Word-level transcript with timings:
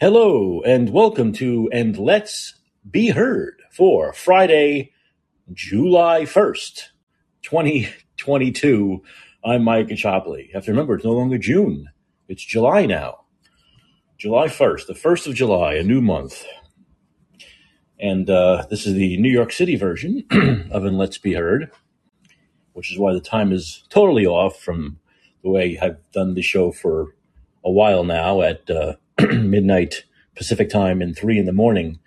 Hello 0.00 0.62
and 0.62 0.88
welcome 0.88 1.30
to 1.34 1.68
And 1.74 1.98
Let's 1.98 2.54
Be 2.90 3.10
Heard 3.10 3.60
for 3.70 4.14
Friday, 4.14 4.92
July 5.52 6.22
1st, 6.22 6.84
2022. 7.42 9.02
I'm 9.44 9.62
Mike 9.62 9.88
Caccioppoli. 9.88 10.46
You 10.46 10.54
have 10.54 10.64
to 10.64 10.70
remember, 10.70 10.94
it's 10.94 11.04
no 11.04 11.12
longer 11.12 11.36
June. 11.36 11.90
It's 12.28 12.42
July 12.42 12.86
now. 12.86 13.24
July 14.16 14.46
1st, 14.46 14.86
the 14.86 14.94
1st 14.94 15.26
of 15.26 15.34
July, 15.34 15.74
a 15.74 15.82
new 15.82 16.00
month. 16.00 16.46
And 17.98 18.30
uh, 18.30 18.64
this 18.70 18.86
is 18.86 18.94
the 18.94 19.18
New 19.18 19.28
York 19.30 19.52
City 19.52 19.76
version 19.76 20.24
of 20.70 20.86
And 20.86 20.96
Let's 20.96 21.18
Be 21.18 21.34
Heard, 21.34 21.72
which 22.72 22.90
is 22.90 22.98
why 22.98 23.12
the 23.12 23.20
time 23.20 23.52
is 23.52 23.84
totally 23.90 24.24
off 24.24 24.62
from 24.62 24.98
the 25.42 25.50
way 25.50 25.78
I've 25.78 25.98
done 26.10 26.32
the 26.32 26.40
show 26.40 26.72
for 26.72 27.14
a 27.62 27.70
while 27.70 28.02
now 28.02 28.40
at 28.40 28.70
uh, 28.70 28.94
midnight 29.30 30.04
Pacific 30.34 30.70
time 30.70 31.02
and 31.02 31.16
three 31.16 31.38
in 31.38 31.46
the 31.46 31.52
morning 31.52 31.98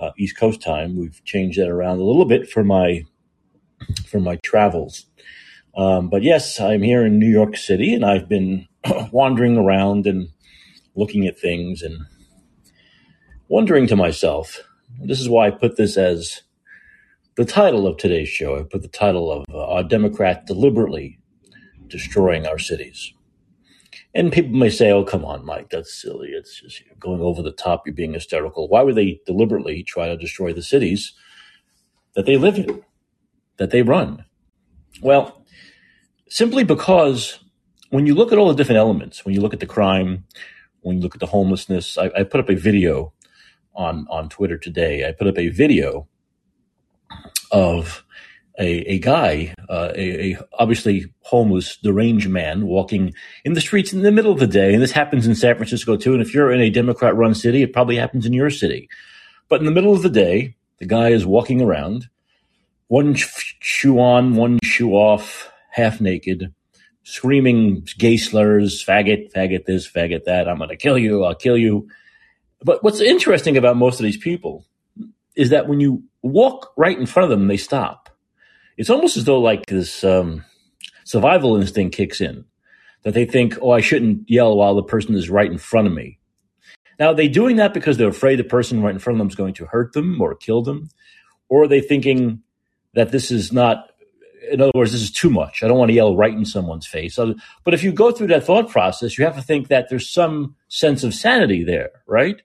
uh, 0.00 0.10
East 0.18 0.36
Coast 0.38 0.62
time. 0.62 0.96
We've 0.98 1.22
changed 1.24 1.58
that 1.58 1.68
around 1.68 1.98
a 1.98 2.04
little 2.04 2.24
bit 2.24 2.48
for 2.48 2.62
my 2.62 3.04
for 4.06 4.20
my 4.20 4.36
travels. 4.36 5.06
Um, 5.76 6.08
but 6.08 6.22
yes, 6.22 6.60
I'm 6.60 6.82
here 6.82 7.04
in 7.04 7.18
New 7.18 7.28
York 7.30 7.56
City, 7.56 7.94
and 7.94 8.04
I've 8.04 8.28
been 8.28 8.68
wandering 9.12 9.56
around 9.56 10.06
and 10.06 10.28
looking 10.94 11.26
at 11.26 11.38
things 11.38 11.82
and 11.82 12.06
wondering 13.48 13.86
to 13.88 13.96
myself. 13.96 14.62
This 15.00 15.20
is 15.20 15.28
why 15.28 15.48
I 15.48 15.50
put 15.50 15.76
this 15.76 15.96
as 15.96 16.42
the 17.36 17.44
title 17.44 17.86
of 17.86 17.96
today's 17.98 18.28
show. 18.28 18.58
I 18.58 18.62
put 18.62 18.82
the 18.82 18.88
title 18.88 19.30
of 19.32 19.44
uh, 19.52 19.66
"Our 19.74 19.82
Democrat 19.82 20.46
Deliberately 20.46 21.18
Destroying 21.88 22.46
Our 22.46 22.58
Cities." 22.58 23.12
And 24.16 24.32
people 24.32 24.56
may 24.56 24.70
say, 24.70 24.90
oh, 24.90 25.04
come 25.04 25.26
on, 25.26 25.44
Mike, 25.44 25.68
that's 25.68 25.92
silly. 25.92 26.30
It's 26.30 26.58
just 26.62 26.80
you're 26.86 26.94
going 26.98 27.20
over 27.20 27.42
the 27.42 27.52
top. 27.52 27.82
You're 27.84 27.94
being 27.94 28.14
hysterical. 28.14 28.66
Why 28.66 28.80
would 28.80 28.94
they 28.94 29.20
deliberately 29.26 29.82
try 29.82 30.08
to 30.08 30.16
destroy 30.16 30.54
the 30.54 30.62
cities 30.62 31.12
that 32.14 32.24
they 32.24 32.38
live 32.38 32.56
in, 32.56 32.82
that 33.58 33.72
they 33.72 33.82
run? 33.82 34.24
Well, 35.02 35.44
simply 36.30 36.64
because 36.64 37.40
when 37.90 38.06
you 38.06 38.14
look 38.14 38.32
at 38.32 38.38
all 38.38 38.48
the 38.48 38.54
different 38.54 38.78
elements, 38.78 39.22
when 39.26 39.34
you 39.34 39.42
look 39.42 39.52
at 39.52 39.60
the 39.60 39.66
crime, 39.66 40.24
when 40.80 40.96
you 40.96 41.02
look 41.02 41.14
at 41.14 41.20
the 41.20 41.26
homelessness, 41.26 41.98
I, 41.98 42.10
I 42.16 42.22
put 42.22 42.40
up 42.40 42.48
a 42.48 42.54
video 42.56 43.12
on, 43.74 44.06
on 44.08 44.30
Twitter 44.30 44.56
today. 44.56 45.06
I 45.06 45.12
put 45.12 45.26
up 45.26 45.36
a 45.36 45.50
video 45.50 46.08
of 47.52 48.02
a, 48.58 48.92
a 48.92 48.98
guy, 48.98 49.54
uh, 49.68 49.92
a, 49.94 50.32
a, 50.32 50.38
obviously 50.58 51.12
homeless, 51.22 51.76
deranged 51.76 52.28
man 52.28 52.66
walking 52.66 53.14
in 53.44 53.52
the 53.52 53.60
streets 53.60 53.92
in 53.92 54.02
the 54.02 54.12
middle 54.12 54.32
of 54.32 54.38
the 54.38 54.46
day. 54.46 54.72
And 54.72 54.82
this 54.82 54.92
happens 54.92 55.26
in 55.26 55.34
San 55.34 55.56
Francisco 55.56 55.96
too. 55.96 56.12
And 56.12 56.22
if 56.22 56.32
you're 56.32 56.52
in 56.52 56.60
a 56.60 56.70
Democrat 56.70 57.14
run 57.16 57.34
city, 57.34 57.62
it 57.62 57.72
probably 57.72 57.96
happens 57.96 58.26
in 58.26 58.32
your 58.32 58.50
city. 58.50 58.88
But 59.48 59.60
in 59.60 59.66
the 59.66 59.72
middle 59.72 59.92
of 59.92 60.02
the 60.02 60.10
day, 60.10 60.56
the 60.78 60.86
guy 60.86 61.10
is 61.10 61.26
walking 61.26 61.60
around, 61.60 62.08
one 62.88 63.14
shoe 63.14 63.98
on, 63.98 64.34
one 64.34 64.58
shoe 64.62 64.92
off, 64.92 65.50
half 65.70 66.00
naked, 66.00 66.52
screaming 67.02 67.86
gay 67.98 68.16
slurs, 68.16 68.84
faggot, 68.84 69.32
faggot 69.32 69.64
this, 69.64 69.88
faggot 69.88 70.24
that. 70.24 70.48
I'm 70.48 70.58
going 70.58 70.70
to 70.70 70.76
kill 70.76 70.98
you. 70.98 71.24
I'll 71.24 71.34
kill 71.34 71.56
you. 71.56 71.88
But 72.62 72.82
what's 72.82 73.00
interesting 73.00 73.56
about 73.56 73.76
most 73.76 74.00
of 74.00 74.04
these 74.04 74.16
people 74.16 74.64
is 75.36 75.50
that 75.50 75.68
when 75.68 75.80
you 75.80 76.02
walk 76.22 76.72
right 76.76 76.98
in 76.98 77.06
front 77.06 77.30
of 77.30 77.38
them, 77.38 77.48
they 77.48 77.58
stop 77.58 78.05
it's 78.76 78.90
almost 78.90 79.16
as 79.16 79.24
though 79.24 79.40
like 79.40 79.66
this 79.66 80.04
um, 80.04 80.44
survival 81.04 81.56
instinct 81.56 81.96
kicks 81.96 82.20
in 82.20 82.44
that 83.02 83.14
they 83.14 83.24
think, 83.24 83.56
oh, 83.62 83.70
I 83.70 83.80
shouldn't 83.80 84.28
yell 84.28 84.56
while 84.56 84.74
the 84.74 84.82
person 84.82 85.14
is 85.14 85.30
right 85.30 85.50
in 85.50 85.58
front 85.58 85.86
of 85.86 85.92
me. 85.92 86.18
Now, 86.98 87.08
are 87.08 87.14
they 87.14 87.28
doing 87.28 87.56
that 87.56 87.74
because 87.74 87.96
they're 87.96 88.08
afraid 88.08 88.38
the 88.38 88.44
person 88.44 88.82
right 88.82 88.94
in 88.94 88.98
front 88.98 89.16
of 89.16 89.18
them 89.18 89.28
is 89.28 89.34
going 89.34 89.54
to 89.54 89.66
hurt 89.66 89.92
them 89.92 90.20
or 90.20 90.34
kill 90.34 90.62
them? 90.62 90.88
Or 91.48 91.64
are 91.64 91.68
they 91.68 91.80
thinking 91.80 92.42
that 92.94 93.12
this 93.12 93.30
is 93.30 93.52
not, 93.52 93.90
in 94.50 94.60
other 94.60 94.72
words, 94.74 94.92
this 94.92 95.02
is 95.02 95.12
too 95.12 95.30
much? 95.30 95.62
I 95.62 95.68
don't 95.68 95.78
want 95.78 95.90
to 95.90 95.94
yell 95.94 96.16
right 96.16 96.32
in 96.32 96.44
someone's 96.44 96.86
face. 96.86 97.18
But 97.64 97.74
if 97.74 97.84
you 97.84 97.92
go 97.92 98.10
through 98.10 98.28
that 98.28 98.44
thought 98.44 98.70
process, 98.70 99.18
you 99.18 99.24
have 99.24 99.36
to 99.36 99.42
think 99.42 99.68
that 99.68 99.88
there's 99.88 100.10
some 100.10 100.56
sense 100.68 101.04
of 101.04 101.14
sanity 101.14 101.64
there, 101.64 101.90
right? 102.06 102.40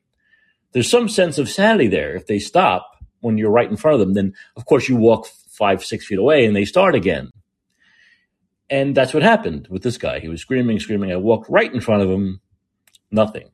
There's 0.73 0.89
some 0.89 1.09
sense 1.09 1.37
of 1.37 1.49
sanity 1.49 1.87
there. 1.87 2.15
If 2.15 2.27
they 2.27 2.39
stop 2.39 2.87
when 3.21 3.37
you're 3.37 3.51
right 3.51 3.69
in 3.69 3.77
front 3.77 3.95
of 3.95 3.99
them, 3.99 4.13
then 4.13 4.33
of 4.55 4.65
course 4.65 4.89
you 4.89 4.95
walk 4.95 5.27
five, 5.51 5.83
six 5.83 6.05
feet 6.05 6.19
away 6.19 6.45
and 6.45 6.55
they 6.55 6.65
start 6.65 6.95
again. 6.95 7.29
And 8.69 8.95
that's 8.95 9.13
what 9.13 9.21
happened 9.21 9.67
with 9.69 9.83
this 9.83 9.97
guy. 9.97 10.19
He 10.19 10.29
was 10.29 10.41
screaming, 10.41 10.79
screaming. 10.79 11.11
I 11.11 11.17
walked 11.17 11.49
right 11.49 11.71
in 11.71 11.81
front 11.81 12.03
of 12.03 12.09
him, 12.09 12.39
nothing. 13.11 13.49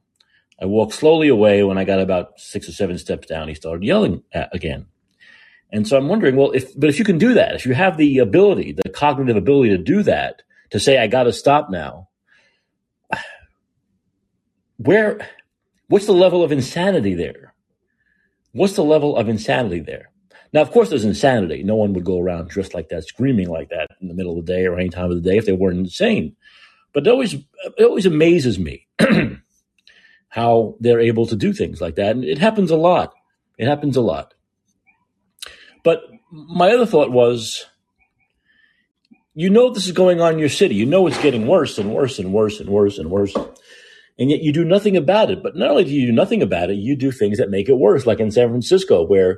I 0.62 0.66
walked 0.66 0.94
slowly 0.94 1.28
away. 1.28 1.64
When 1.64 1.78
I 1.78 1.84
got 1.84 2.00
about 2.00 2.40
six 2.40 2.70
or 2.70 2.72
seven 2.72 2.98
steps 2.98 3.28
down, 3.28 3.48
he 3.48 3.56
started 3.56 3.84
yelling 3.84 4.24
again. 4.34 4.88
And 5.72 5.88
so 5.88 5.98
I'm 5.98 6.08
wondering, 6.08 6.36
well, 6.36 6.52
if, 6.52 6.78
but 6.80 6.90
if 6.90 6.98
you 7.00 7.06
can 7.06 7.18
do 7.18 7.34
that, 7.34 7.56
if 7.56 7.66
you 7.66 7.74
have 7.74 7.98
the 7.98 8.20
ability, 8.20 8.74
the 8.74 8.90
cognitive 8.90 9.36
ability 9.36 9.70
to 9.72 9.78
do 9.78 10.04
that, 10.04 10.44
to 10.70 10.80
say, 10.80 10.98
I 10.98 11.08
got 11.08 11.24
to 11.24 11.34
stop 11.34 11.70
now, 11.70 12.10
where, 14.78 15.28
what's 15.88 16.06
the 16.06 16.14
level 16.14 16.44
of 16.44 16.52
insanity 16.52 17.16
there? 17.16 17.54
What's 18.54 18.74
the 18.74 18.84
level 18.84 19.18
of 19.18 19.28
insanity 19.30 19.82
there? 19.82 20.12
Now, 20.54 20.62
of 20.62 20.72
course, 20.72 20.90
there's 20.90 21.06
insanity. 21.06 21.64
No 21.64 21.76
one 21.76 21.94
would 21.94 22.06
go 22.06 22.20
around 22.20 22.50
dressed 22.50 22.74
like 22.74 22.90
that, 22.90 23.06
screaming 23.06 23.50
like 23.50 23.70
that 23.70 23.88
in 24.02 24.08
the 24.08 24.14
middle 24.14 24.38
of 24.38 24.46
the 24.46 24.54
day 24.54 24.66
or 24.66 24.78
any 24.78 24.90
time 24.90 25.12
of 25.12 25.22
the 25.22 25.30
day 25.30 25.38
if 25.38 25.46
they 25.46 25.54
weren't 25.54 25.80
insane. 25.80 26.36
But 26.94 27.06
it 27.06 27.10
always, 27.10 27.34
it 27.34 27.84
always 27.84 28.06
amazes 28.06 28.58
me 28.58 28.88
how 30.30 30.76
they're 30.80 31.00
able 31.00 31.26
to 31.28 31.36
do 31.36 31.54
things 31.54 31.82
like 31.82 31.96
that. 31.96 32.16
And 32.16 32.24
it 32.24 32.38
happens 32.38 32.72
a 32.72 32.78
lot. 32.78 33.14
It 33.58 33.68
happens 33.68 33.98
a 33.98 34.02
lot. 34.02 34.34
But 35.84 36.02
my 36.32 36.72
other 36.72 36.86
thought 36.86 37.12
was, 37.12 37.66
you 39.34 39.50
know, 39.50 39.72
this 39.72 39.86
is 39.86 39.92
going 39.92 40.22
on 40.22 40.34
in 40.34 40.40
your 40.40 40.50
city. 40.50 40.76
You 40.76 40.86
know, 40.86 41.08
it's 41.08 41.22
getting 41.22 41.48
worse 41.48 41.78
and 41.78 41.94
worse 41.94 42.20
and 42.20 42.34
worse 42.34 42.60
and 42.60 42.70
worse 42.70 42.98
and 42.98 43.10
worse. 43.10 43.36
And 44.20 44.32
yet 44.32 44.42
you 44.42 44.52
do 44.52 44.66
nothing 44.66 44.98
about 44.98 45.30
it. 45.30 45.44
But 45.44 45.56
not 45.56 45.70
only 45.70 45.84
do 45.84 45.92
you 45.92 46.08
do 46.08 46.12
nothing 46.12 46.42
about 46.42 46.70
it, 46.70 46.76
you 46.76 46.96
do 46.96 47.12
things 47.12 47.38
that 47.38 47.50
make 47.50 47.70
it 47.70 47.78
worse, 47.78 48.06
like 48.06 48.20
in 48.20 48.32
San 48.32 48.50
Francisco, 48.50 49.04
where 49.04 49.38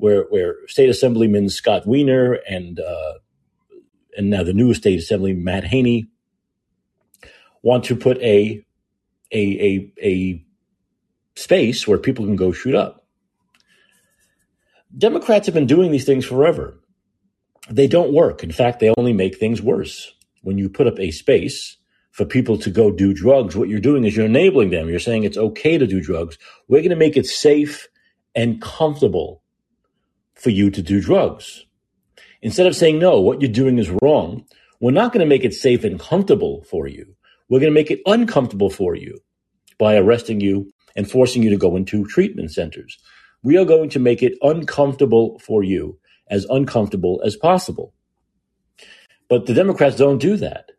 where 0.00 0.24
where 0.24 0.56
State 0.66 0.88
Assemblyman 0.90 1.48
Scott 1.48 1.86
Wiener 1.86 2.38
and 2.48 2.80
uh, 2.80 3.14
and 4.16 4.30
now 4.30 4.42
the 4.42 4.52
new 4.52 4.74
State 4.74 4.98
Assemblyman 4.98 5.44
Matt 5.44 5.64
Haney 5.64 6.08
want 7.62 7.84
to 7.84 7.96
put 7.96 8.18
a 8.18 8.64
a 9.32 9.38
a 9.38 9.92
a 10.02 10.44
space 11.36 11.86
where 11.86 11.98
people 11.98 12.24
can 12.24 12.36
go 12.36 12.52
shoot 12.52 12.74
up. 12.74 13.06
Democrats 14.96 15.46
have 15.46 15.54
been 15.54 15.66
doing 15.66 15.92
these 15.92 16.04
things 16.04 16.24
forever. 16.24 16.78
They 17.70 17.86
don't 17.86 18.12
work. 18.12 18.42
In 18.42 18.50
fact, 18.50 18.80
they 18.80 18.92
only 18.96 19.12
make 19.12 19.36
things 19.38 19.62
worse. 19.62 20.12
When 20.42 20.58
you 20.58 20.68
put 20.68 20.86
up 20.86 20.98
a 20.98 21.12
space 21.12 21.76
for 22.10 22.24
people 22.24 22.58
to 22.58 22.70
go 22.70 22.90
do 22.90 23.14
drugs, 23.14 23.54
what 23.54 23.68
you're 23.68 23.78
doing 23.78 24.04
is 24.04 24.16
you're 24.16 24.26
enabling 24.26 24.70
them. 24.70 24.88
You're 24.88 24.98
saying 24.98 25.22
it's 25.24 25.36
okay 25.36 25.78
to 25.78 25.86
do 25.86 26.00
drugs. 26.00 26.38
We're 26.66 26.80
going 26.80 26.90
to 26.90 26.96
make 26.96 27.16
it 27.16 27.26
safe 27.26 27.86
and 28.34 28.60
comfortable 28.60 29.39
for 30.40 30.50
you 30.50 30.70
to 30.70 30.82
do 30.82 31.00
drugs. 31.00 31.66
Instead 32.42 32.66
of 32.66 32.74
saying, 32.74 32.98
no, 32.98 33.20
what 33.20 33.40
you're 33.40 33.50
doing 33.50 33.78
is 33.78 33.90
wrong, 34.02 34.44
we're 34.80 34.90
not 34.90 35.12
going 35.12 35.20
to 35.20 35.26
make 35.26 35.44
it 35.44 35.52
safe 35.52 35.84
and 35.84 36.00
comfortable 36.00 36.64
for 36.64 36.86
you. 36.86 37.14
We're 37.48 37.60
going 37.60 37.72
to 37.72 37.78
make 37.78 37.90
it 37.90 38.00
uncomfortable 38.06 38.70
for 38.70 38.94
you 38.94 39.18
by 39.78 39.96
arresting 39.96 40.40
you 40.40 40.72
and 40.96 41.10
forcing 41.10 41.42
you 41.42 41.50
to 41.50 41.56
go 41.56 41.76
into 41.76 42.06
treatment 42.06 42.52
centers. 42.52 42.98
We 43.42 43.58
are 43.58 43.64
going 43.64 43.90
to 43.90 43.98
make 43.98 44.22
it 44.22 44.34
uncomfortable 44.42 45.38
for 45.40 45.62
you, 45.62 45.98
as 46.30 46.46
uncomfortable 46.46 47.20
as 47.24 47.36
possible. 47.36 47.92
But 49.28 49.46
the 49.46 49.54
Democrats 49.54 49.96
don't 49.96 50.18
do 50.18 50.36
that. 50.36 50.70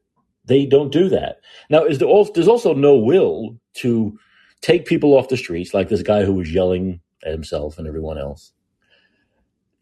They 0.45 0.66
don't 0.66 0.91
do 0.91 1.09
that. 1.09 1.38
Now, 1.69 1.83
is 1.83 1.99
there 1.99 2.07
also, 2.07 2.33
there's 2.33 2.47
also 2.47 2.73
no 2.73 2.95
will 2.95 3.57
to 3.75 4.17
take 4.61 4.85
people 4.85 5.13
off 5.13 5.29
the 5.29 5.38
streets, 5.38 5.73
like 5.73 5.89
this 5.89 6.03
guy 6.03 6.23
who 6.23 6.34
was 6.34 6.53
yelling 6.53 7.02
at 7.23 7.31
himself 7.31 7.78
and 7.78 7.87
everyone 7.87 8.17
else, 8.17 8.53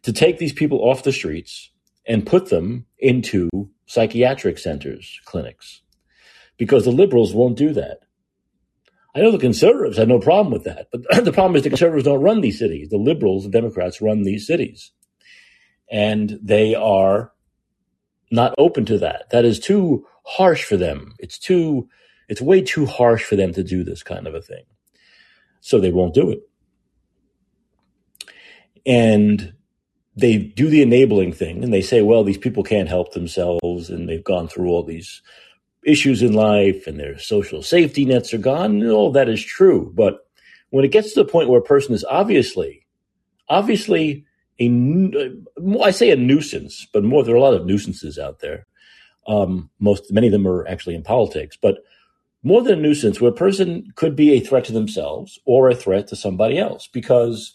to 0.03 0.13
take 0.13 0.37
these 0.37 0.53
people 0.53 0.79
off 0.79 1.03
the 1.03 1.11
streets 1.11 1.71
and 2.05 2.25
put 2.25 2.49
them 2.49 2.85
into 2.97 3.49
psychiatric 3.85 4.57
centers, 4.57 5.19
clinics, 5.25 5.81
because 6.57 6.85
the 6.85 6.91
liberals 6.91 7.33
won't 7.33 7.57
do 7.57 7.73
that. 7.73 7.99
I 9.15 9.21
know 9.21 9.31
the 9.31 9.37
conservatives 9.37 9.97
have 9.97 10.07
no 10.07 10.19
problem 10.19 10.53
with 10.53 10.63
that, 10.65 10.87
but 10.91 11.01
the 11.25 11.33
problem 11.33 11.55
is 11.55 11.63
the 11.63 11.69
conservatives 11.69 12.05
don't 12.05 12.21
run 12.21 12.41
these 12.41 12.59
cities. 12.59 12.89
The 12.89 12.97
liberals, 12.97 13.43
the 13.43 13.49
Democrats 13.49 14.01
run 14.01 14.23
these 14.23 14.45
cities. 14.45 14.91
And 15.91 16.39
they 16.43 16.75
are 16.75 17.31
not 18.31 18.53
open 18.57 18.85
to 18.85 18.99
that. 18.99 19.29
That 19.31 19.45
is 19.45 19.59
too 19.59 20.05
harsh 20.25 20.63
for 20.63 20.77
them. 20.77 21.15
It's 21.17 21.39
too, 21.39 21.89
it's 22.27 22.41
way 22.41 22.61
too 22.61 22.85
harsh 22.85 23.23
for 23.23 23.35
them 23.35 23.53
to 23.53 23.63
do 23.63 23.83
this 23.83 24.03
kind 24.03 24.27
of 24.27 24.35
a 24.35 24.41
thing. 24.41 24.63
So 25.61 25.79
they 25.79 25.91
won't 25.91 26.13
do 26.13 26.29
it. 26.29 26.39
And 28.85 29.53
they 30.19 30.38
do 30.38 30.69
the 30.69 30.81
enabling 30.81 31.33
thing 31.33 31.63
and 31.63 31.74
they 31.74 31.81
say, 31.81 32.01
well, 32.01 32.24
these 32.24 32.38
people 32.38 32.63
can't 32.63 32.89
help 32.89 33.13
themselves 33.13 33.89
and 33.89 34.07
they've 34.07 34.24
gone 34.24 34.48
through 34.48 34.69
all 34.69 34.83
these 34.83 35.21
issues 35.86 36.21
in 36.21 36.33
life 36.33 36.88
and 36.88 37.00
their 37.00 37.18
social 37.18 37.63
safety 37.63 38.06
nets 38.06 38.33
are 38.33 38.39
gone. 38.39 38.81
And 38.81 38.92
all 38.92 39.12
that 39.12 39.30
is 39.30 39.44
true. 39.44 39.92
But 39.95 40.27
when 40.69 40.86
it 40.86 40.92
gets 40.92 41.13
to 41.13 41.24
the 41.24 41.31
point 41.31 41.50
where 41.50 41.60
a 41.60 41.63
person 41.63 41.94
is 41.94 42.06
obviously, 42.06 42.86
obviously 43.48 44.25
a, 44.60 44.68
uh, 44.68 45.83
I 45.83 45.92
say 45.92 46.12
a 46.12 46.16
nuisance, 46.16 46.88
but 46.92 47.04
more 47.04 47.24
there 47.24 47.33
are 47.33 47.38
a 47.38 47.42
lot 47.42 47.54
of 47.54 47.66
nuisances 47.66 48.19
out 48.19 48.39
there. 48.39 48.66
Um, 49.27 49.69
most 49.80 50.12
many 50.12 50.27
of 50.27 50.33
them 50.33 50.48
are 50.48 50.68
actually 50.68 50.95
in 50.95 51.04
politics, 51.04 51.57
but 51.62 51.77
more 52.42 52.62
than 52.63 52.80
a 52.80 52.81
nuisance, 52.81 53.19
where 53.19 53.31
a 53.31 53.36
person 53.36 53.92
could 53.95 54.16
be 54.16 54.31
a 54.31 54.39
threat 54.39 54.66
to 54.66 54.71
themselves 54.71 55.39
or 55.45 55.69
a 55.69 55.75
threat 55.75 56.07
to 56.07 56.16
somebody 56.16 56.57
else. 56.57 56.88
Because 56.88 57.54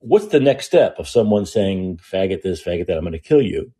what's 0.00 0.28
the 0.28 0.40
next 0.40 0.66
step 0.66 0.96
of 0.98 1.08
someone 1.08 1.46
saying, 1.46 1.98
"Faggot 1.98 2.42
this, 2.42 2.62
faggot 2.62 2.86
that, 2.86 2.96
I'm 2.96 3.04
going 3.04 3.12
to 3.12 3.18
kill 3.18 3.42
you"? 3.42 3.72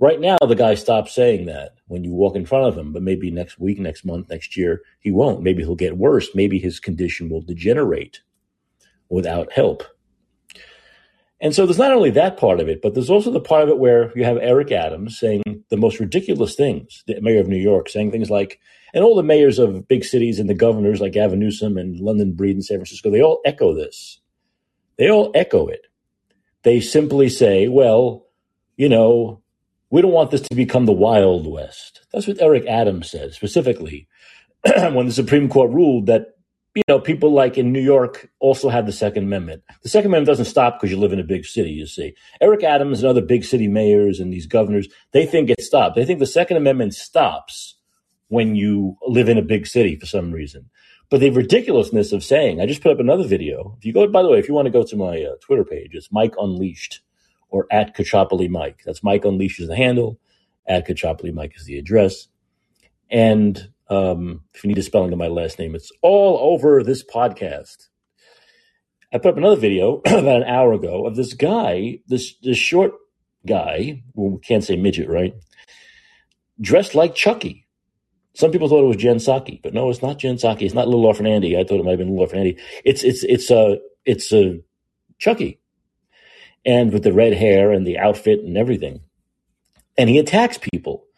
Right 0.00 0.20
now, 0.20 0.38
the 0.40 0.54
guy 0.54 0.74
stops 0.74 1.12
saying 1.12 1.46
that 1.46 1.72
when 1.88 2.04
you 2.04 2.12
walk 2.12 2.36
in 2.36 2.46
front 2.46 2.66
of 2.66 2.78
him, 2.78 2.92
but 2.92 3.02
maybe 3.02 3.32
next 3.32 3.58
week, 3.58 3.80
next 3.80 4.04
month, 4.04 4.28
next 4.28 4.56
year, 4.56 4.82
he 5.00 5.10
won't. 5.10 5.42
Maybe 5.42 5.64
he'll 5.64 5.74
get 5.74 5.96
worse. 5.96 6.28
Maybe 6.34 6.60
his 6.60 6.78
condition 6.78 7.28
will 7.28 7.42
degenerate 7.42 8.20
without 9.08 9.52
help. 9.52 9.82
And 11.40 11.54
so 11.54 11.66
there's 11.66 11.78
not 11.78 11.92
only 11.92 12.10
that 12.10 12.36
part 12.36 12.60
of 12.60 12.68
it, 12.68 12.82
but 12.82 12.94
there's 12.94 13.10
also 13.10 13.30
the 13.30 13.40
part 13.40 13.62
of 13.62 13.68
it 13.68 13.78
where 13.78 14.12
you 14.16 14.24
have 14.24 14.38
Eric 14.38 14.72
Adams 14.72 15.18
saying 15.18 15.42
the 15.68 15.76
most 15.76 16.00
ridiculous 16.00 16.54
things, 16.54 17.04
the 17.06 17.20
mayor 17.20 17.40
of 17.40 17.48
New 17.48 17.56
York, 17.58 17.88
saying 17.88 18.10
things 18.10 18.30
like, 18.30 18.58
and 18.92 19.04
all 19.04 19.14
the 19.14 19.22
mayors 19.22 19.58
of 19.58 19.86
big 19.86 20.04
cities 20.04 20.38
and 20.40 20.48
the 20.48 20.54
governors 20.54 21.00
like 21.00 21.12
Gavin 21.12 21.38
Newsom 21.38 21.76
and 21.76 22.00
London 22.00 22.34
Breed 22.34 22.56
and 22.56 22.64
San 22.64 22.78
Francisco, 22.78 23.10
they 23.10 23.22
all 23.22 23.40
echo 23.44 23.72
this. 23.72 24.20
They 24.98 25.10
all 25.10 25.30
echo 25.34 25.68
it. 25.68 25.86
They 26.64 26.80
simply 26.80 27.28
say, 27.28 27.68
well, 27.68 28.26
you 28.76 28.88
know, 28.88 29.42
we 29.90 30.02
don't 30.02 30.12
want 30.12 30.30
this 30.30 30.42
to 30.42 30.54
become 30.54 30.86
the 30.86 30.92
Wild 30.92 31.46
West. 31.46 32.06
That's 32.12 32.26
what 32.26 32.42
Eric 32.42 32.66
Adams 32.66 33.10
said 33.10 33.32
specifically 33.32 34.08
when 34.64 35.06
the 35.06 35.12
Supreme 35.12 35.48
Court 35.48 35.70
ruled 35.70 36.06
that 36.06 36.34
you 36.74 36.82
know, 36.86 37.00
people 37.00 37.32
like 37.32 37.58
in 37.58 37.72
New 37.72 37.80
York 37.80 38.30
also 38.38 38.68
have 38.68 38.86
the 38.86 38.92
Second 38.92 39.24
Amendment. 39.24 39.64
The 39.82 39.88
Second 39.88 40.12
Amendment 40.12 40.28
doesn't 40.28 40.44
stop 40.44 40.78
because 40.78 40.92
you 40.92 40.98
live 40.98 41.12
in 41.12 41.18
a 41.18 41.24
big 41.24 41.44
city, 41.44 41.70
you 41.70 41.86
see. 41.86 42.14
Eric 42.40 42.62
Adams 42.62 43.02
and 43.02 43.08
other 43.08 43.22
big 43.22 43.42
city 43.44 43.66
mayors 43.66 44.20
and 44.20 44.32
these 44.32 44.46
governors, 44.46 44.86
they 45.12 45.26
think 45.26 45.50
it 45.50 45.60
stops. 45.60 45.96
They 45.96 46.04
think 46.04 46.20
the 46.20 46.26
Second 46.26 46.58
Amendment 46.58 46.94
stops 46.94 47.76
when 48.28 48.54
you 48.54 48.96
live 49.06 49.28
in 49.28 49.38
a 49.38 49.42
big 49.42 49.66
city 49.66 49.96
for 49.96 50.06
some 50.06 50.30
reason. 50.30 50.70
But 51.10 51.20
the 51.20 51.30
ridiculousness 51.30 52.12
of 52.12 52.22
saying, 52.22 52.60
I 52.60 52.66
just 52.66 52.82
put 52.82 52.92
up 52.92 53.00
another 53.00 53.26
video. 53.26 53.74
If 53.78 53.86
you 53.86 53.92
go, 53.94 54.06
by 54.06 54.22
the 54.22 54.28
way, 54.28 54.38
if 54.38 54.48
you 54.48 54.54
want 54.54 54.66
to 54.66 54.72
go 54.72 54.82
to 54.82 54.96
my 54.96 55.22
uh, 55.22 55.36
Twitter 55.40 55.64
page, 55.64 55.94
it's 55.94 56.12
Mike 56.12 56.34
Unleashed 56.38 57.00
or 57.48 57.66
at 57.70 57.96
Caccioppoli 57.96 58.48
Mike. 58.48 58.82
That's 58.84 59.02
Mike 59.02 59.24
Unleashed 59.24 59.60
is 59.60 59.68
the 59.68 59.76
handle. 59.76 60.18
At 60.66 60.86
Caccioppoli 60.86 61.32
Mike 61.32 61.54
is 61.56 61.64
the 61.64 61.78
address. 61.78 62.28
And 63.10 63.70
um, 63.88 64.42
if 64.52 64.62
you 64.62 64.68
need 64.68 64.76
a 64.76 64.82
spelling 64.82 65.12
of 65.12 65.18
my 65.18 65.28
last 65.28 65.58
name, 65.58 65.74
it's 65.74 65.90
all 66.02 66.52
over 66.52 66.82
this 66.82 67.02
podcast. 67.02 67.88
I 69.12 69.16
put 69.18 69.30
up 69.30 69.36
another 69.38 69.56
video 69.56 70.02
about 70.06 70.42
an 70.42 70.44
hour 70.44 70.74
ago 70.74 71.06
of 71.06 71.16
this 71.16 71.32
guy, 71.32 72.00
this 72.06 72.34
this 72.42 72.58
short 72.58 72.92
guy. 73.46 74.02
Well, 74.14 74.32
we 74.32 74.40
can't 74.40 74.64
say 74.64 74.76
midget, 74.76 75.08
right? 75.08 75.34
Dressed 76.60 76.94
like 76.94 77.14
Chucky. 77.14 77.66
Some 78.38 78.52
people 78.52 78.68
thought 78.68 78.84
it 78.84 78.88
was 78.88 78.96
Jen 78.96 79.16
Psaki, 79.16 79.60
but 79.62 79.74
no, 79.74 79.90
it's 79.90 80.02
not 80.02 80.18
Jen 80.18 80.36
Psaki. 80.36 80.62
It's 80.62 80.74
not 80.74 80.86
Little 80.86 81.06
Orphan 81.06 81.26
Andy. 81.26 81.58
I 81.58 81.64
thought 81.64 81.80
it 81.80 81.84
might 81.84 81.92
have 81.92 81.98
been 81.98 82.10
Little 82.10 82.22
Orphan 82.22 82.38
Andy. 82.38 82.58
It's 82.84 83.02
it's 83.02 83.24
it's 83.24 83.50
a 83.50 83.58
uh, 83.58 83.76
it's 84.04 84.32
a 84.32 84.50
uh, 84.50 84.54
Chucky, 85.18 85.60
and 86.64 86.92
with 86.92 87.02
the 87.02 87.12
red 87.12 87.34
hair 87.34 87.72
and 87.72 87.84
the 87.86 87.98
outfit 87.98 88.40
and 88.40 88.56
everything, 88.56 89.00
and 89.96 90.08
he 90.08 90.18
attacks 90.18 90.58
people 90.58 91.08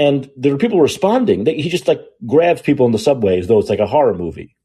and 0.00 0.30
there 0.34 0.54
are 0.54 0.58
people 0.58 0.80
responding. 0.80 1.44
He 1.44 1.68
just 1.68 1.86
like 1.86 2.00
grabs 2.26 2.62
people 2.62 2.86
in 2.86 2.92
the 2.92 2.98
subway 2.98 3.38
as 3.38 3.48
though 3.48 3.58
it's 3.58 3.68
like 3.68 3.80
a 3.80 3.86
horror 3.86 4.14
movie. 4.14 4.56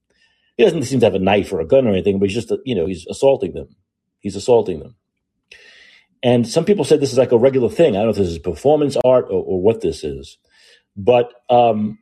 He 0.55 0.63
doesn't 0.63 0.83
seem 0.83 1.01
to 1.01 1.05
have 1.07 1.13
a 1.15 1.19
knife 1.19 1.51
or 1.51 1.59
a 1.59 1.67
gun 1.67 1.85
or 1.85 1.91
anything, 1.91 2.19
but 2.19 2.29
he's 2.29 2.35
just, 2.41 2.53
you 2.63 2.73
know, 2.73 2.85
he's 2.85 3.05
assaulting 3.07 3.53
them. 3.53 3.67
He's 4.19 4.37
assaulting 4.37 4.79
them. 4.79 4.95
And 6.23 6.47
some 6.47 6.63
people 6.63 6.85
said 6.85 7.01
this 7.01 7.11
is 7.11 7.17
like 7.17 7.33
a 7.33 7.37
regular 7.37 7.67
thing. 7.67 7.95
I 7.95 7.99
don't 7.99 8.05
know 8.05 8.11
if 8.11 8.15
this 8.15 8.29
is 8.29 8.39
performance 8.39 8.95
art 9.03 9.25
or, 9.25 9.43
or 9.43 9.61
what 9.61 9.81
this 9.81 10.05
is, 10.05 10.37
but 10.95 11.31
um, 11.49 11.99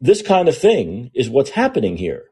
this 0.00 0.22
kind 0.22 0.48
of 0.48 0.56
thing 0.56 1.10
is 1.14 1.30
what's 1.30 1.50
happening 1.50 1.96
here. 1.96 2.24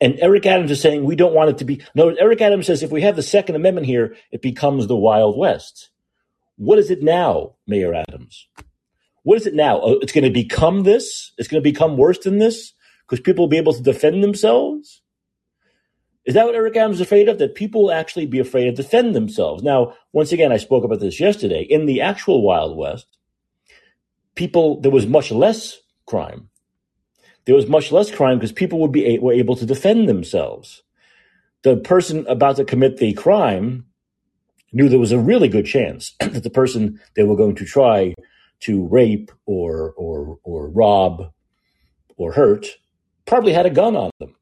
And 0.00 0.18
Eric 0.20 0.44
Adams 0.46 0.70
is 0.70 0.80
saying 0.80 1.04
we 1.04 1.16
don't 1.16 1.34
want 1.34 1.50
it 1.50 1.58
to 1.58 1.64
be. 1.64 1.82
No, 1.94 2.08
Eric 2.08 2.40
Adams 2.40 2.66
says 2.66 2.82
if 2.82 2.90
we 2.90 3.02
have 3.02 3.16
the 3.16 3.22
Second 3.22 3.56
Amendment 3.56 3.86
here, 3.86 4.16
it 4.32 4.42
becomes 4.42 4.86
the 4.86 4.96
Wild 4.96 5.38
West. 5.38 5.90
What 6.56 6.78
is 6.78 6.90
it 6.90 7.02
now, 7.02 7.54
Mayor 7.66 7.94
Adams? 7.94 8.48
What 9.22 9.38
is 9.38 9.46
it 9.46 9.54
now? 9.54 9.80
Oh, 9.80 9.98
it's 10.02 10.12
going 10.12 10.24
to 10.24 10.30
become 10.30 10.82
this? 10.82 11.32
It's 11.38 11.48
going 11.48 11.62
to 11.62 11.70
become 11.70 11.96
worse 11.96 12.18
than 12.18 12.38
this 12.38 12.74
because 13.06 13.22
people 13.22 13.44
will 13.44 13.50
be 13.50 13.58
able 13.58 13.72
to 13.72 13.82
defend 13.82 14.22
themselves? 14.22 15.02
Is 16.24 16.34
that 16.34 16.46
what 16.46 16.54
Eric 16.54 16.76
Adams 16.76 16.96
is 16.96 17.02
afraid 17.02 17.28
of? 17.28 17.38
That 17.38 17.54
people 17.54 17.84
will 17.84 17.92
actually 17.92 18.26
be 18.26 18.38
afraid 18.38 18.64
to 18.64 18.72
defend 18.72 19.14
themselves. 19.14 19.62
Now, 19.62 19.94
once 20.12 20.32
again, 20.32 20.52
I 20.52 20.56
spoke 20.56 20.84
about 20.84 21.00
this 21.00 21.20
yesterday. 21.20 21.62
In 21.62 21.86
the 21.86 22.00
actual 22.00 22.42
Wild 22.42 22.76
West, 22.76 23.06
people, 24.34 24.80
there 24.80 24.90
was 24.90 25.06
much 25.06 25.30
less 25.30 25.78
crime. 26.06 26.48
There 27.46 27.54
was 27.54 27.66
much 27.66 27.92
less 27.92 28.10
crime 28.10 28.38
because 28.38 28.52
people 28.52 28.78
would 28.80 28.92
be 28.92 29.18
were 29.18 29.32
able 29.32 29.56
to 29.56 29.66
defend 29.66 30.08
themselves. 30.08 30.82
The 31.62 31.76
person 31.76 32.26
about 32.26 32.56
to 32.56 32.64
commit 32.64 32.96
the 32.96 33.12
crime 33.12 33.86
knew 34.72 34.88
there 34.88 34.98
was 34.98 35.12
a 35.12 35.18
really 35.18 35.48
good 35.48 35.66
chance 35.66 36.14
that 36.20 36.42
the 36.42 36.50
person 36.50 37.00
they 37.16 37.22
were 37.22 37.36
going 37.36 37.54
to 37.56 37.64
try 37.64 38.14
to 38.60 38.86
rape 38.86 39.30
or 39.46 39.92
or 39.96 40.38
or 40.42 40.70
rob 40.70 41.32
or 42.16 42.32
hurt 42.32 42.66
probably 43.26 43.52
had 43.52 43.66
a 43.66 43.70
gun 43.70 43.96
on 43.96 44.10
them. 44.20 44.34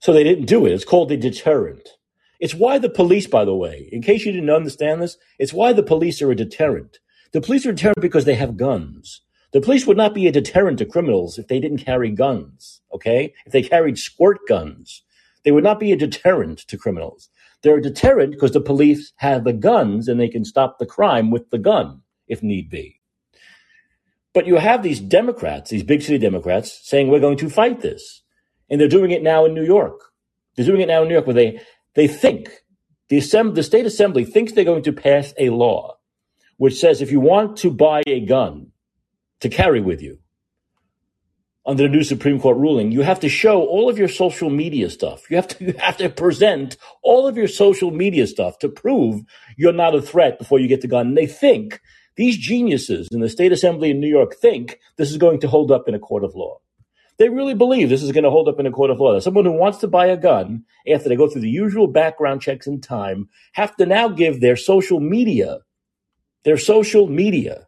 So 0.00 0.12
they 0.12 0.24
didn't 0.24 0.46
do 0.46 0.66
it. 0.66 0.72
It's 0.72 0.84
called 0.84 1.10
a 1.12 1.16
deterrent. 1.16 1.88
It's 2.38 2.54
why 2.54 2.78
the 2.78 2.90
police, 2.90 3.26
by 3.26 3.44
the 3.44 3.54
way, 3.54 3.88
in 3.92 4.02
case 4.02 4.24
you 4.24 4.32
didn't 4.32 4.50
understand 4.50 5.00
this, 5.00 5.16
it's 5.38 5.54
why 5.54 5.72
the 5.72 5.82
police 5.82 6.20
are 6.20 6.30
a 6.30 6.36
deterrent. 6.36 6.98
The 7.32 7.40
police 7.40 7.66
are 7.66 7.72
deterrent 7.72 8.00
because 8.00 8.24
they 8.24 8.34
have 8.34 8.56
guns. 8.56 9.22
The 9.52 9.60
police 9.60 9.86
would 9.86 9.96
not 9.96 10.14
be 10.14 10.26
a 10.26 10.32
deterrent 10.32 10.78
to 10.78 10.84
criminals 10.84 11.38
if 11.38 11.48
they 11.48 11.60
didn't 11.60 11.78
carry 11.78 12.10
guns, 12.10 12.82
okay? 12.92 13.32
If 13.46 13.52
they 13.52 13.62
carried 13.62 13.98
squirt 13.98 14.38
guns, 14.48 15.02
they 15.44 15.50
would 15.50 15.64
not 15.64 15.80
be 15.80 15.92
a 15.92 15.96
deterrent 15.96 16.58
to 16.68 16.76
criminals. 16.76 17.28
They're 17.62 17.78
a 17.78 17.82
deterrent 17.82 18.32
because 18.32 18.52
the 18.52 18.60
police 18.60 19.12
have 19.16 19.44
the 19.44 19.52
guns 19.52 20.08
and 20.08 20.20
they 20.20 20.28
can 20.28 20.44
stop 20.44 20.78
the 20.78 20.86
crime 20.86 21.30
with 21.30 21.50
the 21.50 21.58
gun 21.58 22.02
if 22.28 22.42
need 22.42 22.68
be. 22.68 23.00
But 24.34 24.46
you 24.46 24.56
have 24.56 24.82
these 24.82 25.00
Democrats, 25.00 25.70
these 25.70 25.82
big 25.82 26.02
city 26.02 26.18
Democrats, 26.18 26.80
saying 26.82 27.08
we're 27.08 27.20
going 27.20 27.38
to 27.38 27.48
fight 27.48 27.80
this. 27.80 28.22
And 28.68 28.80
they're 28.80 28.88
doing 28.88 29.10
it 29.10 29.22
now 29.22 29.46
in 29.46 29.54
New 29.54 29.64
York. 29.64 30.12
They're 30.54 30.66
doing 30.66 30.80
it 30.80 30.88
now 30.88 31.02
in 31.02 31.08
New 31.08 31.14
York 31.14 31.26
where 31.26 31.34
they, 31.34 31.60
they 31.94 32.08
think, 32.08 32.50
the, 33.08 33.18
assemb- 33.18 33.54
the 33.54 33.62
state 33.62 33.86
assembly 33.86 34.24
thinks 34.24 34.52
they're 34.52 34.64
going 34.64 34.82
to 34.82 34.92
pass 34.92 35.32
a 35.38 35.50
law 35.50 35.95
which 36.56 36.78
says 36.78 37.00
if 37.00 37.10
you 37.10 37.20
want 37.20 37.58
to 37.58 37.70
buy 37.70 38.02
a 38.06 38.20
gun 38.20 38.72
to 39.40 39.48
carry 39.48 39.80
with 39.80 40.02
you, 40.02 40.18
under 41.66 41.82
the 41.82 41.88
new 41.88 42.04
Supreme 42.04 42.40
Court 42.40 42.56
ruling, 42.56 42.92
you 42.92 43.02
have 43.02 43.20
to 43.20 43.28
show 43.28 43.64
all 43.64 43.88
of 43.88 43.98
your 43.98 44.08
social 44.08 44.50
media 44.50 44.88
stuff. 44.88 45.28
You 45.28 45.36
have 45.36 45.48
to 45.48 45.64
you 45.66 45.72
have 45.78 45.96
to 45.96 46.08
present 46.08 46.76
all 47.02 47.26
of 47.26 47.36
your 47.36 47.48
social 47.48 47.90
media 47.90 48.26
stuff 48.26 48.58
to 48.60 48.68
prove 48.68 49.22
you're 49.56 49.72
not 49.72 49.94
a 49.94 50.02
threat 50.02 50.38
before 50.38 50.60
you 50.60 50.68
get 50.68 50.80
the 50.80 50.88
gun. 50.88 51.08
And 51.08 51.18
they 51.18 51.26
think 51.26 51.80
these 52.16 52.36
geniuses 52.36 53.08
in 53.10 53.20
the 53.20 53.28
state 53.28 53.52
assembly 53.52 53.90
in 53.90 54.00
New 54.00 54.08
York 54.08 54.36
think 54.36 54.78
this 54.96 55.10
is 55.10 55.18
going 55.18 55.40
to 55.40 55.48
hold 55.48 55.70
up 55.70 55.88
in 55.88 55.94
a 55.94 55.98
court 55.98 56.24
of 56.24 56.34
law. 56.34 56.58
They 57.18 57.28
really 57.30 57.54
believe 57.54 57.88
this 57.88 58.02
is 58.02 58.12
going 58.12 58.24
to 58.24 58.30
hold 58.30 58.48
up 58.48 58.60
in 58.60 58.66
a 58.66 58.70
court 58.70 58.90
of 58.90 59.00
law. 59.00 59.14
That 59.14 59.22
someone 59.22 59.46
who 59.46 59.52
wants 59.52 59.78
to 59.78 59.88
buy 59.88 60.06
a 60.06 60.16
gun 60.16 60.64
after 60.90 61.08
they 61.08 61.16
go 61.16 61.28
through 61.28 61.40
the 61.42 61.50
usual 61.50 61.86
background 61.86 62.42
checks 62.42 62.66
in 62.66 62.80
time 62.80 63.28
have 63.52 63.74
to 63.76 63.86
now 63.86 64.08
give 64.08 64.40
their 64.40 64.56
social 64.56 65.00
media, 65.00 65.60
their 66.46 66.56
social 66.56 67.08
media 67.08 67.66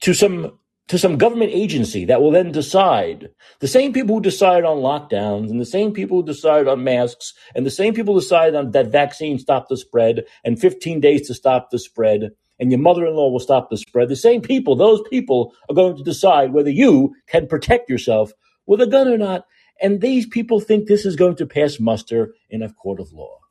to 0.00 0.14
some 0.14 0.58
to 0.88 0.98
some 0.98 1.18
government 1.18 1.52
agency 1.52 2.06
that 2.06 2.22
will 2.22 2.30
then 2.30 2.50
decide. 2.52 3.28
The 3.60 3.68
same 3.68 3.92
people 3.92 4.16
who 4.16 4.22
decide 4.22 4.64
on 4.64 4.78
lockdowns 4.78 5.50
and 5.50 5.60
the 5.60 5.66
same 5.66 5.92
people 5.92 6.18
who 6.18 6.26
decide 6.26 6.66
on 6.66 6.84
masks 6.84 7.34
and 7.54 7.66
the 7.66 7.70
same 7.70 7.92
people 7.92 8.14
who 8.14 8.20
decide 8.20 8.54
on 8.54 8.70
that 8.72 8.90
vaccine 8.90 9.38
stop 9.38 9.68
the 9.68 9.76
spread 9.76 10.24
and 10.42 10.58
15 10.58 11.00
days 11.00 11.26
to 11.28 11.34
stop 11.34 11.70
the 11.70 11.78
spread 11.78 12.30
and 12.58 12.70
your 12.70 12.80
mother 12.80 13.06
in 13.06 13.14
law 13.14 13.30
will 13.30 13.40
stop 13.40 13.68
the 13.68 13.76
spread. 13.76 14.08
The 14.08 14.16
same 14.16 14.40
people, 14.40 14.74
those 14.74 15.02
people 15.10 15.54
are 15.68 15.74
going 15.74 15.96
to 15.96 16.02
decide 16.02 16.52
whether 16.54 16.70
you 16.70 17.14
can 17.26 17.46
protect 17.46 17.90
yourself 17.90 18.32
with 18.66 18.80
a 18.80 18.86
gun 18.86 19.08
or 19.08 19.18
not. 19.18 19.44
And 19.82 20.00
these 20.00 20.26
people 20.26 20.60
think 20.60 20.88
this 20.88 21.04
is 21.04 21.16
going 21.16 21.36
to 21.36 21.46
pass 21.46 21.78
muster 21.78 22.32
in 22.48 22.62
a 22.62 22.72
court 22.72 23.00
of 23.00 23.12
law. 23.12 23.41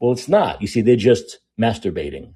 Well, 0.00 0.12
it's 0.12 0.28
not. 0.28 0.60
You 0.60 0.68
see, 0.68 0.82
they're 0.82 0.96
just 0.96 1.38
masturbating. 1.60 2.34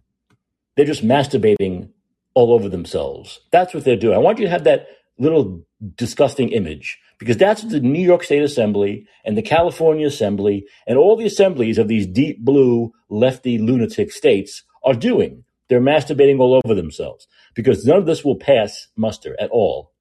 They're 0.76 0.86
just 0.86 1.04
masturbating 1.04 1.90
all 2.34 2.52
over 2.52 2.68
themselves. 2.68 3.40
That's 3.50 3.74
what 3.74 3.84
they're 3.84 3.96
doing. 3.96 4.14
I 4.14 4.20
want 4.20 4.38
you 4.38 4.46
to 4.46 4.50
have 4.50 4.64
that 4.64 4.88
little 5.18 5.64
disgusting 5.96 6.50
image 6.50 6.98
because 7.18 7.36
that's 7.36 7.62
what 7.62 7.72
the 7.72 7.80
New 7.80 8.02
York 8.02 8.24
State 8.24 8.42
Assembly 8.42 9.06
and 9.24 9.36
the 9.36 9.42
California 9.42 10.06
Assembly 10.06 10.66
and 10.86 10.96
all 10.96 11.16
the 11.16 11.26
assemblies 11.26 11.78
of 11.78 11.88
these 11.88 12.06
deep 12.06 12.42
blue 12.42 12.92
lefty 13.08 13.58
lunatic 13.58 14.10
states 14.10 14.62
are 14.84 14.94
doing. 14.94 15.44
They're 15.68 15.80
masturbating 15.80 16.40
all 16.40 16.60
over 16.64 16.74
themselves 16.74 17.28
because 17.54 17.84
none 17.84 17.98
of 17.98 18.06
this 18.06 18.24
will 18.24 18.36
pass 18.36 18.88
muster 18.96 19.36
at 19.38 19.50
all. 19.50 19.92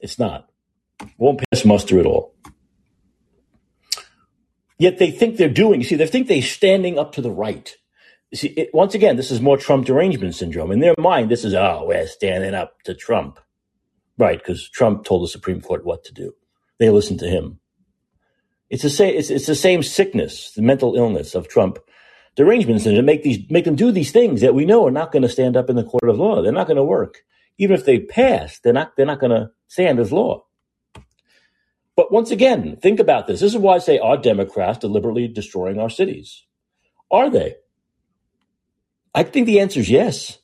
It's 0.00 0.18
not. 0.18 0.48
Won't 1.18 1.42
pass 1.50 1.64
muster 1.64 1.98
at 1.98 2.06
all. 2.06 2.34
Yet 4.78 4.98
they 4.98 5.10
think 5.10 5.36
they're 5.36 5.48
doing, 5.48 5.80
you 5.80 5.86
see, 5.86 5.96
they 5.96 6.06
think 6.06 6.28
they're 6.28 6.42
standing 6.42 6.98
up 6.98 7.12
to 7.12 7.22
the 7.22 7.30
right. 7.30 7.74
You 8.30 8.38
see, 8.38 8.48
it, 8.48 8.70
once 8.74 8.94
again, 8.94 9.16
this 9.16 9.30
is 9.30 9.40
more 9.40 9.56
Trump 9.56 9.86
derangement 9.86 10.34
syndrome. 10.34 10.70
In 10.70 10.80
their 10.80 10.94
mind, 10.98 11.30
this 11.30 11.44
is, 11.44 11.54
oh, 11.54 11.84
we're 11.86 12.06
standing 12.06 12.54
up 12.54 12.82
to 12.84 12.94
Trump. 12.94 13.40
Right, 14.18 14.38
because 14.38 14.68
Trump 14.68 15.04
told 15.04 15.22
the 15.22 15.28
Supreme 15.28 15.60
Court 15.60 15.84
what 15.84 16.04
to 16.04 16.12
do. 16.12 16.34
They 16.78 16.90
listened 16.90 17.20
to 17.20 17.28
him. 17.28 17.60
It's 18.70 18.82
the 18.82 18.90
same. 18.90 19.14
It's, 19.14 19.30
it's 19.30 19.46
the 19.46 19.54
same 19.54 19.82
sickness, 19.82 20.52
the 20.52 20.62
mental 20.62 20.96
illness 20.96 21.34
of 21.34 21.48
Trump 21.48 21.78
derangements, 22.34 22.86
and 22.86 22.96
to 22.96 23.02
make 23.02 23.22
these 23.22 23.38
make 23.50 23.64
them 23.64 23.76
do 23.76 23.92
these 23.92 24.12
things 24.12 24.40
that 24.40 24.54
we 24.54 24.64
know 24.64 24.86
are 24.86 24.90
not 24.90 25.12
going 25.12 25.22
to 25.22 25.28
stand 25.28 25.56
up 25.56 25.70
in 25.70 25.76
the 25.76 25.84
court 25.84 26.08
of 26.08 26.18
law. 26.18 26.42
They're 26.42 26.52
not 26.52 26.66
going 26.66 26.78
to 26.78 26.82
work. 26.82 27.18
Even 27.58 27.76
if 27.76 27.84
they 27.84 28.00
pass, 28.00 28.58
they're 28.60 28.72
not. 28.72 28.96
They're 28.96 29.06
not 29.06 29.20
going 29.20 29.32
to 29.32 29.50
stand 29.68 30.00
as 30.00 30.12
law. 30.12 30.45
But 31.96 32.12
once 32.12 32.30
again, 32.30 32.76
think 32.76 33.00
about 33.00 33.26
this. 33.26 33.40
This 33.40 33.54
is 33.54 33.58
why 33.58 33.76
I 33.76 33.78
say, 33.78 33.98
are 33.98 34.18
Democrats 34.18 34.78
deliberately 34.78 35.28
destroying 35.28 35.78
our 35.80 35.90
cities? 35.90 36.44
Are 37.10 37.30
they? 37.30 37.56
I 39.14 39.22
think 39.24 39.46
the 39.46 39.60
answer 39.60 39.80
is 39.80 39.90
yes. 39.90 40.38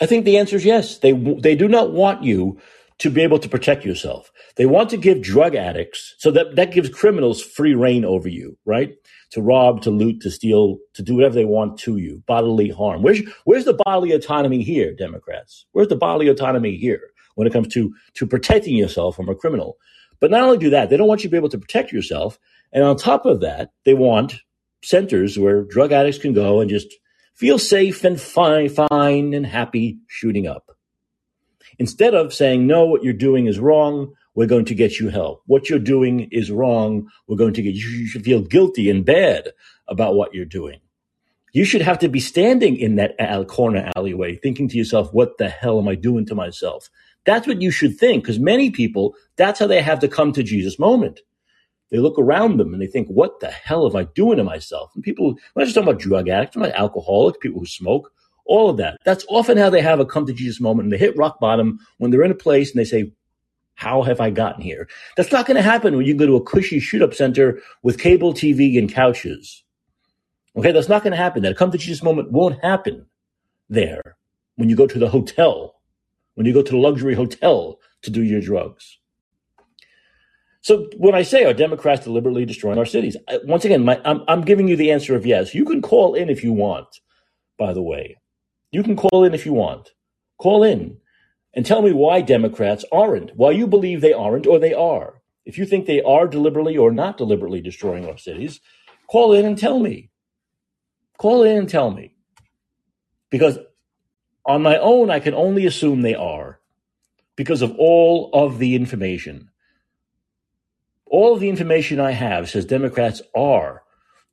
I 0.00 0.06
think 0.06 0.24
the 0.24 0.38
answer 0.38 0.56
is 0.56 0.64
yes. 0.64 0.98
They 0.98 1.12
they 1.12 1.56
do 1.56 1.68
not 1.68 1.92
want 1.92 2.24
you 2.24 2.60
to 2.98 3.10
be 3.10 3.22
able 3.22 3.38
to 3.38 3.48
protect 3.48 3.84
yourself. 3.84 4.32
They 4.56 4.66
want 4.66 4.90
to 4.90 4.96
give 4.96 5.22
drug 5.22 5.54
addicts, 5.54 6.14
so 6.18 6.30
that, 6.32 6.56
that 6.56 6.72
gives 6.72 6.88
criminals 6.90 7.42
free 7.42 7.74
reign 7.74 8.04
over 8.04 8.28
you, 8.28 8.58
right? 8.66 8.94
To 9.32 9.42
rob, 9.42 9.82
to 9.82 9.90
loot, 9.90 10.22
to 10.22 10.30
steal, 10.30 10.78
to 10.94 11.02
do 11.02 11.16
whatever 11.16 11.34
they 11.34 11.44
want 11.46 11.78
to 11.80 11.98
you, 11.98 12.22
bodily 12.26 12.70
harm. 12.70 13.02
Where's, 13.02 13.20
where's 13.44 13.66
the 13.66 13.74
bodily 13.84 14.12
autonomy 14.12 14.62
here, 14.62 14.94
Democrats? 14.94 15.66
Where's 15.72 15.88
the 15.88 15.96
bodily 15.96 16.28
autonomy 16.28 16.76
here 16.76 17.09
when 17.34 17.46
it 17.46 17.52
comes 17.52 17.68
to, 17.68 17.94
to 18.14 18.26
protecting 18.26 18.76
yourself 18.76 19.16
from 19.16 19.28
a 19.28 19.34
criminal? 19.34 19.76
But 20.20 20.30
not 20.30 20.42
only 20.42 20.58
do 20.58 20.70
that, 20.70 20.90
they 20.90 20.96
don't 20.96 21.08
want 21.08 21.22
you 21.22 21.28
to 21.28 21.32
be 21.32 21.38
able 21.38 21.48
to 21.48 21.58
protect 21.58 21.92
yourself. 21.92 22.38
And 22.72 22.84
on 22.84 22.96
top 22.96 23.26
of 23.26 23.40
that, 23.40 23.72
they 23.84 23.94
want 23.94 24.40
centers 24.82 25.38
where 25.38 25.62
drug 25.62 25.92
addicts 25.92 26.18
can 26.18 26.32
go 26.32 26.60
and 26.60 26.70
just 26.70 26.88
feel 27.34 27.58
safe 27.58 28.04
and 28.04 28.20
fine, 28.20 28.68
fine 28.68 29.32
and 29.34 29.46
happy 29.46 29.98
shooting 30.08 30.46
up. 30.46 30.76
Instead 31.78 32.14
of 32.14 32.34
saying, 32.34 32.66
no, 32.66 32.84
what 32.84 33.02
you're 33.02 33.14
doing 33.14 33.46
is 33.46 33.58
wrong, 33.58 34.12
we're 34.34 34.46
going 34.46 34.66
to 34.66 34.74
get 34.74 35.00
you 35.00 35.08
help. 35.08 35.42
What 35.46 35.70
you're 35.70 35.78
doing 35.78 36.28
is 36.30 36.50
wrong, 36.50 37.08
we're 37.26 37.36
going 37.36 37.54
to 37.54 37.62
get 37.62 37.74
you. 37.74 37.88
You 37.88 38.06
should 38.06 38.24
feel 38.24 38.42
guilty 38.42 38.90
and 38.90 39.04
bad 39.04 39.48
about 39.88 40.14
what 40.14 40.34
you're 40.34 40.44
doing. 40.44 40.80
You 41.52 41.64
should 41.64 41.82
have 41.82 41.98
to 42.00 42.08
be 42.08 42.20
standing 42.20 42.76
in 42.76 42.96
that 42.96 43.16
corner 43.48 43.90
alleyway 43.96 44.36
thinking 44.36 44.68
to 44.68 44.76
yourself, 44.76 45.12
what 45.12 45.38
the 45.38 45.48
hell 45.48 45.78
am 45.78 45.88
I 45.88 45.94
doing 45.94 46.26
to 46.26 46.34
myself? 46.34 46.90
That's 47.26 47.46
what 47.46 47.60
you 47.60 47.70
should 47.70 47.98
think, 47.98 48.24
because 48.24 48.38
many 48.38 48.70
people, 48.70 49.14
that's 49.36 49.58
how 49.58 49.66
they 49.66 49.82
have 49.82 50.00
to 50.00 50.08
come 50.08 50.32
to 50.32 50.42
Jesus 50.42 50.78
moment. 50.78 51.20
They 51.90 51.98
look 51.98 52.18
around 52.18 52.56
them 52.56 52.72
and 52.72 52.80
they 52.80 52.86
think, 52.86 53.08
what 53.08 53.40
the 53.40 53.50
hell 53.50 53.86
am 53.86 53.96
I 53.96 54.04
doing 54.04 54.36
to 54.38 54.44
myself? 54.44 54.92
And 54.94 55.02
people, 55.02 55.30
I'm 55.30 55.36
not 55.56 55.64
just 55.64 55.74
talking 55.74 55.88
about 55.88 56.00
drug 56.00 56.28
addicts, 56.28 56.56
I'm 56.56 56.62
about 56.62 56.78
alcoholics, 56.78 57.38
people 57.40 57.60
who 57.60 57.66
smoke, 57.66 58.12
all 58.46 58.70
of 58.70 58.76
that. 58.78 58.96
That's 59.04 59.24
often 59.28 59.58
how 59.58 59.70
they 59.70 59.82
have 59.82 60.00
a 60.00 60.06
come 60.06 60.26
to 60.26 60.32
Jesus 60.32 60.60
moment 60.60 60.86
and 60.86 60.92
they 60.92 60.98
hit 60.98 61.16
rock 61.16 61.40
bottom 61.40 61.78
when 61.98 62.10
they're 62.10 62.22
in 62.22 62.30
a 62.30 62.34
place 62.34 62.70
and 62.70 62.80
they 62.80 62.84
say, 62.84 63.12
how 63.74 64.02
have 64.02 64.20
I 64.20 64.30
gotten 64.30 64.62
here? 64.62 64.88
That's 65.16 65.32
not 65.32 65.46
going 65.46 65.56
to 65.56 65.62
happen 65.62 65.96
when 65.96 66.04
you 66.06 66.14
go 66.14 66.26
to 66.26 66.36
a 66.36 66.44
cushy 66.44 66.80
shoot 66.80 67.00
up 67.00 67.14
center 67.14 67.60
with 67.82 67.98
cable 67.98 68.34
TV 68.34 68.78
and 68.78 68.92
couches. 68.92 69.64
Okay, 70.54 70.70
that's 70.70 70.88
not 70.88 71.02
going 71.02 71.12
to 71.12 71.16
happen. 71.16 71.42
That 71.42 71.56
come 71.56 71.70
to 71.70 71.78
Jesus 71.78 72.02
moment 72.02 72.30
won't 72.30 72.62
happen 72.62 73.06
there 73.68 74.16
when 74.56 74.68
you 74.68 74.76
go 74.76 74.86
to 74.86 74.98
the 74.98 75.08
hotel, 75.08 75.79
when 76.34 76.46
you 76.46 76.52
go 76.52 76.62
to 76.62 76.72
the 76.72 76.78
luxury 76.78 77.14
hotel 77.14 77.78
to 78.02 78.10
do 78.10 78.22
your 78.22 78.40
drugs. 78.40 78.98
So 80.62 80.88
when 80.96 81.14
I 81.14 81.22
say 81.22 81.44
are 81.44 81.54
Democrats 81.54 82.04
deliberately 82.04 82.44
destroying 82.44 82.78
our 82.78 82.86
cities, 82.86 83.16
once 83.44 83.64
again, 83.64 83.84
my, 83.84 84.00
I'm, 84.04 84.22
I'm 84.28 84.42
giving 84.42 84.68
you 84.68 84.76
the 84.76 84.90
answer 84.90 85.14
of 85.14 85.24
yes. 85.24 85.54
You 85.54 85.64
can 85.64 85.80
call 85.80 86.14
in 86.14 86.28
if 86.28 86.44
you 86.44 86.52
want, 86.52 87.00
by 87.58 87.72
the 87.72 87.82
way. 87.82 88.18
You 88.70 88.82
can 88.82 88.96
call 88.96 89.24
in 89.24 89.34
if 89.34 89.46
you 89.46 89.52
want. 89.54 89.90
Call 90.38 90.62
in 90.62 90.98
and 91.54 91.64
tell 91.64 91.82
me 91.82 91.92
why 91.92 92.20
Democrats 92.20 92.84
aren't, 92.92 93.34
why 93.36 93.50
you 93.50 93.66
believe 93.66 94.00
they 94.00 94.12
aren't 94.12 94.46
or 94.46 94.58
they 94.58 94.74
are. 94.74 95.22
If 95.44 95.58
you 95.58 95.64
think 95.66 95.86
they 95.86 96.02
are 96.02 96.28
deliberately 96.28 96.76
or 96.76 96.92
not 96.92 97.16
deliberately 97.16 97.60
destroying 97.60 98.06
our 98.06 98.18
cities, 98.18 98.60
call 99.10 99.32
in 99.32 99.46
and 99.46 99.58
tell 99.58 99.78
me. 99.78 100.10
Call 101.18 101.42
in 101.42 101.56
and 101.56 101.68
tell 101.68 101.90
me. 101.90 102.14
Because 103.30 103.58
on 104.46 104.62
my 104.62 104.78
own, 104.78 105.10
I 105.10 105.20
can 105.20 105.34
only 105.34 105.66
assume 105.66 106.02
they 106.02 106.14
are 106.14 106.60
because 107.36 107.62
of 107.62 107.74
all 107.78 108.30
of 108.32 108.58
the 108.58 108.74
information. 108.74 109.50
All 111.06 111.34
of 111.34 111.40
the 111.40 111.48
information 111.48 112.00
I 112.00 112.12
have 112.12 112.48
says 112.48 112.64
Democrats 112.64 113.20
are 113.34 113.82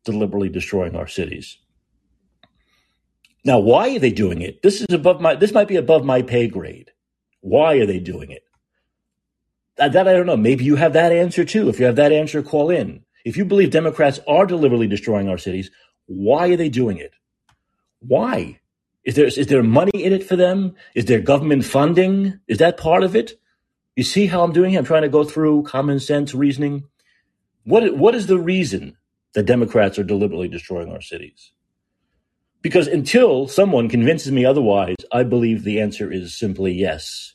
deliberately 0.05 0.49
destroying 0.49 0.95
our 0.95 1.07
cities. 1.07 1.57
Now, 3.43 3.59
why 3.59 3.95
are 3.95 3.99
they 3.99 4.11
doing 4.11 4.41
it? 4.41 4.61
This 4.61 4.81
is 4.81 4.93
above 4.93 5.21
my. 5.21 5.35
This 5.35 5.53
might 5.53 5.67
be 5.67 5.77
above 5.77 6.03
my 6.03 6.21
pay 6.21 6.47
grade. 6.47 6.91
Why 7.39 7.75
are 7.75 7.85
they 7.85 7.99
doing 7.99 8.31
it? 8.31 8.43
That, 9.77 9.93
that 9.93 10.07
I 10.07 10.13
don't 10.13 10.25
know. 10.25 10.37
Maybe 10.37 10.65
you 10.65 10.75
have 10.75 10.93
that 10.93 11.11
answer 11.11 11.45
too. 11.45 11.69
If 11.69 11.79
you 11.79 11.85
have 11.85 11.95
that 11.95 12.11
answer, 12.11 12.43
call 12.43 12.69
in. 12.69 13.03
If 13.23 13.37
you 13.37 13.45
believe 13.45 13.71
Democrats 13.71 14.19
are 14.27 14.45
deliberately 14.45 14.87
destroying 14.87 15.29
our 15.29 15.37
cities, 15.37 15.71
why 16.07 16.49
are 16.49 16.57
they 16.57 16.69
doing 16.69 16.97
it? 16.97 17.13
Why? 17.99 18.59
Is 19.07 19.15
there 19.15 19.25
is 19.25 19.47
there 19.47 19.63
money 19.63 20.03
in 20.03 20.11
it 20.11 20.27
for 20.27 20.35
them? 20.35 20.75
Is 20.93 21.05
there 21.05 21.21
government 21.21 21.63
funding? 21.63 22.41
Is 22.49 22.57
that 22.57 22.75
part 22.77 23.03
of 23.03 23.15
it? 23.15 23.39
You 23.95 24.03
see 24.03 24.27
how 24.27 24.43
I'm 24.43 24.51
doing? 24.51 24.75
I'm 24.75 24.83
trying 24.83 25.03
to 25.03 25.09
go 25.09 25.23
through 25.23 25.63
common 25.63 26.01
sense 26.01 26.35
reasoning. 26.35 26.83
What 27.63 27.97
what 27.97 28.15
is 28.15 28.27
the 28.27 28.37
reason 28.37 28.97
that 29.33 29.45
Democrats 29.45 29.97
are 29.97 30.03
deliberately 30.03 30.49
destroying 30.49 30.91
our 30.91 30.99
cities? 30.99 31.53
Because 32.61 32.87
until 32.87 33.47
someone 33.47 33.87
convinces 33.87 34.33
me 34.33 34.43
otherwise, 34.45 34.97
I 35.09 35.23
believe 35.23 35.63
the 35.63 35.79
answer 35.79 36.11
is 36.11 36.37
simply 36.37 36.73
yes. 36.73 37.33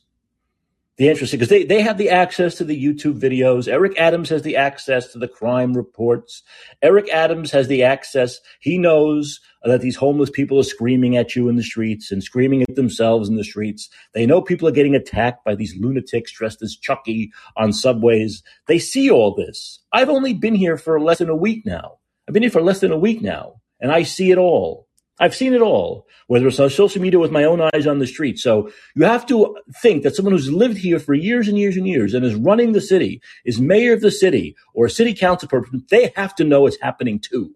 The 0.98 1.08
answer 1.08 1.24
is 1.24 1.30
because 1.30 1.48
they, 1.48 1.64
they 1.64 1.80
have 1.80 1.96
the 1.96 2.10
access 2.10 2.56
to 2.56 2.64
the 2.64 2.84
YouTube 2.84 3.18
videos. 3.18 3.66
Eric 3.66 3.98
Adams 3.98 4.28
has 4.28 4.42
the 4.42 4.56
access 4.56 5.10
to 5.12 5.18
the 5.18 5.26
crime 5.26 5.72
reports. 5.72 6.42
Eric 6.82 7.08
Adams 7.08 7.50
has 7.52 7.66
the 7.66 7.82
access. 7.82 8.40
He 8.60 8.76
knows 8.76 9.40
Uh, 9.64 9.68
that 9.68 9.80
these 9.80 9.96
homeless 9.96 10.30
people 10.30 10.58
are 10.58 10.64
screaming 10.64 11.16
at 11.16 11.36
you 11.36 11.48
in 11.48 11.56
the 11.56 11.62
streets 11.62 12.10
and 12.10 12.22
screaming 12.22 12.62
at 12.62 12.74
themselves 12.74 13.28
in 13.28 13.36
the 13.36 13.44
streets. 13.44 13.88
They 14.14 14.26
know 14.26 14.42
people 14.42 14.66
are 14.66 14.72
getting 14.72 14.94
attacked 14.94 15.44
by 15.44 15.54
these 15.54 15.76
lunatics 15.76 16.32
dressed 16.32 16.62
as 16.62 16.76
Chucky 16.76 17.30
on 17.56 17.72
subways. 17.72 18.42
They 18.66 18.78
see 18.78 19.10
all 19.10 19.34
this. 19.34 19.80
I've 19.92 20.10
only 20.10 20.34
been 20.34 20.54
here 20.54 20.76
for 20.76 21.00
less 21.00 21.18
than 21.18 21.28
a 21.28 21.36
week 21.36 21.64
now. 21.64 21.98
I've 22.26 22.34
been 22.34 22.42
here 22.42 22.50
for 22.50 22.62
less 22.62 22.80
than 22.80 22.92
a 22.92 22.98
week 22.98 23.22
now, 23.22 23.60
and 23.80 23.92
I 23.92 24.02
see 24.02 24.30
it 24.30 24.38
all. 24.38 24.88
I've 25.20 25.34
seen 25.34 25.54
it 25.54 25.60
all, 25.60 26.06
whether 26.26 26.48
it's 26.48 26.58
on 26.58 26.70
social 26.70 27.00
media 27.00 27.20
with 27.20 27.30
my 27.30 27.44
own 27.44 27.60
eyes 27.60 27.86
on 27.86 28.00
the 28.00 28.06
street. 28.06 28.40
So 28.40 28.70
you 28.96 29.04
have 29.04 29.24
to 29.26 29.56
think 29.80 30.02
that 30.02 30.16
someone 30.16 30.32
who's 30.32 30.50
lived 30.50 30.78
here 30.78 30.98
for 30.98 31.14
years 31.14 31.46
and 31.46 31.56
years 31.56 31.76
and 31.76 31.86
years 31.86 32.14
and 32.14 32.24
is 32.24 32.34
running 32.34 32.72
the 32.72 32.80
city, 32.80 33.20
is 33.44 33.60
mayor 33.60 33.92
of 33.92 34.00
the 34.00 34.10
city 34.10 34.56
or 34.74 34.86
a 34.86 34.90
city 34.90 35.14
council 35.14 35.48
person, 35.48 35.84
they 35.90 36.12
have 36.16 36.34
to 36.36 36.44
know 36.44 36.62
what's 36.62 36.80
happening 36.80 37.20
too. 37.20 37.54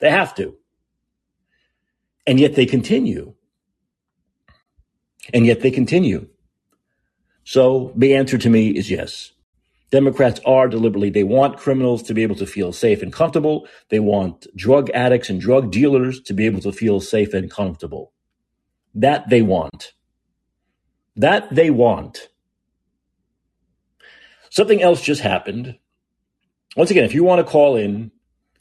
They 0.00 0.10
have 0.10 0.34
to. 0.36 0.56
And 2.30 2.38
yet 2.38 2.54
they 2.54 2.64
continue. 2.64 3.34
And 5.34 5.44
yet 5.44 5.62
they 5.62 5.72
continue. 5.72 6.28
So 7.42 7.92
the 7.96 8.14
answer 8.14 8.38
to 8.38 8.48
me 8.48 8.68
is 8.68 8.88
yes. 8.88 9.32
Democrats 9.90 10.40
are 10.46 10.68
deliberately, 10.68 11.10
they 11.10 11.24
want 11.24 11.56
criminals 11.56 12.04
to 12.04 12.14
be 12.14 12.22
able 12.22 12.36
to 12.36 12.46
feel 12.46 12.72
safe 12.72 13.02
and 13.02 13.12
comfortable. 13.12 13.66
They 13.88 13.98
want 13.98 14.46
drug 14.54 14.90
addicts 14.90 15.28
and 15.28 15.40
drug 15.40 15.72
dealers 15.72 16.20
to 16.20 16.32
be 16.32 16.46
able 16.46 16.60
to 16.60 16.70
feel 16.70 17.00
safe 17.00 17.34
and 17.34 17.50
comfortable. 17.50 18.12
That 18.94 19.28
they 19.28 19.42
want. 19.42 19.94
That 21.16 21.52
they 21.52 21.70
want. 21.70 22.28
Something 24.50 24.80
else 24.80 25.02
just 25.02 25.22
happened. 25.22 25.80
Once 26.76 26.92
again, 26.92 27.02
if 27.04 27.12
you 27.12 27.24
want 27.24 27.44
to 27.44 27.52
call 27.52 27.74
in 27.74 28.12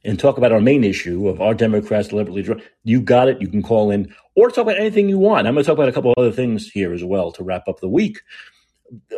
and 0.04 0.20
talk 0.20 0.38
about 0.38 0.52
our 0.52 0.62
main 0.62 0.84
issue 0.84 1.28
of 1.28 1.42
our 1.42 1.54
Democrats 1.54 2.08
deliberately, 2.08 2.64
you 2.84 3.02
got 3.02 3.28
it. 3.28 3.42
You 3.42 3.48
can 3.48 3.62
call 3.62 3.92
in 3.92 4.14
or 4.36 4.50
talk 4.50 4.64
about 4.64 4.80
anything 4.80 5.10
you 5.10 5.18
want. 5.18 5.48
I'm 5.48 5.54
going 5.54 5.64
to 5.64 5.68
talk 5.68 5.78
about 5.78 5.90
a 5.90 5.94
couple 5.94 6.14
other 6.18 6.32
things 6.32 6.70
here 6.70 6.94
as 6.94 7.04
well 7.04 7.32
to 7.34 7.44
wrap 7.44 7.68
up 7.68 7.80
the 7.80 7.90
week. 7.90 8.22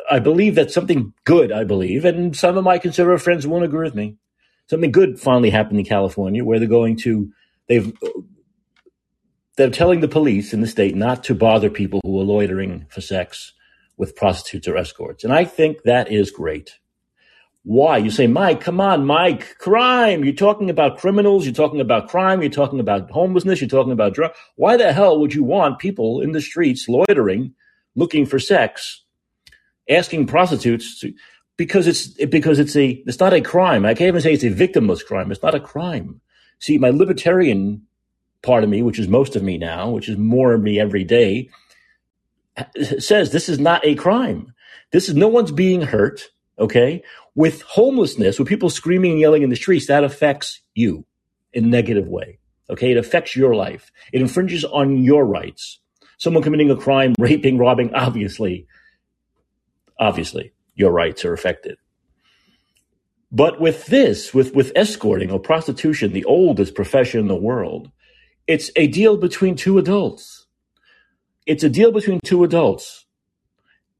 I 0.10 0.20
believe 0.20 0.56
that 0.56 0.72
something 0.72 1.14
good, 1.24 1.52
I 1.52 1.64
believe, 1.64 2.04
and 2.04 2.36
some 2.36 2.58
of 2.58 2.64
my 2.64 2.78
conservative 2.78 3.22
friends 3.22 3.48
won't 3.48 3.64
agree 3.64 3.86
with 3.86 3.96
me. 3.96 4.18
Something 4.68 4.92
good 4.92 5.20
finally 5.20 5.50
happened 5.50 5.80
in 5.80 5.86
California 5.86 6.44
where 6.44 6.60
they're 6.60 6.68
going 6.68 6.98
to, 6.98 7.32
they've, 7.68 7.94
they're 9.56 9.70
telling 9.70 10.00
the 10.00 10.08
police 10.08 10.54
in 10.54 10.62
the 10.62 10.68
state 10.68 10.96
not 10.96 11.24
to 11.26 11.36
bother 11.36 11.70
people 11.70 12.02
who 12.04 12.20
are 12.20 12.26
loitering 12.26 12.86
for 12.90 13.02
sex 13.02 13.54
with 13.98 14.16
prostitutes 14.16 14.68
or 14.68 14.78
escorts. 14.78 15.24
And 15.24 15.32
I 15.32 15.46
think 15.46 15.84
that 15.84 16.12
is 16.12 16.32
great. 16.32 16.80
Why? 17.64 17.98
You 17.98 18.10
say, 18.10 18.26
Mike, 18.26 18.62
come 18.62 18.82
on, 18.82 19.06
Mike, 19.06 19.58
crime. 19.60 20.24
You're 20.24 20.34
talking 20.34 20.70
about 20.70 20.98
criminals. 20.98 21.46
You're 21.46 21.54
talking 21.54 21.80
about 21.80 22.10
crime. 22.10 22.42
You're 22.42 22.50
talking 22.50 22.80
about 22.80 23.12
homelessness. 23.12 23.62
You're 23.62 23.70
talking 23.70 23.92
about 23.92 24.16
drugs. 24.16 24.38
Why 24.56 24.78
the 24.78 24.94
hell 24.94 25.20
would 25.20 25.36
you 25.36 25.44
want 25.44 25.80
people 25.80 26.22
in 26.22 26.32
the 26.32 26.42
streets 26.42 26.90
loitering, 26.90 27.54
looking 27.96 28.26
for 28.26 28.40
sex 28.40 29.04
asking 29.90 30.28
prostitutes 30.28 31.00
to, 31.00 31.14
because 31.58 31.88
it's 31.88 32.08
because 32.26 32.60
it's 32.60 32.76
a 32.76 33.04
it's 33.06 33.20
not 33.20 33.34
a 33.34 33.42
crime. 33.42 33.86
I 33.86 33.94
can't 33.94 34.08
even 34.08 34.22
say 34.22 34.34
it's 34.34 34.44
a 34.44 34.50
victimless 34.50 35.06
crime. 35.06 35.32
It's 35.32 35.44
not 35.44 35.56
a 35.56 35.60
crime. 35.60 36.22
See, 36.60 36.78
my 36.78 36.90
libertarian 36.90 37.86
part 38.42 38.64
of 38.64 38.70
me, 38.70 38.82
which 38.82 39.00
is 39.00 39.08
most 39.08 39.36
of 39.36 39.44
me 39.44 39.58
now, 39.58 39.90
which 39.90 40.10
is 40.10 40.18
more 40.18 40.54
of 40.54 40.62
me 40.62 40.80
every 40.80 41.04
day, 41.04 41.50
says 43.00 43.32
this 43.32 43.50
is 43.50 43.60
not 43.60 43.86
a 43.86 43.96
crime. 43.96 44.54
This 44.92 45.10
is 45.10 45.16
no 45.16 45.28
one's 45.28 45.52
being 45.52 45.82
hurt. 45.82 46.30
Okay, 46.60 47.04
with 47.36 47.62
homelessness, 47.62 48.40
with 48.40 48.48
people 48.48 48.70
screaming 48.70 49.12
and 49.12 49.20
yelling 49.20 49.44
in 49.44 49.50
the 49.50 49.56
streets, 49.56 49.88
that 49.88 50.04
affects 50.04 50.62
you 50.74 51.06
in 51.54 51.66
a 51.66 51.68
negative 51.68 52.08
way. 52.08 52.40
Okay, 52.70 52.92
it 52.92 52.98
affects 52.98 53.36
your 53.36 53.56
life. 53.56 53.92
It 54.14 54.22
infringes 54.22 54.64
on 54.64 55.04
your 55.04 55.26
rights. 55.26 55.80
Someone 56.18 56.44
committing 56.44 56.72
a 56.72 56.76
crime, 56.76 57.16
raping, 57.20 57.58
robbing, 57.58 57.94
obviously, 57.94 58.68
obviously, 60.00 60.54
your 60.76 60.92
rights 60.92 61.26
are 61.26 61.34
affected. 61.34 61.78
But 63.32 63.60
with 63.62 63.86
this, 63.88 64.34
with, 64.34 64.54
with 64.54 64.74
escorting 64.76 65.32
or 65.32 65.40
prostitution, 65.40 66.12
the 66.12 66.26
oldest 66.26 66.76
profession 66.76 67.22
in 67.22 67.28
the 67.28 67.36
world, 67.36 67.90
it's 68.46 68.72
a 68.76 68.88
deal 68.88 69.18
between 69.18 69.56
two 69.56 69.78
adults. 69.78 70.48
It's 71.46 71.64
a 71.64 71.70
deal 71.70 71.92
between 71.92 72.20
two 72.24 72.44
adults. 72.44 73.06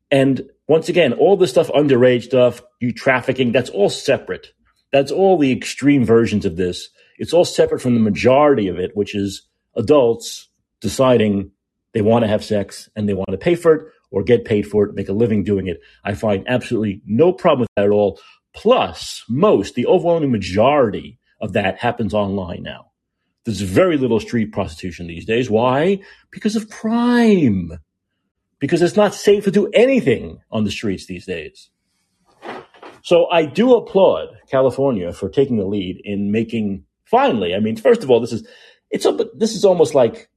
And 0.10 0.50
once 0.72 0.88
again, 0.88 1.12
all 1.12 1.36
the 1.36 1.48
stuff, 1.48 1.68
underage 1.72 2.24
stuff, 2.24 2.62
you 2.80 2.94
trafficking, 2.94 3.52
that's 3.52 3.70
all 3.72 3.90
separate. 3.90 4.54
That's 4.94 5.12
all 5.12 5.38
the 5.38 5.52
extreme 5.52 6.06
versions 6.06 6.46
of 6.46 6.56
this. 6.56 6.88
It's 7.18 7.34
all 7.34 7.44
separate 7.44 7.82
from 7.82 7.94
the 7.94 8.00
majority 8.00 8.70
of 8.70 8.80
it, 8.80 8.92
which 8.94 9.14
is 9.14 9.50
adults 9.76 10.48
deciding 10.80 11.52
they 11.94 12.00
want 12.00 12.24
to 12.24 12.30
have 12.30 12.42
sex 12.42 12.90
and 12.96 13.10
they 13.10 13.14
want 13.14 13.32
to 13.32 13.38
pay 13.38 13.56
for 13.56 13.74
it 13.74 13.88
or 14.12 14.24
get 14.24 14.46
paid 14.46 14.66
for 14.66 14.86
it, 14.86 14.96
make 14.96 15.10
a 15.10 15.14
living 15.14 15.44
doing 15.44 15.68
it. 15.68 15.82
I 16.06 16.14
find 16.14 16.46
absolutely 16.48 17.02
no 17.06 17.34
problem 17.34 17.60
with 17.64 17.70
that 17.76 17.88
at 17.88 17.92
all. 17.92 18.22
Plus, 18.56 19.26
most, 19.28 19.76
the 19.76 19.88
overwhelming 19.88 20.32
majority 20.32 21.20
of 21.42 21.52
that 21.52 21.80
happens 21.80 22.14
online 22.14 22.64
now. 22.64 22.92
There's 23.44 23.60
very 23.60 23.98
little 23.98 24.22
street 24.22 24.54
prostitution 24.54 25.08
these 25.08 25.26
days. 25.26 25.50
Why? 25.50 26.00
Because 26.32 26.56
of 26.56 26.70
crime. 26.70 27.78
Because 28.62 28.82
it's 28.82 28.96
not 28.96 29.14
safe 29.14 29.44
to 29.44 29.52
do 29.52 29.70
anything 29.74 30.40
on 30.50 30.64
the 30.64 30.72
streets 30.72 31.08
these 31.08 31.26
days. 31.26 31.70
So 33.04 33.28
I 33.30 33.46
do 33.46 33.76
applaud 33.76 34.30
California 34.50 35.12
for 35.12 35.28
taking 35.28 35.58
the 35.58 35.66
lead 35.66 36.00
in 36.06 36.32
making 36.32 36.86
finally. 37.04 37.54
I 37.54 37.60
mean, 37.60 37.76
first 37.76 38.04
of 38.04 38.10
all, 38.10 38.22
this 38.22 38.32
is 38.32 38.48
it's 38.90 39.06
a, 39.06 39.18
this 39.36 39.56
is 39.56 39.66
almost 39.66 39.94
like 39.94 40.30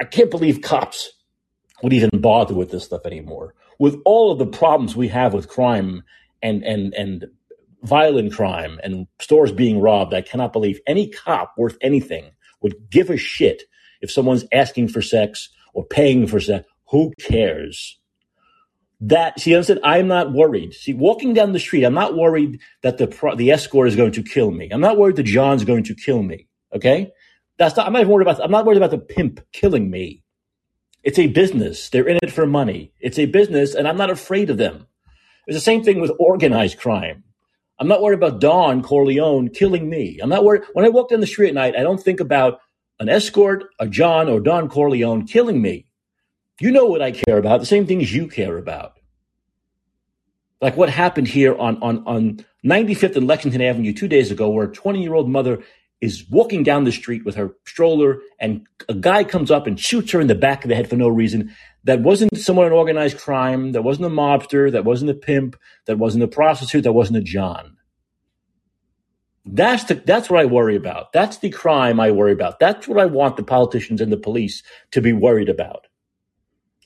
I 0.00 0.04
can't 0.04 0.30
believe 0.30 0.62
cops 0.62 1.12
would 1.82 1.92
even 1.92 2.10
bother 2.14 2.54
with 2.54 2.70
this 2.70 2.84
stuff 2.84 3.04
anymore. 3.04 3.54
With 3.78 4.00
all 4.04 4.32
of 4.32 4.38
the 4.38 4.46
problems 4.46 4.96
we 4.96 5.08
have 5.08 5.34
with 5.34 5.48
crime 5.48 6.02
and 6.42 6.62
and 6.64 6.94
and 6.94 7.26
violent 7.82 8.32
crime 8.32 8.80
and 8.82 9.06
stores 9.20 9.52
being 9.52 9.80
robbed, 9.80 10.14
I 10.14 10.22
cannot 10.22 10.52
believe 10.52 10.80
any 10.86 11.08
cop 11.08 11.54
worth 11.58 11.76
anything 11.80 12.30
would 12.62 12.90
give 12.90 13.10
a 13.10 13.16
shit 13.16 13.64
if 14.00 14.10
someone's 14.10 14.44
asking 14.52 14.88
for 14.88 15.02
sex 15.02 15.50
or 15.74 15.84
paying 15.84 16.26
for 16.26 16.40
sex. 16.40 16.66
Who 16.90 17.12
cares? 17.20 17.98
That 19.00 19.40
she 19.40 19.60
said 19.62 19.80
I'm 19.84 20.08
not 20.08 20.32
worried. 20.32 20.72
See, 20.72 20.94
walking 20.94 21.34
down 21.34 21.52
the 21.52 21.58
street, 21.58 21.84
I'm 21.84 21.94
not 21.94 22.16
worried 22.16 22.60
that 22.82 22.98
the 22.98 23.06
the 23.36 23.50
escort 23.50 23.88
is 23.88 23.96
going 23.96 24.12
to 24.12 24.22
kill 24.22 24.50
me. 24.50 24.68
I'm 24.70 24.80
not 24.80 24.96
worried 24.98 25.16
that 25.16 25.24
John's 25.24 25.64
going 25.64 25.84
to 25.84 25.94
kill 25.94 26.22
me. 26.22 26.48
Okay, 26.74 27.12
that's 27.58 27.76
not. 27.76 27.86
I'm 27.86 27.92
not 27.92 28.00
even 28.00 28.12
worried 28.12 28.26
about. 28.26 28.42
I'm 28.42 28.50
not 28.50 28.64
worried 28.64 28.78
about 28.78 28.92
the 28.92 28.98
pimp 28.98 29.40
killing 29.52 29.90
me. 29.90 30.22
It's 31.02 31.18
a 31.18 31.26
business. 31.26 31.90
They're 31.90 32.08
in 32.08 32.18
it 32.22 32.32
for 32.32 32.46
money. 32.46 32.92
It's 32.98 33.18
a 33.18 33.26
business, 33.26 33.74
and 33.74 33.86
I'm 33.86 33.98
not 33.98 34.10
afraid 34.10 34.48
of 34.48 34.56
them. 34.56 34.86
It's 35.46 35.56
the 35.56 35.60
same 35.60 35.84
thing 35.84 36.00
with 36.00 36.12
organized 36.18 36.78
crime. 36.78 37.24
I'm 37.78 37.88
not 37.88 38.00
worried 38.00 38.16
about 38.16 38.40
Don 38.40 38.82
Corleone 38.82 39.50
killing 39.50 39.90
me. 39.90 40.18
I'm 40.22 40.30
not 40.30 40.44
worried. 40.44 40.62
When 40.72 40.84
I 40.84 40.88
walk 40.88 41.10
down 41.10 41.20
the 41.20 41.26
street 41.26 41.48
at 41.48 41.54
night, 41.54 41.76
I 41.76 41.82
don't 41.82 42.02
think 42.02 42.20
about 42.20 42.60
an 43.00 43.08
escort, 43.08 43.64
a 43.80 43.86
John, 43.86 44.28
or 44.28 44.40
Don 44.40 44.68
Corleone 44.68 45.26
killing 45.26 45.60
me. 45.60 45.86
You 46.60 46.70
know 46.70 46.86
what 46.86 47.02
I 47.02 47.12
care 47.12 47.38
about, 47.38 47.60
the 47.60 47.66
same 47.66 47.86
things 47.86 48.14
you 48.14 48.28
care 48.28 48.56
about. 48.58 48.98
Like 50.60 50.76
what 50.76 50.88
happened 50.88 51.28
here 51.28 51.54
on, 51.56 51.82
on, 51.82 52.06
on 52.06 52.44
95th 52.64 53.16
and 53.16 53.26
Lexington 53.26 53.60
Avenue 53.60 53.92
two 53.92 54.08
days 54.08 54.30
ago, 54.30 54.48
where 54.48 54.66
a 54.66 54.72
20 54.72 55.02
year 55.02 55.14
old 55.14 55.28
mother 55.28 55.62
is 56.00 56.28
walking 56.30 56.62
down 56.62 56.84
the 56.84 56.92
street 56.92 57.24
with 57.24 57.34
her 57.34 57.54
stroller 57.66 58.18
and 58.38 58.66
a 58.88 58.94
guy 58.94 59.24
comes 59.24 59.50
up 59.50 59.66
and 59.66 59.80
shoots 59.80 60.12
her 60.12 60.20
in 60.20 60.26
the 60.26 60.34
back 60.34 60.64
of 60.64 60.68
the 60.68 60.74
head 60.74 60.88
for 60.88 60.96
no 60.96 61.08
reason. 61.08 61.54
That 61.84 62.00
wasn't 62.00 62.36
someone 62.36 62.66
in 62.66 62.72
organized 62.72 63.18
crime. 63.18 63.72
That 63.72 63.82
wasn't 63.82 64.06
a 64.06 64.10
mobster. 64.10 64.70
That 64.70 64.84
wasn't 64.84 65.10
a 65.10 65.14
pimp. 65.14 65.56
That 65.86 65.98
wasn't 65.98 66.24
a 66.24 66.28
prostitute. 66.28 66.84
That 66.84 66.92
wasn't 66.92 67.18
a 67.18 67.22
John. 67.22 67.76
That's 69.46 69.84
the, 69.84 69.94
that's 69.94 70.30
what 70.30 70.40
I 70.40 70.46
worry 70.46 70.76
about. 70.76 71.12
That's 71.12 71.38
the 71.38 71.50
crime 71.50 72.00
I 72.00 72.10
worry 72.10 72.32
about. 72.32 72.58
That's 72.58 72.88
what 72.88 72.98
I 72.98 73.06
want 73.06 73.36
the 73.36 73.42
politicians 73.42 74.00
and 74.00 74.10
the 74.10 74.16
police 74.16 74.62
to 74.92 75.02
be 75.02 75.12
worried 75.12 75.48
about. 75.50 75.86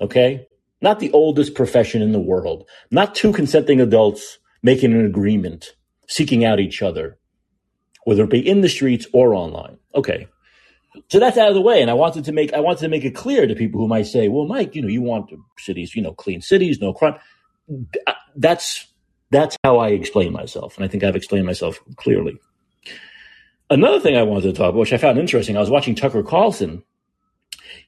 Okay? 0.00 0.46
Not 0.80 1.00
the 1.00 1.10
oldest 1.12 1.54
profession 1.54 2.02
in 2.02 2.12
the 2.12 2.20
world. 2.20 2.68
Not 2.90 3.14
two 3.14 3.32
consenting 3.32 3.80
adults 3.80 4.38
making 4.62 4.92
an 4.92 5.04
agreement, 5.04 5.74
seeking 6.08 6.44
out 6.44 6.60
each 6.60 6.82
other 6.82 7.18
whether 8.08 8.24
it 8.24 8.30
be 8.30 8.48
in 8.48 8.62
the 8.62 8.70
streets 8.70 9.06
or 9.12 9.34
online. 9.34 9.76
Okay. 9.94 10.26
So 11.10 11.18
that's 11.18 11.36
out 11.36 11.50
of 11.50 11.54
the 11.54 11.60
way. 11.60 11.82
And 11.82 11.90
I 11.90 11.94
wanted 11.94 12.24
to 12.24 12.32
make, 12.32 12.54
I 12.54 12.60
wanted 12.60 12.80
to 12.80 12.88
make 12.88 13.04
it 13.04 13.14
clear 13.14 13.46
to 13.46 13.54
people 13.54 13.82
who 13.82 13.86
might 13.86 14.06
say, 14.06 14.28
well, 14.28 14.46
Mike, 14.46 14.74
you 14.74 14.80
know, 14.80 14.88
you 14.88 15.02
want 15.02 15.30
cities, 15.58 15.94
you 15.94 16.00
know, 16.00 16.14
clean 16.14 16.40
cities, 16.40 16.80
no 16.80 16.94
crime. 16.94 17.16
Uh, 18.06 18.14
that's, 18.34 18.86
that's 19.30 19.58
how 19.62 19.76
I 19.76 19.88
explain 19.88 20.32
myself. 20.32 20.74
And 20.76 20.86
I 20.86 20.88
think 20.88 21.04
I've 21.04 21.16
explained 21.16 21.44
myself 21.44 21.80
clearly. 21.96 22.38
Another 23.68 24.00
thing 24.00 24.16
I 24.16 24.22
wanted 24.22 24.44
to 24.44 24.52
talk 24.54 24.70
about, 24.70 24.78
which 24.78 24.94
I 24.94 24.96
found 24.96 25.18
interesting, 25.18 25.58
I 25.58 25.60
was 25.60 25.68
watching 25.68 25.94
Tucker 25.94 26.22
Carlson 26.22 26.82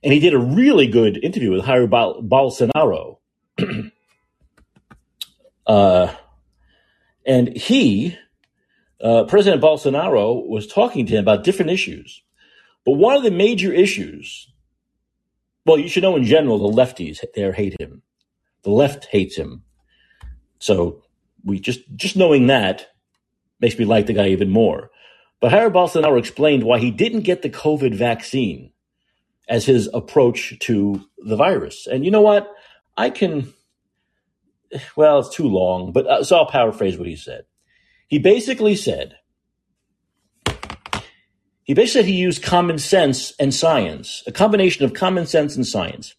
and 0.03 0.13
he 0.13 0.21
did 0.21 0.35
a 0.35 0.39
really 0.39 0.87
good 0.87 1.23
interview 1.23 1.53
with 1.53 1.65
Jair 1.65 1.89
Bolsonaro. 1.89 3.19
uh, 5.67 6.15
and 7.27 7.57
he 7.57 8.17
uh, 9.03 9.25
President 9.25 9.63
Bolsonaro 9.63 10.47
was 10.47 10.67
talking 10.67 11.07
to 11.07 11.15
him 11.15 11.21
about 11.21 11.45
different 11.45 11.71
issues. 11.71 12.23
But 12.85 12.93
one 12.93 13.17
of 13.17 13.23
the 13.23 13.31
major 13.31 13.73
issues, 13.73 14.49
well, 15.65 15.79
you 15.79 15.89
should 15.89 16.03
know 16.03 16.17
in 16.17 16.25
general, 16.25 16.59
the 16.59 16.83
lefties 16.83 17.25
there 17.35 17.53
hate 17.53 17.81
him. 17.81 18.03
The 18.63 18.71
left 18.71 19.07
hates 19.07 19.37
him. 19.37 19.65
So 20.59 21.03
we 21.45 21.59
just 21.61 21.81
just 21.97 22.17
knowing 22.17 22.47
that 22.49 22.89
makes 23.61 23.79
me 23.79 23.85
like 23.85 24.07
the 24.07 24.13
guy 24.13 24.29
even 24.29 24.51
more. 24.51 24.91
But 25.41 25.53
Jair 25.53 25.73
Bolsonaro 25.73 26.19
explained 26.19 26.65
why 26.65 26.79
he 26.79 26.91
didn't 26.91 27.21
get 27.21 27.43
the 27.43 27.51
COVID 27.51 27.95
vaccine 27.95 28.73
as 29.51 29.67
his 29.67 29.91
approach 29.93 30.57
to 30.61 31.05
the 31.19 31.37
virus. 31.37 31.87
And 31.87 32.05
you 32.05 32.11
know 32.11 32.23
what? 32.23 32.49
I 32.97 33.11
can, 33.11 33.53
well, 34.95 35.19
it's 35.19 35.35
too 35.35 35.49
long, 35.49 35.93
but 35.93 36.07
uh, 36.07 36.25
so 36.25 36.37
I'll 36.37 36.47
paraphrase 36.47 36.97
what 36.97 37.09
he 37.09 37.17
said. 37.17 37.45
He 38.07 38.19
basically 38.21 38.77
said, 38.77 39.17
he 41.65 41.75
basically 41.75 41.87
said 41.87 42.05
he 42.07 42.15
used 42.15 42.43
common 42.43 42.79
sense 42.79 43.33
and 43.41 43.53
science, 43.53 44.23
a 44.27 44.33
combination 44.33 44.85
of 44.85 44.95
common 44.95 45.27
sense 45.27 45.57
and 45.57 45.67
science. 45.67 46.15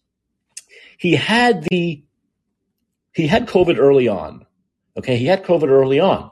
He 0.98 1.14
had 1.14 1.64
the, 1.64 2.04
he 3.14 3.26
had 3.26 3.46
COVID 3.46 3.78
early 3.78 4.08
on. 4.08 4.46
Okay. 4.96 5.16
He 5.16 5.26
had 5.26 5.42
COVID 5.42 5.68
early 5.68 6.00
on. 6.00 6.30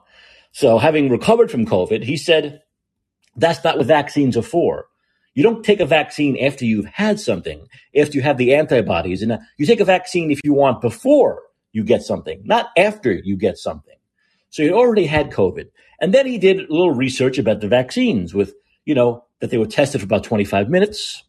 So 0.53 0.79
having 0.79 1.09
recovered 1.09 1.51
from 1.51 1.65
COVID, 1.65 2.05
he 2.05 2.17
said, 2.17 2.63
that's 3.37 3.65
not 3.65 3.79
what 3.79 3.87
vaccines 3.87 4.37
are 4.37 4.43
for. 4.43 4.87
You 5.35 5.43
don't 5.43 5.65
take 5.65 5.81
a 5.81 5.87
vaccine 5.87 6.37
after 6.39 6.65
you've 6.65 6.87
had 6.87 7.21
something, 7.21 7.67
after 7.97 8.17
you 8.17 8.23
have 8.23 8.37
the 8.37 8.55
antibodies. 8.55 9.23
And 9.23 9.33
uh, 9.33 9.39
you 9.59 9.67
take 9.67 9.81
a 9.81 9.85
vaccine 9.85 10.31
if 10.31 10.41
you 10.45 10.53
want 10.53 10.81
before 10.81 11.43
you 11.73 11.85
get 11.85 12.03
something, 12.03 12.43
not 12.45 12.71
after 12.77 13.13
you 13.13 13.37
get 13.37 13.57
something. 13.57 13.95
So 14.51 14.63
he 14.63 14.71
already 14.71 15.07
had 15.07 15.31
COVID. 15.31 15.67
And 16.01 16.13
then 16.13 16.27
he 16.27 16.39
did 16.39 16.59
a 16.59 16.73
little 16.73 16.93
research 16.93 17.39
about 17.39 17.61
the 17.61 17.69
vaccines 17.69 18.35
with, 18.35 18.55
you 18.85 18.95
know, 18.95 19.25
that 19.39 19.51
they 19.51 19.59
were 19.59 19.67
tested 19.67 20.01
for 20.01 20.05
about 20.05 20.25
25 20.25 20.69
minutes 20.69 21.23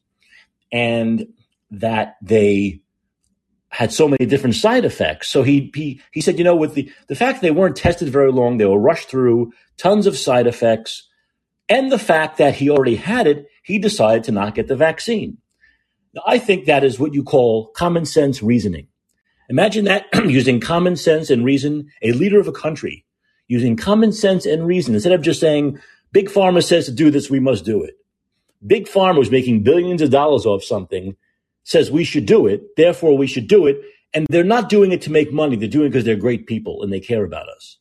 and 0.71 1.27
that 1.69 2.15
they 2.21 2.81
had 3.69 3.93
so 3.93 4.07
many 4.07 4.25
different 4.25 4.55
side 4.55 4.83
effects. 4.83 5.29
So 5.29 5.43
he, 5.43 5.71
he, 5.75 6.01
he 6.11 6.21
said, 6.21 6.37
you 6.37 6.43
know, 6.43 6.55
with 6.55 6.73
the, 6.73 6.91
the 7.07 7.15
fact 7.15 7.41
they 7.41 7.51
weren't 7.51 7.77
tested 7.77 8.09
very 8.09 8.31
long, 8.31 8.57
they 8.57 8.65
were 8.65 8.79
rushed 8.79 9.09
through 9.09 9.53
tons 9.77 10.07
of 10.07 10.17
side 10.17 10.47
effects 10.47 11.07
and 11.71 11.89
the 11.89 11.99
fact 11.99 12.37
that 12.37 12.55
he 12.55 12.69
already 12.69 12.97
had 12.97 13.27
it, 13.27 13.47
he 13.61 13.79
decided 13.79 14.23
to 14.25 14.31
not 14.31 14.55
get 14.55 14.67
the 14.67 14.75
vaccine. 14.75 15.37
Now, 16.13 16.23
I 16.25 16.39
think 16.39 16.65
that 16.65 16.83
is 16.83 16.99
what 16.99 17.13
you 17.13 17.23
call 17.23 17.67
common 17.67 18.05
sense 18.05 18.43
reasoning. 18.43 18.87
Imagine 19.49 19.85
that 19.85 20.05
using 20.29 20.59
common 20.59 20.95
sense 20.95 21.29
and 21.29 21.45
reason, 21.45 21.89
a 22.01 22.11
leader 22.13 22.39
of 22.39 22.47
a 22.47 22.53
country 22.53 23.05
using 23.47 23.75
common 23.75 24.13
sense 24.13 24.45
and 24.45 24.65
reason 24.65 24.93
instead 24.93 25.11
of 25.11 25.21
just 25.21 25.41
saying, 25.41 25.77
Big 26.13 26.29
Pharma 26.29 26.63
says 26.63 26.85
to 26.85 26.91
do 26.91 27.11
this, 27.11 27.29
we 27.29 27.39
must 27.41 27.65
do 27.65 27.83
it. 27.83 27.95
Big 28.65 28.87
Pharma 28.87 29.17
was 29.17 29.31
making 29.31 29.63
billions 29.63 30.01
of 30.01 30.09
dollars 30.09 30.45
off 30.45 30.63
something, 30.63 31.17
says 31.63 31.91
we 31.91 32.05
should 32.05 32.25
do 32.25 32.47
it, 32.47 32.75
therefore 32.77 33.17
we 33.17 33.27
should 33.27 33.47
do 33.47 33.67
it, 33.67 33.81
And 34.13 34.25
they're 34.29 34.43
not 34.43 34.69
doing 34.69 34.91
it 34.91 35.01
to 35.03 35.11
make 35.11 35.31
money. 35.31 35.55
They're 35.55 35.69
doing 35.69 35.87
it 35.87 35.89
because 35.89 36.05
they're 36.05 36.15
great 36.15 36.47
people 36.47 36.83
and 36.83 36.91
they 36.91 36.99
care 36.99 37.23
about 37.23 37.49
us. 37.49 37.77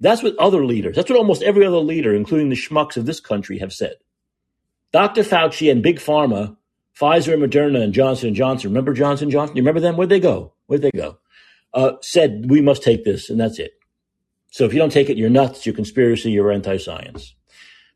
That's 0.00 0.22
what 0.22 0.36
other 0.36 0.64
leaders, 0.64 0.94
that's 0.94 1.10
what 1.10 1.18
almost 1.18 1.42
every 1.42 1.66
other 1.66 1.78
leader, 1.78 2.14
including 2.14 2.50
the 2.50 2.56
schmucks 2.56 2.96
of 2.96 3.06
this 3.06 3.20
country, 3.20 3.58
have 3.58 3.72
said. 3.72 3.94
Dr. 4.92 5.22
Fauci 5.22 5.70
and 5.70 5.82
Big 5.82 5.98
Pharma, 5.98 6.56
Pfizer 6.98 7.34
and 7.34 7.42
Moderna 7.42 7.82
and 7.82 7.92
Johnson 7.92 8.34
& 8.34 8.34
Johnson, 8.34 8.70
remember 8.70 8.92
Johnson 8.94 9.30
& 9.30 9.30
Johnson? 9.30 9.56
You 9.56 9.62
remember 9.62 9.80
them? 9.80 9.96
Where'd 9.96 10.10
they 10.10 10.20
go? 10.20 10.54
Where'd 10.66 10.82
they 10.82 10.90
go? 10.90 11.18
Uh, 11.74 11.92
said, 12.00 12.46
we 12.48 12.60
must 12.60 12.82
take 12.82 13.04
this, 13.04 13.28
and 13.30 13.38
that's 13.38 13.58
it. 13.58 13.72
So 14.50 14.64
if 14.64 14.72
you 14.72 14.78
don't 14.78 14.90
take 14.90 15.10
it, 15.10 15.18
you're 15.18 15.28
nuts, 15.28 15.66
you're 15.66 15.74
conspiracy, 15.74 16.30
you're 16.30 16.50
anti-science. 16.50 17.34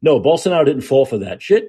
No, 0.02 0.20
Bolsonaro 0.20 0.64
didn't 0.64 0.83
fall 0.83 1.07
for 1.07 1.18
that 1.18 1.40
shit. 1.40 1.68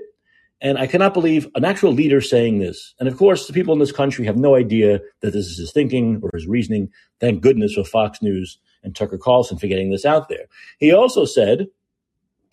And 0.60 0.78
I 0.78 0.88
cannot 0.88 1.14
believe 1.14 1.48
an 1.56 1.66
actual 1.66 1.92
leader 1.92 2.22
saying 2.22 2.60
this. 2.60 2.94
And 2.98 3.10
of 3.10 3.18
course, 3.18 3.48
the 3.48 3.54
people 3.54 3.74
in 3.74 3.80
this 3.80 3.92
country 3.92 4.26
have 4.26 4.38
no 4.38 4.56
idea 4.56 5.02
that 5.22 5.32
this 5.32 5.46
is 5.48 5.58
his 5.58 5.72
thinking 5.74 6.22
or 6.24 6.30
his 6.34 6.48
reasoning. 6.48 6.90
Thank 7.20 7.42
goodness 7.42 7.74
for 7.74 7.84
Fox 7.84 8.22
News 8.22 8.60
and 8.82 8.96
Tucker 8.96 9.18
Carlson 9.18 9.58
for 9.58 9.68
getting 9.68 9.92
this 9.92 10.06
out 10.06 10.30
there. 10.30 10.46
He 10.80 10.94
also 10.94 11.26
said 11.26 11.68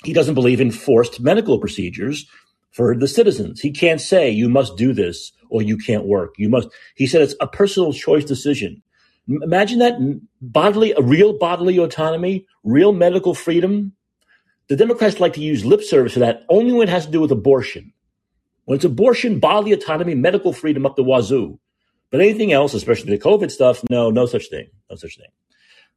he 0.02 0.12
doesn't 0.12 0.34
believe 0.34 0.60
in 0.60 0.72
forced 0.72 1.20
medical 1.20 1.60
procedures 1.60 2.26
for 2.70 2.96
the 2.96 3.08
citizens. 3.08 3.60
He 3.60 3.70
can't 3.70 4.00
say 4.00 4.30
you 4.30 4.48
must 4.48 4.76
do 4.76 4.92
this 4.92 5.32
or 5.48 5.62
you 5.62 5.76
can't 5.76 6.06
work. 6.06 6.34
You 6.38 6.48
must. 6.48 6.68
He 6.94 7.06
said 7.06 7.22
it's 7.22 7.34
a 7.40 7.46
personal 7.46 7.92
choice 7.92 8.24
decision. 8.24 8.82
Imagine 9.28 9.78
that 9.80 10.20
bodily, 10.40 10.92
a 10.92 11.02
real 11.02 11.38
bodily 11.38 11.78
autonomy, 11.78 12.46
real 12.64 12.92
medical 12.92 13.34
freedom. 13.34 13.92
The 14.68 14.76
Democrats 14.76 15.20
like 15.20 15.34
to 15.34 15.40
use 15.40 15.64
lip 15.64 15.82
service 15.82 16.14
for 16.14 16.20
that 16.20 16.44
only 16.48 16.72
when 16.72 16.88
it 16.88 16.90
has 16.90 17.06
to 17.06 17.12
do 17.12 17.20
with 17.20 17.32
abortion. 17.32 17.92
When 18.64 18.76
it's 18.76 18.84
abortion, 18.84 19.40
bodily 19.40 19.72
autonomy, 19.72 20.14
medical 20.14 20.52
freedom 20.52 20.86
up 20.86 20.96
the 20.96 21.04
wazoo. 21.04 21.58
But 22.10 22.20
anything 22.20 22.52
else, 22.52 22.74
especially 22.74 23.10
the 23.10 23.22
COVID 23.22 23.50
stuff, 23.50 23.82
no, 23.88 24.10
no 24.10 24.26
such 24.26 24.48
thing. 24.48 24.68
No 24.88 24.96
such 24.96 25.16
thing. 25.16 25.28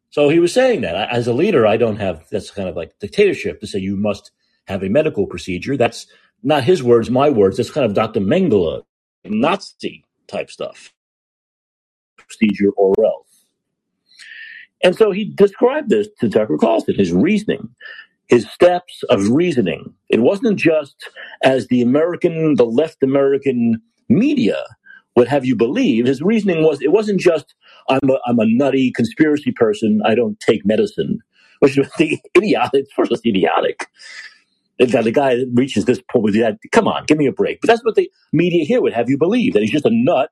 So 0.09 0.29
he 0.29 0.39
was 0.39 0.53
saying 0.53 0.81
that 0.81 1.09
as 1.11 1.27
a 1.27 1.33
leader, 1.33 1.65
I 1.65 1.77
don't 1.77 1.97
have, 1.97 2.27
that's 2.29 2.51
kind 2.51 2.69
of 2.69 2.75
like 2.75 2.99
dictatorship 2.99 3.59
to 3.61 3.67
say 3.67 3.79
you 3.79 3.97
must 3.97 4.31
have 4.67 4.83
a 4.83 4.89
medical 4.89 5.25
procedure. 5.25 5.75
That's 5.75 6.05
not 6.43 6.63
his 6.63 6.83
words, 6.83 7.09
my 7.09 7.29
words. 7.29 7.59
It's 7.59 7.71
kind 7.71 7.85
of 7.85 7.93
Dr. 7.93 8.19
Mengele, 8.19 8.83
Nazi 9.25 10.05
type 10.27 10.49
stuff. 10.51 10.93
Procedure 12.17 12.71
or 12.71 12.93
else. 13.03 13.45
And 14.83 14.95
so 14.95 15.11
he 15.11 15.25
described 15.25 15.89
this 15.89 16.07
to 16.19 16.29
Tucker 16.29 16.57
Carlson, 16.57 16.95
his 16.95 17.13
reasoning 17.13 17.69
his 18.27 18.49
steps 18.49 19.03
of 19.09 19.29
reasoning. 19.29 19.93
It 20.09 20.21
wasn't 20.21 20.57
just 20.57 20.95
as 21.43 21.67
the 21.67 21.81
American, 21.81 22.55
the 22.55 22.65
left 22.65 23.03
American 23.03 23.81
media 24.09 24.57
would 25.15 25.27
have 25.27 25.45
you 25.45 25.55
believe. 25.55 26.07
His 26.07 26.21
reasoning 26.21 26.63
was 26.63 26.81
it 26.81 26.91
wasn't 26.91 27.19
just 27.19 27.53
I'm 27.89 28.09
a, 28.09 28.17
I'm 28.25 28.39
a 28.39 28.45
nutty 28.47 28.91
conspiracy 28.91 29.51
person. 29.51 30.01
I 30.05 30.15
don't 30.15 30.39
take 30.39 30.65
medicine, 30.65 31.19
which 31.59 31.77
was 31.77 31.89
the 31.97 32.19
idiotic. 32.35 32.85
First, 32.95 33.11
it's 33.11 33.21
idiotic. 33.25 33.87
That 34.79 35.03
the 35.03 35.11
guy 35.11 35.37
reaches 35.53 35.85
this 35.85 36.01
point 36.11 36.23
with 36.23 36.33
that. 36.35 36.57
Come 36.71 36.87
on, 36.87 37.05
give 37.05 37.17
me 37.17 37.27
a 37.27 37.31
break. 37.31 37.61
But 37.61 37.67
that's 37.67 37.83
what 37.83 37.95
the 37.95 38.09
media 38.31 38.65
here 38.65 38.81
would 38.81 38.93
have 38.93 39.09
you 39.09 39.17
believe 39.17 39.53
that 39.53 39.61
he's 39.61 39.71
just 39.71 39.85
a 39.85 39.91
nut 39.91 40.29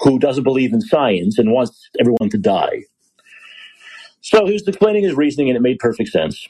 who 0.00 0.18
doesn't 0.18 0.44
believe 0.44 0.72
in 0.72 0.80
science 0.80 1.38
and 1.38 1.52
wants 1.52 1.88
everyone 1.98 2.28
to 2.30 2.38
die. 2.38 2.82
So 4.20 4.44
he 4.44 4.52
was 4.52 4.66
explaining 4.66 5.04
his 5.04 5.14
reasoning, 5.14 5.48
and 5.48 5.56
it 5.56 5.62
made 5.62 5.78
perfect 5.78 6.10
sense. 6.10 6.48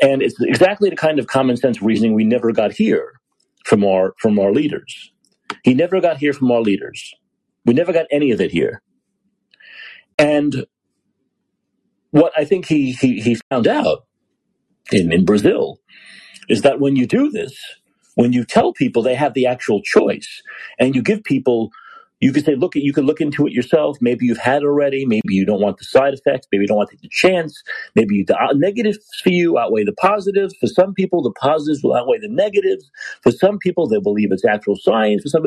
And 0.00 0.22
it's 0.22 0.40
exactly 0.40 0.88
the 0.88 0.96
kind 0.96 1.18
of 1.18 1.26
common 1.26 1.56
sense 1.56 1.82
reasoning 1.82 2.14
we 2.14 2.24
never 2.24 2.52
got 2.52 2.72
here 2.72 3.14
from 3.64 3.84
our 3.84 4.14
from 4.18 4.38
our 4.38 4.52
leaders. 4.52 5.12
He 5.64 5.74
never 5.74 6.00
got 6.00 6.18
here 6.18 6.32
from 6.32 6.50
our 6.52 6.60
leaders. 6.60 7.12
We 7.66 7.74
never 7.74 7.92
got 7.92 8.06
any 8.10 8.30
of 8.30 8.40
it 8.40 8.52
here. 8.52 8.80
And 10.16 10.66
what 12.10 12.32
I 12.36 12.44
think 12.44 12.66
he 12.66 12.92
he, 12.92 13.20
he 13.20 13.36
found 13.50 13.66
out 13.66 14.06
in, 14.92 15.12
in 15.12 15.24
Brazil 15.24 15.80
is 16.48 16.62
that 16.62 16.80
when 16.80 16.96
you 16.96 17.06
do 17.06 17.30
this, 17.30 17.54
when 18.16 18.32
you 18.32 18.44
tell 18.44 18.72
people 18.72 19.02
they 19.02 19.16
have 19.16 19.34
the 19.34 19.46
actual 19.46 19.82
choice 19.82 20.42
and 20.78 20.94
you 20.94 21.02
give 21.02 21.24
people 21.24 21.70
you 22.20 22.32
could 22.32 22.46
say, 22.46 22.56
look, 22.56 22.74
you 22.76 22.94
could 22.94 23.04
look 23.04 23.20
into 23.20 23.46
it 23.46 23.52
yourself. 23.54 23.98
Maybe 24.00 24.26
you've 24.26 24.38
had 24.38 24.64
already. 24.64 25.06
Maybe 25.06 25.34
you 25.34 25.46
don't 25.46 25.60
want 25.60 25.78
the 25.78 25.84
side 25.84 26.14
effects. 26.14 26.48
Maybe 26.52 26.64
you 26.64 26.68
don't 26.68 26.78
want 26.78 26.90
to 26.90 26.96
take 26.96 27.02
the 27.02 27.10
chance. 27.10 27.62
Maybe 27.94 28.24
the 28.24 28.36
negatives 28.56 28.98
for 29.22 29.30
you 29.30 29.58
outweigh 29.58 29.84
the 29.84 29.92
positives. 29.94 30.56
For 30.60 30.66
some 30.68 30.94
people, 30.94 31.22
the 31.22 31.32
positives 31.32 31.84
will 31.84 31.94
outweigh 31.96 32.20
the 32.20 32.28
negatives. 32.30 32.90
For 33.22 33.32
some 33.32 33.58
people, 33.58 33.88
they 33.88 34.00
believe 34.00 34.32
it's 34.32 34.46
actual 34.46 34.76
science. 34.76 35.22
For 35.22 35.30
some, 35.30 35.46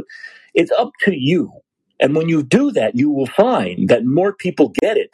it's 0.56 0.72
up 0.74 0.92
to 1.06 1.16
you. 1.16 1.52
And 2.00 2.16
when 2.16 2.30
you 2.30 2.44
do 2.44 2.72
that, 2.74 2.96
you 2.96 3.12
will 3.12 3.28
find 3.28 3.90
that 3.90 4.06
more 4.06 4.34
people 4.34 4.74
get 4.82 4.98
it. 4.98 5.12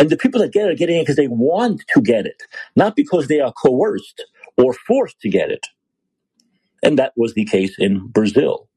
And 0.00 0.10
the 0.10 0.18
people 0.18 0.40
that 0.42 0.52
get 0.52 0.66
it 0.66 0.72
are 0.72 0.76
getting 0.76 0.98
it 0.98 1.02
because 1.04 1.16
they 1.16 1.28
want 1.28 1.84
to 1.94 2.02
get 2.02 2.26
it, 2.26 2.42
not 2.76 2.96
because 2.96 3.28
they 3.28 3.40
are 3.40 3.52
coerced 3.52 4.26
or 4.58 4.72
forced 4.72 5.20
to 5.20 5.30
get 5.30 5.50
it. 5.50 5.66
And 6.82 6.98
that 6.98 7.12
was 7.16 7.34
the 7.34 7.44
case 7.44 7.76
in 7.78 8.08
Brazil. 8.08 8.68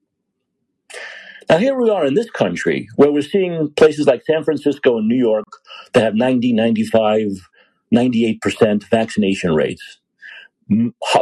Now, 1.49 1.57
here 1.57 1.79
we 1.79 1.89
are 1.89 2.05
in 2.05 2.13
this 2.13 2.29
country 2.31 2.87
where 2.95 3.11
we're 3.11 3.21
seeing 3.21 3.71
places 3.75 4.07
like 4.07 4.23
San 4.23 4.43
Francisco 4.43 4.97
and 4.97 5.07
New 5.07 5.17
York 5.17 5.45
that 5.93 6.03
have 6.03 6.15
90, 6.15 6.53
95, 6.53 7.27
98% 7.93 8.83
vaccination 8.89 9.53
rates, 9.53 9.99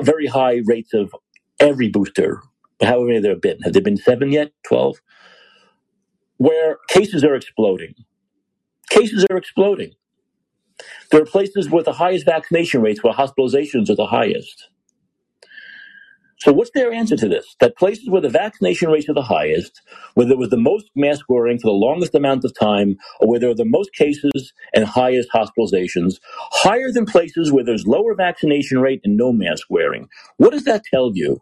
very 0.02 0.28
high 0.28 0.62
rates 0.66 0.94
of 0.94 1.14
every 1.60 1.90
booster, 1.90 2.42
however 2.82 3.08
many 3.08 3.20
there 3.20 3.32
have 3.32 3.42
been. 3.42 3.60
Have 3.62 3.74
there 3.74 3.82
been 3.82 3.98
seven 3.98 4.32
yet? 4.32 4.52
12? 4.68 4.98
Where 6.38 6.78
cases 6.90 7.24
are 7.24 7.36
exploding. 7.36 7.96
Cases 8.90 9.26
are 9.30 9.38
exploding. 9.38 9.94
There 11.12 11.22
are 11.22 11.26
places 11.26 11.70
with 11.70 11.86
the 11.86 11.94
highest 11.94 12.26
vaccination 12.26 12.82
rates 12.82 13.04
where 13.04 13.14
hospitalizations 13.14 13.90
are 13.90 13.96
the 13.96 14.08
highest. 14.08 14.70
So 16.40 16.54
what's 16.54 16.72
their 16.74 16.94
answer 16.94 17.18
to 17.18 17.28
this? 17.28 17.56
That 17.60 17.78
places 17.78 18.10
where 18.10 18.22
the 18.22 18.30
vaccination 18.30 18.90
rates 18.90 19.10
are 19.10 19.14
the 19.14 19.22
highest, 19.22 19.82
where 20.14 20.26
there 20.26 20.38
was 20.38 20.50
the 20.50 20.58
most 20.58 20.90
mask 20.96 21.26
wearing 21.28 21.60
for 21.60 21.68
the 21.68 21.74
longest 21.74 22.16
amount 22.16 22.46
of 22.46 22.58
time, 22.58 22.98
or 23.20 23.30
where 23.30 23.40
there 23.40 23.50
are 23.50 23.56
the 23.56 23.66
most 23.66 23.94
cases 23.94 24.54
and 24.74 24.86
highest 24.86 25.30
hospitalizations, 25.32 26.20
higher 26.52 26.92
than 26.94 27.06
places 27.06 27.52
where 27.52 27.66
there's 27.66 27.86
lower 27.86 28.16
vaccination 28.16 28.80
rate 28.80 29.02
and 29.04 29.18
no 29.18 29.34
mask 29.34 29.68
wearing. 29.70 30.08
What 30.38 30.52
does 30.52 30.64
that 30.64 30.84
tell 30.86 31.12
you? 31.14 31.42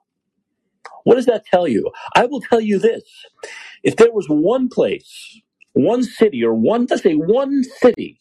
What 1.04 1.15
does 1.15 1.28
that 1.28 1.45
tell 1.45 1.67
you? 1.67 1.91
I 2.15 2.26
will 2.26 2.41
tell 2.41 2.62
you 2.62 2.80
this. 2.80 3.04
If 3.84 3.97
there 3.97 4.12
was 4.12 4.28
one 4.30 4.67
place, 4.67 5.41
one 5.73 6.04
city, 6.04 6.43
or 6.43 6.54
one, 6.54 6.88
let's 6.89 7.04
say 7.04 7.13
one 7.13 7.63
city, 7.63 8.19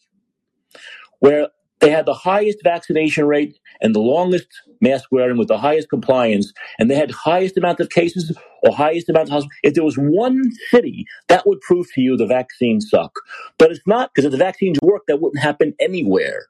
where 1.19 1.49
they 1.79 1.91
had 1.91 2.05
the 2.05 2.13
highest 2.13 2.59
vaccination 2.63 3.25
rate 3.27 3.59
and 3.81 3.93
the 3.93 3.99
longest 3.99 4.47
mask 4.81 5.05
wearing 5.11 5.37
with 5.37 5.47
the 5.47 5.59
highest 5.59 5.89
compliance, 5.89 6.51
and 6.79 6.89
they 6.89 6.95
had 6.95 7.11
highest 7.11 7.57
amount 7.57 7.79
of 7.79 7.89
cases 7.89 8.35
or 8.63 8.73
highest 8.75 9.09
amount 9.09 9.27
of 9.27 9.33
hospitals. 9.33 9.59
If 9.63 9.75
there 9.75 9.83
was 9.83 9.97
one 9.97 10.41
city, 10.71 11.05
that 11.27 11.47
would 11.47 11.61
prove 11.61 11.87
to 11.93 12.01
you 12.01 12.17
the 12.17 12.25
vaccines 12.25 12.89
suck. 12.89 13.13
But 13.59 13.71
it's 13.71 13.85
not 13.85 14.11
because 14.13 14.25
if 14.25 14.31
the 14.31 14.37
vaccines 14.37 14.79
work, 14.81 15.03
that 15.07 15.21
wouldn't 15.21 15.43
happen 15.43 15.75
anywhere. 15.79 16.47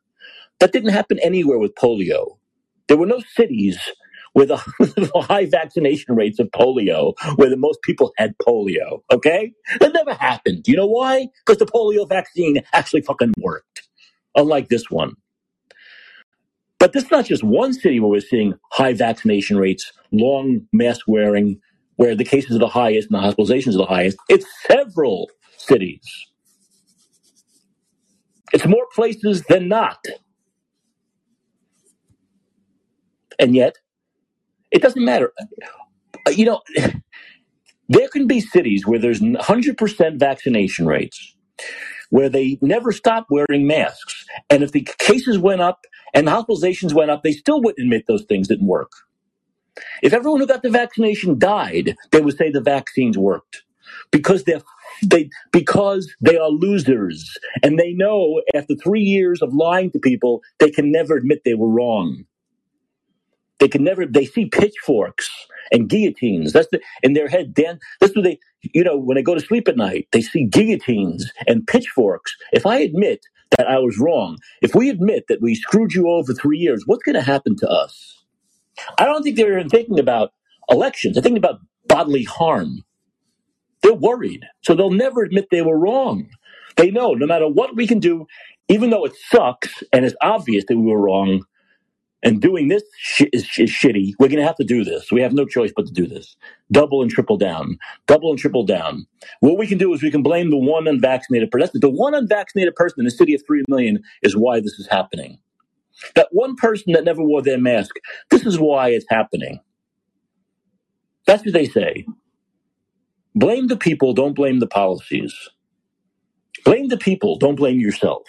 That 0.60 0.74
didn't 0.74 0.92
happen 0.94 1.20
anywhere 1.20 1.60
with 1.60 1.76
polio. 1.76 2.38
There 2.88 2.98
were 2.98 3.06
no 3.08 3.22
cities 3.36 3.80
with 4.36 4.50
the 4.80 5.26
high 5.28 5.46
vaccination 5.48 6.16
rates 6.16 6.40
of 6.40 6.50
polio, 6.52 7.16
where 7.38 7.50
the 7.50 7.58
most 7.58 7.82
people 7.84 8.14
had 8.18 8.36
polio. 8.40 9.02
Okay, 9.12 9.54
that 9.82 9.94
never 9.94 10.14
happened. 10.14 10.68
You 10.68 10.78
know 10.78 10.88
why? 10.88 11.28
Because 11.46 11.60
the 11.60 11.66
polio 11.68 12.08
vaccine 12.08 12.62
actually 12.74 13.02
fucking 13.02 13.34
worked 13.40 13.68
unlike 14.38 14.70
this 14.70 14.92
one. 14.92 15.14
But 16.80 16.94
this 16.94 17.06
is 17.06 17.12
not 17.12 17.26
just 17.26 17.44
one 17.44 17.74
city 17.74 18.00
where 18.00 18.10
we're 18.12 18.22
seeing 18.22 18.56
high 18.74 18.94
vaccination 18.94 19.58
rates, 19.58 19.92
long 20.12 20.68
mask 20.74 21.02
wearing, 21.08 21.62
where 21.98 22.16
the 22.16 22.26
cases 22.26 22.56
are 22.56 22.60
the 22.60 22.68
highest 22.70 23.10
and 23.12 23.18
the 23.24 23.28
hospitalizations 23.28 23.76
are 23.76 23.80
the 23.80 23.86
highest. 23.88 24.18
It's 24.30 24.46
several 24.68 25.30
cities. 25.58 26.02
It's 28.54 28.66
more 28.66 28.88
places 28.96 29.44
than 29.50 29.70
not. 29.70 30.06
And 33.40 33.56
yet, 33.56 33.78
it 34.72 34.82
doesn't 34.82 35.04
matter. 35.06 35.34
Uh, 36.28 36.32
you 36.32 36.46
know, 36.46 36.62
there 37.90 38.10
can 38.10 38.28
be 38.28 38.42
cities 38.42 38.88
where 38.88 39.00
there's 39.00 39.22
100% 39.22 40.20
vaccination 40.20 40.88
rates 40.88 41.36
where 42.10 42.30
they 42.30 42.58
never 42.62 42.92
stopped 42.92 43.32
wearing 43.32 43.68
masks. 43.68 44.26
And 44.50 44.64
if 44.64 44.72
the 44.72 44.88
cases 45.00 45.38
went 45.40 45.62
up 45.62 45.82
and 46.14 46.28
hospitalizations 46.28 46.94
went 46.94 47.12
up, 47.12 47.24
they 47.24 47.34
still 47.34 47.62
wouldn't 47.62 47.86
admit 47.86 48.06
those 48.08 48.26
things 48.26 48.48
didn't 48.48 48.68
work. 48.68 48.92
If 50.02 50.14
everyone 50.14 50.40
who 50.40 50.48
got 50.48 50.64
the 50.64 50.70
vaccination 50.70 51.40
died, 51.40 51.96
they 52.12 52.22
would 52.22 52.38
say 52.38 52.52
the 52.52 52.62
vaccines 52.62 53.18
worked 53.18 53.64
because 54.12 54.44
they're 54.44 54.62
they 55.04 55.30
because 55.52 56.14
they 56.22 56.38
are 56.38 56.50
losers 56.50 57.38
and 57.64 57.80
they 57.80 57.94
know 57.94 58.42
after 58.56 58.76
three 58.76 59.02
years 59.02 59.42
of 59.42 59.54
lying 59.54 59.92
to 59.92 60.00
people 60.00 60.42
they 60.60 60.72
can 60.72 60.92
never 60.92 61.16
admit 61.18 61.42
they 61.46 61.54
were 61.54 61.70
wrong 61.70 62.26
they 63.60 63.68
can 63.68 63.84
never 63.84 64.06
they 64.06 64.26
see 64.26 64.46
pitchforks 64.48 65.30
and 65.72 65.90
guillotines. 65.90 66.54
That's 66.54 66.68
the, 66.72 66.82
in 67.04 67.14
their 67.14 67.28
head. 67.28 67.54
Dan, 67.54 67.80
that's 68.00 68.16
what 68.16 68.24
they, 68.24 68.40
you 68.62 68.84
know, 68.84 68.98
when 68.98 69.16
they 69.16 69.24
go 69.24 69.36
to 69.36 69.42
sleep 69.42 69.68
at 69.68 69.78
night, 69.78 70.08
they 70.12 70.22
see 70.22 70.46
guillotines 70.46 71.32
and 71.48 71.68
pitchforks. 71.68 72.36
If 72.52 72.66
I 72.66 72.80
admit 72.80 73.22
that 73.58 73.68
I 73.68 73.80
was 73.80 74.00
wrong, 74.00 74.38
if 74.62 74.76
we 74.76 74.90
admit 74.90 75.26
that 75.30 75.42
we 75.42 75.56
screwed 75.56 75.94
you 75.94 76.10
over 76.10 76.34
three 76.34 76.58
years, 76.58 76.84
what's 76.86 77.04
going 77.04 77.16
to 77.16 77.22
happen 77.22 77.56
to 77.58 77.70
us? 77.70 78.24
I 78.98 79.06
don't 79.06 79.24
think 79.24 79.38
they're 79.38 79.58
even 79.58 79.70
thinking 79.70 80.00
about 80.00 80.32
elections. 80.70 81.16
They're 81.16 81.24
thinking 81.24 81.44
about 81.44 81.62
bodily 81.88 82.24
harm. 82.24 82.84
They're 83.82 83.94
worried. 83.94 84.46
So 84.64 84.76
they'll 84.76 84.92
never 84.92 85.24
admit 85.24 85.48
they 85.52 85.62
were 85.62 85.80
wrong. 85.80 86.30
They 86.76 86.92
know 86.92 87.14
no 87.14 87.26
matter 87.26 87.48
what 87.48 87.76
we 87.76 87.88
can 87.88 88.00
do, 88.00 88.28
even 88.70 88.90
though 88.90 89.06
it 89.06 89.14
sucks 89.30 89.84
and 89.94 90.06
it's 90.06 90.16
obvious 90.22 90.66
that 90.68 90.78
we 90.78 90.86
were 90.86 91.02
wrong, 91.02 91.44
and 92.24 92.42
doing 92.42 92.68
this 92.68 92.84
is, 93.34 93.48
is 93.58 93.70
shitty. 93.70 94.14
We're 94.20 94.28
going 94.30 94.40
to 94.40 94.46
have 94.48 94.58
to 94.58 94.66
do 94.66 94.84
this. 94.84 95.12
We 95.12 95.22
have 95.22 95.34
no 95.34 95.46
choice 95.46 95.72
but 95.76 95.88
to 95.88 95.94
do 95.94 96.08
this. 96.08 96.36
Double 96.72 97.02
and 97.02 97.12
triple 97.12 97.38
down. 97.38 97.78
Double 98.08 98.30
and 98.32 98.40
triple 98.40 98.66
down. 98.66 99.06
What 99.42 99.58
we 99.58 99.68
can 99.68 99.78
do 99.78 99.94
is 99.94 100.04
we 100.04 100.12
can 100.12 100.24
blame 100.24 100.50
the 100.50 100.58
one 100.58 100.88
unvaccinated 100.88 101.52
person. 101.52 101.80
The 101.82 101.90
one 101.90 102.16
unvaccinated 102.16 102.76
person 102.76 103.02
in 103.02 103.08
a 103.08 103.12
city 103.12 103.34
of 103.36 103.44
3 103.48 103.64
million 103.70 104.04
is 104.24 104.36
why 104.36 104.60
this 104.60 104.80
is 104.80 104.88
happening. 104.90 105.40
That 106.16 106.30
one 106.32 106.56
person 106.56 106.94
that 106.94 107.06
never 107.06 107.24
wore 107.24 107.42
their 107.44 107.60
mask, 107.60 107.96
this 108.32 108.46
is 108.46 108.60
why 108.60 108.90
it's 108.90 109.06
happening. 109.10 109.62
That's 111.28 111.46
what 111.46 111.54
they 111.54 111.66
say. 111.66 112.06
Blame 113.36 113.68
the 113.68 113.78
people, 113.78 114.14
don't 114.14 114.36
blame 114.36 114.60
the 114.60 114.68
policies. 114.68 115.36
Blame 116.66 116.90
the 116.90 116.98
people, 116.98 117.38
don't 117.38 117.56
blame 117.56 117.80
yourself. 117.80 118.24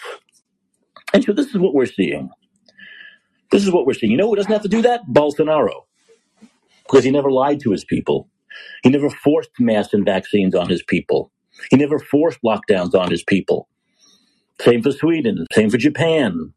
And 1.13 1.23
so 1.23 1.33
this 1.33 1.47
is 1.47 1.57
what 1.57 1.73
we're 1.73 1.87
seeing. 1.87 2.29
This 3.51 3.63
is 3.63 3.71
what 3.71 3.85
we're 3.85 3.93
seeing. 3.93 4.11
You 4.11 4.17
know 4.17 4.29
who 4.29 4.35
doesn't 4.35 4.51
have 4.51 4.61
to 4.63 4.69
do 4.69 4.81
that? 4.83 5.01
Bolsonaro. 5.07 5.85
Because 6.83 7.03
he 7.03 7.11
never 7.11 7.31
lied 7.31 7.59
to 7.61 7.71
his 7.71 7.85
people. 7.85 8.29
He 8.83 8.89
never 8.89 9.09
forced 9.09 9.51
masks 9.59 9.93
and 9.93 10.05
vaccines 10.05 10.55
on 10.55 10.69
his 10.69 10.83
people. 10.83 11.31
He 11.69 11.77
never 11.77 11.99
forced 11.99 12.39
lockdowns 12.43 12.93
on 12.95 13.11
his 13.11 13.23
people. 13.23 13.67
Same 14.61 14.81
for 14.81 14.91
Sweden. 14.91 15.45
Same 15.53 15.69
for 15.69 15.77
Japan. 15.77 16.53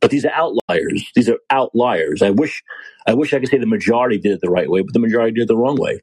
But 0.00 0.10
these 0.10 0.24
are 0.24 0.32
outliers. 0.32 1.10
These 1.14 1.28
are 1.28 1.38
outliers. 1.50 2.22
I 2.22 2.30
wish, 2.30 2.62
I 3.06 3.14
wish 3.14 3.32
I 3.32 3.38
could 3.38 3.48
say 3.48 3.58
the 3.58 3.66
majority 3.66 4.18
did 4.18 4.32
it 4.32 4.40
the 4.40 4.50
right 4.50 4.68
way, 4.68 4.82
but 4.82 4.92
the 4.92 4.98
majority 4.98 5.32
did 5.32 5.42
it 5.42 5.48
the 5.48 5.56
wrong 5.56 5.76
way. 5.76 6.00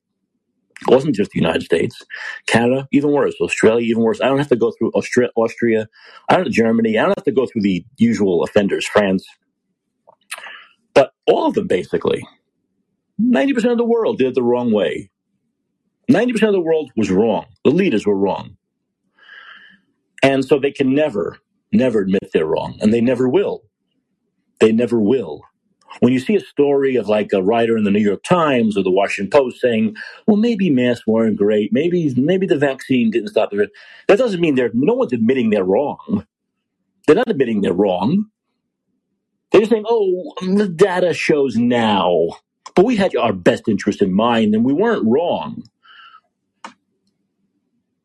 It 0.82 0.88
wasn't 0.94 1.16
just 1.16 1.32
the 1.32 1.40
United 1.40 1.64
States, 1.64 2.02
Canada, 2.48 2.88
even 2.94 3.12
worse, 3.12 3.36
Australia, 3.42 3.86
even 3.86 4.02
worse. 4.02 4.22
I 4.22 4.28
don't 4.28 4.38
have 4.38 4.48
to 4.48 4.56
go 4.56 4.72
through 4.72 4.92
Austria, 4.92 5.30
Austria. 5.36 5.90
I 6.30 6.38
don't 6.38 6.50
Germany. 6.52 6.98
I 6.98 7.02
don't 7.02 7.18
have 7.18 7.26
to 7.26 7.34
go 7.34 7.46
through 7.46 7.64
the 7.64 7.84
usual 7.98 8.44
offenders, 8.44 8.88
France, 8.88 9.28
all 11.30 11.48
of 11.48 11.54
them, 11.54 11.68
basically, 11.68 12.26
90% 13.22 13.72
of 13.72 13.78
the 13.78 13.86
world 13.86 14.18
did 14.18 14.28
it 14.28 14.36
the 14.36 14.44
wrong 14.44 14.72
way. 14.72 15.10
90% 16.10 16.44
of 16.44 16.54
the 16.54 16.62
world 16.62 16.92
was 16.96 17.12
wrong. 17.12 17.46
The 17.64 17.72
leaders 17.72 18.06
were 18.06 18.18
wrong. 18.18 18.58
And 20.24 20.44
so 20.44 20.60
they 20.60 20.72
can 20.72 20.94
never, 20.94 21.38
never 21.72 22.02
admit 22.02 22.32
they're 22.34 22.46
wrong. 22.46 22.78
And 22.82 22.94
they 22.94 23.02
never 23.02 23.30
will. 23.30 23.64
They 24.60 24.72
never 24.72 25.00
will. 25.00 25.42
When 26.02 26.14
you 26.14 26.20
see 26.20 26.36
a 26.36 26.40
story 26.40 26.96
of 26.96 27.10
like 27.10 27.34
a 27.34 27.42
writer 27.42 27.78
in 27.78 27.84
the 27.84 27.92
New 27.92 28.00
York 28.00 28.24
Times 28.24 28.78
or 28.78 28.84
the 28.84 28.92
Washington 28.92 29.38
Post 29.38 29.60
saying, 29.60 29.96
well, 30.28 30.38
maybe 30.38 30.70
masks 30.70 31.08
weren't 31.08 31.38
great, 31.38 31.74
maybe 31.74 32.14
maybe 32.16 32.46
the 32.46 32.58
vaccine 32.58 33.10
didn't 33.12 33.30
stop 33.30 33.50
the 33.50 33.70
that 34.08 34.18
doesn't 34.18 34.40
mean 34.40 34.56
they're 34.56 34.72
no 34.74 34.94
one's 34.94 35.14
admitting 35.14 35.50
they're 35.50 35.64
wrong. 35.64 36.26
They're 37.08 37.16
not 37.16 37.30
admitting 37.30 37.62
they're 37.62 37.74
wrong. 37.74 38.26
They're 39.52 39.66
saying, 39.66 39.86
oh, 39.88 40.34
the 40.42 40.68
data 40.70 41.14
shows 41.14 41.56
now, 41.58 42.28
but 42.76 42.86
we 42.86 42.96
had 42.96 43.16
our 43.16 43.34
best 43.34 43.68
interest 43.68 44.02
in 44.02 44.14
mind 44.14 44.54
and 44.54 44.64
we 44.64 44.74
weren't 44.74 45.06
wrong. 45.08 45.64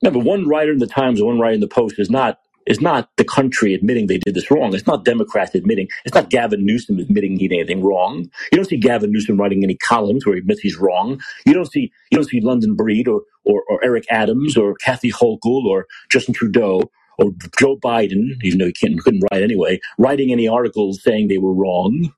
Remember, 0.02 0.20
one 0.20 0.48
writer 0.48 0.72
in 0.72 0.78
the 0.78 0.87
Times 0.87 1.22
one 1.22 1.40
writer 1.40 1.54
in 1.54 1.61
the 1.61 1.68
Post 1.68 1.98
is 1.98 2.11
not 2.11 2.38
is 2.66 2.80
not 2.80 3.11
the 3.18 3.24
country 3.24 3.74
admitting 3.74 4.07
they 4.07 4.18
did 4.18 4.35
this 4.35 4.50
wrong. 4.50 4.74
It's 4.74 4.87
not 4.87 5.04
Democrats 5.04 5.54
admitting. 5.54 5.88
It's 6.04 6.14
not 6.14 6.30
Gavin 6.30 6.64
Newsom 6.64 6.98
admitting 6.98 7.38
he 7.38 7.48
did 7.48 7.57
anything 7.59 7.83
wrong. 7.83 8.30
You 8.52 8.57
don't 8.57 8.64
see 8.66 8.78
Gavin 8.78 9.12
Newsom 9.12 9.38
writing 9.38 9.64
any 9.64 9.76
columns 9.76 10.24
where 10.24 10.35
he 10.35 10.40
admits 10.40 10.61
he's 10.61 10.76
wrong. 10.76 11.20
You 11.46 11.54
don't 11.54 11.70
see 11.70 11.92
you 12.11 12.18
don't 12.18 12.28
see 12.28 12.40
London 12.40 12.74
Breed 12.74 13.09
or 13.09 13.22
or, 13.44 13.64
or 13.68 13.85
Eric 13.85 14.04
Adams 14.11 14.57
or 14.57 14.74
Kathy 14.76 15.11
Hochul 15.11 15.64
or 15.66 15.87
Justin 16.11 16.35
Trudeau 16.35 16.90
or 17.18 17.33
Joe 17.59 17.77
Biden, 17.77 18.42
even 18.42 18.59
though 18.59 18.66
he 18.66 18.72
couldn't, 18.72 19.00
couldn't 19.00 19.24
write 19.31 19.42
anyway, 19.42 19.81
writing 19.98 20.33
any 20.33 20.48
articles 20.48 21.03
saying 21.03 21.29
they 21.29 21.38
were 21.38 21.55
wrong. 21.55 22.12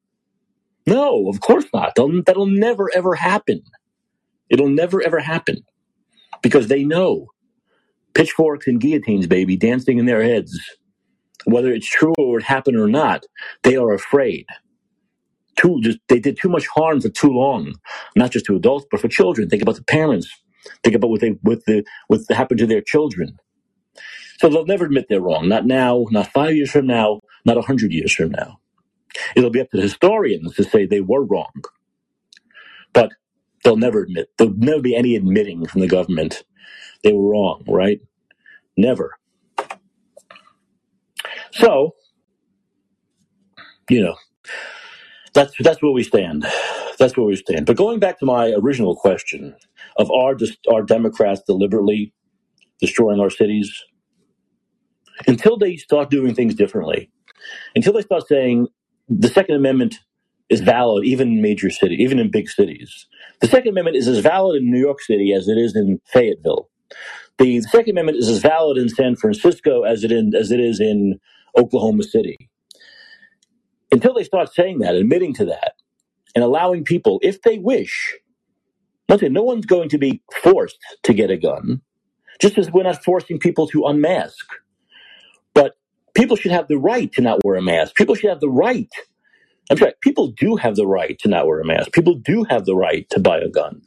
No, 0.87 1.29
of 1.29 1.41
course 1.41 1.67
not. 1.75 1.95
That'll, 1.97 2.23
that'll 2.23 2.47
never 2.47 2.91
ever 2.95 3.15
happen. 3.15 3.63
It'll 4.51 4.69
never 4.69 5.03
ever 5.03 5.21
happen 5.21 5.65
because 6.43 6.69
they 6.69 6.85
know 6.85 7.29
pitchforks 8.15 8.67
and 8.67 8.81
guillotines, 8.81 9.27
baby, 9.27 9.57
dancing 9.57 9.99
in 9.99 10.07
their 10.07 10.23
heads. 10.23 10.59
Whether 11.45 11.73
it's 11.73 11.89
true 11.89 12.15
or 12.19 12.39
it 12.39 12.45
happened 12.45 12.79
or 12.79 12.89
not, 12.89 13.25
they 13.63 13.77
are 13.77 13.93
afraid. 13.93 14.47
Too, 15.57 15.81
just, 15.83 15.99
they 16.09 16.21
did 16.21 16.39
too 16.41 16.49
much 16.49 16.67
harm 16.67 17.01
for 17.01 17.09
too 17.09 17.31
long, 17.31 17.75
not 18.17 18.31
just 18.31 18.47
to 18.47 18.57
adults, 18.57 18.87
but 18.91 19.01
for 19.01 19.09
children. 19.09 19.49
Think 19.49 19.63
about 19.63 19.77
the 19.77 19.85
parents. 19.85 20.29
Think 20.85 20.97
about 20.97 21.11
what 21.11 21.21
they 21.21 21.31
what 21.43 21.65
the 21.67 21.85
what 22.09 22.21
happened 22.31 22.59
to 22.61 22.67
their 22.67 22.83
children. 22.83 23.39
So 24.41 24.49
they'll 24.51 24.67
never 24.67 24.87
admit 24.87 25.07
they're 25.09 25.21
wrong. 25.23 25.49
Not 25.49 25.67
now, 25.67 26.07
not 26.11 26.33
five 26.33 26.57
years 26.57 26.73
from 26.73 26.87
now, 26.87 27.21
not 27.47 27.59
a 27.59 27.63
hundred 27.63 27.93
years 27.93 28.15
from 28.15 28.33
now. 28.33 28.61
It'll 29.37 29.51
be 29.51 29.61
up 29.61 29.71
to 29.71 29.79
the 29.79 29.85
historians 29.85 30.57
to 30.57 30.65
say 30.65 30.87
they 30.87 31.01
were 31.03 31.25
wrong. 31.25 31.53
But 32.95 33.13
they'll 33.65 33.77
never 33.77 34.03
admit, 34.03 34.31
there'll 34.39 34.55
never 34.57 34.83
be 34.83 34.97
any 34.97 35.17
admitting 35.17 35.67
from 35.67 35.83
the 35.83 35.89
government 35.89 36.45
they 37.05 37.13
were 37.13 37.31
wrong, 37.31 37.65
right? 37.69 38.01
Never. 38.77 39.13
So, 41.53 41.93
you 43.91 44.03
know, 44.03 44.17
that's 45.35 45.53
that's 45.61 45.83
where 45.83 45.93
we 45.93 46.05
stand. 46.05 46.47
That's 46.99 47.17
where 47.17 47.27
we 47.27 47.37
stand. 47.37 47.67
But 47.67 47.77
going 47.77 48.01
back 48.01 48.21
to 48.21 48.27
my 48.27 48.51
original 48.53 48.97
question 48.97 49.57
of 49.99 50.11
are 50.11 50.37
are 50.73 50.83
Democrats 50.83 51.43
deliberately 51.47 52.15
destroying 52.81 53.21
our 53.21 53.31
cities? 53.31 53.73
Until 55.27 55.59
they 55.59 55.77
start 55.77 56.11
doing 56.11 56.35
things 56.35 56.55
differently, 56.55 57.11
until 57.77 57.93
they 57.95 58.03
start 58.03 58.27
saying 58.29 58.69
the 59.09 59.29
Second 59.29 59.57
Amendment 59.57 59.97
is 60.51 60.61
valid 60.61 61.05
even 61.07 61.29
in 61.29 61.43
major 61.43 61.71
cities, 61.71 62.01
even 62.01 62.19
in 62.19 62.31
big 62.31 62.49
cities. 62.49 63.07
The 63.41 63.49
Second 63.49 63.71
Amendment 63.71 63.97
is 63.97 64.09
as 64.09 64.19
valid 64.21 64.63
in 64.63 64.71
New 64.71 64.81
York 64.81 65.01
City 65.03 65.33
as 65.33 65.49
it 65.49 65.59
is 65.59 65.77
in 65.77 66.01
Fayetteville. 66.07 66.69
The 67.39 67.61
Second 67.63 67.93
Amendment 67.93 68.19
is 68.19 68.29
as 68.29 68.41
valid 68.41 68.79
in 68.79 68.89
San 68.89 69.17
Francisco 69.17 69.83
as 69.83 70.05
it 70.05 70.13
in, 70.13 70.35
as 70.35 70.53
it 70.53 70.61
is 70.61 70.81
in 70.81 71.21
Oklahoma 71.59 72.05
City. 72.05 72.37
Until 73.93 74.15
they 74.15 74.25
start 74.25 74.53
saying 74.55 74.81
that, 74.81 74.95
admitting 74.97 75.35
to 75.35 75.47
that, 75.47 75.75
and 76.35 76.45
allowing 76.45 76.85
people, 76.85 77.21
if 77.23 77.43
they 77.43 77.59
wish, 77.59 78.15
nothing, 79.09 79.33
no 79.33 79.43
one's 79.43 79.67
going 79.67 79.89
to 79.91 79.99
be 79.99 80.23
forced 80.43 80.79
to 81.05 81.15
get 81.15 81.31
a 81.31 81.37
gun, 81.39 81.83
just 82.41 82.59
as 82.59 82.71
we're 82.71 82.85
not 82.85 83.05
forcing 83.05 83.39
people 83.39 83.69
to 83.69 83.85
unmask 83.87 84.47
people 86.17 86.37
should 86.37 86.53
have 86.53 86.69
the 86.69 86.79
right 86.79 87.13
to 87.15 87.23
not 87.23 87.45
wear 87.45 87.57
a 87.57 87.63
mask. 87.63 87.97
People 87.97 88.17
should 88.17 88.31
have 88.31 88.41
the 88.41 88.51
right. 88.51 88.91
I'm 89.71 89.79
sorry, 89.79 89.95
people 90.03 90.29
do 90.29 90.57
have 90.57 90.77
the 90.77 90.87
right 90.87 91.19
to 91.21 91.29
not 91.29 91.47
wear 91.47 91.61
a 91.61 91.67
mask. 91.67 91.93
People 91.93 92.15
do 92.17 92.45
have 92.45 92.67
the 92.67 92.77
right 92.77 93.09
to 93.11 93.21
buy 93.21 93.39
a 93.41 93.49
gun. 93.49 93.83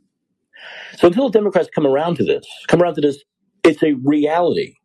So 0.97 1.07
until 1.07 1.29
Democrats 1.29 1.69
come 1.73 1.87
around 1.87 2.17
to 2.17 2.25
this, 2.25 2.45
come 2.67 2.81
around 2.81 2.95
to 2.95 3.01
this, 3.01 3.23
it's 3.63 3.83
a 3.83 3.93
reality. 3.93 4.75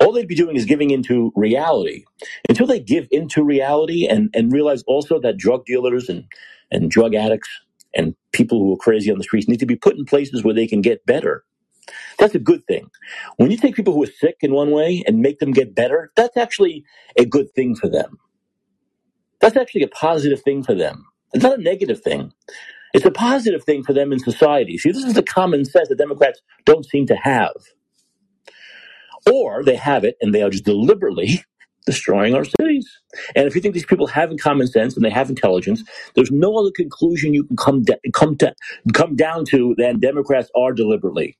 All 0.00 0.12
they'd 0.12 0.28
be 0.28 0.34
doing 0.36 0.56
is 0.56 0.66
giving 0.66 0.90
into 0.90 1.32
reality. 1.36 2.04
Until 2.48 2.66
they 2.66 2.80
give 2.80 3.08
into 3.10 3.44
reality 3.44 4.06
and, 4.08 4.30
and 4.34 4.52
realize 4.52 4.84
also 4.86 5.20
that 5.20 5.38
drug 5.38 5.66
dealers 5.66 6.08
and, 6.08 6.24
and 6.70 6.90
drug 6.90 7.14
addicts 7.14 7.48
and 7.94 8.14
people 8.32 8.58
who 8.60 8.74
are 8.74 8.78
crazy 8.78 9.10
on 9.10 9.18
the 9.18 9.24
streets 9.24 9.48
need 9.48 9.60
to 9.60 9.66
be 9.66 9.76
put 9.76 9.96
in 9.96 10.04
places 10.04 10.44
where 10.44 10.54
they 10.54 10.66
can 10.66 10.82
get 10.82 11.06
better 11.06 11.44
that's 12.18 12.34
a 12.36 12.40
good 12.40 12.66
thing. 12.66 12.90
When 13.38 13.50
you 13.50 13.58
take 13.58 13.76
people 13.76 13.94
who 13.94 14.04
are 14.04 14.08
sick 14.08 14.38
in 14.42 14.52
one 14.54 14.72
way 14.72 15.04
and 15.06 15.20
make 15.20 15.40
them 15.40 15.52
get 15.52 15.74
better, 15.74 16.12
that's 16.16 16.36
actually 16.36 16.84
a 17.18 17.26
good 17.26 17.52
thing 17.54 17.76
for 17.76 17.88
them. 17.88 18.18
That's 19.40 19.56
actually 19.56 19.82
a 19.84 19.88
positive 19.88 20.42
thing 20.42 20.64
for 20.64 20.74
them. 20.74 21.06
It's 21.34 21.44
not 21.44 21.58
a 21.60 21.62
negative 21.62 22.02
thing. 22.02 22.32
It's 22.94 23.06
a 23.06 23.10
positive 23.12 23.64
thing 23.64 23.84
for 23.84 23.92
them 23.92 24.12
in 24.12 24.18
society. 24.18 24.78
See, 24.78 24.90
this 24.92 25.04
is 25.04 25.14
the 25.14 25.22
common 25.22 25.64
sense 25.64 25.88
that 25.88 25.98
Democrats 25.98 26.40
don't 26.64 26.86
seem 26.86 27.06
to 27.08 27.16
have. 27.16 27.52
Or 29.32 29.64
they 29.64 29.76
have 29.76 30.04
it 30.04 30.16
and 30.22 30.34
they 30.34 30.42
are 30.42 30.50
just 30.50 30.64
deliberately 30.66 31.44
destroying 31.86 32.34
our 32.34 32.44
cities. 32.44 32.88
And 33.36 33.46
if 33.48 33.54
you 33.56 33.62
think 33.62 33.74
these 33.74 33.86
people 33.86 34.08
have 34.08 34.32
common 34.42 34.66
sense 34.68 34.96
and 34.96 35.04
they 35.04 35.10
have 35.10 35.30
intelligence, 35.30 35.84
there's 36.16 36.32
no 36.32 36.56
other 36.58 36.72
conclusion 36.76 37.34
you 37.34 37.44
can 37.44 37.56
come, 37.56 37.82
de- 37.84 37.98
come, 38.14 38.36
to, 38.38 38.54
come 38.94 39.16
down 39.16 39.44
to 39.46 39.74
than 39.78 40.00
Democrats 40.00 40.50
are 40.56 40.72
deliberately. 40.72 41.38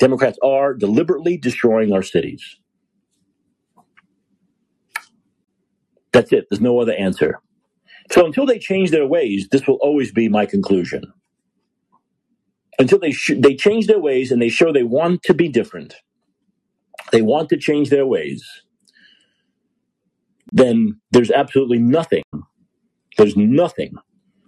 Democrats 0.00 0.38
are 0.44 0.74
deliberately 0.74 1.38
destroying 1.38 1.92
our 1.92 2.02
cities. 2.02 2.58
That's 6.12 6.32
it. 6.32 6.46
There's 6.50 6.60
no 6.62 6.80
other 6.80 6.94
answer. 6.94 7.40
So 8.12 8.26
until 8.26 8.46
they 8.46 8.58
change 8.58 8.90
their 8.92 9.06
ways, 9.06 9.48
this 9.50 9.66
will 9.66 9.78
always 9.82 10.12
be 10.12 10.28
my 10.28 10.46
conclusion. 10.46 11.04
until 12.80 13.00
they 13.00 13.12
sh- 13.12 13.32
they 13.38 13.56
change 13.56 13.88
their 13.88 14.00
ways 14.00 14.32
and 14.32 14.42
they 14.42 14.50
show 14.50 14.72
they 14.72 14.84
want 14.84 15.24
to 15.24 15.34
be 15.34 15.48
different, 15.48 15.96
they 17.12 17.22
want 17.22 17.50
to 17.50 17.56
change 17.56 17.90
their 17.90 18.06
ways, 18.06 18.44
then 20.52 21.00
there's 21.12 21.30
absolutely 21.30 21.78
nothing, 21.78 22.24
there's 23.18 23.36
nothing 23.36 23.94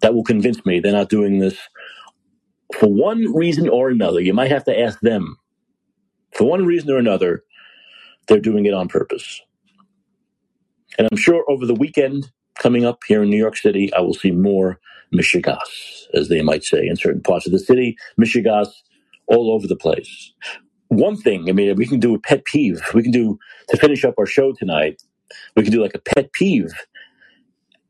that 0.03 0.15
will 0.15 0.25
convince 0.25 0.65
me 0.67 0.81
they're 0.81 0.93
not 0.93 1.11
doing 1.11 1.39
this 1.41 1.59
for 2.79 2.89
one 2.93 3.35
reason 3.35 3.69
or 3.69 3.91
another. 3.91 4.21
You 4.21 4.35
might 4.35 4.51
have 4.53 4.65
to 4.67 4.79
ask 4.81 5.01
them. 5.01 5.37
For 6.33 6.45
one 6.45 6.67
reason 6.67 6.91
or 6.91 6.99
another, 6.99 7.45
they're 8.27 8.41
doing 8.41 8.67
it 8.67 8.75
on 8.75 8.89
purpose. 8.89 9.41
And 10.99 11.09
I'm 11.11 11.19
sure 11.19 11.45
over 11.49 11.67
the 11.67 11.75
weekend 11.75 12.31
coming 12.59 12.85
up 12.85 13.01
here 13.07 13.23
in 13.23 13.31
New 13.31 13.39
York 13.39 13.57
City, 13.57 13.93
I 13.95 14.01
will 14.01 14.15
see 14.15 14.31
more 14.31 14.79
Michigas, 15.15 16.07
as 16.15 16.29
they 16.29 16.43
might 16.43 16.65
say, 16.65 16.87
in 16.87 16.97
certain 16.97 17.23
parts 17.23 17.47
of 17.47 17.53
the 17.53 17.59
city. 17.59 17.97
Michigas 18.21 18.69
all 19.27 19.53
over 19.53 19.67
the 19.67 19.77
place. 19.77 20.33
One 20.89 21.17
thing, 21.17 21.49
I 21.49 21.53
mean, 21.53 21.75
we 21.77 21.87
can 21.87 22.01
do 22.01 22.15
a 22.15 22.19
pet 22.19 22.45
peeve. 22.45 22.83
We 22.93 23.03
can 23.03 23.13
do, 23.13 23.39
to 23.69 23.77
finish 23.77 24.05
up 24.05 24.15
our 24.19 24.27
show 24.27 24.53
tonight, 24.53 25.03
we 25.57 25.63
can 25.63 25.73
do 25.73 25.83
like 25.83 25.95
a 25.95 25.99
pet 25.99 26.33
peeve. 26.33 26.73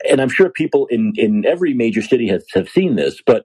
And 0.09 0.21
I'm 0.21 0.29
sure 0.29 0.51
people 0.51 0.87
in, 0.87 1.13
in 1.17 1.45
every 1.47 1.75
major 1.75 2.03
city 2.03 2.29
have, 2.29 2.43
have 2.55 2.69
seen 2.69 2.97
this, 2.97 3.21
but 3.25 3.45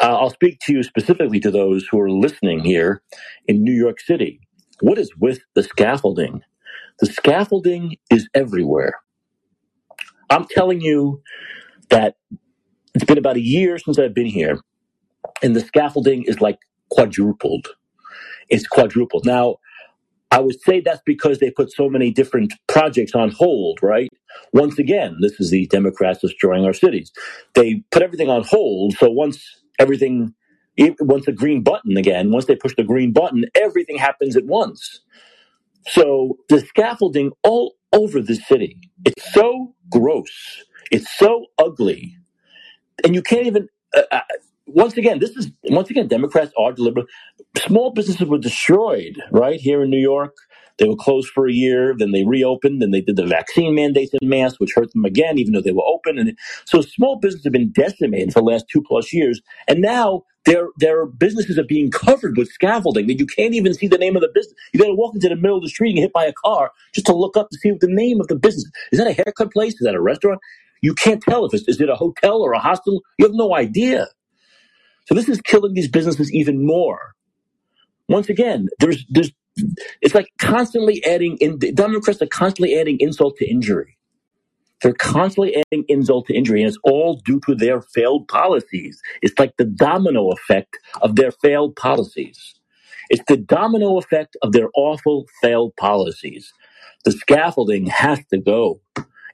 uh, 0.00 0.16
I'll 0.18 0.30
speak 0.30 0.60
to 0.62 0.72
you 0.74 0.82
specifically 0.82 1.40
to 1.40 1.50
those 1.50 1.86
who 1.90 2.00
are 2.00 2.10
listening 2.10 2.60
here 2.60 3.02
in 3.48 3.64
New 3.64 3.72
York 3.74 4.00
City. 4.00 4.40
What 4.80 4.98
is 4.98 5.10
with 5.18 5.40
the 5.54 5.62
scaffolding? 5.62 6.42
The 7.00 7.06
scaffolding 7.06 7.96
is 8.10 8.28
everywhere. 8.34 8.94
I'm 10.30 10.46
telling 10.46 10.80
you 10.80 11.22
that 11.90 12.16
it's 12.94 13.04
been 13.04 13.18
about 13.18 13.36
a 13.36 13.42
year 13.42 13.78
since 13.78 13.98
I've 13.98 14.14
been 14.14 14.26
here, 14.26 14.60
and 15.42 15.56
the 15.56 15.60
scaffolding 15.60 16.24
is 16.24 16.40
like 16.40 16.58
quadrupled. 16.90 17.68
It's 18.50 18.66
quadrupled. 18.68 19.26
Now, 19.26 19.56
I 20.30 20.40
would 20.40 20.60
say 20.60 20.80
that's 20.80 21.02
because 21.06 21.38
they 21.38 21.50
put 21.50 21.72
so 21.72 21.88
many 21.88 22.10
different 22.10 22.52
projects 22.66 23.14
on 23.14 23.30
hold, 23.30 23.80
right? 23.82 24.08
Once 24.52 24.78
again, 24.78 25.16
this 25.20 25.40
is 25.40 25.50
the 25.50 25.66
Democrats 25.68 26.20
destroying 26.20 26.64
our 26.64 26.74
cities. 26.74 27.12
They 27.54 27.82
put 27.90 28.02
everything 28.02 28.28
on 28.28 28.44
hold, 28.44 28.94
so 28.94 29.10
once 29.10 29.42
everything, 29.78 30.34
once 31.00 31.26
the 31.26 31.32
green 31.32 31.62
button 31.62 31.96
again, 31.96 32.32
once 32.32 32.46
they 32.46 32.56
push 32.56 32.74
the 32.76 32.84
green 32.84 33.12
button, 33.12 33.46
everything 33.56 33.98
happens 33.98 34.36
at 34.36 34.46
once. 34.46 35.00
So 35.88 36.38
the 36.48 36.60
scaffolding 36.60 37.32
all 37.44 37.74
over 37.92 38.22
the 38.22 38.36
city, 38.36 38.78
it's 39.04 39.32
so 39.34 39.74
gross, 39.90 40.64
it's 40.90 41.10
so 41.18 41.46
ugly, 41.58 42.16
and 43.04 43.14
you 43.14 43.22
can't 43.22 43.46
even. 43.46 43.68
Uh, 43.96 44.02
uh, 44.12 44.20
once 44.68 44.96
again, 44.96 45.20
this 45.20 45.30
is 45.30 45.50
once 45.64 45.90
again 45.90 46.08
Democrats 46.08 46.52
are 46.58 46.72
deliberate. 46.72 47.06
Small 47.58 47.92
businesses 47.92 48.28
were 48.28 48.38
destroyed 48.38 49.20
right 49.32 49.60
here 49.60 49.82
in 49.82 49.90
New 49.90 50.00
York. 50.00 50.36
They 50.78 50.88
were 50.88 50.96
closed 50.96 51.30
for 51.30 51.48
a 51.48 51.52
year, 51.52 51.94
then 51.98 52.12
they 52.12 52.24
reopened, 52.24 52.82
then 52.82 52.92
they 52.92 53.00
did 53.00 53.16
the 53.16 53.26
vaccine 53.26 53.74
mandates 53.74 54.12
in 54.20 54.28
mass, 54.28 54.60
which 54.60 54.74
hurt 54.74 54.92
them 54.92 55.04
again, 55.04 55.38
even 55.38 55.52
though 55.52 55.60
they 55.62 55.72
were 55.72 55.84
open. 55.86 56.18
And 56.18 56.38
so 56.66 56.82
small 56.82 57.18
businesses 57.18 57.44
have 57.44 57.52
been 57.52 57.72
decimated 57.72 58.32
for 58.32 58.40
the 58.40 58.46
last 58.46 58.66
two 58.72 58.82
plus 58.82 59.12
years. 59.12 59.40
And 59.68 59.80
now 59.80 60.22
their 60.46 60.68
their 60.78 61.06
businesses 61.06 61.58
are 61.58 61.64
being 61.64 61.90
covered 61.90 62.36
with 62.36 62.48
scaffolding 62.48 63.06
that 63.08 63.18
you 63.18 63.26
can't 63.26 63.54
even 63.54 63.74
see 63.74 63.88
the 63.88 63.98
name 63.98 64.16
of 64.16 64.22
the 64.22 64.30
business. 64.34 64.54
You 64.72 64.80
gotta 64.80 64.94
walk 64.94 65.14
into 65.14 65.28
the 65.28 65.36
middle 65.36 65.58
of 65.58 65.64
the 65.64 65.70
street 65.70 65.90
and 65.90 65.96
get 65.98 66.02
hit 66.02 66.12
by 66.12 66.24
a 66.26 66.32
car 66.32 66.72
just 66.94 67.06
to 67.06 67.14
look 67.14 67.36
up 67.36 67.50
to 67.50 67.58
see 67.58 67.72
what 67.72 67.80
the 67.80 67.88
name 67.88 68.20
of 68.20 68.28
the 68.28 68.36
business. 68.36 68.70
Is 68.92 68.98
that 68.98 69.08
a 69.08 69.12
haircut 69.12 69.52
place? 69.52 69.74
Is 69.74 69.86
that 69.86 69.94
a 69.94 70.00
restaurant? 70.00 70.40
You 70.82 70.94
can't 70.94 71.22
tell 71.22 71.44
if 71.46 71.54
it's 71.54 71.68
is 71.68 71.80
it 71.80 71.88
a 71.90 71.96
hotel 71.96 72.42
or 72.42 72.52
a 72.52 72.60
hostel? 72.60 73.02
You 73.18 73.26
have 73.26 73.34
no 73.34 73.54
idea. 73.54 74.08
So 75.08 75.14
this 75.14 75.28
is 75.28 75.40
killing 75.40 75.72
these 75.72 75.88
businesses 75.88 76.30
even 76.34 76.66
more. 76.66 77.14
Once 78.10 78.28
again, 78.28 78.68
there's 78.78 79.06
there's 79.08 79.32
it's 80.02 80.14
like 80.14 80.28
constantly 80.38 81.02
adding 81.04 81.38
in 81.38 81.58
Democrats 81.58 82.20
are 82.20 82.26
constantly 82.26 82.78
adding 82.78 82.98
insult 83.00 83.36
to 83.38 83.48
injury. 83.50 83.96
They're 84.82 84.92
constantly 84.92 85.56
adding 85.56 85.86
insult 85.88 86.26
to 86.26 86.34
injury, 86.34 86.60
and 86.60 86.68
it's 86.68 86.78
all 86.84 87.22
due 87.24 87.40
to 87.46 87.54
their 87.54 87.80
failed 87.80 88.28
policies. 88.28 89.00
It's 89.22 89.38
like 89.38 89.56
the 89.56 89.64
domino 89.64 90.30
effect 90.30 90.76
of 91.00 91.16
their 91.16 91.32
failed 91.32 91.74
policies. 91.74 92.54
It's 93.08 93.24
the 93.28 93.38
domino 93.38 93.96
effect 93.96 94.36
of 94.42 94.52
their 94.52 94.68
awful 94.76 95.24
failed 95.40 95.74
policies. 95.76 96.52
The 97.06 97.12
scaffolding 97.12 97.86
has 97.86 98.20
to 98.26 98.38
go. 98.38 98.82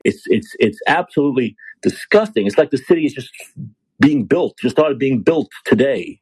It's 0.05 0.23
it's 0.27 0.55
it's 0.61 0.79
absolutely 0.87 1.57
disgusting. 1.83 2.47
It's 2.47 2.59
like 2.59 2.71
the 2.71 2.79
city 2.79 3.07
is 3.07 3.13
just 3.13 3.31
being 4.01 4.25
built, 4.27 4.59
just 4.61 4.77
started 4.77 4.99
being 4.99 5.23
built 5.23 5.49
today. 5.65 6.21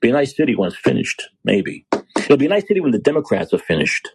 Be 0.00 0.10
a 0.10 0.12
nice 0.12 0.36
city 0.36 0.56
when 0.56 0.68
it's 0.68 0.78
finished, 0.78 1.22
maybe. 1.44 1.86
It'll 2.18 2.36
be 2.38 2.46
a 2.46 2.50
nice 2.50 2.66
city 2.68 2.80
when 2.80 2.92
the 2.92 3.00
Democrats 3.00 3.52
are 3.54 3.58
finished. 3.58 4.10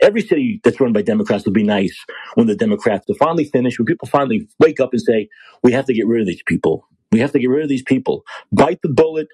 Every 0.00 0.22
city 0.22 0.60
that's 0.64 0.80
run 0.80 0.92
by 0.92 1.02
Democrats 1.02 1.44
will 1.44 1.52
be 1.52 1.64
nice 1.64 1.96
when 2.34 2.46
the 2.48 2.56
Democrats 2.56 3.08
are 3.10 3.14
finally 3.14 3.44
finished, 3.46 3.78
when 3.78 3.86
people 3.86 4.08
finally 4.08 4.48
wake 4.60 4.80
up 4.80 4.90
and 4.92 5.02
say, 5.02 5.28
we 5.62 5.72
have 5.72 5.86
to 5.86 5.94
get 5.94 6.06
rid 6.06 6.20
of 6.22 6.26
these 6.28 6.42
people. 6.46 6.88
We 7.12 7.20
have 7.20 7.32
to 7.32 7.40
get 7.40 7.50
rid 7.50 7.64
of 7.64 7.68
these 7.68 7.82
people. 7.82 8.24
Bite 8.52 8.80
the 8.82 8.90
bullet. 8.90 9.28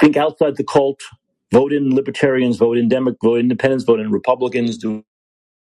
Think 0.00 0.16
outside 0.16 0.56
the 0.56 0.64
cult. 0.64 1.00
Vote 1.52 1.72
in 1.72 1.94
libertarians. 1.94 2.58
Vote 2.58 2.78
in 2.78 2.88
Demo- 2.88 3.16
vote 3.22 3.36
in 3.36 3.42
independents. 3.42 3.84
Vote 3.84 4.00
in 4.00 4.10
Republicans. 4.12 4.78
Do 4.78 5.04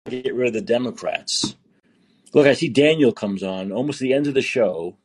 get 0.09 0.35
rid 0.35 0.49
of 0.49 0.53
the 0.53 0.61
Democrats. 0.61 1.55
Look, 2.33 2.47
I 2.47 2.53
see 2.53 2.69
Daniel 2.69 3.13
comes 3.13 3.43
on 3.43 3.71
almost 3.71 3.99
the 3.99 4.13
end 4.13 4.27
of 4.27 4.35
the 4.35 4.41
show. 4.43 4.97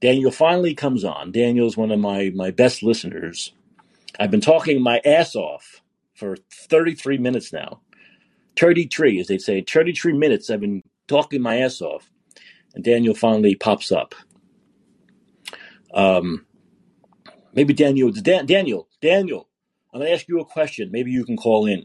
Daniel 0.00 0.30
finally 0.30 0.74
comes 0.74 1.04
on. 1.04 1.32
Daniel 1.32 1.66
is 1.66 1.76
one 1.76 1.90
of 1.90 2.00
my 2.00 2.30
my 2.34 2.50
best 2.50 2.82
listeners. 2.82 3.52
I've 4.18 4.30
been 4.30 4.40
talking 4.40 4.82
my 4.82 5.00
ass 5.04 5.36
off 5.36 5.82
for 6.14 6.36
33 6.52 7.18
minutes 7.18 7.52
now. 7.52 7.80
33, 8.56 9.20
as 9.20 9.28
they 9.28 9.38
say, 9.38 9.62
33 9.62 10.12
minutes 10.12 10.50
I've 10.50 10.60
been 10.60 10.82
talking 11.08 11.40
my 11.40 11.58
ass 11.58 11.80
off. 11.80 12.10
And 12.74 12.84
Daniel 12.84 13.14
finally 13.14 13.54
pops 13.54 13.90
up. 13.90 14.14
Um, 15.94 16.46
maybe 17.54 17.72
Daniel, 17.74 18.12
Dan, 18.12 18.46
Daniel, 18.46 18.88
Daniel, 19.00 19.48
I'm 19.92 20.00
going 20.00 20.10
to 20.10 20.14
ask 20.14 20.28
you 20.28 20.40
a 20.40 20.44
question. 20.44 20.90
Maybe 20.92 21.10
you 21.10 21.24
can 21.24 21.36
call 21.36 21.66
in. 21.66 21.84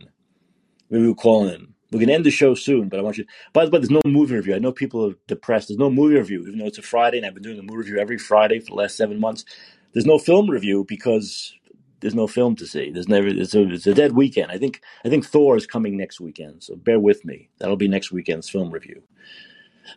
Maybe 0.90 1.06
we'll 1.06 1.16
call 1.16 1.48
in. 1.48 1.75
We're 1.96 2.08
to 2.08 2.14
end 2.14 2.26
the 2.26 2.32
show 2.32 2.56
soon, 2.56 2.90
but 2.90 3.00
I 3.00 3.04
want 3.04 3.18
you. 3.18 3.26
By 3.54 3.66
the 3.66 3.72
way, 3.72 3.80
there's 3.80 3.90
no 3.90 4.02
movie 4.06 4.36
review. 4.36 4.54
I 4.56 4.60
know 4.60 4.72
people 4.72 5.10
are 5.10 5.16
depressed. 5.28 5.70
There's 5.70 5.80
no 5.80 5.90
movie 5.90 6.16
review, 6.16 6.42
even 6.42 6.60
though 6.60 6.66
it's 6.66 6.78
a 6.78 6.82
Friday, 6.82 7.18
and 7.18 7.26
I've 7.26 7.34
been 7.34 7.44
doing 7.44 7.58
a 7.58 7.64
movie 7.64 7.78
review 7.78 8.00
every 8.00 8.18
Friday 8.18 8.60
for 8.60 8.68
the 8.68 8.76
last 8.76 8.98
seven 8.98 9.20
months. 9.20 9.46
There's 9.94 10.06
no 10.06 10.18
film 10.18 10.50
review 10.50 10.86
because 10.86 11.54
there's 12.02 12.14
no 12.14 12.28
film 12.28 12.56
to 12.58 12.68
see. 12.68 12.92
There's 12.92 13.08
never 13.08 13.28
it's 13.28 13.56
a, 13.56 13.62
it's 13.72 13.88
a 13.88 13.94
dead 13.94 14.12
weekend. 14.12 14.52
I 14.52 14.58
think 14.58 14.82
I 15.06 15.10
think 15.10 15.26
Thor 15.26 15.56
is 15.56 15.66
coming 15.66 15.96
next 15.96 16.20
weekend, 16.20 16.64
so 16.64 16.76
bear 16.76 17.00
with 17.00 17.24
me. 17.24 17.50
That'll 17.60 17.78
be 17.78 17.88
next 17.88 18.12
weekend's 18.12 18.50
film 18.50 18.72
review. 18.72 19.04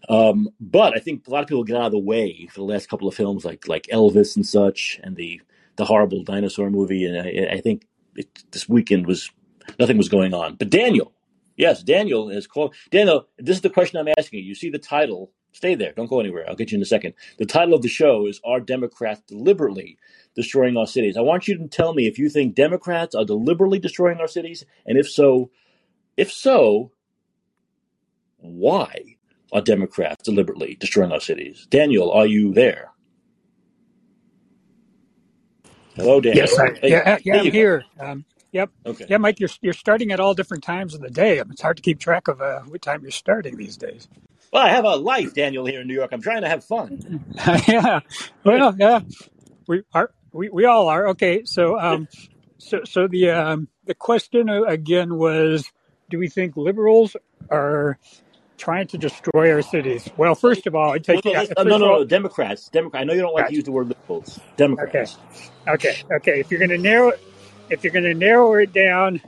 Um, 0.09 0.49
but 0.61 0.97
I 0.97 1.01
think 1.01 1.27
a 1.27 1.31
lot 1.31 1.43
of 1.43 1.49
people 1.49 1.65
get 1.65 1.77
out 1.77 1.87
of 1.87 1.93
the 1.93 1.99
way 1.99 2.47
for 2.53 2.61
the 2.61 2.73
last 2.73 2.89
couple 2.89 3.09
of 3.09 3.15
films, 3.15 3.45
like 3.45 3.67
like 3.67 3.89
Elvis 3.93 4.37
and 4.37 4.47
such, 4.47 5.01
and 5.03 5.17
the 5.17 5.41
the 5.77 5.85
horrible 5.85 6.23
dinosaur 6.23 6.71
movie. 6.71 7.05
And 7.05 7.19
I, 7.19 7.57
I 7.57 7.61
think 7.61 7.87
it, 8.15 8.29
this 8.53 8.69
weekend 8.69 9.07
was 9.07 9.31
nothing 9.79 9.99
was 9.99 10.09
going 10.09 10.33
on. 10.35 10.55
But 10.55 10.71
Daniel, 10.71 11.13
yes, 11.59 11.85
Daniel 11.85 12.31
is 12.31 12.49
called 12.49 12.75
Daniel. 12.91 13.29
This 13.39 13.57
is 13.59 13.63
the 13.63 13.71
question 13.71 14.01
I'm 14.01 14.15
asking 14.19 14.41
you. 14.41 14.47
You 14.47 14.57
see 14.57 14.71
the 14.71 14.79
title. 14.81 15.33
Stay 15.53 15.77
there. 15.77 15.93
Don't 15.95 16.11
go 16.11 16.21
anywhere. 16.21 16.47
I'll 16.49 16.57
get 16.57 16.73
you 16.73 16.77
in 16.79 16.83
a 16.83 16.87
second. 16.87 17.15
The 17.39 17.47
title 17.47 17.75
of 17.75 17.83
the 17.83 17.89
show 17.89 18.27
is 18.29 18.41
Are 18.47 18.61
Democrats 18.61 19.23
Deliberately 19.29 19.99
destroying 20.37 20.79
our 20.79 20.87
cities. 20.89 21.19
I 21.19 21.23
want 21.23 21.49
you 21.49 21.59
to 21.59 21.69
tell 21.69 21.95
me 21.95 22.07
if 22.09 22.19
you 22.19 22.31
think 22.31 22.57
Democrats 22.57 23.17
are 23.17 23.27
deliberately 23.27 23.81
destroying 23.81 24.21
our 24.21 24.29
cities, 24.29 24.65
and 24.87 24.99
if 24.99 25.11
so, 25.11 25.51
if 26.17 26.33
so, 26.33 26.93
why 28.39 29.17
are 29.53 29.63
Democrats 29.63 30.25
deliberately 30.25 30.77
destroying 30.81 31.13
our 31.13 31.21
cities? 31.21 31.67
Daniel, 31.71 32.13
are 32.13 32.27
you 32.27 32.55
there? 32.55 32.93
Hello, 35.97 36.21
Daniel. 36.21 36.37
Yes, 36.37 36.59
I, 36.59 36.71
Hey, 36.83 36.91
yeah, 36.91 37.19
yeah, 37.25 37.35
there 37.35 37.41
I'm 37.41 37.51
here. 37.53 37.85
Um, 38.01 38.25
yep, 38.53 38.71
Okay. 38.87 39.07
yeah, 39.09 39.19
Mike, 39.19 39.41
you're 39.41 39.51
you're 39.63 39.73
starting 39.73 40.13
at 40.13 40.21
all 40.21 40.35
different 40.35 40.65
times 40.65 40.95
of 40.95 41.01
the 41.01 41.11
day. 41.11 41.39
It's 41.39 41.63
hard 41.63 41.77
to 41.79 41.83
keep 41.83 42.01
track 42.01 42.29
of 42.29 42.41
uh, 42.41 42.61
what 42.63 42.83
time 42.83 43.03
you're 43.03 43.11
starting 43.11 43.57
these 43.57 43.77
days. 43.77 44.09
Well, 44.53 44.65
I 44.65 44.71
have 44.71 44.85
a 44.85 44.97
life, 44.97 45.35
Daniel, 45.35 45.67
here 45.67 45.83
in 45.83 45.87
New 45.89 45.95
York. 45.95 46.11
I'm 46.13 46.23
trying 46.23 46.43
to 46.43 46.49
have 46.49 46.65
fun. 46.65 47.25
yeah, 47.69 48.01
well, 48.45 48.75
yeah, 48.79 49.01
we 49.67 49.83
are. 49.95 50.11
We, 50.33 50.49
we 50.51 50.65
all 50.65 50.89
are. 50.89 51.09
Okay, 51.09 51.45
so 51.45 51.79
um, 51.79 52.09
so 52.59 52.81
so 52.85 53.09
the 53.09 53.31
um, 53.31 53.69
the 53.85 53.95
question 53.95 54.49
again 54.49 55.17
was, 55.17 55.71
do 56.11 56.19
we 56.19 56.29
think 56.29 56.57
liberals 56.57 57.17
are 57.51 57.99
trying 58.57 58.87
to 58.89 58.99
destroy 58.99 59.53
our 59.53 59.63
cities? 59.63 60.09
Well, 60.17 60.35
first 60.35 60.67
of 60.67 60.75
all, 60.75 60.93
No, 60.93 60.99
take 60.99 61.25
no, 61.25 61.33
let's, 61.33 61.53
uh, 61.57 61.65
no, 61.65 61.79
no, 61.79 61.87
all, 61.87 61.99
no. 62.01 62.05
Democrats. 62.05 62.69
Democrat. 62.71 63.03
I 63.03 63.05
know 63.05 63.13
you 63.15 63.21
don't 63.21 63.35
like 63.35 63.49
to 63.49 63.55
use 63.55 63.65
the 63.65 63.73
word 63.73 63.89
liberals. 63.89 64.41
Democrats. 64.57 65.17
Okay, 65.69 65.69
okay, 65.69 66.05
okay. 66.17 66.41
If 66.41 66.51
you're 66.51 66.59
going 66.59 66.71
to 66.71 66.79
narrow, 66.79 67.13
if 67.71 67.85
you're 67.85 67.93
going 67.93 68.05
to 68.05 68.15
narrow 68.15 68.55
it 68.55 68.73
down, 68.73 69.21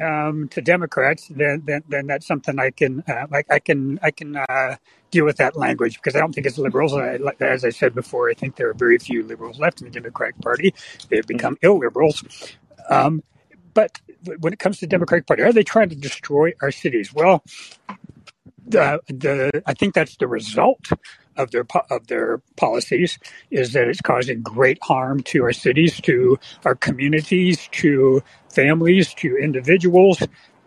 um, 0.00 0.48
to 0.48 0.60
Democrats, 0.60 1.28
then, 1.28 1.62
then 1.64 1.82
then 1.88 2.06
that's 2.06 2.26
something 2.26 2.58
I 2.58 2.70
can 2.70 3.02
uh, 3.08 3.26
like 3.30 3.46
I 3.50 3.58
can 3.58 3.98
I 4.02 4.10
can 4.10 4.36
uh, 4.36 4.76
deal 5.10 5.24
with 5.24 5.36
that 5.38 5.56
language 5.56 5.94
because 5.94 6.14
I 6.14 6.20
don't 6.20 6.32
think 6.32 6.46
it's 6.46 6.58
liberals. 6.58 6.94
I, 6.94 7.18
as 7.40 7.64
I 7.64 7.70
said 7.70 7.94
before, 7.94 8.30
I 8.30 8.34
think 8.34 8.56
there 8.56 8.68
are 8.70 8.74
very 8.74 8.98
few 8.98 9.22
liberals 9.24 9.58
left 9.58 9.80
in 9.80 9.86
the 9.86 9.92
Democratic 9.92 10.40
Party. 10.40 10.74
They've 11.08 11.26
become 11.26 11.56
illiberals. 11.56 12.54
Um, 12.88 13.22
but 13.74 14.00
when 14.40 14.52
it 14.52 14.58
comes 14.58 14.78
to 14.78 14.86
the 14.86 14.90
Democratic 14.90 15.26
Party, 15.26 15.42
are 15.42 15.52
they 15.52 15.62
trying 15.62 15.88
to 15.90 15.96
destroy 15.96 16.52
our 16.62 16.70
cities? 16.70 17.12
Well, 17.12 17.42
the, 18.66 19.00
the 19.08 19.62
I 19.66 19.74
think 19.74 19.94
that's 19.94 20.16
the 20.16 20.26
result 20.26 20.88
of 21.38 21.50
their 21.52 21.66
of 21.90 22.06
their 22.08 22.38
policies 22.56 23.18
is 23.50 23.72
that 23.72 23.88
it's 23.88 24.00
causing 24.02 24.42
great 24.42 24.78
harm 24.82 25.22
to 25.22 25.44
our 25.44 25.52
cities, 25.52 26.00
to 26.02 26.38
our 26.64 26.74
communities, 26.74 27.68
to 27.72 28.22
families, 28.52 29.14
to 29.14 29.36
individuals. 29.36 30.22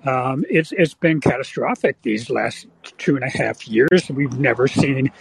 Um, 0.05 0.45
it's 0.49 0.71
it's 0.71 0.95
been 0.95 1.21
catastrophic 1.21 2.01
these 2.01 2.29
last 2.29 2.67
two 2.97 3.15
and 3.15 3.23
a 3.23 3.29
half 3.29 3.67
years. 3.67 4.09
We've 4.09 4.37
never 4.39 4.67
seen 4.67 5.11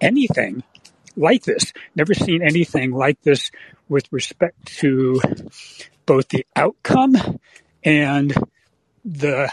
anything 0.00 0.62
like 1.16 1.44
this. 1.44 1.72
Never 1.94 2.12
seen 2.12 2.42
anything 2.42 2.92
like 2.92 3.22
this 3.22 3.50
with 3.88 4.12
respect 4.12 4.66
to 4.80 5.20
both 6.04 6.28
the 6.28 6.44
outcome 6.54 7.16
and 7.84 8.34
the 9.04 9.50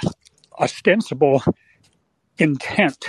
ostensible 0.59 1.43
intent 2.37 3.05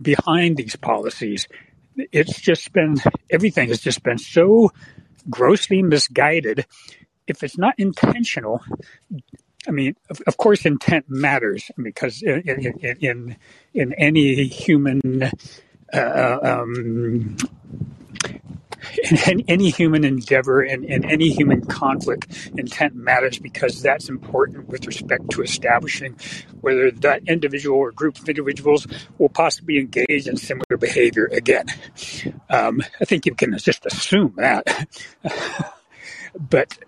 behind 0.00 0.56
these 0.56 0.76
policies. 0.76 1.48
It's 1.96 2.40
just 2.40 2.72
been, 2.72 2.96
everything 3.30 3.68
has 3.68 3.80
just 3.80 4.02
been 4.02 4.18
so 4.18 4.72
grossly 5.30 5.82
misguided. 5.82 6.66
If 7.26 7.42
it's 7.42 7.56
not 7.56 7.74
intentional, 7.78 8.60
I 9.66 9.70
mean, 9.70 9.96
of, 10.10 10.20
of 10.26 10.36
course, 10.36 10.66
intent 10.66 11.06
matters 11.08 11.70
because 11.82 12.22
in 12.22 12.42
in, 12.80 12.98
in, 13.00 13.36
in 13.72 13.92
any 13.94 14.46
human 14.46 15.30
uh, 15.92 16.38
um, 16.42 17.36
in 19.28 19.42
any 19.48 19.70
human 19.70 20.04
endeavor 20.04 20.62
and 20.62 20.84
in 20.84 21.04
any 21.04 21.30
human 21.30 21.64
conflict, 21.66 22.50
intent 22.56 22.94
matters 22.94 23.38
because 23.38 23.82
that's 23.82 24.08
important 24.08 24.68
with 24.68 24.86
respect 24.86 25.30
to 25.30 25.42
establishing 25.42 26.16
whether 26.60 26.90
that 26.90 27.22
individual 27.28 27.78
or 27.78 27.92
group 27.92 28.18
of 28.18 28.28
individuals 28.28 28.86
will 29.18 29.28
possibly 29.28 29.78
engage 29.78 30.26
in 30.26 30.36
similar 30.36 30.76
behavior 30.78 31.26
again. 31.32 31.66
Um, 32.48 32.82
I 33.00 33.04
think 33.04 33.26
you 33.26 33.34
can 33.34 33.56
just 33.58 33.86
assume 33.86 34.34
that. 34.36 34.86
but 36.38 36.78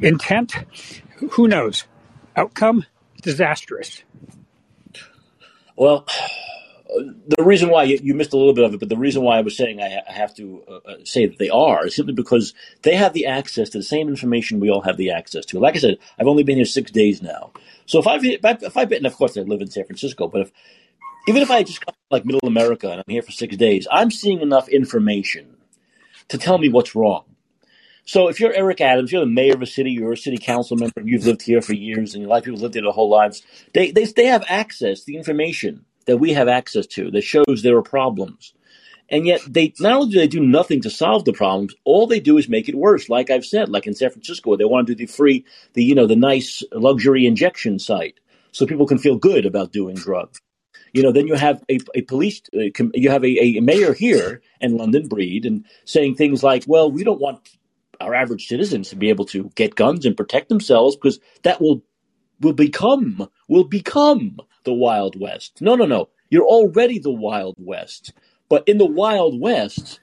intent, 0.00 0.54
who 1.30 1.48
knows? 1.48 1.84
Outcome, 2.36 2.84
disastrous. 3.22 4.02
Well, 5.76 6.06
the 6.88 7.44
reason 7.44 7.68
why 7.68 7.84
you, 7.84 7.98
you, 8.02 8.14
missed 8.14 8.32
a 8.32 8.36
little 8.36 8.54
bit 8.54 8.64
of 8.64 8.74
it, 8.74 8.80
but 8.80 8.88
the 8.88 8.96
reason 8.96 9.22
why 9.22 9.38
I 9.38 9.40
was 9.40 9.56
saying 9.56 9.80
I, 9.80 10.02
I 10.08 10.12
have 10.12 10.34
to 10.36 10.62
uh, 10.68 10.72
uh, 10.88 10.94
say 11.04 11.26
that 11.26 11.38
they 11.38 11.48
are 11.48 11.86
is 11.86 11.96
simply 11.96 12.14
because 12.14 12.54
they 12.82 12.94
have 12.94 13.12
the 13.12 13.26
access 13.26 13.70
to 13.70 13.78
the 13.78 13.84
same 13.84 14.08
information 14.08 14.60
we 14.60 14.70
all 14.70 14.82
have 14.82 14.96
the 14.96 15.10
access 15.10 15.44
to. 15.46 15.58
Like 15.58 15.76
I 15.76 15.80
said, 15.80 15.98
I've 16.18 16.28
only 16.28 16.44
been 16.44 16.56
here 16.56 16.64
six 16.64 16.90
days 16.90 17.22
now, 17.22 17.52
so 17.86 17.98
if 17.98 18.06
I've 18.06 18.24
if 18.24 18.44
I've, 18.44 18.62
if 18.62 18.76
I've 18.76 18.88
been, 18.88 19.04
of 19.04 19.16
course 19.16 19.36
I 19.36 19.40
live 19.40 19.60
in 19.60 19.70
San 19.70 19.84
Francisco, 19.84 20.28
but 20.28 20.42
if 20.42 20.52
even 21.28 21.42
if 21.42 21.50
I 21.50 21.62
just 21.62 21.84
come 21.84 21.94
like 22.10 22.24
Middle 22.24 22.46
America 22.46 22.90
and 22.90 23.00
I'm 23.00 23.12
here 23.12 23.22
for 23.22 23.32
six 23.32 23.56
days, 23.56 23.88
I'm 23.90 24.10
seeing 24.10 24.40
enough 24.40 24.68
information 24.68 25.56
to 26.28 26.38
tell 26.38 26.58
me 26.58 26.68
what's 26.68 26.94
wrong. 26.94 27.24
So 28.04 28.28
if 28.28 28.38
you're 28.38 28.54
Eric 28.54 28.80
Adams, 28.80 29.10
you're 29.10 29.22
the 29.22 29.26
mayor 29.26 29.54
of 29.54 29.62
a 29.62 29.66
city, 29.66 29.90
you're 29.90 30.12
a 30.12 30.16
city 30.16 30.38
council 30.38 30.76
member, 30.76 31.00
you've 31.02 31.26
lived 31.26 31.42
here 31.42 31.60
for 31.60 31.72
years, 31.72 32.14
and 32.14 32.24
a 32.24 32.28
lot 32.28 32.38
of 32.38 32.44
people 32.44 32.60
lived 32.60 32.74
here 32.74 32.84
their 32.84 32.92
whole 32.92 33.10
lives. 33.10 33.42
They 33.74 33.90
they 33.90 34.04
they 34.04 34.26
have 34.26 34.44
access 34.48 35.00
to 35.00 35.06
the 35.06 35.16
information 35.16 35.84
that 36.06 36.18
we 36.18 36.32
have 36.32 36.48
access 36.48 36.86
to 36.86 37.10
that 37.10 37.22
shows 37.22 37.62
there 37.62 37.76
are 37.76 37.82
problems. 37.82 38.54
And 39.08 39.26
yet 39.26 39.40
they 39.46 39.72
not 39.78 39.92
only 39.92 40.12
do 40.12 40.18
they 40.18 40.26
do 40.26 40.40
nothing 40.40 40.80
to 40.82 40.90
solve 40.90 41.24
the 41.24 41.32
problems, 41.32 41.74
all 41.84 42.06
they 42.06 42.18
do 42.18 42.38
is 42.38 42.48
make 42.48 42.68
it 42.68 42.74
worse. 42.74 43.08
Like 43.08 43.30
I've 43.30 43.44
said, 43.44 43.68
like 43.68 43.86
in 43.86 43.94
San 43.94 44.10
Francisco, 44.10 44.56
they 44.56 44.64
want 44.64 44.86
to 44.88 44.94
do 44.94 45.06
the 45.06 45.12
free, 45.12 45.44
the 45.74 45.84
you 45.84 45.94
know, 45.94 46.06
the 46.06 46.16
nice 46.16 46.64
luxury 46.72 47.24
injection 47.26 47.78
site, 47.78 48.18
so 48.50 48.66
people 48.66 48.86
can 48.86 48.98
feel 48.98 49.16
good 49.16 49.46
about 49.46 49.72
doing 49.72 49.94
drugs. 49.94 50.40
You 50.92 51.02
know, 51.02 51.12
then 51.12 51.26
you 51.26 51.34
have 51.34 51.62
a, 51.68 51.78
a 51.94 52.02
police, 52.02 52.42
uh, 52.56 52.84
you 52.94 53.10
have 53.10 53.24
a, 53.24 53.58
a 53.58 53.60
mayor 53.60 53.92
here 53.92 54.40
in 54.60 54.76
London, 54.76 55.06
Breed, 55.08 55.44
and 55.44 55.64
saying 55.84 56.16
things 56.16 56.42
like, 56.42 56.64
"Well, 56.66 56.90
we 56.90 57.04
don't 57.04 57.20
want 57.20 57.48
our 58.00 58.14
average 58.14 58.48
citizens 58.48 58.90
to 58.90 58.96
be 58.96 59.10
able 59.10 59.26
to 59.26 59.50
get 59.54 59.74
guns 59.74 60.04
and 60.04 60.16
protect 60.16 60.48
themselves 60.48 60.96
because 60.96 61.20
that 61.42 61.60
will 61.60 61.82
will 62.40 62.52
become 62.52 63.28
will 63.48 63.64
become 63.64 64.38
the 64.64 64.74
Wild 64.74 65.18
West. 65.18 65.60
No, 65.60 65.74
no, 65.74 65.86
no. 65.86 66.08
You're 66.30 66.46
already 66.46 66.98
the 66.98 67.12
Wild 67.12 67.56
West. 67.58 68.12
But 68.48 68.64
in 68.68 68.78
the 68.78 68.86
Wild 68.86 69.40
West, 69.40 70.00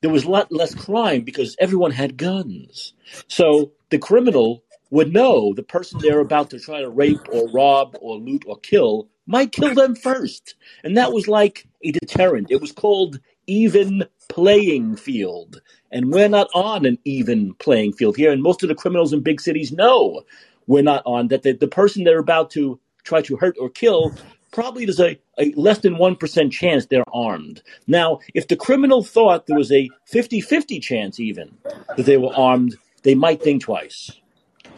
there 0.00 0.10
was 0.10 0.24
a 0.24 0.30
lot 0.30 0.52
less 0.52 0.74
crime 0.74 1.22
because 1.22 1.56
everyone 1.58 1.90
had 1.90 2.16
guns. 2.16 2.92
So 3.28 3.72
the 3.90 3.98
criminal 3.98 4.62
would 4.90 5.12
know 5.12 5.52
the 5.54 5.62
person 5.62 6.00
they're 6.00 6.20
about 6.20 6.50
to 6.50 6.60
try 6.60 6.80
to 6.80 6.88
rape 6.88 7.28
or 7.32 7.50
rob 7.50 7.96
or 8.00 8.16
loot 8.16 8.44
or 8.46 8.58
kill 8.58 9.08
might 9.26 9.52
kill 9.52 9.74
them 9.74 9.96
first. 9.96 10.54
And 10.84 10.96
that 10.96 11.12
was 11.12 11.26
like 11.26 11.66
a 11.82 11.90
deterrent. 11.90 12.50
It 12.50 12.60
was 12.60 12.72
called 12.72 13.18
even 13.46 14.04
playing 14.28 14.96
field. 14.96 15.60
And 15.90 16.12
we're 16.12 16.28
not 16.28 16.48
on 16.54 16.84
an 16.86 16.98
even 17.04 17.54
playing 17.54 17.92
field 17.94 18.16
here. 18.16 18.32
And 18.32 18.42
most 18.42 18.62
of 18.62 18.68
the 18.68 18.74
criminals 18.74 19.12
in 19.12 19.22
big 19.22 19.40
cities 19.40 19.72
know 19.72 20.22
we're 20.66 20.82
not 20.82 21.02
on 21.06 21.28
that 21.28 21.42
the, 21.42 21.52
the 21.52 21.68
person 21.68 22.04
they're 22.04 22.18
about 22.18 22.50
to 22.52 22.80
try 23.04 23.22
to 23.22 23.36
hurt 23.36 23.56
or 23.58 23.70
kill, 23.70 24.12
probably 24.50 24.84
there's 24.84 25.00
a, 25.00 25.18
a 25.38 25.52
less 25.52 25.78
than 25.78 25.94
1% 25.94 26.50
chance 26.50 26.86
they're 26.86 27.04
armed. 27.12 27.62
Now, 27.86 28.20
if 28.34 28.48
the 28.48 28.56
criminal 28.56 29.02
thought 29.02 29.46
there 29.46 29.56
was 29.56 29.72
a 29.72 29.88
50 30.06 30.40
50 30.40 30.80
chance 30.80 31.20
even 31.20 31.56
that 31.96 32.06
they 32.06 32.16
were 32.16 32.34
armed, 32.34 32.76
they 33.02 33.14
might 33.14 33.42
think 33.42 33.62
twice. 33.62 34.10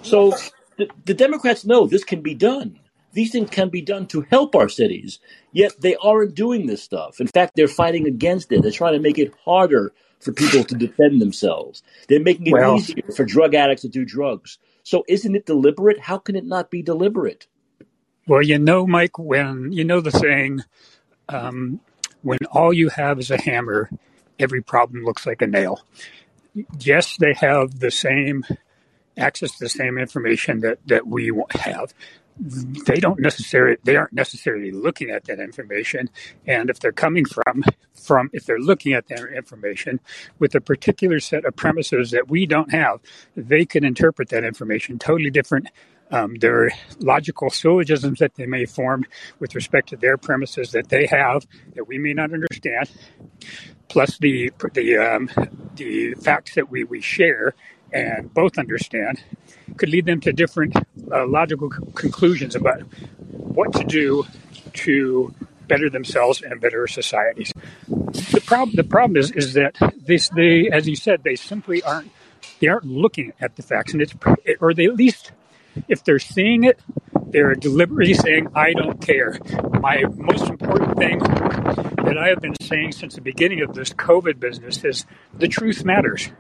So 0.03 0.35
the, 0.77 0.89
the 1.05 1.15
Democrats 1.15 1.65
know 1.65 1.87
this 1.87 2.05
can 2.05 2.23
be 2.23 2.35
done. 2.35 2.79
These 3.13 3.33
things 3.33 3.51
can 3.51 3.71
be 3.71 3.81
done 3.81 4.07
to 4.09 4.21
help 4.31 4.55
our 4.55 4.69
cities, 4.69 5.19
yet 5.53 5.81
they 5.81 5.97
aren't 5.97 6.35
doing 6.35 6.67
this 6.67 6.83
stuff. 6.83 7.21
In 7.21 7.27
fact, 7.27 7.55
they're 7.57 7.67
fighting 7.67 8.07
against 8.07 8.53
it. 8.53 8.63
They're 8.63 8.71
trying 8.71 8.93
to 8.93 9.01
make 9.01 9.19
it 9.19 9.33
harder 9.45 9.93
for 10.21 10.33
people 10.33 10.65
to 10.65 10.75
defend 10.75 11.21
themselves. 11.21 11.83
They're 12.09 12.21
making 12.21 12.49
it 12.49 12.53
well, 12.53 12.77
easier 12.77 13.03
for 13.17 13.25
drug 13.25 13.55
addicts 13.55 13.83
to 13.83 13.89
do 13.89 14.05
drugs. 14.05 14.59
So 14.89 15.05
isn't 15.07 15.37
it 15.37 15.45
deliberate? 15.45 16.01
How 16.01 16.17
can 16.17 16.35
it 16.35 16.47
not 16.47 16.71
be 16.71 16.81
deliberate? 16.81 17.47
Well, 18.27 18.41
you 18.41 18.59
know, 18.59 18.87
Mike, 18.87 19.19
when 19.19 19.71
you 19.71 19.85
know 19.85 20.01
the 20.01 20.11
saying, 20.11 20.63
um, 21.29 21.81
when 22.23 22.39
all 22.51 22.73
you 22.73 22.89
have 22.89 23.19
is 23.19 23.31
a 23.31 23.37
hammer, 23.39 23.91
every 24.39 24.63
problem 24.63 25.05
looks 25.05 25.27
like 25.27 25.43
a 25.43 25.47
nail. 25.47 25.83
Yes, 26.81 27.19
they 27.19 27.35
have 27.35 27.81
the 27.81 27.91
same 27.91 28.47
access 29.19 29.59
to 29.59 29.65
the 29.65 29.69
same 29.69 29.99
information 29.99 30.61
that, 30.61 30.79
that 30.87 31.07
we 31.07 31.33
have. 31.51 31.93
They 32.41 33.01
don't 33.01 33.19
necessarily 33.19 33.79
they 33.83 33.97
aren't 33.97 34.13
necessarily 34.13 34.71
looking 34.71 35.11
at 35.11 35.25
that 35.25 35.41
information, 35.41 36.09
and 36.47 36.71
if 36.71 36.79
they're 36.79 36.93
coming 36.93 37.25
from 37.25 37.65
from 37.95 38.31
if 38.33 38.47
they're 38.47 38.61
looking 38.61 38.93
at 38.93 39.09
that 39.09 39.33
information 39.35 39.99
with 40.39 40.55
a 40.55 40.61
particular 40.61 41.19
set 41.19 41.45
of 41.45 41.57
premises 41.57 42.13
that 42.13 42.29
we 42.29 42.47
don't 42.47 42.71
have, 42.73 43.01
they 43.37 43.65
can 43.65 43.85
interpret 43.85 44.29
that 44.29 44.45
information 44.45 44.99
totally 44.99 45.31
different. 45.31 45.69
Um, 46.11 46.37
their 46.37 46.71
logical 47.01 47.51
syllogisms 47.51 48.21
that 48.21 48.35
they 48.37 48.47
may 48.47 48.65
form 48.65 49.05
with 49.41 49.55
respect 49.55 49.91
to 49.91 49.97
their 49.97 50.17
premises 50.17 50.73
that 50.73 50.89
they 50.89 51.05
have 51.07 51.47
that 51.75 51.87
we 51.87 51.99
may 51.99 52.15
not 52.15 52.33
understand, 52.33 52.89
plus 53.89 54.17
the 54.19 54.51
the 54.73 54.97
um, 54.97 55.29
the 55.75 56.15
facts 56.15 56.55
that 56.55 56.71
we, 56.71 56.85
we 56.85 57.01
share 57.03 57.55
and 57.93 58.33
both 58.33 58.59
understand, 58.59 59.23
could 59.77 59.89
lead 59.89 60.07
them 60.07 60.21
to 60.21 60.33
different 60.33 60.77
uh, 61.11 61.27
logical 61.27 61.71
c- 61.71 61.79
conclusions 61.95 62.55
about 62.55 62.81
what 63.31 63.73
to 63.75 63.85
do 63.85 64.27
to 64.73 65.35
better 65.67 65.91
themselves 65.91 66.43
and 66.43 66.61
better 66.61 66.87
societies. 66.87 67.53
The 67.87 68.43
problem 68.45 68.77
the 68.77 68.85
problem 68.85 69.17
is 69.17 69.31
is 69.31 69.55
that 69.55 69.77
this 69.97 70.31
they 70.31 70.71
as 70.73 70.89
you 70.89 70.97
said 70.97 71.23
they 71.23 71.37
simply 71.37 71.83
aren't 71.83 72.11
they 72.61 72.69
aren't 72.69 72.87
looking 72.87 73.33
at 73.41 73.57
the 73.57 73.63
facts 73.63 73.93
and 73.93 74.01
it's 74.01 74.15
or 74.61 74.73
they 74.73 74.87
at 74.87 74.95
least 74.95 75.33
if 75.87 76.03
they're 76.03 76.19
seeing 76.19 76.65
it, 76.65 76.81
they're 77.27 77.55
deliberately 77.55 78.15
saying, 78.15 78.49
I 78.55 78.73
don't 78.73 79.01
care. 79.01 79.39
My 79.81 80.05
most 80.17 80.49
important 80.49 80.97
thing 80.97 81.19
that 81.19 82.17
I 82.19 82.29
have 82.29 82.41
been 82.41 82.55
saying 82.61 82.93
since 82.93 83.15
the 83.15 83.21
beginning 83.21 83.63
of 83.63 83.75
this 83.75 83.91
COVID 83.91 84.41
business 84.41 84.85
is 84.85 85.07
the 85.35 85.49
truth 85.49 85.85
matters. 85.85 86.31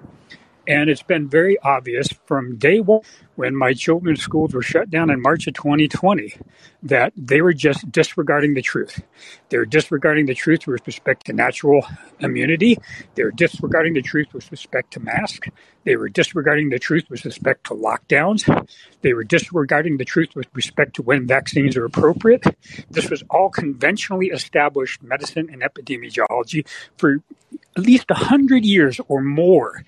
And 0.68 0.90
it's 0.90 1.02
been 1.02 1.30
very 1.30 1.58
obvious 1.60 2.08
from 2.26 2.58
day 2.58 2.80
one 2.80 3.00
when 3.36 3.56
my 3.56 3.72
children's 3.72 4.20
schools 4.20 4.52
were 4.52 4.60
shut 4.60 4.90
down 4.90 5.08
in 5.08 5.22
March 5.22 5.46
of 5.46 5.54
2020 5.54 6.36
that 6.82 7.14
they 7.16 7.40
were 7.40 7.54
just 7.54 7.90
disregarding 7.90 8.52
the 8.52 8.60
truth. 8.60 9.02
They're 9.48 9.64
disregarding 9.64 10.26
the 10.26 10.34
truth 10.34 10.66
with 10.66 10.86
respect 10.86 11.24
to 11.26 11.32
natural 11.32 11.86
immunity. 12.20 12.76
They're 13.14 13.30
disregarding 13.30 13.94
the 13.94 14.02
truth 14.02 14.26
with 14.34 14.50
respect 14.50 14.92
to 14.92 15.00
masks. 15.00 15.48
They 15.84 15.96
were 15.96 16.10
disregarding 16.10 16.68
the 16.68 16.78
truth 16.78 17.04
with 17.08 17.24
respect 17.24 17.64
to 17.68 17.74
lockdowns. 17.74 18.44
They 19.00 19.14
were 19.14 19.24
disregarding 19.24 19.96
the 19.96 20.04
truth 20.04 20.36
with 20.36 20.48
respect 20.52 20.96
to 20.96 21.02
when 21.02 21.26
vaccines 21.26 21.78
are 21.78 21.86
appropriate. 21.86 22.44
This 22.90 23.08
was 23.08 23.22
all 23.30 23.48
conventionally 23.48 24.26
established 24.26 25.02
medicine 25.02 25.48
and 25.50 25.62
epidemiology 25.62 26.68
for 26.98 27.20
at 27.74 27.82
least 27.82 28.10
100 28.10 28.66
years 28.66 29.00
or 29.08 29.22
more 29.22 29.84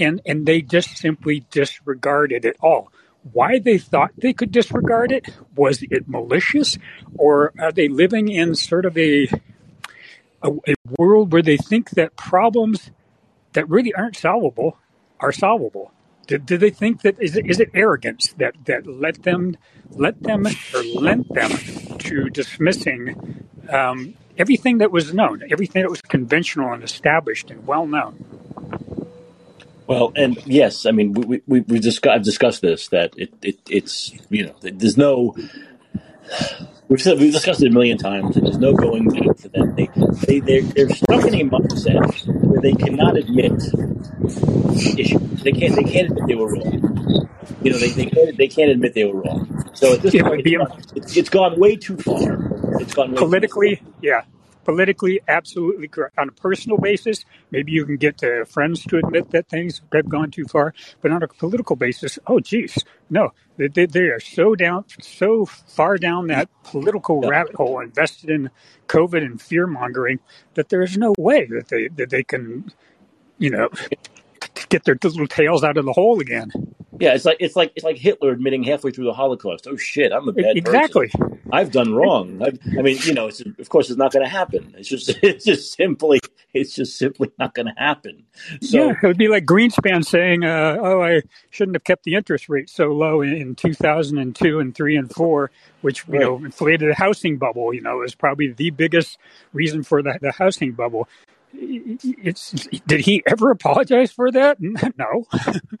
and 0.00 0.20
and 0.26 0.46
they 0.46 0.62
just 0.62 0.96
simply 0.96 1.44
disregarded 1.50 2.44
it 2.44 2.56
all. 2.62 2.92
Why 3.32 3.58
they 3.58 3.78
thought 3.78 4.12
they 4.16 4.32
could 4.32 4.50
disregard 4.50 5.12
it? 5.12 5.28
Was 5.54 5.82
it 5.82 6.08
malicious, 6.08 6.78
or 7.18 7.52
are 7.58 7.72
they 7.72 7.88
living 7.88 8.28
in 8.28 8.54
sort 8.54 8.86
of 8.86 8.96
a 8.96 9.28
a, 10.42 10.50
a 10.50 10.74
world 10.98 11.32
where 11.32 11.42
they 11.42 11.58
think 11.58 11.90
that 11.90 12.16
problems 12.16 12.90
that 13.52 13.68
really 13.68 13.92
aren't 13.94 14.16
solvable 14.16 14.78
are 15.20 15.32
solvable? 15.32 15.92
Do, 16.26 16.38
do 16.38 16.56
they 16.56 16.70
think 16.70 17.02
that 17.02 17.20
is 17.20 17.36
it, 17.36 17.46
is 17.46 17.60
it 17.60 17.70
arrogance 17.74 18.34
that 18.38 18.54
that 18.66 18.86
let 18.86 19.22
them 19.22 19.56
let 19.90 20.22
them 20.22 20.46
or 20.46 20.82
lent 20.82 21.32
them 21.34 21.50
to 21.98 22.30
dismissing 22.30 23.46
um, 23.68 24.14
everything 24.38 24.78
that 24.78 24.92
was 24.92 25.12
known, 25.12 25.42
everything 25.50 25.82
that 25.82 25.90
was 25.90 26.00
conventional 26.00 26.72
and 26.72 26.82
established 26.84 27.50
and 27.50 27.66
well 27.66 27.86
known? 27.86 28.24
Well, 29.90 30.12
and 30.14 30.40
yes, 30.46 30.86
I 30.86 30.92
mean 30.92 31.14
we 31.14 31.42
we 31.48 31.60
we 31.62 31.80
discussed 31.80 32.14
I've 32.14 32.22
discussed 32.22 32.62
this 32.62 32.86
that 32.90 33.12
it, 33.16 33.34
it 33.42 33.58
it's 33.68 34.12
you 34.30 34.46
know 34.46 34.54
there's 34.60 34.96
no 34.96 35.34
we've 36.86 37.02
said, 37.02 37.18
we've 37.18 37.32
discussed 37.32 37.60
it 37.60 37.66
a 37.66 37.70
million 37.72 37.98
times 37.98 38.36
and 38.36 38.46
there's 38.46 38.58
no 38.58 38.72
going 38.72 39.08
back 39.08 39.36
for 39.38 39.48
them. 39.48 39.74
They 39.74 39.88
they 40.28 40.38
they're, 40.38 40.62
they're 40.62 40.90
stuck 40.90 41.24
in 41.24 41.34
a 41.34 41.50
mindset 41.50 42.24
where 42.46 42.60
they 42.60 42.72
cannot 42.74 43.16
admit 43.16 43.50
issues. 44.96 45.42
They 45.42 45.50
can't 45.50 45.74
they 45.74 45.82
can't 45.82 46.06
admit 46.06 46.28
they 46.28 46.36
were 46.36 46.52
wrong. 46.52 47.28
You 47.62 47.72
know 47.72 47.78
they 47.78 47.88
they 47.88 48.06
can't 48.06 48.36
they 48.36 48.46
can't 48.46 48.70
admit 48.70 48.94
they 48.94 49.06
were 49.06 49.20
wrong. 49.22 49.70
So 49.74 49.94
at 49.94 50.02
this 50.02 50.14
point, 50.22 50.46
it's, 50.94 51.16
it's 51.16 51.30
gone 51.30 51.58
way 51.58 51.74
too 51.74 51.96
far. 51.96 52.80
It's 52.80 52.94
gone 52.94 53.16
politically, 53.16 53.82
yeah 54.00 54.22
politically 54.70 55.20
absolutely 55.26 55.88
correct. 55.88 56.16
On 56.16 56.28
a 56.28 56.32
personal 56.32 56.78
basis, 56.78 57.24
maybe 57.50 57.72
you 57.72 57.84
can 57.84 57.96
get 57.96 58.18
to 58.18 58.44
friends 58.44 58.84
to 58.84 58.98
admit 58.98 59.30
that 59.32 59.48
things 59.48 59.80
have 59.92 60.08
gone 60.08 60.30
too 60.30 60.44
far, 60.44 60.72
but 61.00 61.10
on 61.10 61.22
a 61.24 61.28
political 61.28 61.74
basis, 61.74 62.20
oh 62.28 62.38
geez, 62.38 62.78
no, 63.08 63.30
they, 63.56 63.66
they, 63.66 63.86
they 63.86 64.00
are 64.02 64.20
so 64.20 64.54
down, 64.54 64.84
so 65.00 65.44
far 65.44 65.96
down 65.96 66.28
that 66.28 66.48
political 66.62 67.20
rabbit 67.20 67.56
hole, 67.56 67.80
invested 67.80 68.30
in 68.30 68.50
COVID 68.86 69.24
and 69.24 69.42
fear 69.42 69.66
mongering, 69.66 70.20
that 70.54 70.68
there 70.68 70.82
is 70.82 70.96
no 70.96 71.14
way 71.18 71.46
that 71.46 71.68
they 71.68 71.88
that 71.88 72.10
they 72.10 72.22
can, 72.22 72.72
you 73.38 73.50
know, 73.50 73.70
get 74.68 74.84
their 74.84 74.96
little 75.02 75.26
tails 75.26 75.64
out 75.64 75.78
of 75.78 75.84
the 75.84 75.92
hole 75.92 76.20
again. 76.20 76.69
Yeah, 77.00 77.14
it's 77.14 77.24
like 77.24 77.38
it's 77.40 77.56
like 77.56 77.72
it's 77.74 77.84
like 77.84 77.96
Hitler 77.96 78.30
admitting 78.30 78.62
halfway 78.62 78.90
through 78.90 79.06
the 79.06 79.14
Holocaust, 79.14 79.66
"Oh 79.66 79.76
shit, 79.76 80.12
I'm 80.12 80.28
a 80.28 80.32
bad 80.32 80.56
exactly. 80.56 81.08
Person. 81.08 81.22
Exactly. 81.22 81.50
I've 81.50 81.72
done 81.72 81.94
wrong." 81.94 82.42
I've, 82.42 82.58
i 82.78 82.82
mean, 82.82 82.98
you 83.02 83.14
know, 83.14 83.30
of 83.58 83.68
course, 83.70 83.88
it's 83.88 83.98
not 83.98 84.12
going 84.12 84.24
to 84.24 84.30
happen. 84.30 84.74
It's 84.76 84.88
just 84.88 85.08
it's 85.22 85.46
just 85.46 85.72
simply 85.72 86.20
it's 86.52 86.74
just 86.74 86.98
simply 86.98 87.32
not 87.38 87.54
going 87.54 87.66
to 87.66 87.74
happen. 87.78 88.24
So, 88.60 88.88
yeah, 88.88 88.94
it 89.02 89.06
would 89.06 89.16
be 89.16 89.28
like 89.28 89.46
Greenspan 89.46 90.04
saying, 90.04 90.44
uh, 90.44 90.76
"Oh, 90.78 91.02
I 91.02 91.22
shouldn't 91.48 91.76
have 91.76 91.84
kept 91.84 92.04
the 92.04 92.16
interest 92.16 92.50
rate 92.50 92.68
so 92.68 92.88
low 92.88 93.22
in, 93.22 93.32
in 93.32 93.54
2002 93.54 94.60
and 94.60 94.74
three 94.74 94.96
and 94.96 95.10
four, 95.10 95.50
which 95.80 96.06
you 96.06 96.14
right. 96.14 96.20
know 96.20 96.36
inflated 96.36 96.90
the 96.90 96.94
housing 96.94 97.38
bubble. 97.38 97.72
You 97.72 97.80
know, 97.80 98.02
is 98.02 98.14
probably 98.14 98.52
the 98.52 98.70
biggest 98.70 99.16
reason 99.54 99.82
for 99.82 100.02
the, 100.02 100.18
the 100.20 100.32
housing 100.32 100.72
bubble." 100.72 101.08
It's 101.52 102.68
did 102.86 103.00
he 103.00 103.22
ever 103.26 103.50
apologize 103.50 104.12
for 104.12 104.30
that? 104.30 104.58
No, 104.96 105.24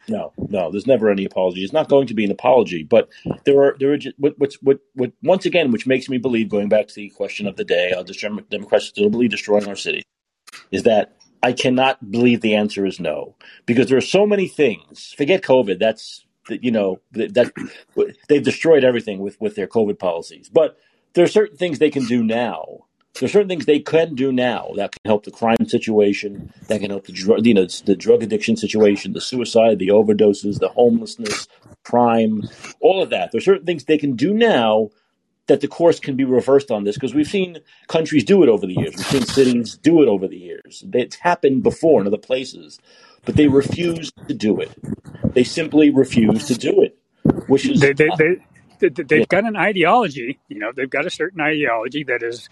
no, 0.08 0.32
no. 0.36 0.70
There's 0.70 0.86
never 0.86 1.10
any 1.10 1.24
apology. 1.24 1.62
It's 1.62 1.72
not 1.72 1.88
going 1.88 2.06
to 2.06 2.14
be 2.14 2.24
an 2.24 2.30
apology. 2.30 2.82
But 2.82 3.08
there 3.44 3.62
are 3.62 3.76
there 3.78 3.92
are 3.92 3.98
just, 3.98 4.18
what, 4.18 4.38
what's 4.38 4.56
what 4.62 4.80
what 4.94 5.12
once 5.22 5.46
again, 5.46 5.72
which 5.72 5.86
makes 5.86 6.08
me 6.08 6.18
believe, 6.18 6.48
going 6.48 6.68
back 6.68 6.88
to 6.88 6.94
the 6.94 7.10
question 7.10 7.46
of 7.46 7.56
the 7.56 7.64
day, 7.64 7.92
uh, 7.92 8.00
are 8.00 8.40
Democrats 8.50 8.86
still 8.86 9.10
believe 9.10 9.30
destroying 9.30 9.68
our 9.68 9.76
city? 9.76 10.02
Is 10.70 10.84
that 10.84 11.16
I 11.42 11.52
cannot 11.52 12.10
believe 12.10 12.40
the 12.40 12.54
answer 12.54 12.86
is 12.86 13.00
no 13.00 13.36
because 13.66 13.88
there 13.88 13.98
are 13.98 14.02
so 14.02 14.26
many 14.26 14.48
things. 14.48 15.14
Forget 15.16 15.42
COVID. 15.42 15.78
That's 15.78 16.24
you 16.48 16.70
know 16.70 17.00
that 17.12 17.52
they've 18.28 18.42
destroyed 18.42 18.84
everything 18.84 19.18
with 19.18 19.40
with 19.40 19.54
their 19.54 19.68
COVID 19.68 19.98
policies. 19.98 20.48
But 20.48 20.78
there 21.14 21.24
are 21.24 21.28
certain 21.28 21.56
things 21.56 21.78
they 21.78 21.90
can 21.90 22.06
do 22.06 22.22
now 22.22 22.86
there's 23.18 23.32
certain 23.32 23.48
things 23.48 23.66
they 23.66 23.80
can 23.80 24.14
do 24.14 24.32
now 24.32 24.70
that 24.76 24.92
can 24.92 25.00
help 25.08 25.24
the 25.24 25.30
crime 25.30 25.66
situation, 25.66 26.52
that 26.68 26.80
can 26.80 26.90
help 26.90 27.06
the 27.06 27.12
drug, 27.12 27.44
you 27.44 27.54
know, 27.54 27.66
the 27.84 27.96
drug 27.96 28.22
addiction 28.22 28.56
situation, 28.56 29.12
the 29.12 29.20
suicide, 29.20 29.78
the 29.78 29.88
overdoses, 29.88 30.58
the 30.58 30.68
homelessness, 30.68 31.48
crime, 31.84 32.42
all 32.80 33.02
of 33.02 33.10
that. 33.10 33.32
There's 33.32 33.44
certain 33.44 33.66
things 33.66 33.84
they 33.84 33.98
can 33.98 34.14
do 34.14 34.32
now 34.32 34.90
that 35.48 35.60
the 35.60 35.68
course 35.68 35.98
can 35.98 36.16
be 36.16 36.24
reversed 36.24 36.70
on 36.70 36.84
this 36.84 36.94
because 36.94 37.14
we've 37.14 37.26
seen 37.26 37.58
countries 37.88 38.24
do 38.24 38.42
it 38.44 38.48
over 38.48 38.66
the 38.66 38.74
years. 38.74 38.94
We've 38.96 39.06
seen 39.06 39.26
cities 39.26 39.76
do 39.76 40.00
it 40.02 40.08
over 40.08 40.28
the 40.28 40.38
years. 40.38 40.84
It's 40.92 41.16
happened 41.16 41.64
before 41.64 42.00
in 42.00 42.06
other 42.06 42.16
places, 42.16 42.78
but 43.24 43.34
they 43.34 43.48
refuse 43.48 44.12
to 44.28 44.34
do 44.34 44.60
it. 44.60 44.70
They 45.34 45.42
simply 45.42 45.90
refuse 45.90 46.46
to 46.46 46.54
do 46.54 46.82
it, 46.82 46.96
which 47.48 47.66
is 47.66 47.80
they, 47.80 47.92
they, 47.92 48.08
they, 48.78 48.88
they 48.88 49.18
have 49.18 49.28
got 49.28 49.44
an 49.44 49.56
ideology. 49.56 50.38
You 50.48 50.60
know, 50.60 50.70
they've 50.74 50.88
got 50.88 51.06
a 51.06 51.10
certain 51.10 51.40
ideology 51.40 52.04
that 52.04 52.22
is 52.22 52.48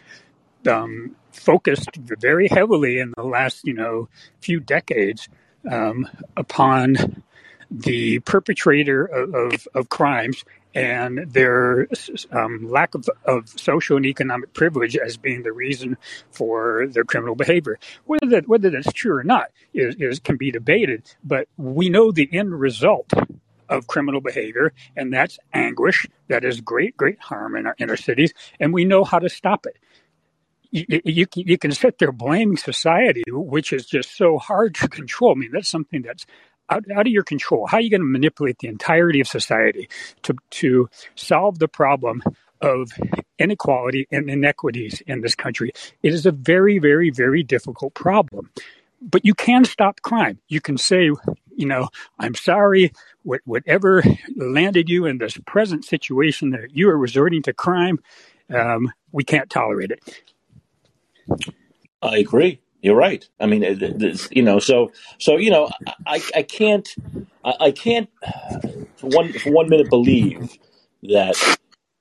um, 0.66 1.16
focused 1.32 1.94
very 1.96 2.48
heavily 2.48 2.98
in 2.98 3.12
the 3.16 3.22
last, 3.22 3.66
you 3.66 3.74
know, 3.74 4.08
few 4.40 4.60
decades 4.60 5.28
um, 5.70 6.08
upon 6.36 7.22
the 7.70 8.18
perpetrator 8.20 9.04
of, 9.04 9.34
of, 9.34 9.68
of, 9.74 9.88
crimes 9.88 10.44
and 10.74 11.30
their 11.30 11.86
um, 12.32 12.70
lack 12.70 12.94
of, 12.94 13.08
of 13.24 13.48
social 13.48 13.96
and 13.96 14.06
economic 14.06 14.52
privilege 14.54 14.96
as 14.96 15.16
being 15.16 15.42
the 15.42 15.52
reason 15.52 15.96
for 16.30 16.86
their 16.88 17.04
criminal 17.04 17.34
behavior. 17.34 17.78
Whether 18.06 18.26
that 18.28 18.48
whether 18.48 18.70
that's 18.70 18.92
true 18.92 19.16
or 19.16 19.24
not 19.24 19.50
is, 19.74 19.96
is 19.98 20.18
can 20.18 20.36
be 20.36 20.50
debated, 20.50 21.02
but 21.22 21.48
we 21.56 21.90
know 21.90 22.10
the 22.10 22.28
end 22.32 22.58
result 22.58 23.12
of 23.68 23.86
criminal 23.86 24.22
behavior, 24.22 24.72
and 24.96 25.12
that's 25.12 25.38
anguish. 25.52 26.06
That 26.28 26.44
is 26.44 26.62
great, 26.62 26.96
great 26.96 27.20
harm 27.20 27.54
in 27.54 27.66
our 27.66 27.76
inner 27.78 27.96
cities, 27.96 28.32
and 28.58 28.72
we 28.72 28.86
know 28.86 29.04
how 29.04 29.18
to 29.18 29.28
stop 29.28 29.66
it 29.66 29.76
you, 30.70 31.00
you, 31.04 31.26
you 31.34 31.58
can 31.58 31.72
sit 31.72 31.98
there 31.98 32.12
blaming 32.12 32.56
society, 32.56 33.22
which 33.28 33.72
is 33.72 33.86
just 33.86 34.16
so 34.16 34.38
hard 34.38 34.74
to 34.76 34.88
control. 34.88 35.32
I 35.32 35.34
mean, 35.34 35.50
that's 35.52 35.68
something 35.68 36.02
that's 36.02 36.26
out, 36.70 36.84
out 36.94 37.06
of 37.06 37.12
your 37.12 37.22
control. 37.24 37.66
How 37.66 37.78
are 37.78 37.80
you 37.80 37.90
going 37.90 38.02
to 38.02 38.06
manipulate 38.06 38.58
the 38.58 38.68
entirety 38.68 39.20
of 39.20 39.28
society 39.28 39.88
to, 40.22 40.34
to 40.50 40.88
solve 41.14 41.58
the 41.58 41.68
problem 41.68 42.22
of 42.60 42.90
inequality 43.38 44.06
and 44.10 44.28
inequities 44.28 45.00
in 45.06 45.22
this 45.22 45.34
country? 45.34 45.72
It 46.02 46.12
is 46.12 46.26
a 46.26 46.32
very, 46.32 46.78
very, 46.78 47.10
very 47.10 47.42
difficult 47.42 47.94
problem. 47.94 48.50
But 49.00 49.24
you 49.24 49.32
can 49.34 49.64
stop 49.64 50.02
crime. 50.02 50.40
You 50.48 50.60
can 50.60 50.76
say, 50.76 51.04
you 51.04 51.66
know, 51.66 51.88
I'm 52.18 52.34
sorry, 52.34 52.92
whatever 53.22 54.02
landed 54.36 54.88
you 54.88 55.06
in 55.06 55.18
this 55.18 55.38
present 55.46 55.84
situation 55.84 56.50
that 56.50 56.74
you 56.74 56.90
are 56.90 56.98
resorting 56.98 57.42
to 57.42 57.52
crime, 57.52 58.00
um, 58.52 58.92
we 59.12 59.22
can't 59.22 59.48
tolerate 59.48 59.92
it. 59.92 60.00
I 62.02 62.18
agree. 62.18 62.60
You're 62.80 62.96
right. 62.96 63.28
I 63.40 63.46
mean, 63.46 63.62
you 64.30 64.42
know, 64.42 64.58
so 64.60 64.92
so 65.18 65.36
you 65.36 65.50
know, 65.50 65.68
I 66.06 66.22
I 66.34 66.42
can't 66.42 66.88
I 67.44 67.72
can't 67.72 68.08
for 68.96 69.08
one 69.08 69.32
for 69.32 69.52
one 69.52 69.68
minute 69.68 69.90
believe 69.90 70.58
that 71.02 71.36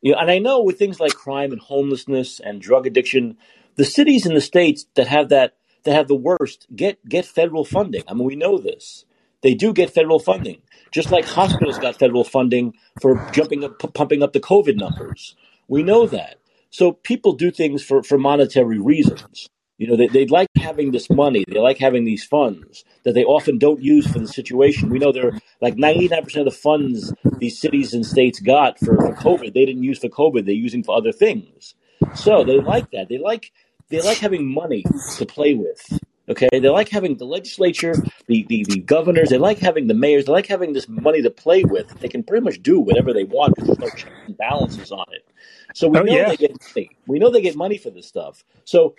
you 0.01 0.11
know, 0.11 0.19
and 0.19 0.29
I 0.29 0.39
know 0.39 0.61
with 0.61 0.77
things 0.77 0.99
like 0.99 1.13
crime 1.13 1.51
and 1.51 1.61
homelessness 1.61 2.39
and 2.39 2.61
drug 2.61 2.85
addiction, 2.85 3.37
the 3.75 3.85
cities 3.85 4.25
and 4.25 4.35
the 4.35 4.41
states 4.41 4.85
that 4.95 5.07
have 5.07 5.29
that 5.29 5.55
that 5.83 5.93
have 5.93 6.07
the 6.07 6.15
worst 6.15 6.67
get 6.75 7.03
get 7.07 7.25
federal 7.25 7.65
funding. 7.65 8.03
I 8.07 8.13
mean, 8.13 8.25
we 8.25 8.35
know 8.35 8.57
this. 8.57 9.05
They 9.41 9.53
do 9.53 9.73
get 9.73 9.91
federal 9.91 10.19
funding, 10.19 10.61
just 10.91 11.11
like 11.11 11.25
hospitals 11.25 11.79
got 11.79 11.97
federal 11.97 12.23
funding 12.23 12.73
for 13.01 13.23
jumping 13.31 13.63
up, 13.63 13.79
pumping 13.93 14.23
up 14.23 14.33
the 14.33 14.39
COVID 14.39 14.75
numbers. 14.77 15.35
We 15.67 15.83
know 15.83 16.07
that. 16.07 16.37
So 16.69 16.91
people 16.91 17.33
do 17.33 17.51
things 17.51 17.83
for, 17.83 18.03
for 18.03 18.17
monetary 18.17 18.79
reasons. 18.79 19.47
You 19.77 19.87
know, 19.87 19.95
they, 19.95 20.07
they 20.07 20.25
like 20.25 20.47
having 20.57 20.91
this 20.91 21.09
money. 21.09 21.45
They 21.47 21.59
like 21.59 21.77
having 21.77 22.03
these 22.03 22.23
funds 22.23 22.83
that 23.03 23.13
they 23.13 23.23
often 23.23 23.59
don't 23.59 23.81
use 23.81 24.07
for 24.07 24.17
the 24.17 24.27
situation. 24.27 24.89
We 24.89 24.97
know 24.97 25.11
they're 25.11 25.39
like 25.61 25.75
99% 25.75 26.35
of 26.37 26.45
the 26.45 26.51
funds 26.51 27.13
these 27.37 27.59
cities 27.59 27.93
and 27.93 28.05
states 28.05 28.39
got 28.39 28.79
for, 28.79 28.95
for 28.97 29.13
COVID, 29.13 29.53
they 29.53 29.65
didn't 29.65 29.83
use 29.83 29.99
for 29.99 30.09
COVID. 30.09 30.45
They're 30.45 30.55
using 30.55 30.83
for 30.83 30.97
other 30.97 31.11
things. 31.11 31.75
So 32.15 32.43
they 32.43 32.59
like 32.59 32.89
that. 32.91 33.07
They 33.09 33.19
like, 33.19 33.51
they 33.89 34.01
like 34.01 34.17
having 34.17 34.51
money 34.51 34.83
to 35.17 35.25
play 35.25 35.53
with. 35.53 35.99
Okay, 36.29 36.49
they 36.51 36.59
like 36.67 36.89
having 36.89 37.15
the 37.15 37.25
legislature, 37.25 37.93
the, 38.27 38.45
the, 38.49 38.65
the 38.65 38.81
governors, 38.81 39.29
they 39.29 39.37
like 39.37 39.59
having 39.59 39.87
the 39.87 39.93
mayors, 39.93 40.25
they 40.25 40.31
like 40.33 40.47
having 40.47 40.73
this 40.73 40.87
money 40.89 41.21
to 41.21 41.29
play 41.29 41.63
with. 41.63 41.87
They 42.01 42.09
can 42.09 42.23
pretty 42.23 42.43
much 42.43 42.61
do 42.61 42.79
whatever 42.81 43.13
they 43.13 43.23
want 43.23 43.55
because 43.55 43.67
there's 43.67 43.79
no 43.79 43.89
checks 43.89 44.11
and 44.25 44.37
balances 44.37 44.91
on 44.91 45.05
it. 45.11 45.25
So 45.73 45.87
we 45.87 45.99
Oh 45.99 46.03
know 46.03 46.13
yeah, 46.13 46.29
they 46.29 46.37
get 46.37 46.57
money. 46.75 46.89
We 47.07 47.19
know 47.19 47.29
they 47.29 47.41
get 47.41 47.55
money 47.55 47.77
for 47.77 47.91
this 47.91 48.07
stuff. 48.07 48.43
So 48.65 48.95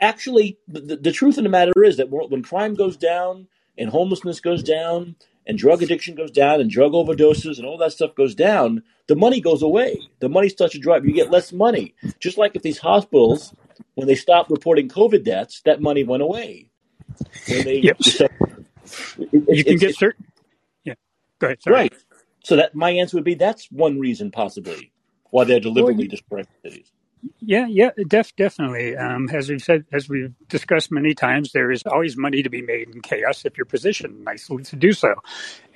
actually, 0.00 0.58
the, 0.68 0.96
the 0.96 1.12
truth 1.12 1.38
of 1.38 1.44
the 1.44 1.50
matter 1.50 1.72
is 1.82 1.96
that 1.96 2.10
when 2.10 2.42
crime 2.42 2.74
goes 2.74 2.96
down 2.96 3.48
and 3.76 3.90
homelessness 3.90 4.40
goes 4.40 4.62
down 4.62 5.16
and 5.46 5.58
drug 5.58 5.82
addiction 5.82 6.14
goes 6.14 6.30
down 6.30 6.60
and 6.60 6.70
drug 6.70 6.92
overdoses 6.92 7.58
and 7.58 7.66
all 7.66 7.78
that 7.78 7.92
stuff 7.92 8.14
goes 8.14 8.34
down, 8.34 8.82
the 9.06 9.16
money 9.16 9.40
goes 9.40 9.62
away. 9.62 10.00
The 10.20 10.28
money 10.28 10.48
starts 10.48 10.74
to 10.74 10.80
drop. 10.80 11.04
You 11.04 11.12
get 11.12 11.30
less 11.30 11.52
money. 11.52 11.94
Just 12.20 12.38
like 12.38 12.54
if 12.54 12.62
these 12.62 12.78
hospitals, 12.78 13.52
when 13.94 14.08
they 14.08 14.16
stopped 14.16 14.50
reporting 14.50 14.88
COVID 14.88 15.24
deaths, 15.24 15.62
that 15.64 15.82
money 15.82 16.04
went 16.04 16.22
away. 16.22 16.70
They 17.46 17.82
yep. 17.82 17.98
so 18.02 18.26
it, 19.32 19.44
You 19.50 19.64
it, 19.64 19.66
can 19.66 19.78
it's 19.78 19.80
get 19.80 19.96
certain. 19.96 20.26
Yeah, 20.84 20.94
go 21.40 21.48
ahead. 21.48 21.62
Sorry. 21.62 21.74
right. 21.74 21.94
So 22.44 22.56
that 22.56 22.74
my 22.74 22.90
answer 22.90 23.16
would 23.16 23.24
be 23.24 23.34
that's 23.34 23.70
one 23.70 24.00
reason 24.00 24.30
possibly 24.32 24.92
why 25.30 25.44
they're 25.44 25.60
Well, 25.76 25.92
deliberately 25.92 26.08
destroying 26.08 26.46
cities. 26.64 26.92
Yeah, 27.40 27.66
yeah, 27.68 27.90
def, 28.08 28.34
definitely. 28.36 28.96
Um, 28.96 29.28
as 29.30 29.50
we've 29.50 29.62
said, 29.62 29.84
as 29.92 30.08
we've 30.08 30.34
discussed 30.48 30.92
many 30.92 31.14
times, 31.14 31.52
there 31.52 31.70
is 31.70 31.82
always 31.86 32.16
money 32.16 32.42
to 32.42 32.50
be 32.50 32.62
made 32.62 32.88
in 32.94 33.02
chaos 33.02 33.44
if 33.44 33.56
you're 33.58 33.66
positioned 33.66 34.24
nicely 34.24 34.64
to 34.64 34.76
do 34.76 34.92
so. 34.92 35.14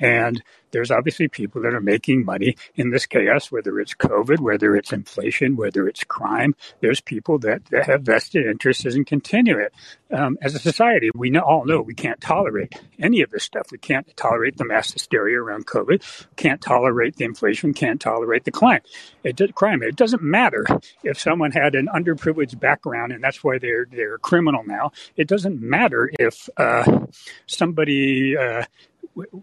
And 0.00 0.42
there's 0.70 0.90
obviously 0.90 1.28
people 1.28 1.62
that 1.62 1.74
are 1.74 1.80
making 1.80 2.24
money 2.24 2.56
in 2.74 2.90
this 2.90 3.06
chaos, 3.06 3.50
whether 3.50 3.78
it's 3.80 3.94
COVID, 3.94 4.40
whether 4.40 4.76
it's 4.76 4.92
inflation, 4.92 5.56
whether 5.56 5.88
it's 5.88 6.04
crime. 6.04 6.54
There's 6.80 7.00
people 7.00 7.38
that, 7.40 7.64
that 7.66 7.86
have 7.86 8.02
vested 8.02 8.46
interests 8.46 8.84
in 8.84 9.04
continuing 9.04 9.62
it. 9.62 9.74
Um, 10.12 10.38
as 10.42 10.54
a 10.54 10.58
society, 10.58 11.10
we 11.14 11.30
know, 11.30 11.40
all 11.40 11.64
know 11.64 11.80
we 11.80 11.94
can't 11.94 12.20
tolerate 12.20 12.74
any 12.98 13.22
of 13.22 13.30
this 13.30 13.44
stuff. 13.44 13.68
We 13.70 13.78
can't 13.78 14.08
tolerate 14.16 14.56
the 14.56 14.64
mass 14.64 14.92
hysteria 14.92 15.40
around 15.40 15.66
COVID. 15.66 16.02
Can't 16.36 16.60
tolerate 16.60 17.16
the 17.16 17.24
inflation. 17.24 17.74
Can't 17.74 18.00
tolerate 18.00 18.44
the 18.44 18.50
crime. 18.50 18.80
It 19.22 19.36
does, 19.36 19.50
crime. 19.54 19.82
It 19.82 19.96
doesn't 19.96 20.22
matter 20.22 20.66
if 21.04 21.18
someone 21.18 21.52
had 21.52 21.74
an 21.74 21.88
underprivileged 21.94 22.58
background 22.58 23.12
and 23.12 23.22
that's 23.22 23.44
why 23.44 23.58
they're 23.58 23.86
they're 23.90 24.14
a 24.14 24.18
criminal 24.18 24.62
now. 24.64 24.92
It 25.16 25.28
doesn't 25.28 25.60
matter 25.60 26.10
if 26.18 26.48
uh, 26.56 27.06
somebody 27.46 28.36
uh, 28.36 28.64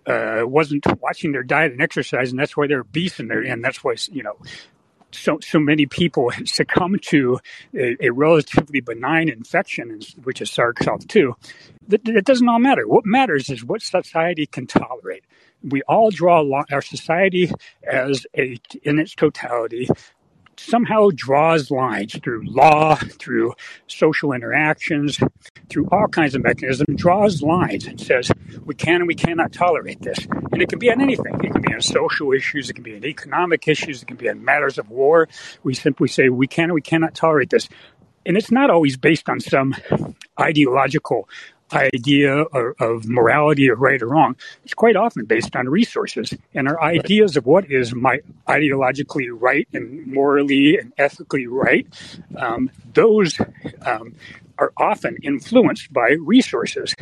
uh, 0.06 0.42
wasn't 0.44 0.86
watching 1.02 1.32
their 1.32 1.44
diet 1.44 1.72
and 1.72 1.82
exercise 1.82 2.32
and 2.32 2.40
that's 2.40 2.56
why 2.56 2.68
they're 2.68 2.82
obese 2.82 3.20
and 3.20 3.30
they're 3.30 3.42
and 3.42 3.64
that's 3.64 3.84
why 3.84 3.96
you 4.12 4.24
know 4.24 4.38
so 5.12 5.40
so 5.42 5.60
many 5.60 5.86
people 5.86 6.32
succumb 6.46 6.98
to 7.00 7.40
a, 7.74 8.08
a 8.08 8.10
relatively 8.10 8.82
benign 8.82 9.30
infection, 9.30 10.00
which 10.24 10.42
is 10.42 10.52
SARS-CoV-2. 10.52 11.34
That, 11.90 12.04
doesn't 12.26 12.48
all 12.50 12.60
matter. 12.60 12.88
What 12.88 13.06
matters 13.06 13.50
is 13.50 13.64
what 13.64 13.82
society 13.82 14.46
can 14.46 14.68
tolerate. 14.68 15.24
We 15.64 15.82
all 15.84 16.12
draw. 16.12 16.44
Our 16.72 16.82
society, 16.82 17.52
as 17.84 18.28
a 18.38 18.60
in 18.84 19.00
its 19.00 19.16
totality, 19.16 19.90
somehow 20.60 21.10
draws 21.14 21.72
lines 21.72 22.18
through 22.24 22.44
law, 22.46 22.96
through 22.96 23.54
social 23.88 24.34
interactions, 24.34 25.20
through 25.70 25.88
all 25.92 26.08
kinds 26.08 26.36
of 26.36 26.44
mechanisms, 26.44 27.00
draws 27.00 27.42
lines 27.42 27.86
and 27.86 28.00
says 28.00 28.32
we 28.66 28.76
can 28.76 28.96
and 28.96 29.08
we 29.08 29.16
cannot 29.16 29.52
tolerate 29.52 30.02
this. 30.02 30.20
And 30.52 30.62
it 30.62 30.70
can 30.70 30.80
be 30.80 30.92
on 30.92 31.02
anything. 31.02 31.36
It 31.44 31.52
can 31.52 31.62
be 31.62 31.74
on 31.74 31.82
social 31.82 32.32
issues, 32.34 32.70
it 32.70 32.74
can 32.74 32.84
be 32.84 32.96
on 32.96 33.06
economic 33.06 33.68
issues, 33.68 34.02
it 34.02 34.08
can 34.08 34.18
be 34.18 34.30
on 34.30 34.44
matters 34.44 34.78
of 34.78 34.90
war. 34.90 35.28
We 35.64 35.74
simply 35.74 36.08
say 36.08 36.30
we 36.30 36.48
can 36.48 36.66
and 36.66 36.74
we 36.74 36.82
cannot 36.82 37.14
tolerate 37.14 37.50
this. 37.50 37.70
And 38.26 38.36
it's 38.36 38.52
not 38.52 38.70
always 38.70 38.98
based 38.98 39.30
on 39.30 39.40
some 39.40 39.74
ideological 40.40 41.30
idea 41.74 42.34
of, 42.36 42.76
of 42.80 43.06
morality 43.08 43.68
of 43.70 43.80
right 43.80 44.02
or 44.02 44.08
wrong. 44.10 44.36
It's 44.66 44.74
quite 44.74 44.96
often 44.96 45.26
based 45.26 45.56
on 45.56 45.70
resources 45.70 46.34
and 46.54 46.68
our 46.68 46.82
Right. 46.96 47.06
ideas 47.06 47.38
of 47.38 47.46
what 47.46 47.72
is 47.72 47.96
my 47.96 48.20
ideologically 48.48 49.30
right 49.32 49.68
and 49.74 50.08
morally 50.08 50.78
and 50.80 50.94
ethically 50.98 51.48
right. 51.48 51.88
Um, 52.38 52.72
those 52.94 53.40
um, 53.86 54.16
are 54.60 54.74
often 54.78 55.18
influenced 55.24 55.94
by 55.94 56.12
resources. 56.22 56.96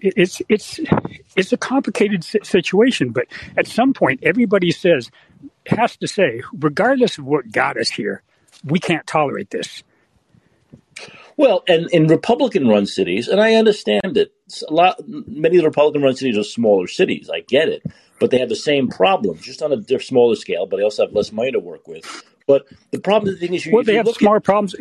It's 0.00 0.42
it's 0.48 0.80
it's 1.36 1.52
a 1.52 1.58
complicated 1.58 2.24
situation, 2.46 3.10
but 3.10 3.26
at 3.56 3.66
some 3.68 3.94
point, 3.94 4.20
everybody 4.24 4.70
says 4.72 5.10
has 5.66 5.96
to 5.98 6.08
say, 6.08 6.42
regardless 6.52 7.18
of 7.18 7.26
what 7.26 7.52
got 7.52 7.78
us 7.78 7.90
here, 7.90 8.22
we 8.64 8.80
can't 8.80 9.06
tolerate 9.06 9.50
this. 9.50 9.82
Well, 11.38 11.62
and 11.68 11.88
in 11.92 12.08
Republican-run 12.08 12.86
cities, 12.86 13.28
and 13.28 13.40
I 13.40 13.54
understand 13.54 14.16
it. 14.16 14.34
A 14.68 14.72
lot, 14.74 15.00
many 15.06 15.56
of 15.56 15.62
the 15.62 15.68
Republican-run 15.68 16.16
cities 16.16 16.36
are 16.36 16.42
smaller 16.42 16.88
cities. 16.88 17.30
I 17.32 17.40
get 17.40 17.68
it, 17.68 17.84
but 18.18 18.32
they 18.32 18.40
have 18.40 18.48
the 18.48 18.56
same 18.56 18.88
problem, 18.88 19.38
just 19.38 19.62
on 19.62 19.72
a 19.72 20.00
smaller 20.00 20.34
scale. 20.34 20.66
But 20.66 20.78
they 20.78 20.82
also 20.82 21.06
have 21.06 21.14
less 21.14 21.30
money 21.30 21.52
to 21.52 21.60
work 21.60 21.86
with. 21.86 22.24
But 22.48 22.66
the 22.90 22.98
problem, 22.98 23.32
the 23.32 23.38
thing 23.38 23.54
is, 23.54 23.64
you, 23.64 23.72
Well, 23.72 23.84
they 23.84 23.92
you 23.92 23.98
have 23.98 24.06
look 24.06 24.16
at 24.16 24.20
smaller 24.20 24.40
problems, 24.40 24.74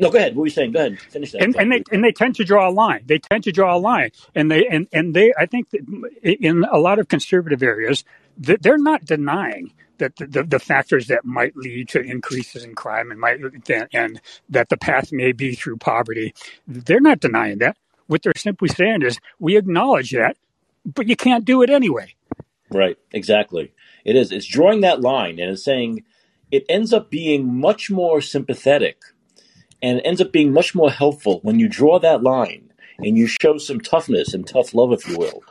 no, 0.00 0.10
go 0.10 0.16
ahead. 0.16 0.34
What 0.34 0.40
were 0.40 0.46
you 0.46 0.50
saying? 0.50 0.72
Go 0.72 0.78
ahead, 0.80 0.98
finish 0.98 1.32
that 1.32 1.42
and 1.42 1.54
and 1.56 1.70
they 1.70 1.84
and 1.92 2.02
they 2.02 2.12
tend 2.12 2.36
to 2.36 2.44
draw 2.44 2.66
a 2.66 2.72
line. 2.72 3.02
They 3.04 3.18
tend 3.18 3.44
to 3.44 3.52
draw 3.52 3.76
a 3.76 3.78
line, 3.78 4.12
and 4.34 4.50
they 4.50 4.66
and 4.66 4.88
and 4.94 5.12
they. 5.12 5.34
I 5.38 5.44
think 5.44 5.70
that 5.70 5.80
in 6.22 6.64
a 6.64 6.78
lot 6.78 6.98
of 6.98 7.08
conservative 7.08 7.62
areas, 7.62 8.04
th- 8.42 8.60
they're 8.62 8.78
not 8.78 9.04
denying 9.04 9.74
that 10.00 10.16
the, 10.16 10.42
the, 10.42 10.58
factors 10.58 11.06
that 11.06 11.24
might 11.24 11.56
lead 11.56 11.88
to 11.90 12.00
increases 12.00 12.64
in 12.64 12.74
crime 12.74 13.10
and 13.10 13.20
might 13.20 13.40
and 13.92 14.20
that 14.48 14.68
the 14.68 14.76
path 14.76 15.12
may 15.12 15.32
be 15.32 15.54
through 15.54 15.76
poverty. 15.76 16.34
They're 16.66 17.00
not 17.00 17.20
denying 17.20 17.58
that. 17.58 17.76
What 18.08 18.22
they're 18.22 18.32
simply 18.36 18.68
saying 18.68 19.02
is, 19.02 19.20
we 19.38 19.56
acknowledge 19.56 20.10
that, 20.10 20.36
but 20.84 21.08
you 21.08 21.16
can't 21.16 21.44
do 21.44 21.62
it 21.62 21.70
anyway. 21.70 22.14
Right, 22.70 22.98
exactly. 23.12 23.72
It 24.04 24.16
is. 24.16 24.32
It's 24.32 24.46
drawing 24.46 24.80
that 24.80 25.00
line, 25.00 25.38
and 25.38 25.52
it's 25.52 25.64
saying 25.64 26.02
it 26.50 26.64
ends 26.68 26.92
up 26.92 27.10
being 27.10 27.60
much 27.60 27.90
more 27.90 28.20
sympathetic 28.20 28.98
and 29.82 29.98
it 29.98 30.02
ends 30.04 30.20
up 30.20 30.32
being 30.32 30.52
much 30.52 30.74
more 30.74 30.90
helpful 30.90 31.40
when 31.42 31.58
you 31.58 31.68
draw 31.68 31.98
that 31.98 32.22
line 32.22 32.72
and 32.98 33.16
you 33.16 33.26
show 33.26 33.58
some 33.58 33.80
toughness 33.80 34.34
and 34.34 34.46
tough 34.46 34.74
love, 34.74 34.92
if 34.92 35.08
you 35.08 35.16
will, 35.16 35.42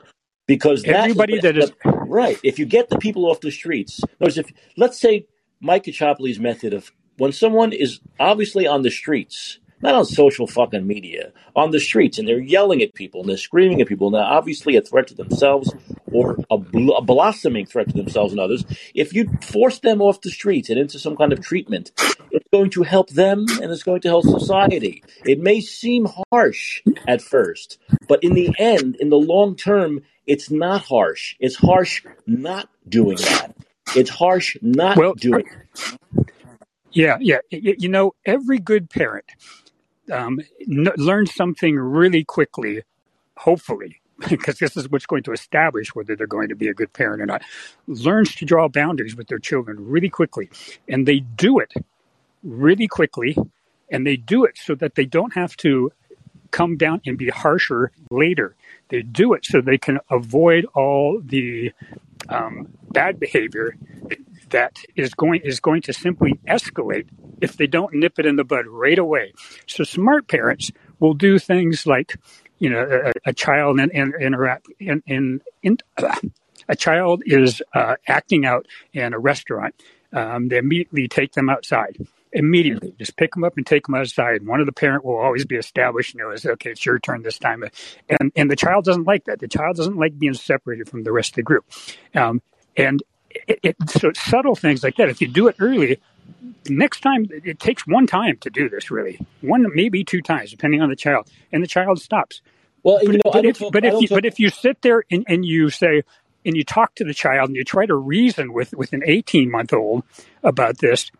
because 0.45 0.83
that 0.83 1.09
is 1.09 1.17
Everybody 1.17 1.39
that 1.39 1.57
is 1.57 1.71
right. 2.09 2.39
If 2.43 2.59
you 2.59 2.65
get 2.65 2.89
the 2.89 2.97
people 2.97 3.25
off 3.25 3.41
the 3.41 3.51
streets, 3.51 4.01
words, 4.19 4.37
if 4.37 4.51
let's 4.77 4.99
say 4.99 5.27
Mike 5.61 5.85
Chapley's 5.85 6.39
method 6.39 6.73
of 6.73 6.91
when 7.17 7.31
someone 7.31 7.73
is 7.73 7.99
obviously 8.19 8.65
on 8.67 8.81
the 8.81 8.91
streets, 8.91 9.59
not 9.81 9.95
on 9.95 10.05
social 10.05 10.47
fucking 10.47 10.85
media, 10.85 11.31
on 11.55 11.71
the 11.71 11.79
streets, 11.79 12.19
and 12.19 12.27
they're 12.27 12.39
yelling 12.39 12.81
at 12.81 12.93
people 12.93 13.21
and 13.21 13.29
they're 13.29 13.37
screaming 13.37 13.81
at 13.81 13.87
people, 13.87 14.07
and 14.07 14.15
they're 14.15 14.23
obviously 14.23 14.75
a 14.75 14.81
threat 14.81 15.07
to 15.07 15.15
themselves 15.15 15.73
or 16.11 16.37
a, 16.49 16.57
bl- 16.57 16.93
a 16.93 17.01
blossoming 17.01 17.65
threat 17.65 17.87
to 17.89 17.95
themselves 17.95 18.31
and 18.31 18.39
others. 18.39 18.65
If 18.93 19.13
you 19.13 19.29
force 19.41 19.79
them 19.79 20.01
off 20.01 20.21
the 20.21 20.31
streets 20.31 20.69
and 20.69 20.79
into 20.79 20.99
some 20.99 21.15
kind 21.15 21.31
of 21.33 21.41
treatment, 21.41 21.91
it's 22.31 22.47
going 22.51 22.71
to 22.71 22.83
help 22.83 23.09
them 23.09 23.45
and 23.61 23.71
it's 23.71 23.83
going 23.83 24.01
to 24.01 24.07
help 24.07 24.23
society. 24.25 25.03
It 25.25 25.39
may 25.39 25.61
seem 25.61 26.07
harsh 26.31 26.81
at 27.07 27.21
first, 27.21 27.77
but 28.07 28.23
in 28.23 28.33
the 28.33 28.53
end, 28.57 28.97
in 28.99 29.09
the 29.09 29.17
long 29.17 29.55
term, 29.55 30.01
it's 30.25 30.51
not 30.51 30.81
harsh. 30.81 31.35
It's 31.39 31.55
harsh 31.55 32.03
not 32.27 32.69
doing 32.87 33.17
that. 33.17 33.55
It's 33.95 34.09
harsh 34.09 34.57
not 34.61 34.97
well. 34.97 35.13
doing. 35.13 35.45
It. 35.47 36.31
Yeah, 36.91 37.17
yeah. 37.19 37.39
You 37.51 37.89
know, 37.89 38.13
every 38.25 38.59
good 38.59 38.89
parent 38.89 39.25
um, 40.11 40.39
n- 40.61 40.87
learns 40.97 41.33
something 41.33 41.77
really 41.77 42.23
quickly, 42.23 42.83
hopefully, 43.37 44.01
because 44.29 44.59
this 44.59 44.75
is 44.75 44.89
what's 44.89 45.05
going 45.05 45.23
to 45.23 45.31
establish 45.31 45.95
whether 45.95 46.15
they're 46.15 46.27
going 46.27 46.49
to 46.49 46.55
be 46.55 46.67
a 46.67 46.73
good 46.73 46.91
parent 46.93 47.21
or 47.21 47.25
not. 47.25 47.41
Learns 47.87 48.35
to 48.35 48.45
draw 48.45 48.67
boundaries 48.67 49.15
with 49.15 49.27
their 49.27 49.39
children 49.39 49.77
really 49.79 50.09
quickly, 50.09 50.49
and 50.87 51.07
they 51.07 51.19
do 51.19 51.59
it 51.59 51.73
really 52.43 52.87
quickly, 52.87 53.37
and 53.91 54.05
they 54.05 54.17
do 54.17 54.43
it 54.45 54.57
so 54.57 54.75
that 54.75 54.95
they 54.95 55.05
don't 55.05 55.33
have 55.33 55.55
to 55.57 55.91
come 56.51 56.77
down 56.77 57.01
and 57.05 57.17
be 57.17 57.29
harsher 57.29 57.91
later. 58.09 58.55
They 58.89 59.03
do 59.03 59.33
it 59.33 59.45
so 59.45 59.61
they 59.61 59.77
can 59.77 59.99
avoid 60.09 60.65
all 60.73 61.21
the 61.23 61.71
um, 62.27 62.69
bad 62.91 63.19
behavior 63.19 63.75
that 64.51 64.79
is 64.95 65.13
going 65.13 65.41
is 65.43 65.59
going 65.59 65.81
to 65.83 65.93
simply 65.93 66.39
escalate 66.47 67.07
if 67.41 67.57
they 67.57 67.67
don't 67.67 67.93
nip 67.93 68.19
it 68.19 68.25
in 68.25 68.35
the 68.35 68.43
bud 68.43 68.65
right 68.67 68.99
away. 68.99 69.33
So 69.67 69.83
smart 69.83 70.27
parents 70.27 70.71
will 70.99 71.13
do 71.13 71.39
things 71.39 71.85
like, 71.85 72.15
you 72.59 72.69
know, 72.69 73.11
a, 73.25 73.29
a 73.29 73.33
child 73.33 73.79
in, 73.79 73.89
in, 73.91 74.13
interact 74.19 74.67
in, 74.79 75.01
in, 75.07 75.41
in 75.63 75.77
a 76.67 76.75
child 76.75 77.23
is 77.25 77.61
uh, 77.73 77.95
acting 78.07 78.45
out 78.45 78.67
in 78.93 79.13
a 79.13 79.19
restaurant. 79.19 79.75
Um, 80.13 80.47
they 80.47 80.57
immediately 80.57 81.07
take 81.07 81.33
them 81.33 81.49
outside. 81.49 81.97
Immediately, 82.31 82.93
just 82.99 83.17
pick 83.17 83.33
them 83.33 83.43
up 83.43 83.57
and 83.57 83.65
take 83.65 83.87
them 83.87 83.95
outside. 83.95 84.45
One 84.45 84.59
of 84.59 84.67
the 84.67 84.71
parent 84.71 85.03
will 85.03 85.17
always 85.17 85.45
be 85.45 85.55
established. 85.55 86.13
You 86.13 86.21
know, 86.21 86.31
is 86.31 86.45
okay. 86.45 86.71
It's 86.71 86.85
your 86.85 86.99
turn 86.99 87.23
this 87.23 87.39
time, 87.39 87.63
and 88.07 88.31
and 88.35 88.51
the 88.51 88.55
child 88.55 88.85
doesn't 88.85 89.07
like 89.07 89.25
that. 89.25 89.39
The 89.39 89.47
child 89.47 89.77
doesn't 89.77 89.97
like 89.97 90.19
being 90.19 90.35
separated 90.35 90.87
from 90.87 91.03
the 91.03 91.11
rest 91.11 91.31
of 91.31 91.35
the 91.37 91.43
group. 91.43 91.65
Um, 92.13 92.43
and 92.77 93.01
it, 93.47 93.59
it, 93.63 93.75
so 93.89 94.11
subtle 94.13 94.55
things 94.55 94.83
like 94.83 94.95
that. 94.97 95.09
If 95.09 95.21
you 95.21 95.27
do 95.27 95.47
it 95.47 95.55
early, 95.59 95.99
next 96.69 97.01
time 97.01 97.27
it 97.31 97.59
takes 97.59 97.87
one 97.87 98.07
time 98.07 98.37
to 98.37 98.49
do 98.49 98.69
this 98.69 98.91
really 98.91 99.19
one 99.41 99.65
maybe 99.75 100.03
two 100.03 100.21
times 100.21 100.51
depending 100.51 100.81
on 100.81 100.89
the 100.89 100.95
child 100.95 101.27
and 101.51 101.63
the 101.63 101.67
child 101.67 101.99
stops 102.01 102.41
Well, 102.83 103.03
you 103.03 103.13
but, 103.13 103.21
know, 103.25 103.31
but 103.31 103.45
if 103.45 103.57
talk. 103.57 103.71
but 103.71 103.85
if 103.85 104.01
you 104.01 104.09
but 104.11 104.25
if 104.25 104.39
you 104.39 104.49
sit 104.49 104.81
there 104.81 105.03
and, 105.11 105.25
and 105.27 105.45
you 105.45 105.69
say 105.69 106.03
and 106.45 106.55
you 106.55 106.63
talk 106.63 106.95
to 106.95 107.03
the 107.03 107.13
child 107.13 107.49
and 107.49 107.55
you 107.55 107.63
try 107.63 107.85
to 107.85 107.95
reason 107.95 108.53
with 108.53 108.73
with 108.73 108.93
an 108.93 109.03
18 109.05 109.51
month 109.51 109.73
old 109.73 110.03
about 110.43 110.79
this 110.79 111.11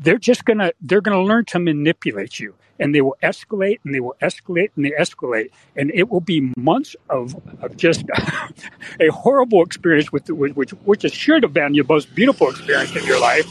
they're 0.00 0.18
just 0.18 0.44
gonna 0.44 0.72
they're 0.80 1.00
gonna 1.00 1.22
learn 1.22 1.44
to 1.46 1.58
manipulate 1.58 2.40
you. 2.40 2.54
And 2.78 2.94
they 2.94 3.00
will 3.00 3.16
escalate 3.22 3.78
and 3.84 3.94
they 3.94 4.00
will 4.00 4.16
escalate 4.20 4.70
and 4.76 4.84
they 4.84 4.90
escalate. 4.90 5.50
And 5.76 5.90
it 5.94 6.10
will 6.10 6.20
be 6.20 6.52
months 6.58 6.94
of, 7.08 7.34
of 7.62 7.74
just 7.76 8.04
a 9.00 9.08
horrible 9.08 9.62
experience 9.62 10.12
with 10.12 10.28
which 10.28 10.70
which 10.70 11.10
should 11.12 11.42
have 11.42 11.54
been 11.54 11.74
your 11.74 11.86
most 11.88 12.14
beautiful 12.14 12.50
experience 12.50 12.94
in 12.94 13.04
your 13.04 13.20
life. 13.20 13.46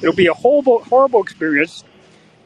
It'll 0.00 0.14
be 0.14 0.28
a 0.28 0.34
horrible 0.34 0.84
horrible 0.84 1.22
experience. 1.22 1.84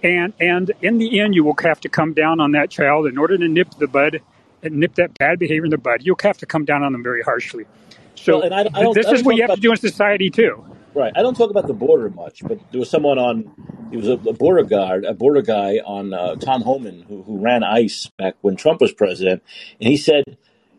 And 0.03 0.33
and 0.41 0.73
in 0.81 0.99
the 0.99 1.21
end 1.21 1.35
you 1.35 1.45
will 1.45 1.57
have 1.63 1.81
to 1.83 1.89
come 1.89 2.15
down 2.15 2.41
on 2.41 2.53
that 2.53 2.71
child 2.71 3.07
in 3.07 3.19
order 3.19 3.37
to 3.37 3.47
nip 3.47 3.71
the 3.79 3.87
bud 3.87 4.21
and 4.63 4.77
nip 4.77 4.95
that 4.95 5.17
bad 5.19 5.39
behavior 5.39 5.67
in 5.67 5.71
the 5.71 5.79
bud. 5.79 6.03
You'll 6.03 6.17
have 6.23 6.39
to 6.39 6.47
come 6.47 6.65
down 6.65 6.83
on 6.83 6.93
them 6.93 7.03
very 7.03 7.23
harshly. 7.23 7.65
Well, 8.27 8.41
so 8.41 8.43
and 8.43 8.55
I, 8.55 8.61
I 8.61 8.83
don't. 8.83 8.95
this 8.95 9.13
is 9.13 9.23
what 9.23 9.37
you 9.37 9.43
have 9.43 9.55
to 9.55 9.61
do 9.61 9.71
in 9.71 9.77
society 9.77 10.31
too 10.31 10.65
right. 10.95 11.13
I 11.17 11.23
don't 11.23 11.37
talk 11.37 11.51
about 11.51 11.67
the 11.67 11.75
border 11.75 12.11
much, 12.11 12.43
but 12.43 12.59
there 12.71 12.81
was 12.81 12.91
someone 12.91 13.19
on. 13.19 13.89
He 13.91 13.97
was 13.97 14.09
a, 14.09 14.15
a 14.15 14.33
border 14.33 14.65
guard, 14.65 15.05
a 15.05 15.15
border 15.15 15.43
guy 15.43 15.79
on 15.85 16.13
uh, 16.13 16.37
Tom 16.37 16.63
Homan 16.63 17.03
who, 17.03 17.23
who 17.23 17.39
ran 17.39 17.63
ICE 17.63 18.11
back 18.19 18.35
when 18.41 18.57
Trump 18.57 18.81
was 18.81 18.93
president, 18.93 19.43
and 19.81 19.89
he 19.89 19.97
said 19.97 20.25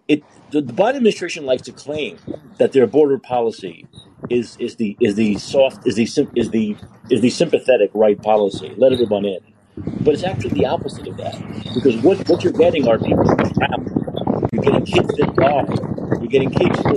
it. 0.07 0.23
The, 0.51 0.61
the 0.61 0.73
Biden 0.73 0.97
administration 0.97 1.45
likes 1.45 1.63
to 1.63 1.71
claim 1.71 2.19
that 2.59 2.71
their 2.71 2.87
border 2.87 3.17
policy 3.17 3.87
is 4.29 4.55
is 4.57 4.75
the 4.75 4.95
is 4.99 5.15
the 5.15 5.37
soft 5.37 5.85
is 5.87 5.95
the 5.95 6.29
is 6.35 6.49
the 6.51 6.75
is 7.09 7.21
the 7.21 7.29
sympathetic 7.29 7.91
right 7.93 8.21
policy. 8.21 8.73
Let 8.77 8.93
everyone 8.93 9.25
in. 9.25 9.39
But 9.77 10.13
it's 10.13 10.23
actually 10.23 10.51
the 10.51 10.65
opposite 10.67 11.07
of 11.07 11.17
that. 11.17 11.35
Because 11.73 11.97
what, 11.97 12.29
what 12.29 12.43
you're 12.43 12.53
getting 12.53 12.87
are 12.87 12.97
people 12.97 13.23
travel. 13.25 14.49
You're 14.53 14.63
getting 14.63 14.85
kids 14.85 15.13
that. 15.17 16.17
You're 16.21 16.27
getting 16.27 16.49
kids 16.49 16.79
are. 16.79 16.95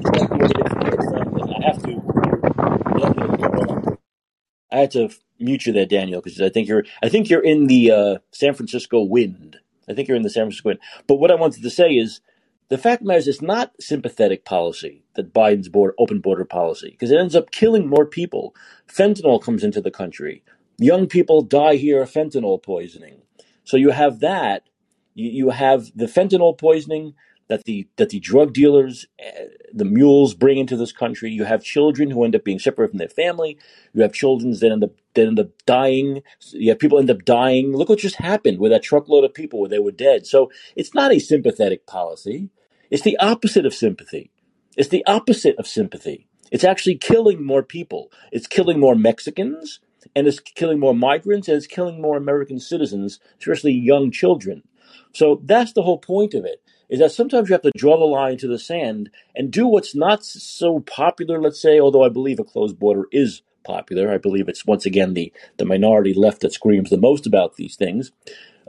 I 1.59 1.67
have 1.67 1.83
to. 1.83 2.18
I 4.71 4.79
had 4.79 4.91
to 4.93 5.11
mute 5.39 5.67
you 5.67 5.73
there, 5.73 5.87
Daniel, 5.87 6.21
because 6.21 6.41
I 6.41 6.49
think 6.49 6.69
you're. 6.69 6.85
I 7.03 7.09
think 7.09 7.29
you're 7.29 7.45
in 7.45 7.67
the 7.67 7.91
uh, 7.91 8.19
San 8.33 8.55
Francisco 8.55 9.03
wind. 9.03 9.57
I 9.89 9.95
think 9.95 10.09
you're 10.09 10.17
in 10.17 10.23
the 10.23 10.31
San 10.31 10.45
Francisco 10.45 10.71
wind. 10.71 10.81
But 11.07 11.17
what 11.17 11.31
I 11.31 11.37
wanted 11.37 11.63
to 11.63 11.71
say 11.71 11.93
is, 11.93 12.21
the 12.69 12.79
fact 12.79 13.01
of 13.01 13.07
the 13.07 13.09
matter 13.09 13.19
is, 13.19 13.29
it's 13.29 13.43
not 13.43 13.73
sympathetic 13.81 14.45
policy 14.45 15.05
that 15.15 15.33
Biden's 15.33 15.69
border, 15.69 15.95
open 15.99 16.21
border 16.21 16.45
policy, 16.45 16.91
because 16.91 17.11
it 17.11 17.19
ends 17.19 17.35
up 17.35 17.51
killing 17.51 17.89
more 17.89 18.07
people. 18.07 18.55
Fentanyl 18.87 19.43
comes 19.43 19.65
into 19.65 19.81
the 19.81 19.91
country. 19.91 20.43
Young 20.79 21.07
people 21.07 21.43
die 21.43 21.77
here 21.77 22.03
of 22.03 22.11
fentanyl 22.11 22.63
poisoning. 22.63 23.23
So 23.65 23.77
you 23.77 23.91
have 23.91 24.21
that. 24.21 24.69
You, 25.15 25.31
you 25.31 25.51
have 25.51 25.91
the 25.95 26.07
fentanyl 26.07 26.57
poisoning 26.57 27.15
that 27.49 27.65
the 27.65 27.89
that 27.97 28.11
the 28.11 28.21
drug 28.21 28.53
dealers, 28.53 29.07
uh, 29.25 29.45
the 29.73 29.85
mules 29.85 30.35
bring 30.35 30.59
into 30.59 30.77
this 30.77 30.93
country. 30.93 31.31
You 31.31 31.45
have 31.45 31.63
children 31.63 32.11
who 32.11 32.25
end 32.25 32.37
up 32.37 32.45
being 32.45 32.59
separated 32.59 32.91
from 32.91 32.99
their 32.99 33.09
family. 33.09 33.59
You 33.93 34.03
have 34.03 34.13
children 34.13 34.53
that 34.53 34.71
end 34.71 34.85
up 34.85 34.93
that 35.15 35.27
end 35.27 35.41
up 35.41 35.51
dying. 35.67 36.23
You 36.53 36.71
have 36.71 36.79
people 36.79 36.99
end 36.99 37.11
up 37.11 37.25
dying. 37.25 37.75
Look 37.75 37.89
what 37.89 37.99
just 37.99 38.17
happened 38.17 38.59
with 38.59 38.71
that 38.71 38.83
truckload 38.83 39.25
of 39.25 39.35
people 39.35 39.61
where 39.61 39.69
they 39.69 39.79
were 39.79 39.93
dead. 39.93 40.27
So 40.27 40.51
it's 40.77 40.95
not 40.95 41.13
a 41.13 41.19
sympathetic 41.19 41.87
policy. 41.87 42.51
It's 42.91 43.03
the 43.03 43.19
opposite 43.19 43.67
of 43.67 43.75
sympathy. 43.75 44.31
It's 44.77 44.89
the 44.89 45.05
opposite 45.07 45.57
of 45.59 45.67
sympathy. 45.67 46.29
It's 46.51 46.65
actually 46.65 46.97
killing 46.97 47.45
more 47.45 47.63
people. 47.63 48.11
It's 48.33 48.47
killing 48.47 48.81
more 48.81 48.95
Mexicans, 48.95 49.81
and 50.15 50.27
it's 50.27 50.41
killing 50.41 50.79
more 50.79 50.95
migrants, 50.95 51.49
and 51.49 51.57
it's 51.57 51.67
killing 51.67 52.01
more 52.01 52.17
American 52.17 52.59
citizens, 52.59 53.21
especially 53.39 53.73
young 53.73 54.11
children. 54.11 54.63
So 55.13 55.41
that's 55.45 55.73
the 55.73 55.83
whole 55.83 55.99
point 55.99 56.35
of 56.35 56.45
it. 56.45 56.63
Is 56.89 57.01
that 57.01 57.13
sometimes 57.13 57.49
you 57.49 57.53
have 57.53 57.63
to 57.63 57.73
draw 57.77 57.99
the 57.99 58.05
line 58.05 58.39
to 58.39 58.49
the 58.49 58.59
sand 58.59 59.11
and 59.35 59.51
do 59.51 59.67
what's 59.67 59.95
not 59.95 60.25
so 60.25 60.81
popular, 60.81 61.41
let's 61.41 61.61
say, 61.61 61.79
although 61.79 62.05
I 62.05 62.09
believe 62.09 62.39
a 62.39 62.45
closed 62.45 62.79
border 62.79 63.05
is 63.13 63.43
popular. 63.65 64.11
I 64.11 64.19
believe 64.19 64.49
it's 64.49 64.67
once 64.67 64.87
again 64.87 65.15
the, 65.15 65.33
the 65.59 65.67
minority 65.67 66.15
left 66.15 66.41
that 66.41 66.55
screams 66.55 66.91
the 66.91 66.97
most 66.97 67.27
about 67.27 67.57
these 67.57 67.77
things. 67.77 68.11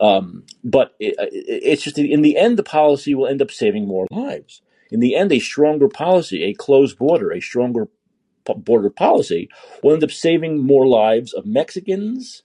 Um, 0.01 0.43
but 0.63 0.95
it, 0.99 1.15
it, 1.17 1.63
it's 1.63 1.83
just 1.83 1.97
in 1.97 2.21
the 2.21 2.37
end, 2.37 2.57
the 2.57 2.63
policy 2.63 3.15
will 3.15 3.27
end 3.27 3.41
up 3.41 3.51
saving 3.51 3.87
more 3.87 4.07
lives. 4.11 4.61
In 4.91 4.99
the 4.99 5.15
end, 5.15 5.31
a 5.31 5.39
stronger 5.39 5.87
policy, 5.87 6.43
a 6.43 6.53
closed 6.53 6.97
border, 6.97 7.31
a 7.31 7.39
stronger 7.39 7.87
border 8.45 8.89
policy 8.89 9.49
will 9.83 9.93
end 9.93 10.03
up 10.03 10.11
saving 10.11 10.65
more 10.65 10.87
lives 10.87 11.33
of 11.33 11.45
Mexicans 11.45 12.43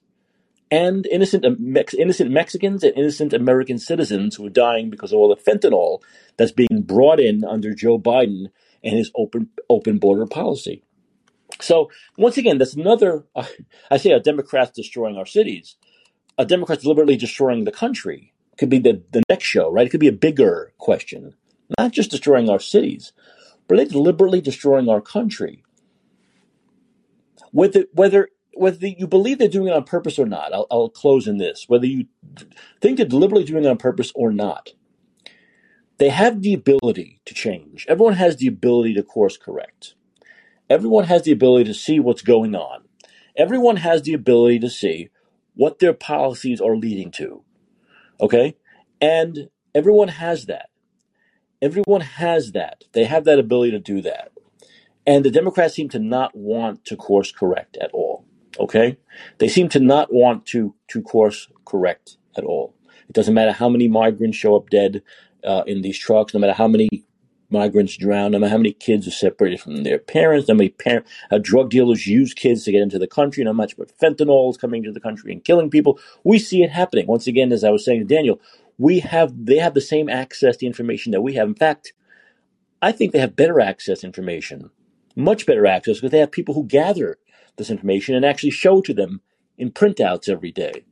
and 0.75 1.07
innocent 1.07 1.45
um, 1.45 1.57
Mex- 1.61 1.95
innocent 1.95 2.33
Mexicans 2.33 2.83
and 2.83 2.99
innocent 2.99 3.33
American 3.33 3.79
citizens 3.79 4.35
who 4.35 4.47
are 4.47 4.51
dying 4.51 4.91
because 4.91 5.13
of 5.13 5.19
all 5.19 5.29
the 5.29 5.41
fentanyl 5.41 6.03
that's 6.37 6.51
being 6.51 6.83
brought 6.83 7.21
in 7.21 7.45
under 7.45 7.73
Joe 7.73 7.97
Biden 7.97 8.47
and 8.83 8.97
his 8.97 9.13
open 9.15 9.51
open 9.71 9.99
border 9.99 10.27
policy. 10.27 10.83
So 11.61 11.93
once 12.19 12.39
again, 12.39 12.59
that's 12.59 12.75
another. 12.75 13.25
I 13.91 13.99
say 13.99 14.11
a 14.11 14.19
Democrats 14.19 14.73
destroying 14.73 15.17
our 15.17 15.27
cities. 15.27 15.77
A 16.39 16.45
Democrats 16.45 16.83
deliberately 16.83 17.17
destroying 17.17 17.63
the 17.63 17.71
country 17.71 18.33
could 18.59 18.69
be 18.69 18.81
the, 18.81 19.01
the 19.13 19.23
next 19.29 19.45
show, 19.45 19.71
right? 19.71 19.87
It 19.87 19.91
could 19.91 20.01
be 20.01 20.09
a 20.09 20.13
bigger 20.13 20.73
question, 20.79 21.35
not 21.79 21.93
just 21.93 22.11
destroying 22.11 22.51
our 22.51 22.59
cities, 22.59 23.13
but 23.69 23.77
they 23.77 23.85
deliberately 23.85 24.41
destroying 24.41 24.89
our 24.89 25.01
country. 25.01 25.63
Whether 27.53 27.85
whether 27.93 28.31
whether 28.57 28.87
you 28.87 29.07
believe 29.07 29.39
they're 29.39 29.49
doing 29.49 29.69
it 29.69 29.75
on 29.75 29.85
purpose 29.85 30.19
or 30.19 30.27
not, 30.27 30.53
I'll, 30.53 30.67
I'll 30.71 30.89
close 30.89 31.27
in 31.27 31.39
this. 31.39 31.65
Whether 31.69 31.87
you 31.87 32.07
think 32.81 32.97
they're 32.97 33.07
deliberately 33.07 33.45
doing 33.45 33.65
it 33.65 33.69
on 33.69 33.79
purpose 33.79 34.13
or 34.15 34.33
not, 34.33 34.71
they 35.99 36.09
have 36.09 36.43
the 36.43 36.55
ability 36.55 37.21
to 37.25 37.35
change. 37.35 37.87
Everyone 37.89 38.15
has 38.15 38.37
the 38.37 38.49
ability 38.49 38.95
to 38.95 39.03
course 39.03 39.37
correct. 39.37 39.95
Everyone 40.69 41.05
has 41.05 41.23
the 41.23 41.33
ability 41.33 41.65
to 41.65 41.75
see 41.75 42.01
what's 42.01 42.23
going 42.23 42.55
on. 42.55 42.85
Everyone 43.37 43.77
has 43.77 44.03
the 44.03 44.15
ability 44.15 44.59
to 44.61 44.71
see 44.71 45.11
what 45.55 45.79
their 45.79 45.93
policies 45.93 46.61
are 46.61 46.77
leading 46.77 47.11
to. 47.13 47.45
Okay? 48.21 48.57
And 49.01 49.51
everyone 49.75 50.09
has 50.09 50.47
that. 50.47 50.71
Everyone 51.61 52.01
has 52.01 52.53
that. 52.53 52.85
They 52.93 53.05
have 53.05 53.25
that 53.25 53.39
ability 53.39 53.73
to 53.73 53.79
do 53.79 54.01
that. 54.03 54.33
And 55.07 55.25
the 55.25 55.31
Democrats 55.31 55.75
seem 55.75 55.89
to 55.91 55.99
not 55.99 56.35
want 56.35 56.85
to 56.87 56.97
course 56.97 57.31
correct 57.31 57.77
at 57.77 57.91
all. 57.93 58.25
Okay? 58.59 58.97
They 59.39 59.49
seem 59.49 59.69
to 59.71 59.81
not 59.81 60.13
want 60.13 60.47
to, 60.47 60.75
to 60.89 61.03
course 61.03 61.49
correct 61.65 62.17
at 62.37 62.45
all. 62.45 62.75
It 63.09 63.13
doesn't 63.13 63.35
matter 63.35 63.53
how 63.53 63.69
many 63.69 63.89
migrants 63.89 64.37
show 64.37 64.57
up 64.57 64.71
dead 64.71 65.03
uh, 65.45 65.63
in 65.67 65.83
these 65.83 65.99
trucks, 65.99 66.35
no 66.35 66.41
matter 66.41 66.53
how 66.55 66.69
many 66.69 66.89
migrants 67.51 67.97
drown, 67.97 68.33
no 68.33 68.39
matter 68.39 68.51
how 68.51 68.57
many 68.57 68.73
kids 68.73 69.07
are 69.07 69.13
separated 69.13 69.61
from 69.61 69.85
their 69.85 69.99
parents, 69.99 70.49
no 70.49 70.55
many 70.55 70.71
parent, 70.71 71.07
uh, 71.31 71.39
drug 71.39 71.71
dealers 71.71 72.07
use 72.07 72.35
kids 72.35 72.65
to 72.65 72.73
get 72.73 72.83
into 72.83 72.99
the 72.99 73.07
country, 73.07 73.45
no 73.45 73.53
much 73.53 73.77
but 73.77 73.97
fentanyl 73.99 74.51
is 74.51 74.57
coming 74.57 74.83
into 74.83 74.93
the 74.93 75.01
country 75.01 75.33
and 75.33 75.45
killing 75.45 75.71
people. 75.71 75.99
We 76.25 76.39
see 76.39 76.63
it 76.63 76.71
happening. 76.71 77.07
Once 77.07 77.27
again, 77.27 77.53
as 77.53 77.65
I 77.65 77.71
was 77.71 77.85
saying 77.85 78.01
to 78.01 78.15
Daniel, 78.15 78.41
we 78.79 79.01
have 79.01 79.33
they 79.47 79.59
have 79.59 79.75
the 79.75 79.81
same 79.81 80.09
access 80.09 80.57
to 80.57 80.67
information 80.67 81.13
that 81.13 81.23
we 81.23 81.35
have. 81.35 81.47
In 81.49 81.55
fact, 81.55 81.93
I 82.83 82.93
think 82.93 83.13
they 83.13 83.21
have 83.21 83.37
better 83.37 83.61
access 83.61 84.03
information, 84.03 84.71
much 85.15 85.47
better 85.47 85.67
access, 85.67 85.99
because 85.99 86.11
they 86.11 86.19
have 86.19 86.33
people 86.33 86.55
who 86.55 86.65
gather 86.65 87.19
this 87.57 87.71
information 87.71 88.15
and 88.15 88.25
actually 88.25 88.51
show 88.51 88.81
to 88.81 88.95
them 88.95 89.21
in 89.59 89.71
printouts 89.71 90.29
every 90.29 90.53
day. 90.53 90.85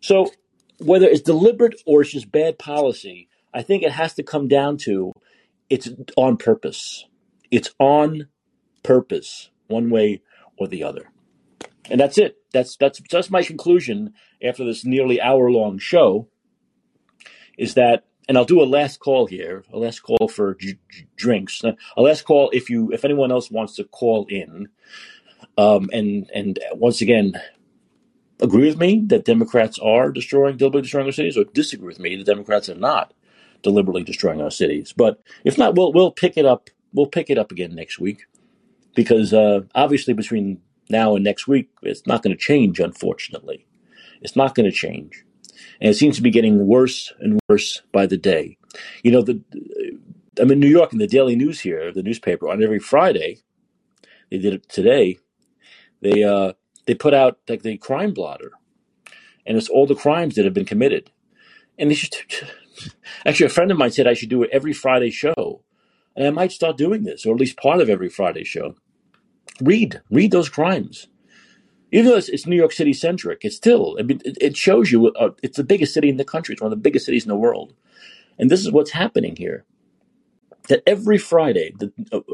So 0.00 0.30
whether 0.78 1.06
it's 1.06 1.20
deliberate 1.20 1.80
or 1.86 2.02
it's 2.02 2.12
just 2.12 2.30
bad 2.30 2.58
policy, 2.58 3.28
I 3.52 3.62
think 3.62 3.82
it 3.82 3.92
has 3.92 4.14
to 4.14 4.22
come 4.22 4.48
down 4.48 4.76
to 4.78 5.12
it's 5.68 5.88
on 6.16 6.36
purpose. 6.36 7.04
It's 7.50 7.74
on 7.78 8.28
purpose, 8.82 9.50
one 9.66 9.90
way 9.90 10.22
or 10.58 10.68
the 10.68 10.84
other. 10.84 11.10
And 11.90 12.00
that's 12.00 12.18
it. 12.18 12.36
That's 12.52 12.76
that's 12.76 13.00
that's 13.10 13.30
my 13.30 13.42
conclusion 13.42 14.14
after 14.42 14.64
this 14.64 14.84
nearly 14.84 15.20
hour 15.20 15.50
long 15.50 15.78
show. 15.78 16.28
Is 17.56 17.74
that 17.74 18.04
and 18.28 18.36
I'll 18.36 18.44
do 18.44 18.62
a 18.62 18.64
last 18.64 19.00
call 19.00 19.26
here, 19.26 19.64
a 19.72 19.78
last 19.78 20.00
call 20.00 20.28
for 20.28 20.54
j- 20.54 20.78
j- 20.90 21.06
drinks, 21.16 21.62
a 21.64 22.02
last 22.02 22.22
call 22.22 22.50
if 22.52 22.68
you 22.68 22.92
if 22.92 23.04
anyone 23.04 23.32
else 23.32 23.50
wants 23.50 23.76
to 23.76 23.84
call 23.84 24.26
in. 24.28 24.68
Um, 25.58 25.90
and 25.92 26.30
and 26.32 26.58
once 26.74 27.00
again, 27.00 27.34
agree 28.40 28.66
with 28.66 28.78
me 28.78 29.02
that 29.08 29.24
Democrats 29.24 29.78
are 29.80 30.10
destroying 30.10 30.56
deliberately 30.56 30.82
destroying 30.82 31.06
our 31.06 31.12
cities, 31.12 31.36
or 31.36 31.44
disagree 31.44 31.88
with 31.88 31.98
me 31.98 32.16
that 32.16 32.26
Democrats 32.26 32.68
are 32.68 32.76
not 32.76 33.12
deliberately 33.62 34.04
destroying 34.04 34.40
our 34.40 34.52
cities. 34.52 34.94
But 34.96 35.20
if 35.44 35.58
not, 35.58 35.74
we'll 35.74 35.92
we'll 35.92 36.12
pick 36.12 36.36
it 36.36 36.46
up. 36.46 36.70
We'll 36.92 37.06
pick 37.06 37.28
it 37.28 37.38
up 37.38 37.50
again 37.50 37.74
next 37.74 37.98
week 37.98 38.26
because 38.94 39.34
uh, 39.34 39.60
obviously 39.74 40.14
between 40.14 40.60
now 40.88 41.14
and 41.14 41.24
next 41.24 41.46
week, 41.46 41.68
it's 41.82 42.06
not 42.06 42.22
going 42.22 42.34
to 42.34 42.42
change. 42.42 42.80
Unfortunately, 42.80 43.66
it's 44.22 44.36
not 44.36 44.54
going 44.54 44.70
to 44.70 44.74
change, 44.76 45.24
and 45.80 45.90
it 45.90 45.94
seems 45.94 46.16
to 46.16 46.22
be 46.22 46.30
getting 46.30 46.66
worse 46.68 47.12
and 47.18 47.40
worse 47.48 47.82
by 47.92 48.06
the 48.06 48.16
day. 48.16 48.56
You 49.02 49.10
know, 49.10 49.22
the 49.22 49.42
I'm 50.38 50.52
in 50.52 50.60
New 50.60 50.68
York, 50.68 50.92
and 50.92 51.00
the 51.00 51.08
Daily 51.08 51.34
News 51.34 51.60
here, 51.60 51.92
the 51.92 52.02
newspaper, 52.02 52.48
on 52.48 52.62
every 52.62 52.78
Friday, 52.78 53.40
they 54.30 54.38
did 54.38 54.54
it 54.54 54.68
today. 54.68 55.18
They 56.00 56.22
uh, 56.24 56.52
they 56.86 56.94
put 56.94 57.14
out 57.14 57.38
like 57.48 57.62
the 57.62 57.76
crime 57.78 58.12
blotter, 58.12 58.52
and 59.46 59.56
it's 59.56 59.68
all 59.68 59.86
the 59.86 59.94
crimes 59.94 60.34
that 60.34 60.44
have 60.44 60.54
been 60.54 60.64
committed. 60.64 61.10
And 61.78 61.90
they 61.90 61.94
just 61.94 62.24
actually 63.26 63.46
a 63.46 63.50
friend 63.50 63.70
of 63.70 63.78
mine 63.78 63.90
said 63.90 64.06
I 64.06 64.14
should 64.14 64.28
do 64.30 64.42
it 64.42 64.50
every 64.52 64.72
Friday 64.72 65.10
show, 65.10 65.62
and 66.16 66.26
I 66.26 66.30
might 66.30 66.52
start 66.52 66.76
doing 66.76 67.04
this, 67.04 67.26
or 67.26 67.34
at 67.34 67.40
least 67.40 67.56
part 67.56 67.80
of 67.80 67.88
every 67.88 68.08
Friday 68.08 68.44
show. 68.44 68.74
Read, 69.60 70.02
read 70.10 70.30
those 70.30 70.48
crimes. 70.48 71.08
Even 71.90 72.10
though 72.10 72.16
it's, 72.16 72.28
it's 72.28 72.46
New 72.46 72.56
York 72.56 72.72
City 72.72 72.92
centric, 72.92 73.44
it's 73.44 73.56
still, 73.56 73.96
I 73.98 74.02
mean, 74.02 74.20
it, 74.24 74.36
it 74.40 74.56
shows 74.56 74.92
you 74.92 75.08
uh, 75.08 75.30
it's 75.42 75.56
the 75.56 75.64
biggest 75.64 75.94
city 75.94 76.08
in 76.08 76.16
the 76.16 76.24
country. 76.24 76.52
It's 76.52 76.60
one 76.62 76.70
of 76.72 76.78
the 76.78 76.82
biggest 76.82 77.06
cities 77.06 77.24
in 77.24 77.30
the 77.30 77.36
world. 77.36 77.72
And 78.38 78.50
this 78.50 78.60
is 78.60 78.70
what's 78.70 78.90
happening 78.90 79.36
here. 79.36 79.64
That 80.68 80.82
every 80.86 81.16
Friday, 81.16 81.72
the, 81.78 81.92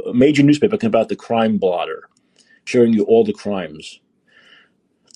a 0.08 0.12
major 0.12 0.42
newspaper 0.42 0.76
comes 0.76 0.88
about 0.88 1.08
the 1.08 1.16
crime 1.16 1.56
blotter, 1.58 2.08
showing 2.64 2.92
you 2.92 3.04
all 3.04 3.24
the 3.24 3.32
crimes 3.32 4.00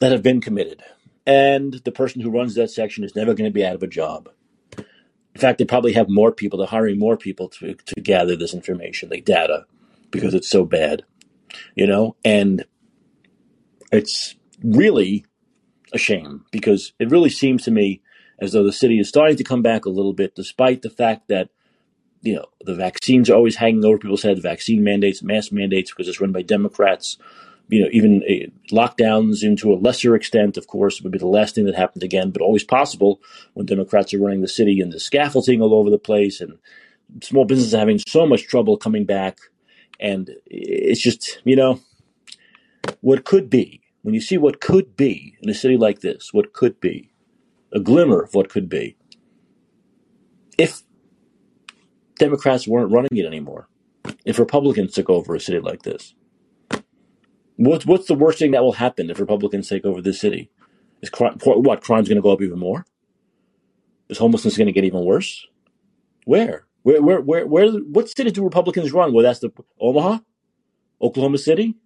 that 0.00 0.12
have 0.12 0.22
been 0.22 0.40
committed. 0.40 0.82
And 1.26 1.74
the 1.84 1.92
person 1.92 2.20
who 2.20 2.30
runs 2.30 2.54
that 2.54 2.70
section 2.70 3.04
is 3.04 3.14
never 3.14 3.34
going 3.34 3.50
to 3.50 3.54
be 3.54 3.64
out 3.64 3.74
of 3.74 3.82
a 3.82 3.86
job. 3.88 4.30
In 4.76 5.40
fact, 5.40 5.58
they 5.58 5.64
probably 5.64 5.92
have 5.92 6.08
more 6.08 6.32
people, 6.32 6.58
they're 6.58 6.66
hiring 6.66 6.98
more 6.98 7.16
people 7.16 7.48
to, 7.50 7.74
to 7.74 8.00
gather 8.00 8.34
this 8.34 8.54
information, 8.54 9.08
the 9.08 9.20
data, 9.20 9.66
because 10.10 10.34
it's 10.34 10.48
so 10.48 10.64
bad, 10.64 11.04
you 11.74 11.86
know? 11.86 12.16
And 12.24 12.64
it's 13.92 14.34
really 14.62 15.26
a 15.92 15.98
shame 15.98 16.44
because 16.50 16.92
it 16.98 17.10
really 17.10 17.30
seems 17.30 17.64
to 17.64 17.70
me 17.70 18.02
as 18.40 18.52
though 18.52 18.64
the 18.64 18.72
city 18.72 18.98
is 18.98 19.08
starting 19.08 19.36
to 19.36 19.44
come 19.44 19.62
back 19.62 19.84
a 19.84 19.90
little 19.90 20.12
bit, 20.12 20.34
despite 20.34 20.82
the 20.82 20.90
fact 20.90 21.28
that 21.28 21.50
you 22.22 22.34
know 22.34 22.46
the 22.64 22.74
vaccines 22.74 23.30
are 23.30 23.34
always 23.34 23.56
hanging 23.56 23.84
over 23.84 23.98
people's 23.98 24.22
heads, 24.22 24.40
vaccine 24.40 24.82
mandates, 24.82 25.22
mask 25.22 25.52
mandates, 25.52 25.90
because 25.90 26.08
it's 26.08 26.20
run 26.20 26.32
by 26.32 26.42
Democrats. 26.42 27.18
You 27.70 27.82
know, 27.82 27.88
even 27.92 28.22
uh, 28.22 28.74
lockdowns 28.74 29.42
into 29.42 29.72
a 29.72 29.76
lesser 29.76 30.14
extent, 30.14 30.56
of 30.56 30.66
course, 30.66 31.02
would 31.02 31.12
be 31.12 31.18
the 31.18 31.26
last 31.26 31.54
thing 31.54 31.66
that 31.66 31.74
happened 31.74 32.02
again, 32.02 32.30
but 32.30 32.40
always 32.40 32.64
possible 32.64 33.20
when 33.52 33.66
Democrats 33.66 34.14
are 34.14 34.18
running 34.18 34.40
the 34.40 34.48
city 34.48 34.80
and 34.80 34.90
the 34.90 34.98
scaffolding 34.98 35.60
all 35.60 35.74
over 35.74 35.90
the 35.90 35.98
place, 35.98 36.40
and 36.40 36.58
small 37.22 37.44
businesses 37.44 37.78
having 37.78 37.98
so 37.98 38.26
much 38.26 38.46
trouble 38.46 38.78
coming 38.78 39.04
back, 39.04 39.38
and 40.00 40.30
it's 40.46 41.00
just 41.00 41.40
you 41.44 41.56
know 41.56 41.80
what 43.00 43.24
could 43.24 43.50
be 43.50 43.82
when 44.02 44.14
you 44.14 44.20
see 44.20 44.38
what 44.38 44.60
could 44.60 44.96
be 44.96 45.36
in 45.42 45.50
a 45.50 45.54
city 45.54 45.76
like 45.76 46.00
this, 46.00 46.32
what 46.32 46.52
could 46.52 46.80
be, 46.80 47.10
a 47.72 47.80
glimmer 47.80 48.22
of 48.22 48.34
what 48.34 48.48
could 48.48 48.68
be, 48.68 48.96
if 50.56 50.82
Democrats 52.18 52.68
weren't 52.68 52.92
running 52.92 53.16
it 53.16 53.26
anymore, 53.26 53.68
if 54.24 54.38
Republicans 54.38 54.92
took 54.92 55.08
over 55.10 55.34
a 55.34 55.40
city 55.40 55.60
like 55.60 55.82
this, 55.82 56.14
what's 57.56 57.86
what's 57.86 58.06
the 58.06 58.14
worst 58.14 58.38
thing 58.38 58.52
that 58.52 58.62
will 58.62 58.72
happen 58.72 59.10
if 59.10 59.20
Republicans 59.20 59.68
take 59.68 59.84
over 59.84 60.02
this 60.02 60.20
city? 60.20 60.50
Is 61.00 61.10
crime, 61.10 61.38
what 61.44 61.82
crime's 61.82 62.08
going 62.08 62.16
to 62.16 62.22
go 62.22 62.32
up 62.32 62.42
even 62.42 62.58
more? 62.58 62.84
Is 64.08 64.18
homelessness 64.18 64.56
going 64.56 64.66
to 64.66 64.72
get 64.72 64.84
even 64.84 65.04
worse? 65.04 65.46
Where? 66.24 66.66
Where, 66.82 67.02
where, 67.02 67.20
where, 67.20 67.46
where, 67.46 67.70
what 67.70 68.08
cities 68.08 68.32
do 68.32 68.42
Republicans 68.42 68.92
run? 68.92 69.12
Well, 69.12 69.22
that's 69.22 69.40
the 69.40 69.50
Omaha, 69.80 70.18
Oklahoma 71.00 71.38
City, 71.38 71.76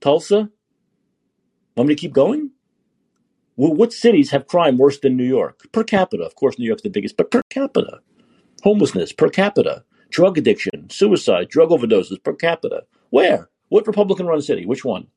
Tulsa, 0.00 0.50
Want 1.78 1.86
me 1.86 1.94
to 1.94 2.00
keep 2.00 2.12
going? 2.12 2.50
Well, 3.56 3.72
what 3.72 3.92
cities 3.92 4.32
have 4.32 4.48
crime 4.48 4.78
worse 4.78 4.98
than 4.98 5.16
New 5.16 5.22
York? 5.22 5.60
Per 5.70 5.84
capita, 5.84 6.24
of 6.24 6.34
course, 6.34 6.58
New 6.58 6.66
York's 6.66 6.82
the 6.82 6.90
biggest, 6.90 7.16
but 7.16 7.30
per 7.30 7.40
capita. 7.50 8.00
Homelessness, 8.62 9.12
per 9.12 9.28
capita. 9.28 9.84
Drug 10.10 10.38
addiction, 10.38 10.88
suicide, 10.90 11.48
drug 11.48 11.70
overdoses, 11.70 12.22
per 12.22 12.32
capita. 12.34 12.84
Where? 13.10 13.50
What 13.68 13.86
Republican 13.86 14.26
run 14.26 14.40
city? 14.40 14.64
Which 14.64 14.84
one? 14.84 15.08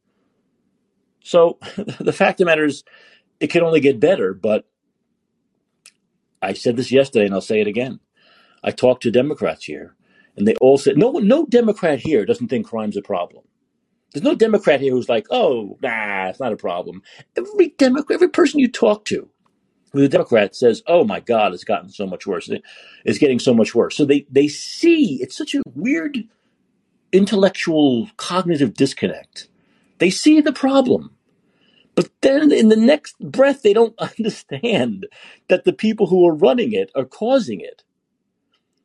So 1.23 1.57
the 1.99 2.13
fact 2.13 2.39
of 2.41 2.45
the 2.45 2.51
matter 2.51 2.65
is, 2.65 2.83
it 3.39 3.47
can 3.47 3.63
only 3.63 3.79
get 3.79 3.99
better, 3.99 4.33
but 4.33 4.65
I 6.41 6.53
said 6.53 6.75
this 6.75 6.91
yesterday 6.91 7.25
and 7.25 7.33
I'll 7.33 7.41
say 7.41 7.61
it 7.61 7.67
again. 7.67 7.99
I 8.63 8.71
talked 8.71 9.03
to 9.03 9.11
Democrats 9.11 9.65
here, 9.65 9.95
and 10.35 10.47
they 10.47 10.55
all 10.55 10.77
said, 10.77 10.97
no, 10.97 11.11
no 11.13 11.45
Democrat 11.45 11.99
here 11.99 12.25
doesn't 12.25 12.47
think 12.49 12.67
crime's 12.67 12.97
a 12.97 13.01
problem. 13.01 13.43
There's 14.13 14.23
no 14.23 14.35
Democrat 14.35 14.81
here 14.81 14.91
who's 14.91 15.09
like, 15.09 15.25
oh, 15.31 15.77
nah, 15.81 16.27
it's 16.27 16.39
not 16.39 16.53
a 16.53 16.57
problem. 16.57 17.01
Every 17.37 17.69
Democrat, 17.77 18.15
every 18.15 18.29
person 18.29 18.59
you 18.59 18.67
talk 18.67 19.05
to 19.05 19.29
a 19.93 20.07
Democrat 20.07 20.55
says, 20.55 20.83
oh 20.87 21.03
my 21.03 21.19
God, 21.19 21.53
it's 21.53 21.63
gotten 21.63 21.89
so 21.89 22.07
much 22.07 22.25
worse. 22.25 22.49
It's 23.05 23.17
getting 23.19 23.39
so 23.39 23.53
much 23.53 23.75
worse. 23.75 23.95
So 23.95 24.05
they, 24.05 24.25
they 24.29 24.47
see 24.47 25.21
it's 25.21 25.37
such 25.37 25.55
a 25.55 25.61
weird 25.75 26.19
intellectual 27.11 28.09
cognitive 28.17 28.73
disconnect. 28.73 29.47
They 29.99 30.09
see 30.09 30.41
the 30.41 30.53
problem. 30.53 31.15
But 31.95 32.09
then 32.21 32.51
in 32.51 32.69
the 32.69 32.77
next 32.77 33.19
breath, 33.19 33.61
they 33.61 33.73
don't 33.73 33.97
understand 33.99 35.07
that 35.49 35.65
the 35.65 35.73
people 35.73 36.07
who 36.07 36.27
are 36.27 36.33
running 36.33 36.73
it 36.73 36.91
are 36.95 37.05
causing 37.05 37.61
it. 37.61 37.83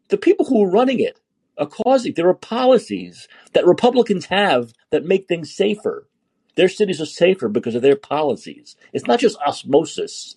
The 0.09 0.19
people 0.19 0.47
who 0.47 0.65
are 0.65 0.71
running 0.71 1.01
it 1.01 1.21
are 1.59 1.67
causing. 1.67 2.15
There 2.15 2.29
are 2.29 2.35
policies 2.35 3.29
that 3.53 3.67
Republicans 3.67 4.27
have 4.27 4.73
that 4.91 5.05
make 5.05 5.27
things 5.27 5.53
safer. 5.55 6.09
Their 6.57 6.69
cities 6.69 7.01
are 7.01 7.07
safer 7.07 7.49
because 7.49 7.75
of 7.75 7.83
their 7.83 7.97
policies. 7.97 8.77
It's 8.93 9.07
not 9.07 9.21
just 9.21 9.39
osmosis, 9.47 10.37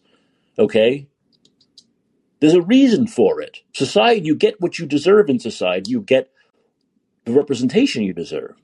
okay? 0.59 1.07
There's 2.39 2.53
a 2.53 2.61
reason 2.61 3.07
for 3.07 3.41
it. 3.41 3.59
Society, 3.73 4.21
you 4.21 4.35
get 4.35 4.61
what 4.61 4.79
you 4.79 4.85
deserve 4.85 5.29
in 5.29 5.39
society. 5.39 5.91
You 5.91 6.01
get 6.01 6.31
the 7.25 7.33
representation 7.33 8.03
you 8.03 8.13
deserve. 8.13 8.55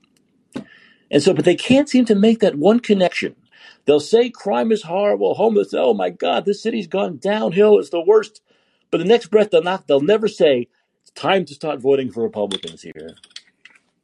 And 1.10 1.22
so, 1.22 1.34
but 1.34 1.44
they 1.44 1.56
can't 1.56 1.88
seem 1.88 2.04
to 2.06 2.14
make 2.14 2.40
that 2.40 2.56
one 2.56 2.80
connection. 2.80 3.36
They'll 3.84 4.00
say 4.00 4.30
crime 4.30 4.72
is 4.72 4.82
horrible, 4.82 5.34
homeless. 5.34 5.72
Oh 5.74 5.94
my 5.94 6.10
God, 6.10 6.44
this 6.44 6.62
city's 6.62 6.88
gone 6.88 7.18
downhill. 7.18 7.78
It's 7.78 7.90
the 7.90 8.00
worst. 8.00 8.42
But 8.90 8.98
the 8.98 9.04
next 9.04 9.28
breath, 9.28 9.50
they'll 9.50 9.62
not. 9.62 9.86
They'll 9.86 10.00
never 10.00 10.28
say 10.28 10.68
it's 11.02 11.10
time 11.12 11.44
to 11.46 11.54
start 11.54 11.80
voting 11.80 12.10
for 12.10 12.22
Republicans 12.22 12.82
here. 12.82 13.16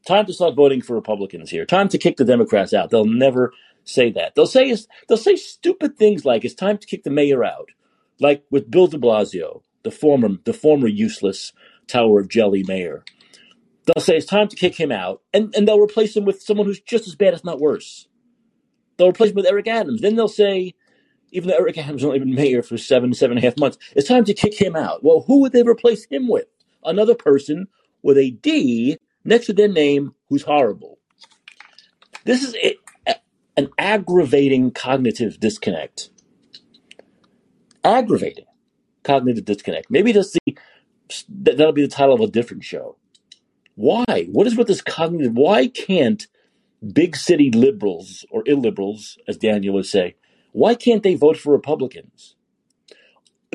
Time 0.07 0.27
to 0.27 0.33
start 0.33 0.55
voting 0.55 0.83
for 0.83 0.95
Republicans 0.95 1.51
here. 1.51 1.65
Time 1.65 1.89
to 1.89 1.99
kick 1.99 2.17
the 2.17 2.25
Democrats 2.25 2.75
out. 2.75 2.91
They'll 2.91 3.05
never 3.05 3.53
say 3.85 4.11
that. 4.13 4.35
They'll 4.35 4.47
say 4.47 4.77
they'll 5.09 5.17
say 5.17 5.37
stupid 5.37 5.97
things 5.97 6.25
like 6.25 6.45
it's 6.45 6.55
time 6.55 6.79
to 6.79 6.87
kick 6.87 7.05
the 7.05 7.11
mayor 7.11 7.45
out, 7.45 7.71
like 8.21 8.45
with 8.51 8.71
Bill 8.71 8.87
De 8.87 8.99
Blasio, 8.99 9.63
the 9.83 9.91
former 9.91 10.31
the 10.45 10.53
former 10.53 10.89
useless 10.89 11.53
Tower 11.87 12.21
of 12.21 12.29
Jelly 12.29 12.65
mayor. 12.67 13.05
They'll 13.87 14.03
say 14.03 14.17
it's 14.17 14.27
time 14.27 14.49
to 14.49 14.57
kick 14.57 14.77
him 14.77 14.93
out, 14.93 15.23
and, 15.35 15.55
and 15.57 15.67
they'll 15.67 15.81
replace 15.81 16.17
him 16.17 16.25
with 16.25 16.43
someone 16.43 16.67
who's 16.67 16.81
just 16.81 17.09
as 17.09 17.17
bad, 17.17 17.35
if 17.35 17.45
not 17.45 17.61
worse. 17.61 18.07
They'll 18.97 19.11
replace 19.11 19.31
him 19.31 19.37
with 19.37 19.47
Eric 19.47 19.67
Adams. 19.67 20.01
Then 20.03 20.17
they'll 20.17 20.29
say, 20.29 20.75
even 21.33 21.49
though 21.49 21.57
Eric 21.57 21.79
Adams 21.79 22.03
has 22.03 22.07
only 22.07 22.21
been 22.21 22.35
mayor 22.35 22.63
for 22.63 22.79
seven, 22.79 23.13
seven 23.15 23.37
and 23.37 23.45
a 23.45 23.49
half 23.49 23.59
months, 23.59 23.79
it's 23.97 24.09
time 24.09 24.25
to 24.25 24.35
kick 24.35 24.61
him 24.61 24.77
out. 24.77 25.03
Well, 25.03 25.25
who 25.27 25.41
would 25.41 25.53
they 25.53 25.63
replace 25.65 26.07
him 26.07 26.29
with? 26.29 26.47
another 26.85 27.15
person 27.15 27.69
with 28.03 28.19
a 28.19 28.31
D 28.31 28.99
next 29.25 29.47
to 29.47 29.53
their 29.53 29.69
name 29.69 30.15
who's 30.29 30.43
horrible. 30.43 30.99
This 32.25 32.43
is 32.43 32.57
an 33.57 33.69
aggravating 33.79 34.71
cognitive 34.71 35.41
disconnect. 35.41 36.11
Aggravating 37.85 38.47
cognitive 39.03 39.45
disconnect. 39.45 39.91
Maybe 39.91 40.13
that's 40.13 40.33
the 40.33 40.57
that'll 41.29 41.73
be 41.73 41.83
the 41.83 41.89
title 41.89 42.15
of 42.15 42.21
a 42.21 42.27
different 42.27 42.65
show. 42.65 42.97
Why? 43.75 44.29
What 44.31 44.47
is 44.47 44.57
with 44.57 44.69
this 44.69 44.83
cognitive? 44.83 45.33
Why 45.33 45.67
can't 45.67 46.27
big 46.93 47.17
city 47.17 47.51
liberals 47.51 48.25
or 48.31 48.45
illiberals, 48.45 49.19
as 49.27 49.37
Daniel 49.37 49.75
would 49.75 49.87
say, 49.87 50.17
why 50.53 50.75
can't 50.75 51.03
they 51.03 51.15
vote 51.15 51.37
for 51.37 51.53
Republicans? 51.53 52.37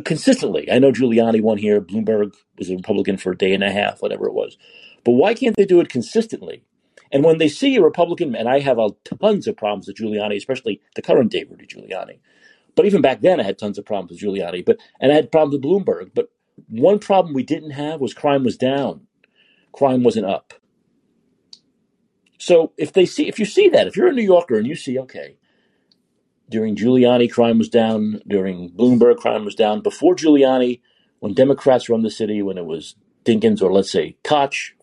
consistently. 0.04 0.72
I 0.72 0.80
know 0.80 0.92
Giuliani 0.92 1.42
won 1.42 1.58
here. 1.58 1.82
Bloomberg 1.82 2.36
was 2.58 2.70
a 2.70 2.76
Republican 2.76 3.18
for 3.18 3.32
a 3.32 3.38
day 3.38 3.54
and 3.54 3.64
a 3.64 3.72
half, 3.72 4.02
whatever 4.02 4.28
it 4.28 4.34
was. 4.34 4.58
But 5.04 5.14
why 5.14 5.34
can't 5.34 5.56
they 5.56 5.66
do 5.66 5.80
it 5.80 5.90
consistently? 5.90 6.64
And 7.12 7.24
when 7.24 7.38
they 7.38 7.48
see 7.48 7.76
a 7.76 7.82
Republican, 7.82 8.36
and 8.36 8.50
I 8.50 8.60
have 8.60 8.78
a, 8.78 8.90
tons 9.06 9.48
of 9.48 9.56
problems 9.56 9.88
with 9.88 9.98
Giuliani, 9.98 10.36
especially 10.36 10.82
the 10.96 11.02
current 11.02 11.32
David 11.32 11.60
Giuliani. 11.68 12.20
But 12.78 12.88
even 12.88 13.02
back 13.04 13.22
then, 13.22 13.42
I 13.42 13.46
had 13.46 13.60
tons 13.60 13.80
of 13.80 13.86
problems 13.86 14.12
with 14.12 14.22
Giuliani. 14.22 14.66
But 14.66 14.80
and 15.02 15.12
I 15.12 15.16
had 15.18 15.34
problems 15.34 15.56
with 15.56 15.66
Bloomberg. 15.66 16.12
But 16.16 16.30
one 16.70 17.00
problem 17.00 17.36
we 17.36 17.44
didn't 17.44 17.72
have 17.72 18.02
was 18.02 18.16
crime 18.16 18.46
was 18.46 18.58
down, 18.58 19.08
crime 19.74 20.04
wasn't 20.04 20.28
up. 20.28 20.54
So 22.40 22.74
if 22.78 22.94
they 22.94 23.06
see, 23.06 23.28
if 23.28 23.40
you 23.40 23.46
see 23.46 23.70
that, 23.70 23.88
if 23.88 23.98
you're 23.98 24.10
a 24.10 24.14
New 24.14 24.24
Yorker 24.24 24.58
and 24.58 24.68
you 24.68 24.76
see, 24.76 25.00
okay, 25.00 25.38
during 26.50 26.76
Giuliani, 26.76 27.32
crime 27.32 27.58
was 27.58 27.70
down. 27.70 28.22
During 28.28 28.72
Bloomberg, 28.72 29.18
crime 29.18 29.46
was 29.46 29.56
down. 29.56 29.82
Before 29.82 30.16
Giuliani, 30.16 30.82
when 31.20 31.34
Democrats 31.34 31.90
run 31.90 32.04
the 32.04 32.12
city, 32.12 32.42
when 32.44 32.58
it 32.60 32.66
was 32.66 32.96
Dinkins 33.26 33.62
or 33.62 33.74
let's 33.74 33.92
say 33.92 34.18
Koch, 34.24 34.76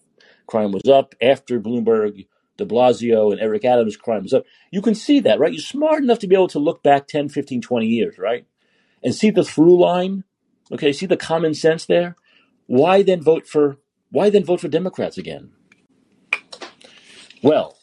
crime 0.46 0.72
was 0.72 0.88
up. 0.88 1.14
After 1.22 1.60
Bloomberg, 1.60 2.26
de 2.56 2.66
Blasio, 2.66 3.32
and 3.32 3.40
Eric 3.40 3.64
Adams, 3.64 3.96
crime 3.96 4.22
was 4.22 4.34
up. 4.34 4.44
You 4.70 4.82
can 4.82 4.94
see 4.94 5.20
that, 5.20 5.38
right? 5.38 5.52
You're 5.52 5.60
smart 5.60 6.02
enough 6.02 6.20
to 6.20 6.26
be 6.26 6.34
able 6.34 6.48
to 6.48 6.58
look 6.58 6.82
back 6.82 7.08
10, 7.08 7.28
15, 7.28 7.60
20 7.60 7.86
years, 7.86 8.18
right? 8.18 8.46
And 9.02 9.14
see 9.14 9.30
the 9.30 9.44
through 9.44 9.80
line. 9.80 10.24
Okay, 10.72 10.92
see 10.92 11.06
the 11.06 11.16
common 11.16 11.54
sense 11.54 11.86
there? 11.86 12.16
Why 12.66 13.02
then 13.02 13.22
vote 13.22 13.46
for 13.46 13.78
why 14.10 14.30
then 14.30 14.44
vote 14.44 14.60
for 14.60 14.68
Democrats 14.68 15.18
again? 15.18 15.50
Well, 17.42 17.76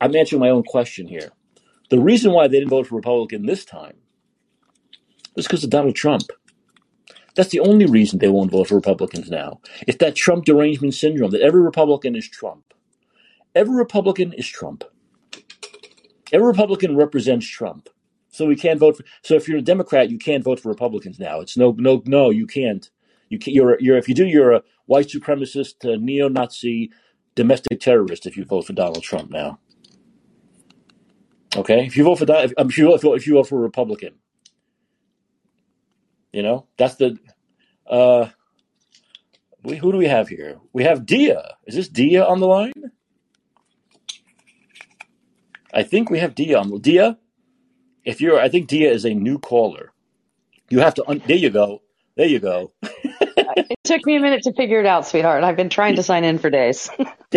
I'm 0.00 0.14
answering 0.14 0.40
my 0.40 0.50
own 0.50 0.64
question 0.64 1.06
here. 1.06 1.30
The 1.88 2.00
reason 2.00 2.32
why 2.32 2.48
they 2.48 2.58
didn't 2.58 2.70
vote 2.70 2.88
for 2.88 2.96
Republican 2.96 3.46
this 3.46 3.64
time 3.64 3.94
was 5.34 5.46
because 5.46 5.64
of 5.64 5.70
Donald 5.70 5.94
Trump. 5.94 6.24
That's 7.36 7.50
the 7.50 7.60
only 7.60 7.86
reason 7.86 8.18
they 8.18 8.28
won't 8.28 8.50
vote 8.50 8.68
for 8.68 8.74
Republicans 8.74 9.30
now. 9.30 9.60
It's 9.86 9.98
that 9.98 10.16
Trump 10.16 10.46
derangement 10.46 10.94
syndrome 10.94 11.30
that 11.30 11.42
every 11.42 11.60
Republican 11.60 12.16
is 12.16 12.28
Trump. 12.28 12.74
Every 13.56 13.74
Republican 13.74 14.34
is 14.34 14.46
Trump. 14.46 14.84
Every 16.30 16.46
Republican 16.46 16.94
represents 16.94 17.46
Trump. 17.46 17.88
So 18.28 18.44
we 18.44 18.54
can't 18.54 18.78
vote 18.78 18.98
for. 18.98 19.04
So 19.22 19.34
if 19.34 19.48
you're 19.48 19.56
a 19.58 19.62
Democrat, 19.62 20.10
you 20.10 20.18
can't 20.18 20.44
vote 20.44 20.60
for 20.60 20.68
Republicans 20.68 21.18
now. 21.18 21.40
It's 21.40 21.56
no, 21.56 21.74
no, 21.78 22.02
no. 22.04 22.28
You 22.28 22.46
can't. 22.46 22.88
You 23.30 23.38
can, 23.38 23.54
you're, 23.54 23.80
you're. 23.80 23.96
If 23.96 24.10
you 24.10 24.14
do, 24.14 24.26
you're 24.26 24.52
a 24.52 24.62
white 24.84 25.08
supremacist, 25.08 25.82
neo-Nazi, 26.00 26.92
domestic 27.34 27.80
terrorist. 27.80 28.26
If 28.26 28.36
you 28.36 28.44
vote 28.44 28.66
for 28.66 28.74
Donald 28.74 29.02
Trump 29.02 29.30
now. 29.30 29.58
Okay, 31.56 31.86
if 31.86 31.96
you 31.96 32.04
vote 32.04 32.18
for 32.18 32.26
if, 32.28 32.52
if 32.58 32.76
you 32.76 32.98
vote, 32.98 33.14
if 33.14 33.26
you 33.26 33.32
vote 33.34 33.48
for 33.48 33.56
a 33.56 33.62
Republican, 33.62 34.16
you 36.30 36.42
know 36.42 36.66
that's 36.76 36.96
the. 36.96 37.16
Uh, 37.88 38.28
we, 39.62 39.76
who 39.76 39.92
do 39.92 39.98
we 39.98 40.08
have 40.08 40.28
here? 40.28 40.58
We 40.74 40.84
have 40.84 41.06
Dia. 41.06 41.54
Is 41.66 41.74
this 41.74 41.88
Dia 41.88 42.22
on 42.22 42.40
the 42.40 42.46
line? 42.46 42.74
I 45.76 45.82
think 45.82 46.08
we 46.08 46.18
have 46.20 46.34
Dia 46.34 46.58
on. 46.58 46.80
Dia, 46.80 47.18
if 48.02 48.22
you're, 48.22 48.40
I 48.40 48.48
think 48.48 48.66
Dia 48.66 48.90
is 48.90 49.04
a 49.04 49.12
new 49.12 49.38
caller. 49.38 49.92
You 50.70 50.80
have 50.80 50.94
to. 50.94 51.04
Un- 51.06 51.22
there 51.26 51.36
you 51.36 51.50
go. 51.50 51.82
There 52.16 52.26
you 52.26 52.38
go. 52.38 52.72
it 52.82 53.76
took 53.84 54.04
me 54.06 54.16
a 54.16 54.20
minute 54.20 54.44
to 54.44 54.54
figure 54.54 54.80
it 54.80 54.86
out, 54.86 55.06
sweetheart. 55.06 55.44
I've 55.44 55.56
been 55.56 55.68
trying 55.68 55.96
to 55.96 56.02
sign 56.02 56.24
in 56.24 56.38
for 56.38 56.48
days. 56.48 56.88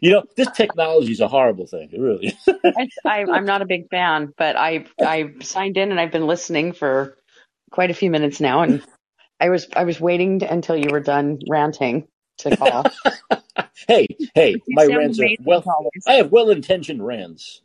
you 0.00 0.10
know, 0.10 0.24
this 0.36 0.50
technology 0.50 1.12
is 1.12 1.20
a 1.20 1.28
horrible 1.28 1.68
thing. 1.68 1.88
It 1.92 2.00
really. 2.00 2.36
I, 3.06 3.20
am 3.20 3.44
not 3.44 3.62
a 3.62 3.66
big 3.66 3.88
fan, 3.90 4.34
but 4.36 4.56
I 4.56 4.86
I 5.00 5.34
signed 5.40 5.76
in 5.76 5.92
and 5.92 6.00
I've 6.00 6.12
been 6.12 6.26
listening 6.26 6.72
for 6.72 7.16
quite 7.70 7.92
a 7.92 7.94
few 7.94 8.10
minutes 8.10 8.40
now, 8.40 8.62
and 8.62 8.82
I 9.38 9.50
was 9.50 9.68
I 9.76 9.84
was 9.84 10.00
waiting 10.00 10.42
until 10.42 10.76
you 10.76 10.90
were 10.90 11.00
done 11.00 11.38
ranting 11.48 12.08
to 12.38 12.56
call. 12.56 12.84
hey, 13.88 14.06
hey, 14.34 14.56
my 14.68 14.86
rants 14.86 15.20
are 15.20 15.28
well. 15.44 15.64
I 16.06 16.14
have 16.14 16.32
well-intentioned 16.32 17.04
rants. 17.04 17.62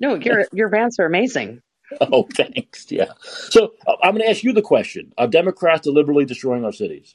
no, 0.00 0.14
your 0.16 0.46
your 0.52 0.68
rants 0.68 0.98
are 0.98 1.06
amazing. 1.06 1.62
Oh, 2.00 2.26
thanks. 2.34 2.90
Yeah. 2.90 3.12
So 3.22 3.74
uh, 3.86 3.96
I'm 4.02 4.12
going 4.12 4.22
to 4.22 4.30
ask 4.30 4.42
you 4.42 4.52
the 4.52 4.62
question: 4.62 5.12
Are 5.18 5.26
Democrats 5.26 5.82
deliberately 5.82 6.24
destroying 6.24 6.64
our 6.64 6.72
cities? 6.72 7.14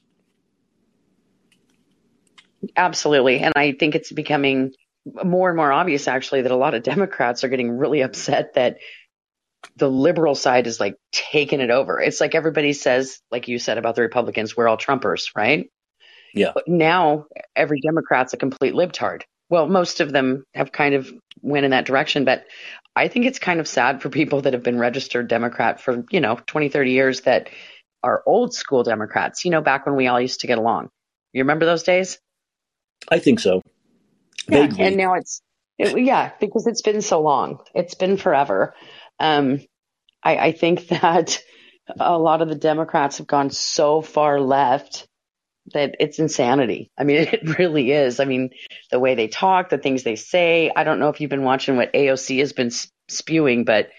Absolutely, 2.76 3.40
and 3.40 3.54
I 3.56 3.74
think 3.74 3.96
it's 3.96 4.12
becoming 4.12 4.74
more 5.06 5.50
and 5.50 5.58
more 5.58 5.72
obvious, 5.72 6.08
actually, 6.08 6.42
that 6.42 6.52
a 6.52 6.58
lot 6.58 6.74
of 6.74 6.84
Democrats 6.84 7.44
are 7.44 7.50
getting 7.50 7.78
really 7.78 8.02
upset 8.02 8.56
that 8.56 8.78
the 9.76 9.90
liberal 9.90 10.36
side 10.36 10.68
is 10.68 10.80
like 10.80 10.96
taking 11.12 11.60
it 11.62 11.70
over. 11.70 12.00
It's 12.00 12.22
like 12.22 12.36
everybody 12.36 12.74
says, 12.74 13.22
like 13.32 13.48
you 13.48 13.60
said 13.60 13.78
about 13.78 13.96
the 13.96 14.02
Republicans, 14.02 14.56
we're 14.56 14.68
all 14.68 14.78
Trumpers, 14.78 15.32
right? 15.36 15.70
Yeah. 16.34 16.52
But 16.54 16.68
now 16.68 17.26
every 17.56 17.82
Democrat's 17.82 18.34
a 18.34 18.38
complete 18.38 18.74
libtard. 18.74 19.24
Well, 19.50 19.68
most 19.68 20.00
of 20.00 20.12
them 20.12 20.44
have 20.54 20.72
kind 20.72 20.94
of 20.94 21.12
went 21.42 21.66
in 21.66 21.72
that 21.72 21.86
direction, 21.86 22.24
but 22.24 22.46
I 22.96 23.08
think 23.08 23.26
it's 23.26 23.40
kind 23.40 23.60
of 23.60 23.68
sad 23.68 24.02
for 24.02 24.10
people 24.10 24.42
that 24.42 24.54
have 24.54 24.64
been 24.64 24.78
registered 24.78 25.28
Democrat 25.28 25.82
for, 25.82 26.04
you 26.12 26.20
know, 26.20 26.40
20, 26.46 26.70
30 26.70 26.92
years 26.92 27.22
that 27.22 27.50
are 28.04 28.24
old 28.26 28.54
school 28.54 28.84
Democrats, 28.84 29.46
you 29.46 29.52
know, 29.52 29.62
back 29.62 29.86
when 29.86 29.96
we 29.96 30.08
all 30.08 30.22
used 30.22 30.42
to 30.42 30.48
get 30.48 30.58
along. 30.58 30.90
You 31.34 31.44
remember 31.44 31.66
those 31.66 31.84
days? 31.84 32.20
I 33.10 33.20
think 33.20 33.40
so. 33.40 33.62
Yeah, 34.48 34.68
Vaguely. 34.68 34.86
and 34.86 34.98
now 34.98 35.14
it's, 35.14 35.42
it, 35.78 36.00
yeah, 36.04 36.32
because 36.40 36.68
it's 36.68 36.82
been 36.82 37.02
so 37.02 37.22
long. 37.22 37.60
It's 37.74 37.96
been 37.96 38.18
forever. 38.18 38.74
Um, 39.20 39.62
I, 40.24 40.38
I 40.38 40.52
think 40.52 40.88
that 40.90 41.42
a 42.00 42.18
lot 42.18 42.42
of 42.42 42.50
the 42.50 42.56
Democrats 42.56 43.18
have 43.18 43.28
gone 43.28 43.50
so 43.50 44.02
far 44.02 44.40
left 44.40 45.08
that 45.74 45.96
it's 46.00 46.20
insanity. 46.20 46.92
I 46.98 47.04
mean, 47.04 47.18
it 47.32 47.58
really 47.58 47.92
is. 47.92 48.20
I 48.20 48.26
mean, 48.26 48.52
the 48.92 49.00
way 49.00 49.16
they 49.16 49.28
talk, 49.28 49.70
the 49.70 49.78
things 49.78 50.04
they 50.04 50.16
say. 50.16 50.72
I 50.76 50.84
don't 50.84 51.00
know 51.00 51.10
if 51.10 51.22
you've 51.22 51.30
been 51.30 51.44
watching 51.44 51.76
what 51.76 51.94
AOC 51.94 52.40
has 52.40 52.54
been 52.54 52.72
spewing, 53.08 53.66
but 53.66 53.90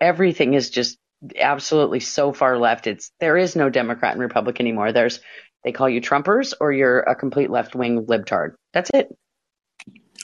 everything 0.00 0.54
is 0.54 0.70
just 0.70 0.98
absolutely 1.38 2.00
so 2.00 2.32
far 2.32 2.58
left. 2.58 2.86
It's 2.86 3.10
there 3.20 3.36
is 3.36 3.56
no 3.56 3.70
Democrat 3.70 4.12
and 4.12 4.20
Republican 4.20 4.66
anymore. 4.66 4.92
There's 4.92 5.20
they 5.64 5.72
call 5.72 5.88
you 5.88 6.00
Trumpers 6.00 6.54
or 6.60 6.72
you're 6.72 7.00
a 7.00 7.16
complete 7.16 7.50
left 7.50 7.74
wing 7.74 8.06
libtard. 8.06 8.54
That's 8.72 8.90
it. 8.94 9.14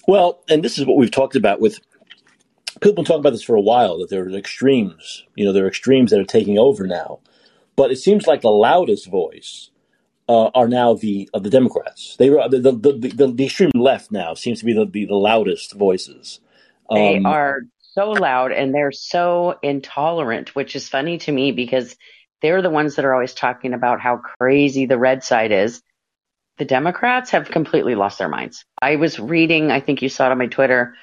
Well, 0.06 0.42
and 0.48 0.62
this 0.62 0.78
is 0.78 0.86
what 0.86 0.96
we've 0.96 1.10
talked 1.10 1.34
about 1.34 1.60
with 1.60 1.80
people 2.80 2.94
been 2.94 3.04
talking 3.04 3.20
about 3.20 3.30
this 3.30 3.42
for 3.42 3.56
a 3.56 3.60
while 3.60 3.98
that 3.98 4.10
there 4.10 4.24
are 4.24 4.30
extremes. 4.30 5.24
You 5.34 5.44
know, 5.44 5.52
there 5.52 5.64
are 5.64 5.68
extremes 5.68 6.10
that 6.10 6.20
are 6.20 6.24
taking 6.24 6.58
over 6.58 6.86
now. 6.86 7.20
But 7.76 7.90
it 7.90 7.96
seems 7.96 8.26
like 8.26 8.40
the 8.40 8.50
loudest 8.50 9.06
voice 9.06 9.70
uh, 10.28 10.46
are 10.54 10.68
now 10.68 10.94
the 10.94 11.28
uh, 11.34 11.38
the 11.38 11.50
Democrats. 11.50 12.16
They 12.16 12.28
the 12.28 12.48
the, 12.48 12.72
the 12.72 13.08
the, 13.14 13.32
the 13.32 13.44
extreme 13.44 13.70
left 13.74 14.10
now 14.10 14.34
seems 14.34 14.60
to 14.60 14.64
be 14.64 14.72
the 14.72 14.86
the, 14.86 15.06
the 15.06 15.14
loudest 15.14 15.74
voices. 15.74 16.40
Um, 16.90 16.98
they 16.98 17.20
are 17.24 17.62
so 17.94 18.10
loud 18.10 18.52
and 18.52 18.74
they're 18.74 18.92
so 18.92 19.58
intolerant, 19.62 20.54
which 20.54 20.76
is 20.76 20.88
funny 20.88 21.18
to 21.18 21.32
me 21.32 21.52
because 21.52 21.96
they're 22.42 22.62
the 22.62 22.70
ones 22.70 22.96
that 22.96 23.04
are 23.04 23.14
always 23.14 23.34
talking 23.34 23.72
about 23.72 24.00
how 24.00 24.20
crazy 24.38 24.86
the 24.86 24.98
red 24.98 25.22
side 25.22 25.52
is. 25.52 25.80
The 26.58 26.64
Democrats 26.64 27.30
have 27.30 27.50
completely 27.50 27.94
lost 27.94 28.18
their 28.18 28.28
minds. 28.28 28.64
I 28.80 28.96
was 28.96 29.18
reading, 29.18 29.70
I 29.70 29.80
think 29.80 30.02
you 30.02 30.08
saw 30.08 30.26
it 30.26 30.32
on 30.32 30.38
my 30.38 30.46
Twitter, 30.46 30.94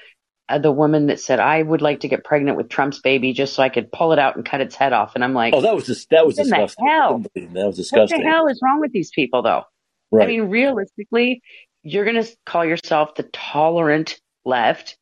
Uh, 0.51 0.57
the 0.57 0.71
woman 0.71 1.07
that 1.07 1.19
said, 1.19 1.39
"I 1.39 1.61
would 1.61 1.81
like 1.81 2.01
to 2.01 2.07
get 2.07 2.23
pregnant 2.23 2.57
with 2.57 2.69
Trump's 2.69 2.99
baby 2.99 3.33
just 3.33 3.53
so 3.53 3.63
I 3.63 3.69
could 3.69 3.91
pull 3.91 4.11
it 4.11 4.19
out 4.19 4.35
and 4.35 4.45
cut 4.45 4.61
its 4.61 4.75
head 4.75 4.93
off." 4.93 5.15
And 5.15 5.23
I'm 5.23 5.33
like, 5.33 5.53
"Oh, 5.53 5.61
that 5.61 5.73
was 5.73 5.85
just 5.85 6.09
that 6.09 6.25
was 6.25 6.35
disgusting." 6.35 6.85
hell? 6.85 7.23
That 7.35 7.67
was 7.67 7.77
disgusting. 7.77 8.19
What 8.19 8.23
the 8.23 8.29
hell 8.29 8.47
is 8.47 8.59
wrong 8.63 8.79
with 8.79 8.91
these 8.91 9.11
people, 9.11 9.41
though? 9.41 9.63
Right. 10.11 10.25
I 10.25 10.27
mean, 10.27 10.49
realistically, 10.49 11.41
you're 11.83 12.05
going 12.05 12.21
to 12.21 12.29
call 12.45 12.65
yourself 12.65 13.15
the 13.15 13.23
tolerant 13.23 14.19
left. 14.45 14.97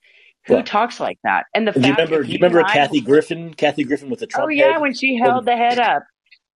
Who 0.45 0.56
well, 0.56 0.64
talks 0.64 1.00
like 1.00 1.20
that? 1.24 1.45
And 1.54 1.68
the 1.68 1.72
do 1.72 1.82
fact 1.82 1.88
you 1.88 1.93
remember? 1.93 2.24
Do 2.24 2.32
you 2.32 2.38
remember 2.38 2.64
Kathy 2.64 3.02
Griffin? 3.02 3.54
Kathy 3.54 3.84
Griffin 3.84 4.10
with 4.10 4.20
the 4.20 4.28
Trump. 4.28 4.45
Oh 4.45 4.50
yeah, 4.50 4.74
head? 4.74 4.82
when 4.82 4.93
she 4.93 5.18
held 5.18 5.45
the 5.45 5.56
head 5.56 5.80
up, 5.80 6.04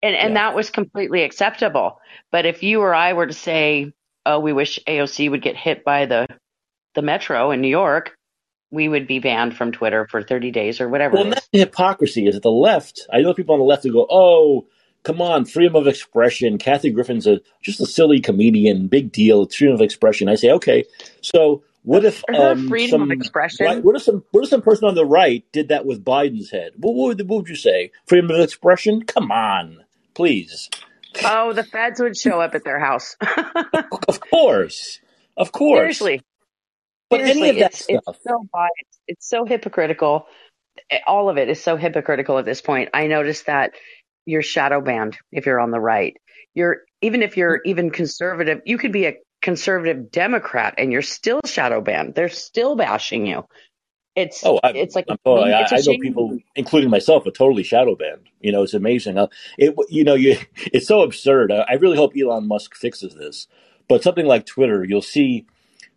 and 0.03 0.14
and 0.14 0.34
yeah. 0.34 0.49
that 0.49 0.55
was 0.55 0.70
completely 0.70 1.22
acceptable. 1.22 1.99
But 2.30 2.47
if 2.47 2.62
you 2.62 2.80
or 2.80 2.95
I 2.95 3.12
were 3.12 3.26
to 3.26 3.34
say, 3.34 3.93
"Oh, 4.24 4.38
we 4.38 4.53
wish 4.53 4.78
AOC 4.86 5.30
would 5.30 5.43
get 5.43 5.57
hit 5.57 5.84
by 5.84 6.07
the 6.07 6.26
the 6.95 7.03
metro 7.03 7.51
in 7.51 7.61
New 7.61 7.68
York," 7.68 8.16
we 8.72 8.88
would 8.88 9.06
be 9.06 9.20
banned 9.20 9.56
from 9.56 9.70
Twitter 9.70 10.08
for 10.10 10.22
30 10.22 10.50
days 10.50 10.80
or 10.80 10.88
whatever. 10.88 11.14
Well, 11.14 11.24
that's 11.26 11.48
the 11.52 11.60
hypocrisy 11.60 12.26
is 12.26 12.34
at 12.34 12.42
the 12.42 12.50
left. 12.50 13.06
I 13.12 13.20
know 13.20 13.34
people 13.34 13.52
on 13.52 13.60
the 13.60 13.66
left 13.66 13.84
who 13.84 13.92
go, 13.92 14.06
"Oh, 14.10 14.66
come 15.04 15.20
on, 15.20 15.44
freedom 15.44 15.76
of 15.76 15.86
expression." 15.86 16.58
Kathy 16.58 16.90
Griffin's 16.90 17.26
a 17.26 17.40
just 17.60 17.80
a 17.80 17.86
silly 17.86 18.18
comedian. 18.18 18.88
Big 18.88 19.12
deal. 19.12 19.42
It's 19.42 19.54
freedom 19.54 19.74
of 19.74 19.82
expression. 19.82 20.28
I 20.28 20.34
say, 20.34 20.50
okay, 20.50 20.84
so 21.20 21.62
what 21.84 22.04
if 22.04 22.22
um, 22.34 22.68
freedom 22.68 23.00
some, 23.00 23.02
of 23.02 23.10
expression? 23.10 23.66
Right, 23.66 23.84
what 23.84 23.94
if 23.94 24.02
some 24.02 24.24
what 24.30 24.44
if 24.44 24.50
some 24.50 24.62
person 24.62 24.88
on 24.88 24.94
the 24.94 25.06
right 25.06 25.44
did 25.52 25.68
that 25.68 25.84
with 25.84 26.04
Biden's 26.04 26.50
head? 26.50 26.72
What, 26.76 26.94
what, 26.94 27.08
would, 27.08 27.28
what 27.28 27.36
would 27.38 27.48
you 27.48 27.56
say? 27.56 27.90
Freedom 28.06 28.30
of 28.30 28.40
expression? 28.40 29.02
Come 29.02 29.30
on, 29.30 29.84
please. 30.14 30.70
Oh, 31.24 31.52
the 31.52 31.64
feds 31.64 32.00
would 32.00 32.16
show 32.16 32.40
up 32.40 32.54
at 32.54 32.64
their 32.64 32.78
house. 32.78 33.16
of 34.08 34.20
course, 34.20 35.00
of 35.36 35.52
course. 35.52 35.98
Seriously, 35.98 36.22
but 37.12 37.20
Seriously, 37.20 37.42
any 37.42 37.50
of 37.50 37.56
that 37.56 37.72
it's, 37.72 37.84
stuff. 37.84 38.16
It's 38.16 38.24
so 38.24 38.46
biased. 38.50 39.00
It's 39.06 39.28
so 39.28 39.44
hypocritical. 39.44 40.26
Eh, 40.90 41.00
all 41.06 41.28
of 41.28 41.36
it 41.36 41.50
is 41.50 41.62
so 41.62 41.76
hypocritical 41.76 42.38
at 42.38 42.46
this 42.46 42.62
point. 42.62 42.88
I 42.94 43.06
noticed 43.06 43.46
that 43.46 43.72
you're 44.24 44.40
shadow 44.40 44.80
banned 44.80 45.18
if 45.30 45.44
you're 45.44 45.60
on 45.60 45.72
the 45.72 45.78
right. 45.78 46.16
You're 46.54 46.78
even 47.02 47.22
if 47.22 47.36
you're 47.36 47.58
mm-hmm. 47.58 47.68
even 47.68 47.90
conservative, 47.90 48.62
you 48.64 48.78
could 48.78 48.92
be 48.92 49.04
a 49.04 49.16
conservative 49.42 50.10
Democrat 50.10 50.76
and 50.78 50.90
you're 50.90 51.02
still 51.02 51.42
shadow 51.44 51.82
banned. 51.82 52.14
They're 52.14 52.30
still 52.30 52.76
bashing 52.76 53.26
you. 53.26 53.44
It's 54.16 54.42
oh, 54.42 54.58
I, 54.64 54.70
it's 54.70 54.94
like 54.94 55.06
totally, 55.06 55.52
I, 55.52 55.66
I 55.70 55.80
know 55.86 55.98
people, 55.98 56.38
including 56.56 56.88
myself, 56.88 57.26
are 57.26 57.30
totally 57.30 57.62
shadow 57.62 57.94
banned. 57.94 58.30
You 58.40 58.52
know, 58.52 58.62
it's 58.62 58.72
amazing. 58.72 59.18
It 59.58 59.74
you 59.90 60.04
know 60.04 60.14
you 60.14 60.38
it's 60.56 60.86
so 60.86 61.02
absurd. 61.02 61.52
I 61.52 61.74
really 61.74 61.98
hope 61.98 62.14
Elon 62.16 62.48
Musk 62.48 62.74
fixes 62.74 63.14
this. 63.14 63.48
But 63.86 64.02
something 64.02 64.24
like 64.24 64.46
Twitter, 64.46 64.82
you'll 64.82 65.02
see 65.02 65.44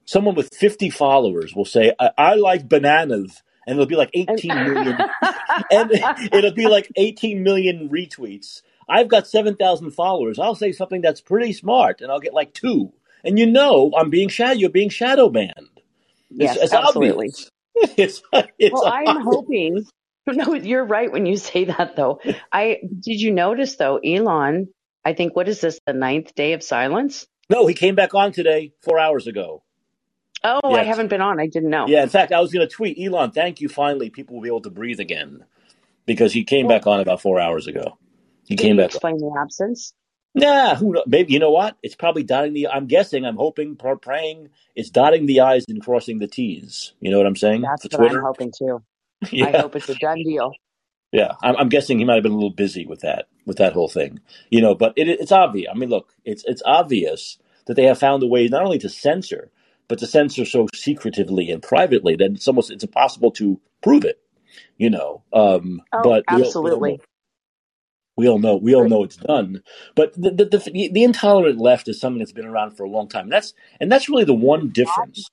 someone 0.05 0.35
with 0.35 0.53
50 0.53 0.89
followers 0.89 1.53
will 1.55 1.65
say, 1.65 1.93
I, 1.99 2.11
I 2.17 2.35
like 2.35 2.69
bananas. 2.69 3.41
And 3.67 3.75
it'll 3.75 3.87
be 3.87 3.95
like 3.95 4.11
18 4.13 4.53
million. 4.53 4.97
and 5.71 5.91
it'll 6.31 6.53
be 6.53 6.67
like 6.67 6.91
18 6.95 7.41
million 7.41 7.89
retweets. 7.89 8.61
I've 8.87 9.07
got 9.07 9.27
7,000 9.27 9.89
followers. 9.91 10.37
I'll 10.37 10.53
say 10.53 10.71
something 10.71 11.01
that's 11.01 11.19
pretty 11.19 11.51
smart 11.51 12.01
and 12.01 12.11
I'll 12.11 12.19
get 12.19 12.33
like 12.33 12.53
two. 12.53 12.93
And 13.23 13.39
you 13.39 13.47
know, 13.47 13.91
I'm 13.97 14.11
being 14.11 14.29
shadow, 14.29 14.53
you're 14.53 14.69
being 14.69 14.89
shadow 14.89 15.29
banned. 15.29 15.81
Yes, 16.29 16.57
it's 16.57 16.73
absolutely. 16.73 17.33
it's, 17.75 18.21
it's 18.59 18.73
well, 18.73 18.87
I'm 18.87 19.21
hoping. 19.21 19.85
No, 20.27 20.55
you're 20.55 20.83
right 20.83 21.11
when 21.11 21.27
you 21.27 21.37
say 21.37 21.65
that, 21.65 21.95
though. 21.95 22.19
I 22.51 22.79
did 22.99 23.21
you 23.21 23.31
notice 23.31 23.75
though, 23.75 23.97
Elon? 23.97 24.69
I 25.05 25.13
think 25.13 25.35
what 25.35 25.47
is 25.47 25.61
this? 25.61 25.79
The 25.85 25.93
ninth 25.93 26.33
day 26.33 26.53
of 26.53 26.63
silence? 26.63 27.27
No, 27.47 27.67
he 27.67 27.75
came 27.75 27.93
back 27.93 28.15
on 28.15 28.31
today, 28.31 28.71
four 28.81 28.97
hours 28.97 29.27
ago. 29.27 29.61
Oh, 30.43 30.73
I 30.73 30.83
haven't 30.83 31.07
been 31.07 31.21
on. 31.21 31.39
I 31.39 31.47
didn't 31.47 31.69
know. 31.69 31.87
Yeah, 31.87 32.03
in 32.03 32.09
fact, 32.09 32.31
I 32.31 32.39
was 32.39 32.51
going 32.51 32.67
to 32.67 32.73
tweet 32.73 32.99
Elon. 32.99 33.31
Thank 33.31 33.61
you. 33.61 33.69
Finally, 33.69 34.11
people 34.11 34.35
will 34.35 34.43
be 34.43 34.49
able 34.49 34.61
to 34.61 34.69
breathe 34.69 34.99
again 34.99 35.43
because 36.05 36.33
he 36.33 36.43
came 36.43 36.67
well, 36.67 36.77
back 36.77 36.87
on 36.87 36.99
about 36.99 37.21
four 37.21 37.39
hours 37.39 37.67
ago. 37.67 37.97
He 38.45 38.55
came 38.55 38.77
back. 38.77 38.87
Explain 38.87 39.15
on. 39.15 39.33
the 39.33 39.39
absence. 39.39 39.93
Nah, 40.35 40.75
who 40.75 40.91
knows? 40.91 41.05
Maybe 41.07 41.33
you 41.33 41.39
know 41.39 41.51
what? 41.51 41.77
It's 41.81 41.95
probably 41.95 42.23
dotting 42.23 42.53
the. 42.53 42.67
I'm 42.67 42.87
guessing. 42.87 43.25
I'm 43.25 43.37
hoping, 43.37 43.75
praying. 43.75 44.49
It's 44.75 44.89
dotting 44.89 45.25
the 45.25 45.39
i's 45.39 45.65
and 45.69 45.81
crossing 45.81 46.19
the 46.19 46.27
t's. 46.27 46.93
You 46.99 47.09
know 47.09 47.17
what 47.17 47.25
I'm 47.25 47.37
saying? 47.37 47.61
That's 47.61 47.85
what 47.85 47.93
Twitter. 47.93 48.19
I'm 48.19 48.25
hoping 48.25 48.51
too. 48.55 48.83
yeah. 49.31 49.47
I 49.47 49.61
hope 49.61 49.75
it's 49.75 49.89
a 49.89 49.95
done 49.95 50.21
deal. 50.23 50.51
Yeah, 51.11 51.35
I'm, 51.41 51.55
I'm, 51.55 51.69
guessing 51.69 51.97
he 51.97 52.03
might 52.03 52.15
have 52.15 52.23
been 52.23 52.33
a 52.33 52.35
little 52.35 52.49
busy 52.49 52.85
with 52.85 52.99
that, 52.99 53.29
with 53.45 53.57
that 53.57 53.71
whole 53.71 53.87
thing. 53.87 54.19
You 54.49 54.59
know, 54.59 54.75
but 54.75 54.91
it, 54.97 55.07
it's 55.07 55.31
obvious. 55.31 55.71
I 55.73 55.77
mean, 55.77 55.89
look, 55.89 56.13
it's 56.25 56.43
it's 56.45 56.61
obvious 56.65 57.37
that 57.67 57.75
they 57.75 57.85
have 57.85 57.97
found 57.97 58.21
a 58.21 58.27
way 58.27 58.49
not 58.49 58.63
only 58.63 58.79
to 58.79 58.89
censor, 58.89 59.49
but 59.87 59.99
to 59.99 60.07
censor 60.07 60.45
so 60.45 60.67
secretively 60.75 61.51
and 61.51 61.63
privately 61.63 62.15
that 62.17 62.31
it's 62.31 62.47
almost 62.47 62.71
it's 62.71 62.83
impossible 62.85 63.31
to 63.33 63.59
prove 63.83 64.05
it. 64.05 64.19
You 64.77 64.89
know, 64.91 65.23
um, 65.33 65.81
oh, 65.93 66.01
but 66.03 66.25
absolutely. 66.27 66.99
We 68.15 68.27
all 68.29 68.39
know. 68.39 68.55
We 68.57 68.75
all 68.75 68.85
know 68.85 69.03
it's 69.03 69.17
done. 69.17 69.63
But 69.95 70.13
the, 70.13 70.31
the, 70.31 70.45
the, 70.45 70.89
the 70.93 71.03
intolerant 71.03 71.59
left 71.59 71.87
is 71.87 71.99
something 71.99 72.19
that's 72.19 72.31
been 72.31 72.45
around 72.45 72.71
for 72.77 72.83
a 72.83 72.89
long 72.89 73.09
time. 73.09 73.23
And 73.23 73.31
that's 73.31 73.53
and 73.79 73.91
that's 73.91 74.09
really 74.09 74.23
the 74.23 74.33
one 74.33 74.69
difference. 74.69 75.29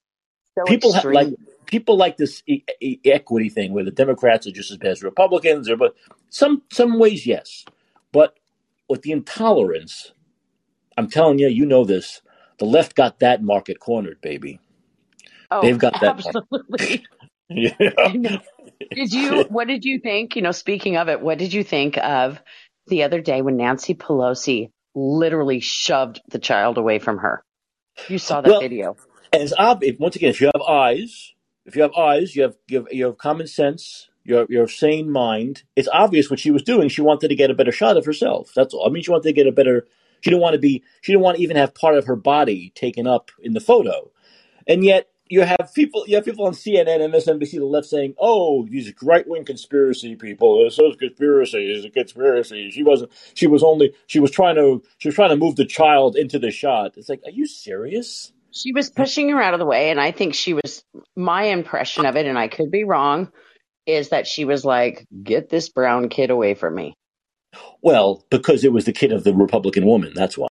So 0.58 0.62
people 0.64 0.94
have, 0.94 1.06
like 1.10 1.32
people 1.66 1.96
like 1.96 2.18
this 2.18 2.42
e- 2.46 2.64
e- 2.80 3.00
equity 3.06 3.50
thing 3.50 3.72
where 3.74 3.84
the 3.84 3.92
Democrats 3.92 4.46
are 4.46 4.52
just 4.52 4.70
as 4.72 4.78
bad 4.78 4.92
as 4.92 5.02
Republicans, 5.04 5.70
or 5.70 5.76
but 5.76 5.94
some 6.30 6.62
some 6.72 6.98
ways 6.98 7.26
yes, 7.26 7.64
but 8.12 8.38
with 8.88 9.02
the 9.02 9.12
intolerance, 9.12 10.12
I'm 10.98 11.10
telling 11.10 11.38
you, 11.40 11.48
you 11.48 11.66
know 11.66 11.84
this. 11.84 12.22
The 12.58 12.64
left 12.64 12.94
got 12.94 13.20
that 13.20 13.42
market 13.42 13.80
cornered, 13.80 14.20
baby. 14.20 14.60
Oh, 15.50 15.62
They've 15.62 15.78
got 15.78 16.00
that 16.00 16.16
absolutely. 16.16 17.04
yeah. 17.48 17.74
Uh, 17.98 18.38
did 18.94 19.12
you? 19.12 19.42
What 19.50 19.68
did 19.68 19.84
you 19.84 20.00
think? 20.00 20.36
You 20.36 20.42
know, 20.42 20.52
speaking 20.52 20.96
of 20.96 21.08
it, 21.08 21.20
what 21.20 21.38
did 21.38 21.52
you 21.52 21.62
think 21.62 21.98
of 21.98 22.40
the 22.86 23.02
other 23.02 23.20
day 23.20 23.42
when 23.42 23.56
Nancy 23.56 23.94
Pelosi 23.94 24.70
literally 24.94 25.60
shoved 25.60 26.20
the 26.28 26.38
child 26.38 26.78
away 26.78 26.98
from 26.98 27.18
her. 27.18 27.44
You 28.08 28.18
saw 28.18 28.40
that 28.40 28.50
well, 28.50 28.60
video. 28.60 28.96
And 29.32 29.42
it's 29.42 29.52
obvious. 29.56 29.96
Once 29.98 30.16
again, 30.16 30.30
if 30.30 30.40
you 30.40 30.50
have 30.54 30.62
eyes, 30.62 31.32
if 31.64 31.76
you 31.76 31.82
have 31.82 31.94
eyes, 31.94 32.36
you 32.36 32.42
have 32.42 32.56
you 32.68 32.78
have, 32.78 32.86
you 32.90 33.06
have 33.06 33.18
common 33.18 33.46
sense. 33.46 34.08
Your 34.24 34.46
your 34.48 34.68
sane 34.68 35.10
mind. 35.10 35.64
It's 35.74 35.88
obvious 35.92 36.30
what 36.30 36.38
she 36.38 36.50
was 36.50 36.62
doing. 36.62 36.88
She 36.88 37.00
wanted 37.02 37.28
to 37.28 37.34
get 37.34 37.50
a 37.50 37.54
better 37.54 37.72
shot 37.72 37.96
of 37.96 38.04
herself. 38.04 38.52
That's 38.54 38.72
all. 38.74 38.86
I 38.86 38.90
mean, 38.90 39.02
she 39.02 39.10
wanted 39.10 39.28
to 39.28 39.32
get 39.32 39.46
a 39.46 39.52
better. 39.52 39.86
She 40.22 40.30
didn't 40.30 40.42
want 40.42 40.54
to 40.54 40.60
be. 40.60 40.82
She 41.02 41.12
didn't 41.12 41.22
want 41.22 41.36
to 41.36 41.42
even 41.42 41.56
have 41.56 41.74
part 41.74 41.96
of 41.96 42.06
her 42.06 42.16
body 42.16 42.72
taken 42.74 43.06
up 43.06 43.30
in 43.40 43.52
the 43.52 43.60
photo. 43.60 44.10
And 44.66 44.84
yet, 44.84 45.08
you 45.32 45.40
have 45.40 45.72
people 45.74 46.04
you 46.06 46.14
have 46.16 46.24
people 46.24 46.46
on 46.46 46.52
CNN 46.52 47.02
and 47.02 47.12
MSNBC 47.12 47.52
the 47.52 47.64
left 47.64 47.86
saying, 47.86 48.14
"Oh, 48.18 48.66
these 48.66 48.92
right 49.02 49.26
wing 49.26 49.44
conspiracy 49.44 50.14
people. 50.14 50.64
It's 50.66 50.78
a 50.78 50.96
conspiracy. 50.96 51.72
It's 51.72 51.86
a 51.86 51.90
conspiracy. 51.90 52.70
She 52.70 52.82
wasn't. 52.82 53.10
She 53.34 53.46
was 53.46 53.62
only. 53.62 53.94
She 54.06 54.20
was 54.20 54.30
trying 54.30 54.56
to. 54.56 54.82
She 54.98 55.08
was 55.08 55.14
trying 55.14 55.30
to 55.30 55.36
move 55.36 55.56
the 55.56 55.64
child 55.64 56.16
into 56.16 56.38
the 56.38 56.50
shot. 56.50 56.92
It's 56.96 57.08
like, 57.08 57.22
are 57.24 57.30
you 57.30 57.46
serious? 57.46 58.32
She 58.50 58.72
was 58.72 58.90
pushing 58.90 59.30
her 59.30 59.42
out 59.42 59.54
of 59.54 59.60
the 59.60 59.66
way, 59.66 59.90
and 59.90 59.98
I 59.98 60.12
think 60.12 60.34
she 60.34 60.52
was. 60.52 60.84
My 61.16 61.44
impression 61.44 62.04
of 62.04 62.16
it, 62.16 62.26
and 62.26 62.38
I 62.38 62.48
could 62.48 62.70
be 62.70 62.84
wrong, 62.84 63.32
is 63.86 64.10
that 64.10 64.26
she 64.26 64.44
was 64.44 64.64
like, 64.64 65.06
"Get 65.22 65.48
this 65.48 65.70
brown 65.70 66.10
kid 66.10 66.30
away 66.30 66.54
from 66.54 66.74
me." 66.74 66.94
Well, 67.82 68.24
because 68.30 68.64
it 68.64 68.72
was 68.72 68.84
the 68.84 68.92
kid 68.92 69.12
of 69.12 69.24
the 69.24 69.34
Republican 69.34 69.86
woman. 69.86 70.12
That's 70.14 70.38
why. 70.38 70.48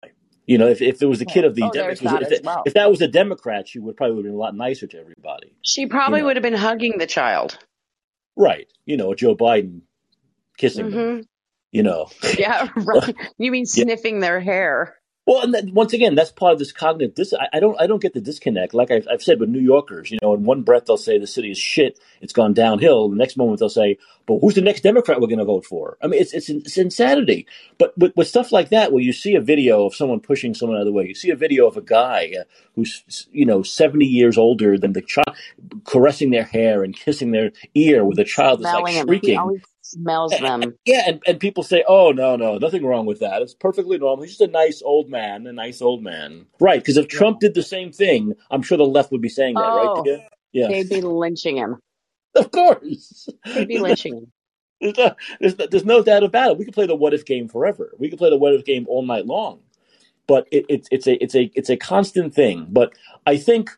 You 0.47 0.57
know, 0.57 0.67
if, 0.67 0.81
if 0.81 1.03
it 1.03 1.07
was 1.07 1.19
the 1.19 1.27
kid 1.27 1.45
of 1.45 1.55
the, 1.55 1.65
oh, 1.65 1.71
if, 1.75 2.03
if, 2.03 2.33
if, 2.33 2.43
well. 2.43 2.63
if, 2.65 2.73
that 2.73 2.91
was 2.91 3.03
a 3.03 3.09
Democrat, 3.09 3.69
she 3.69 3.79
would 3.79 3.99
probably 3.99 4.17
have 4.17 4.25
been 4.25 4.33
a 4.33 4.39
lot 4.39 4.57
nicer 4.57 4.87
to 4.87 4.99
everybody. 4.99 5.53
She 5.63 5.87
probably 5.87 6.21
you 6.21 6.23
know? 6.23 6.27
would 6.29 6.37
have 6.37 6.43
been 6.43 6.55
hugging 6.55 6.97
the 6.97 7.07
child. 7.07 7.59
Right. 8.35 8.67
You 8.87 8.97
know, 8.97 9.15
Joe 9.15 9.37
Biden 9.37 9.83
kissing 10.57 10.87
mm-hmm. 10.87 10.97
them. 10.97 11.29
You 11.71 11.83
know. 11.83 12.09
Yeah, 12.39 12.69
right. 12.77 13.15
You 13.37 13.51
mean 13.51 13.67
sniffing 13.67 14.15
yeah. 14.17 14.21
their 14.21 14.41
hair? 14.41 14.98
Well, 15.29 15.43
and 15.43 15.53
then, 15.53 15.75
once 15.75 15.93
again, 15.93 16.15
that's 16.15 16.33
part 16.33 16.55
of 16.55 16.59
this 16.59 16.73
cognitive. 16.73 17.15
Dis- 17.15 17.35
I, 17.35 17.49
I, 17.59 17.61
don't. 17.61 17.79
I 17.79 17.87
don't 17.87 18.01
get 18.01 18.15
the 18.15 18.21
disconnect. 18.23 18.73
Like 18.73 18.91
I've, 18.91 19.07
I've, 19.11 19.23
said 19.23 19.39
with 19.39 19.51
New 19.51 19.61
Yorkers, 19.61 20.11
you 20.11 20.19
know, 20.23 20.33
in 20.33 20.43
one 20.45 20.63
breath 20.63 20.87
they'll 20.87 20.97
say 20.97 21.19
the 21.19 21.27
city 21.27 21.51
is 21.51 21.59
shit, 21.59 22.01
it's 22.23 22.33
gone 22.33 22.55
downhill. 22.55 23.11
The 23.11 23.17
next 23.17 23.37
moment 23.37 23.61
they'll 23.61 23.69
say, 23.69 23.99
"But 24.25 24.39
who's 24.39 24.55
the 24.55 24.63
next 24.63 24.81
Democrat 24.85 25.21
we're 25.21 25.27
going 25.27 25.39
to 25.41 25.45
vote 25.45 25.67
for?" 25.67 25.99
I 26.03 26.07
mean, 26.07 26.23
it's, 26.23 26.33
it's 26.33 26.49
it's 26.49 26.79
insanity. 26.79 27.47
But 27.77 27.93
with, 27.99 28.17
with 28.17 28.27
stuff 28.27 28.53
like 28.53 28.71
that, 28.71 28.91
where 28.91 29.03
you 29.03 29.13
see 29.13 29.35
a 29.35 29.43
video 29.43 29.85
of 29.85 29.95
someone 29.95 30.21
pushing 30.21 30.55
someone 30.55 30.79
out 30.79 30.81
of 30.81 30.87
the 30.87 30.93
way, 30.93 31.07
you 31.07 31.15
see 31.15 31.29
a 31.29 31.37
video 31.37 31.67
of 31.67 31.77
a 31.77 31.83
guy 31.83 32.33
uh, 32.41 32.45
who's 32.75 33.29
you 33.31 33.45
know 33.45 33.63
seventy 33.63 34.07
years 34.07 34.39
older 34.39 34.79
than 34.79 34.95
the 34.95 35.03
child, 35.03 35.37
caressing 35.85 36.31
their 36.31 36.45
hair 36.45 36.83
and 36.83 36.97
kissing 36.97 37.33
their 37.33 37.51
ear 37.75 38.03
with 38.03 38.19
a 38.19 38.25
child 38.25 38.63
that's 38.63 38.81
like 38.81 38.95
shrieking 39.05 39.61
smells 39.91 40.33
them. 40.33 40.75
Yeah, 40.85 41.03
and, 41.07 41.23
and 41.27 41.41
people 41.41 41.63
say, 41.63 41.85
"Oh 41.87 42.13
no, 42.13 42.37
no, 42.37 42.59
nothing 42.59 42.85
wrong 42.85 43.07
with 43.07 43.21
that. 43.21 43.43
It's 43.43 43.55
perfectly 43.55 43.99
normal. 43.99 44.23
He's 44.23 44.37
just 44.37 44.49
a 44.49 44.53
nice 44.53 44.83
old 44.83 45.09
man, 45.09 45.47
a 45.47 45.53
nice 45.53 45.81
old 45.81 46.03
man." 46.03 46.47
Right? 46.61 46.81
Because 46.81 46.97
if 46.97 47.09
Trump 47.09 47.41
did 47.41 47.55
the 47.55 47.63
same 47.63 47.93
thing, 47.93 48.35
I'm 48.51 48.63
sure 48.63 48.79
the 48.79 48.85
left 48.85 49.13
would 49.13 49.23
be 49.23 49.29
saying 49.29 49.55
that, 49.55 49.65
oh, 49.65 50.03
right? 50.03 50.21
Yeah, 50.53 50.69
they'd 50.69 50.89
be 50.89 51.01
lynching 51.01 51.57
him. 51.57 51.77
Of 52.35 52.53
course, 52.53 53.29
they'd 53.47 53.67
be 53.67 53.79
lynching 53.79 54.15
him. 54.15 54.33
There's 54.81 54.97
no, 54.97 55.15
there's, 55.41 55.59
no, 55.59 55.67
there's 55.67 55.85
no 55.85 56.03
doubt 56.05 56.23
about 56.23 56.53
it. 56.53 56.59
We 56.59 56.65
could 56.65 56.75
play 56.75 56.87
the 56.87 56.95
what 56.95 57.13
if 57.13 57.25
game 57.25 57.49
forever. 57.49 57.93
We 57.99 58.11
could 58.11 58.19
play 58.19 58.31
the 58.31 58.37
what 58.37 58.55
if 58.55 58.65
game 58.65 58.87
all 58.89 59.05
night 59.05 59.27
long. 59.27 59.59
But 60.29 60.47
it, 60.53 60.67
it, 60.69 60.87
it's 60.93 61.09
a 61.09 61.15
it's 61.21 61.35
a 61.35 61.51
it's 61.57 61.69
a 61.69 61.77
constant 61.77 62.33
thing. 62.33 62.69
But 62.71 62.93
I 63.27 63.39
think, 63.39 63.71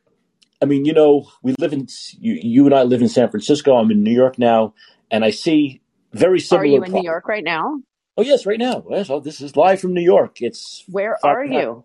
I 0.61 0.67
mean, 0.67 0.85
you 0.85 0.93
know, 0.93 1.31
we 1.43 1.55
live 1.59 1.73
in 1.73 1.87
you, 2.19 2.39
you 2.43 2.67
and 2.67 2.75
I 2.75 2.83
live 2.83 3.01
in 3.01 3.09
San 3.09 3.31
Francisco. 3.31 3.77
I'm 3.77 3.91
in 3.91 4.03
New 4.03 4.13
York 4.13 4.39
now, 4.39 4.75
and 5.11 5.25
I 5.25 5.31
see 5.31 5.81
very 6.13 6.41
similar. 6.41 6.63
Are 6.63 6.67
you 6.67 6.85
in 6.85 6.93
New 6.93 7.03
York 7.03 7.29
right 7.29 7.45
now? 7.45 7.81
Oh 8.17 8.23
yes, 8.23 8.47
right 8.47 8.59
now. 8.59 8.85
Yes, 8.91 9.09
oh, 9.11 9.21
this 9.21 9.41
is 9.41 9.57
live 9.57 9.81
from 9.81 9.95
New 9.95 10.03
York. 10.03 10.43
It's 10.43 10.85
where 10.89 11.17
are 11.25 11.45
you? 11.45 11.85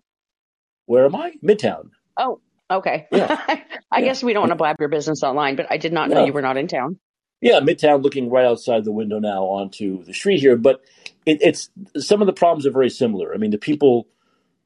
Where 0.86 1.04
am 1.04 1.16
I? 1.16 1.32
Midtown. 1.42 1.90
Oh, 2.16 2.40
okay. 2.70 3.06
Yeah. 3.10 3.40
I 3.48 3.64
yeah. 3.98 4.00
guess 4.00 4.22
we 4.22 4.32
don't 4.32 4.42
want 4.42 4.52
to 4.52 4.56
blab 4.56 4.76
your 4.78 4.88
business 4.88 5.22
online, 5.22 5.56
but 5.56 5.66
I 5.70 5.76
did 5.76 5.92
not 5.92 6.08
know 6.08 6.24
you 6.24 6.32
were 6.32 6.42
not 6.42 6.56
in 6.56 6.68
town. 6.68 6.98
Yeah, 7.40 7.60
Midtown, 7.60 8.02
looking 8.02 8.30
right 8.30 8.46
outside 8.46 8.84
the 8.84 8.92
window 8.92 9.18
now 9.18 9.44
onto 9.44 10.02
the 10.04 10.14
street 10.14 10.40
here. 10.40 10.56
But 10.56 10.82
it, 11.26 11.38
it's 11.42 11.70
some 11.98 12.20
of 12.20 12.26
the 12.26 12.32
problems 12.32 12.66
are 12.66 12.70
very 12.70 12.90
similar. 12.90 13.34
I 13.34 13.36
mean, 13.36 13.50
the 13.50 13.58
people, 13.58 14.08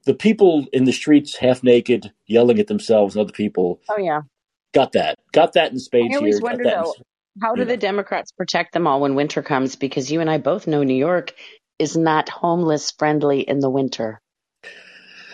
the 0.04 0.14
people 0.14 0.66
in 0.72 0.84
the 0.84 0.92
streets, 0.92 1.36
half 1.36 1.64
naked, 1.64 2.12
yelling 2.26 2.58
at 2.58 2.68
themselves 2.68 3.16
and 3.16 3.22
other 3.22 3.32
people. 3.32 3.80
Oh 3.88 3.98
yeah, 3.98 4.22
got 4.72 4.92
that. 4.92 5.18
Got 5.32 5.54
that 5.54 5.72
in 5.72 5.78
spades 5.78 6.14
I 6.14 6.18
always 6.18 6.36
here. 6.36 6.42
Wonder, 6.42 6.64
though, 6.64 6.94
how 7.41 7.55
do 7.55 7.62
yeah. 7.62 7.68
the 7.68 7.76
Democrats 7.76 8.33
protect 8.33 8.72
them 8.72 8.87
all 8.87 9.01
when 9.01 9.14
winter 9.14 9.43
comes? 9.43 9.76
Because 9.76 10.11
you 10.11 10.20
and 10.20 10.31
I 10.31 10.39
both 10.39 10.66
know 10.66 10.83
New 10.83 10.95
York 10.95 11.35
is 11.78 11.97
not 11.97 12.28
homeless 12.28 12.91
friendly 12.91 13.41
in 13.41 13.61
the 13.61 13.70
winter. 13.70 14.20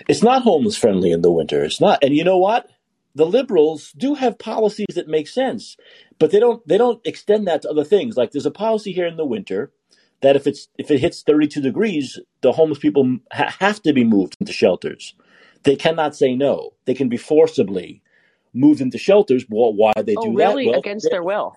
It's 0.09 0.22
not 0.22 0.42
homeless 0.42 0.76
friendly 0.76 1.11
in 1.11 1.22
the 1.22 1.32
winter. 1.32 1.64
It's 1.64 1.80
not. 1.80 2.03
And 2.03 2.14
you 2.14 2.24
know 2.24 2.38
what? 2.38 2.68
The 3.14 3.26
liberals 3.26 3.92
do 3.97 4.14
have 4.14 4.38
policies 4.38 4.94
that 4.94 5.09
make 5.09 5.26
sense, 5.26 5.76
but 6.18 6.30
they 6.30 6.38
don't 6.38 6.66
they 6.68 6.76
don't 6.76 7.05
extend 7.07 7.47
that 7.49 7.62
to 7.62 7.70
other 7.70 7.84
things. 7.84 8.16
Like 8.16 8.30
there's 8.30 8.47
a 8.47 8.51
policy 8.51 8.92
here 8.92 9.07
in 9.07 9.16
the 9.16 9.24
winter 9.24 9.72
that 10.20 10.36
if 10.36 10.47
it's 10.47 10.68
if 10.76 10.90
it 10.90 11.01
hits 11.01 11.22
32 11.22 11.62
degrees, 11.62 12.20
the 12.42 12.53
homeless 12.53 12.78
people 12.78 13.18
ha- 13.32 13.57
have 13.59 13.82
to 13.82 13.94
be 13.94 14.05
moved 14.05 14.36
into 14.38 14.53
shelters. 14.53 15.14
They 15.62 15.76
cannot 15.76 16.14
say 16.14 16.34
no. 16.36 16.74
They 16.84 16.94
can 16.94 17.09
be 17.09 17.16
forcibly 17.16 18.03
moved 18.53 18.82
into 18.82 18.99
shelters. 18.99 19.47
Well, 19.49 19.72
why 19.72 19.94
they 19.97 20.14
oh, 20.16 20.26
do 20.26 20.36
really? 20.36 20.66
that? 20.66 20.72
Well, 20.72 20.80
against 20.80 21.09
their 21.11 21.22
will 21.22 21.57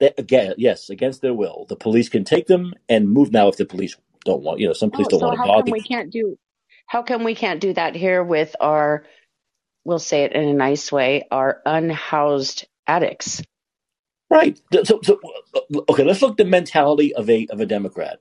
they, 0.00 0.12
again, 0.16 0.54
yes, 0.58 0.90
against 0.90 1.22
their 1.22 1.34
will. 1.34 1.66
The 1.68 1.76
police 1.76 2.08
can 2.08 2.24
take 2.24 2.46
them 2.46 2.74
and 2.88 3.08
move. 3.08 3.32
Now, 3.32 3.48
if 3.48 3.56
the 3.56 3.64
police 3.64 3.96
don't 4.24 4.42
want, 4.42 4.60
you 4.60 4.66
know, 4.66 4.72
some 4.72 4.90
police 4.90 5.06
oh, 5.08 5.10
don't 5.10 5.20
so 5.20 5.26
want 5.26 5.38
to 5.38 5.46
bother. 5.46 5.62
Come 5.64 5.72
we 5.72 5.82
can't 5.82 6.10
do. 6.10 6.38
How 6.86 7.02
come 7.02 7.24
we 7.24 7.34
can't 7.34 7.60
do 7.60 7.72
that 7.74 7.94
here 7.94 8.22
with 8.22 8.54
our? 8.60 9.04
We'll 9.84 9.98
say 9.98 10.24
it 10.24 10.32
in 10.32 10.48
a 10.48 10.54
nice 10.54 10.92
way. 10.92 11.26
Our 11.30 11.60
unhoused 11.64 12.66
addicts. 12.86 13.42
Right. 14.30 14.60
So, 14.84 15.00
so 15.02 15.20
uh, 15.54 15.80
okay. 15.90 16.04
Let's 16.04 16.22
look 16.22 16.32
at 16.32 16.36
the 16.36 16.44
mentality 16.44 17.14
of 17.14 17.28
a 17.30 17.46
of 17.50 17.60
a 17.60 17.66
Democrat. 17.66 18.20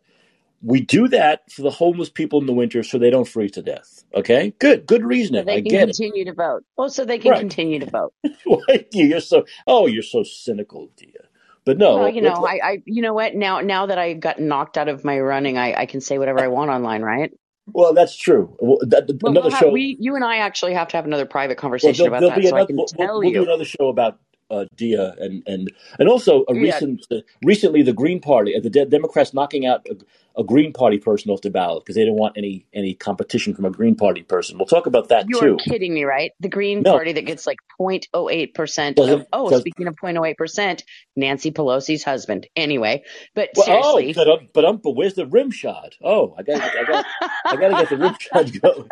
We 0.63 0.81
do 0.81 1.07
that 1.09 1.51
for 1.51 1.61
the 1.61 1.69
homeless 1.69 2.09
people 2.09 2.39
in 2.39 2.47
the 2.47 2.53
winter 2.53 2.81
so 2.81 2.97
they 2.97 3.11
don't 3.11 3.27
freeze 3.27 3.51
to 3.51 3.61
death. 3.61 4.03
Okay, 4.15 4.55
good, 4.57 4.87
good 4.87 5.03
reasoning. 5.03 5.41
So 5.41 5.45
they 5.45 5.61
can 5.61 5.85
continue 5.85 6.23
it. 6.23 6.25
to 6.25 6.33
vote. 6.33 6.63
Well, 6.75 6.89
so 6.89 7.05
they 7.05 7.19
can 7.19 7.31
right. 7.31 7.39
continue 7.39 7.79
to 7.79 7.85
vote. 7.85 8.13
you're 8.91 9.19
so 9.19 9.45
oh, 9.67 9.85
you're 9.85 10.01
so 10.01 10.23
cynical, 10.23 10.89
dear. 10.97 11.26
But 11.67 11.77
no, 11.77 11.97
well, 11.97 12.09
you 12.09 12.21
know, 12.21 12.47
I, 12.47 12.59
I, 12.63 12.83
you 12.85 13.01
know 13.01 13.13
what? 13.13 13.35
Now, 13.35 13.59
now 13.59 13.87
that 13.87 13.97
I 13.97 14.13
got 14.13 14.39
knocked 14.39 14.77
out 14.77 14.87
of 14.87 15.03
my 15.03 15.19
running, 15.19 15.57
I, 15.57 15.81
I 15.81 15.85
can 15.85 15.99
say 15.99 16.17
whatever 16.17 16.39
I 16.39 16.47
want 16.47 16.71
online, 16.71 17.01
right? 17.01 17.29
Well, 17.65 17.93
that's 17.93 18.15
true. 18.15 18.55
Well, 18.61 18.77
that, 18.83 19.09
well, 19.21 19.31
another 19.31 19.49
we'll 19.49 19.57
show. 19.57 19.69
we, 19.69 19.97
you 19.99 20.15
and 20.15 20.23
I 20.23 20.37
actually 20.37 20.75
have 20.75 20.87
to 20.87 20.95
have 20.95 21.03
another 21.03 21.25
private 21.25 21.57
conversation 21.57 22.09
well, 22.09 22.23
about 22.23 22.35
that, 22.35 22.47
so 22.47 22.55
I 22.55 22.65
can 22.65 22.77
we'll, 22.77 22.85
tell 22.85 23.21
you. 23.21 23.33
do 23.33 23.43
another 23.43 23.65
show 23.65 23.89
about 23.89 24.17
uh, 24.51 24.65
Dia, 24.75 25.15
and 25.19 25.43
and 25.47 25.71
and 25.99 26.09
also 26.09 26.45
a 26.49 26.55
Yeah. 26.55 26.61
recent 26.61 27.05
uh, 27.11 27.17
recently 27.45 27.81
the 27.83 27.93
Green 27.93 28.21
Party, 28.21 28.55
uh, 28.55 28.61
the 28.61 28.69
De- 28.69 28.85
Democrats 28.85 29.33
knocking 29.33 29.65
out 29.65 29.85
a, 29.89 30.41
a 30.41 30.43
Green 30.43 30.73
Party 30.73 30.99
person 30.99 31.31
off 31.31 31.41
the 31.41 31.49
ballot 31.49 31.83
because 31.85 31.95
they 31.95 32.01
didn't 32.03 32.17
want 32.19 32.37
any 32.37 32.65
any 32.73 32.93
competition 32.93 33.55
from 33.55 33.65
a 33.65 33.71
Green 33.71 33.95
Party 33.95 34.23
person. 34.23 34.57
We'll 34.57 34.67
talk 34.67 34.85
about 34.87 35.09
that 35.09 35.27
You 35.27 35.39
are 35.41 35.49
too. 35.49 35.57
kidding 35.57 35.93
me, 35.93 36.05
right? 36.05 36.31
The 36.41 36.49
Green 36.49 36.83
No, 36.83 36.93
Party 36.93 37.13
that 37.13 37.25
gets 37.25 37.47
like 37.47 37.57
0.08% 37.81 38.97
oh, 39.33 39.51
does 39.51 39.59
speaking 39.61 39.87
of 39.87 39.95
0.08%, 39.97 40.81
Nancy 41.15 41.51
Pelosi's 41.51 42.03
husband. 42.03 42.47
Anyway, 42.55 43.03
but 43.35 43.49
well. 43.55 43.67
Oh, 43.69 44.01
seriously, 44.01 44.13
but 44.13 44.29
um, 44.29 44.49
but 44.53 44.65
um, 44.65 44.77
but 44.83 44.91
where's 44.91 45.15
the 45.15 45.25
rim 45.27 45.51
shot? 45.51 45.95
Oh, 46.03 46.35
I 46.37 46.43
got 46.43 46.61
I 46.77 46.83
got 46.85 47.05
I 47.51 47.57
got 47.57 47.69
to 47.69 47.75
get 47.75 47.89
the 47.89 47.97
rim 47.97 48.15
shot 48.19 48.51
going. 48.61 48.91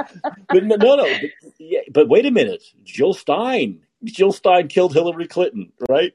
But 0.51 0.63
no, 0.65 0.75
no, 0.77 0.95
no. 0.95 1.15
But, 1.15 1.31
yeah, 1.59 1.81
but 1.93 2.09
wait 2.09 2.25
a 2.25 2.31
minute, 2.31 2.63
Jill 2.83 3.13
Stein. 3.13 3.84
Jill 4.03 4.31
Stein 4.31 4.67
killed 4.67 4.93
Hillary 4.93 5.27
Clinton, 5.27 5.71
right? 5.89 6.13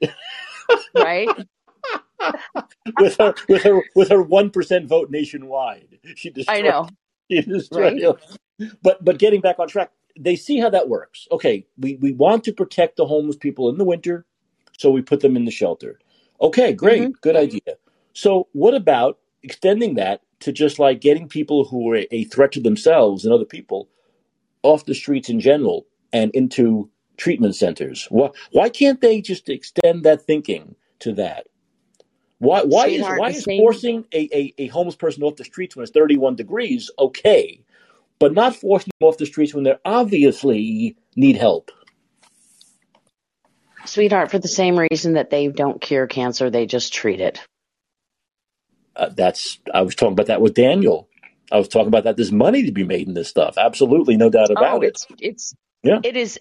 right? 0.95 1.29
with 3.01 3.17
her 3.17 3.35
with 3.49 3.63
her 3.63 3.83
with 3.95 4.09
her 4.11 4.23
one 4.23 4.51
percent 4.51 4.87
vote 4.87 5.11
nationwide. 5.11 5.99
She 6.17 6.33
I 6.49 6.61
know, 6.61 6.89
she 7.31 7.41
destroyed 7.41 8.01
right? 8.03 8.71
but 8.83 9.05
but 9.05 9.19
getting 9.19 9.41
back 9.41 9.59
on 9.59 9.69
track, 9.69 9.91
they 10.19 10.37
see 10.37 10.59
how 10.59 10.71
that 10.71 10.89
works. 10.89 11.27
Okay, 11.33 11.67
we, 11.79 11.97
we 11.97 12.13
want 12.13 12.45
to 12.45 12.53
protect 12.53 12.97
the 12.97 13.07
homeless 13.07 13.37
people 13.37 13.69
in 13.69 13.79
the 13.79 13.85
winter, 13.85 14.27
so 14.79 14.91
we 14.91 15.03
put 15.03 15.21
them 15.21 15.37
in 15.37 15.45
the 15.45 15.51
shelter. 15.51 15.99
Okay, 16.41 16.73
great, 16.73 17.03
mm-hmm. 17.03 17.13
good 17.23 17.37
idea. 17.37 17.77
So 18.13 18.49
what 18.53 18.75
about 18.75 19.19
extending 19.43 19.95
that 19.95 20.23
to 20.41 20.53
just 20.53 20.79
like 20.79 21.01
getting 21.01 21.29
people 21.29 21.65
who 21.65 21.93
are 21.93 22.03
a 22.11 22.25
threat 22.25 22.53
to 22.53 22.61
themselves 22.61 23.25
and 23.25 23.33
other 23.33 23.45
people 23.45 23.89
off 24.63 24.87
the 24.87 24.95
streets 24.95 25.29
in 25.29 25.41
general 25.41 25.87
and 26.13 26.31
into 26.35 26.91
treatment 27.21 27.55
centers? 27.55 28.07
Why 28.11 28.31
why 28.51 28.69
can't 28.69 29.01
they 29.01 29.21
just 29.21 29.49
extend 29.49 30.05
that 30.05 30.23
thinking 30.23 30.75
to 31.01 31.13
that? 31.15 31.47
Why 32.39 32.63
why 32.63 32.87
is 32.87 33.03
why 33.03 33.31
is 33.31 33.45
forcing 33.45 34.07
a, 34.13 34.29
a, 34.37 34.55
a 34.59 34.67
homeless 34.69 34.97
person 34.97 35.23
off 35.23 35.37
the 35.37 35.45
streets 35.45 35.77
when 35.77 35.83
it's 35.83 35.93
31 35.93 36.37
degrees 36.37 36.91
okay, 36.99 37.61
but 38.19 38.33
not 38.33 38.57
forcing 38.57 38.91
them 38.99 39.09
off 39.09 39.19
the 39.19 39.27
streets 39.27 39.55
when 39.55 39.65
they 39.65 39.75
obviously 39.85 40.97
need 41.15 41.37
help? 41.37 41.71
sweetheart, 43.85 44.31
for 44.31 44.39
the 44.39 44.49
same 44.49 44.79
reason 44.79 45.15
that 45.15 45.31
they 45.31 45.49
don't 45.49 45.81
cure 45.81 46.07
cancer, 46.07 46.49
they 46.49 46.67
just 46.67 46.93
treat 46.93 47.21
it. 47.21 47.41
Uh, 48.97 49.09
that's 49.15 49.59
I 49.73 49.83
was 49.83 49.95
talking 49.95 50.13
about 50.13 50.27
that 50.27 50.41
with 50.41 50.55
Daniel. 50.55 51.09
I 51.53 51.59
was 51.59 51.69
talking 51.69 51.89
about 51.89 52.05
that. 52.05 52.17
There's 52.17 52.33
money 52.33 52.65
to 52.65 52.73
be 52.73 52.85
made 52.85 53.09
in 53.09 53.15
this 53.15 53.29
stuff. 53.29 53.59
Absolutely, 53.59 54.17
no 54.17 54.31
doubt 54.31 54.51
Oh, 54.51 54.55
about 54.55 54.85
it. 54.85 54.89
it's, 54.89 55.07
it's, 55.19 55.55
Yeah, 55.83 56.01
it 56.05 56.17
is 56.17 56.39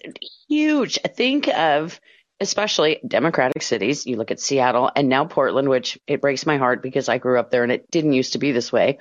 huge. 0.48 0.98
Think 1.16 1.48
of, 1.48 2.00
especially 2.40 3.00
Democratic 3.06 3.62
cities. 3.62 4.06
You 4.06 4.16
look 4.16 4.30
at 4.30 4.40
Seattle 4.40 4.90
and 4.94 5.08
now 5.08 5.24
Portland, 5.24 5.68
which 5.68 5.98
it 6.06 6.20
breaks 6.20 6.46
my 6.46 6.58
heart 6.58 6.82
because 6.82 7.08
I 7.08 7.18
grew 7.18 7.38
up 7.38 7.50
there 7.50 7.62
and 7.62 7.72
it 7.72 7.90
didn't 7.90 8.12
used 8.12 8.34
to 8.34 8.38
be 8.38 8.52
this 8.52 8.72
way. 8.72 8.98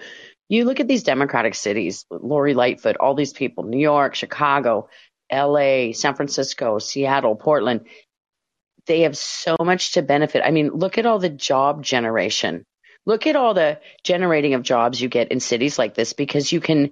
You 0.47 0.65
look 0.65 0.79
at 0.79 0.87
these 0.87 1.03
Democratic 1.03 1.55
cities, 1.55 2.05
Lori 2.09 2.53
Lightfoot, 2.53 2.97
all 2.97 3.13
these 3.13 3.33
people, 3.33 3.63
New 3.63 3.79
York, 3.79 4.15
Chicago, 4.15 4.89
LA, 5.31 5.91
San 5.91 6.15
Francisco, 6.15 6.79
Seattle, 6.79 7.35
Portland. 7.35 7.81
They 8.87 9.01
have 9.01 9.15
so 9.15 9.55
much 9.59 9.93
to 9.93 10.01
benefit. 10.01 10.41
I 10.43 10.51
mean, 10.51 10.69
look 10.69 10.97
at 10.97 11.05
all 11.05 11.19
the 11.19 11.29
job 11.29 11.83
generation. 11.83 12.65
Look 13.05 13.27
at 13.27 13.35
all 13.35 13.53
the 13.53 13.79
generating 14.03 14.55
of 14.55 14.63
jobs 14.63 14.99
you 14.99 15.07
get 15.09 15.31
in 15.31 15.39
cities 15.39 15.77
like 15.77 15.93
this 15.93 16.13
because 16.13 16.51
you 16.51 16.59
can 16.59 16.91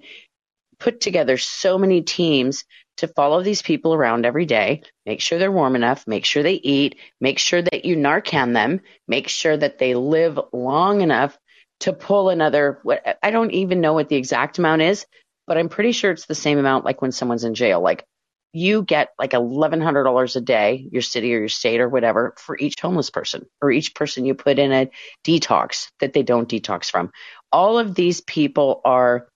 put 0.79 1.01
together 1.01 1.37
so 1.37 1.77
many 1.77 2.01
teams 2.01 2.65
to 2.97 3.07
follow 3.07 3.43
these 3.43 3.61
people 3.61 3.93
around 3.93 4.25
every 4.25 4.45
day, 4.45 4.81
make 5.05 5.21
sure 5.21 5.37
they're 5.37 5.51
warm 5.51 5.75
enough, 5.75 6.05
make 6.07 6.25
sure 6.25 6.43
they 6.43 6.53
eat, 6.53 6.97
make 7.21 7.39
sure 7.39 7.61
that 7.61 7.85
you 7.85 7.95
Narcan 7.95 8.53
them, 8.53 8.81
make 9.07 9.27
sure 9.27 9.55
that 9.55 9.77
they 9.77 9.93
live 9.95 10.39
long 10.51 11.01
enough 11.01 11.37
to 11.81 11.93
pull 11.93 12.29
another, 12.29 12.79
what, 12.83 13.19
I 13.21 13.29
don't 13.29 13.51
even 13.51 13.81
know 13.81 13.93
what 13.93 14.09
the 14.09 14.15
exact 14.15 14.57
amount 14.57 14.81
is, 14.81 15.05
but 15.45 15.57
I'm 15.57 15.69
pretty 15.69 15.91
sure 15.91 16.11
it's 16.11 16.25
the 16.25 16.35
same 16.35 16.57
amount 16.57 16.85
like 16.85 17.01
when 17.01 17.11
someone's 17.11 17.43
in 17.43 17.53
jail. 17.53 17.81
Like 17.81 18.03
you 18.51 18.81
get 18.81 19.09
like 19.19 19.31
$1,100 19.31 20.35
a 20.35 20.41
day, 20.41 20.87
your 20.91 21.03
city 21.03 21.35
or 21.35 21.39
your 21.39 21.49
state 21.49 21.79
or 21.79 21.89
whatever, 21.89 22.33
for 22.37 22.57
each 22.57 22.81
homeless 22.81 23.11
person 23.11 23.45
or 23.61 23.69
each 23.69 23.93
person 23.93 24.25
you 24.25 24.33
put 24.33 24.57
in 24.57 24.71
a 24.71 24.89
detox 25.23 25.89
that 25.99 26.13
they 26.13 26.23
don't 26.23 26.49
detox 26.49 26.89
from. 26.89 27.11
All 27.51 27.77
of 27.77 27.93
these 27.93 28.21
people 28.21 28.81
are 28.83 29.27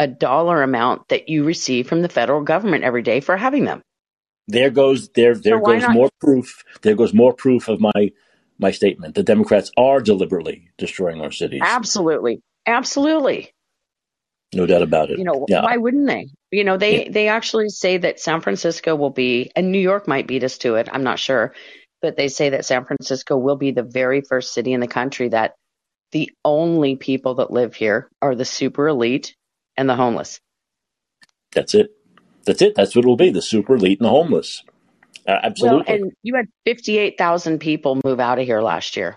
a 0.00 0.08
dollar 0.08 0.62
amount 0.62 1.08
that 1.10 1.28
you 1.28 1.44
receive 1.44 1.86
from 1.86 2.00
the 2.02 2.08
federal 2.08 2.42
government 2.42 2.84
every 2.84 3.02
day 3.02 3.20
for 3.20 3.36
having 3.36 3.64
them. 3.66 3.82
there 4.48 4.70
goes 4.70 5.10
there 5.10 5.34
there 5.36 5.58
why 5.58 5.74
goes 5.74 5.82
not? 5.82 5.92
more 5.92 6.10
proof. 6.20 6.64
There 6.82 6.96
goes 6.96 7.14
more 7.14 7.34
proof 7.34 7.68
of 7.68 7.80
my 7.80 8.10
my 8.58 8.70
statement. 8.72 9.14
The 9.14 9.22
Democrats 9.22 9.70
are 9.76 10.00
deliberately 10.00 10.70
destroying 10.78 11.20
our 11.20 11.30
cities. 11.30 11.60
Absolutely. 11.62 12.40
Absolutely. 12.66 13.52
No 14.54 14.66
doubt 14.66 14.82
about 14.82 15.10
it. 15.10 15.18
You 15.18 15.24
know, 15.24 15.46
Yeah, 15.48 15.62
why 15.62 15.76
wouldn't 15.76 16.08
they? 16.08 16.28
You 16.50 16.64
know, 16.64 16.72
yeah. 16.72 16.78
they, 16.78 17.08
they 17.08 17.28
actually 17.28 17.68
say 17.68 17.98
that 17.98 18.18
San 18.18 18.40
Francisco 18.40 18.96
will 18.96 19.10
be, 19.10 19.50
and 19.54 19.70
New 19.70 19.78
York 19.78 20.08
might 20.08 20.26
beat 20.26 20.42
us 20.42 20.58
to 20.58 20.74
it. 20.74 20.88
I'm 20.92 21.04
not 21.04 21.20
sure. 21.20 21.54
But 22.02 22.16
they 22.16 22.28
say 22.28 22.50
that 22.50 22.64
San 22.64 22.84
Francisco 22.84 23.36
will 23.36 23.56
be 23.56 23.70
the 23.70 23.84
very 23.84 24.22
first 24.22 24.52
city 24.52 24.72
in 24.72 24.80
the 24.80 24.88
country 24.88 25.28
that 25.28 25.54
the 26.12 26.30
only 26.44 26.96
people 26.96 27.36
that 27.36 27.52
live 27.52 27.74
here 27.74 28.08
are 28.20 28.34
the 28.34 28.44
super 28.44 28.88
elite 28.88 29.36
and 29.80 29.88
the 29.88 29.96
homeless. 29.96 30.40
That's 31.52 31.74
it. 31.74 31.90
That's 32.44 32.60
it. 32.62 32.74
That's 32.74 32.94
what 32.94 33.04
it 33.04 33.08
will 33.08 33.16
be. 33.16 33.30
The 33.30 33.42
super 33.42 33.74
elite 33.76 33.98
and 33.98 34.06
the 34.06 34.10
homeless. 34.10 34.62
Uh, 34.66 34.72
Well, 35.26 35.40
absolutely. 35.42 35.94
and 35.94 36.12
you 36.22 36.34
had 36.34 36.46
58,000 36.66 37.58
people 37.58 37.98
move 38.04 38.20
out 38.20 38.38
of 38.38 38.44
here 38.44 38.60
last 38.60 38.96
year. 38.96 39.10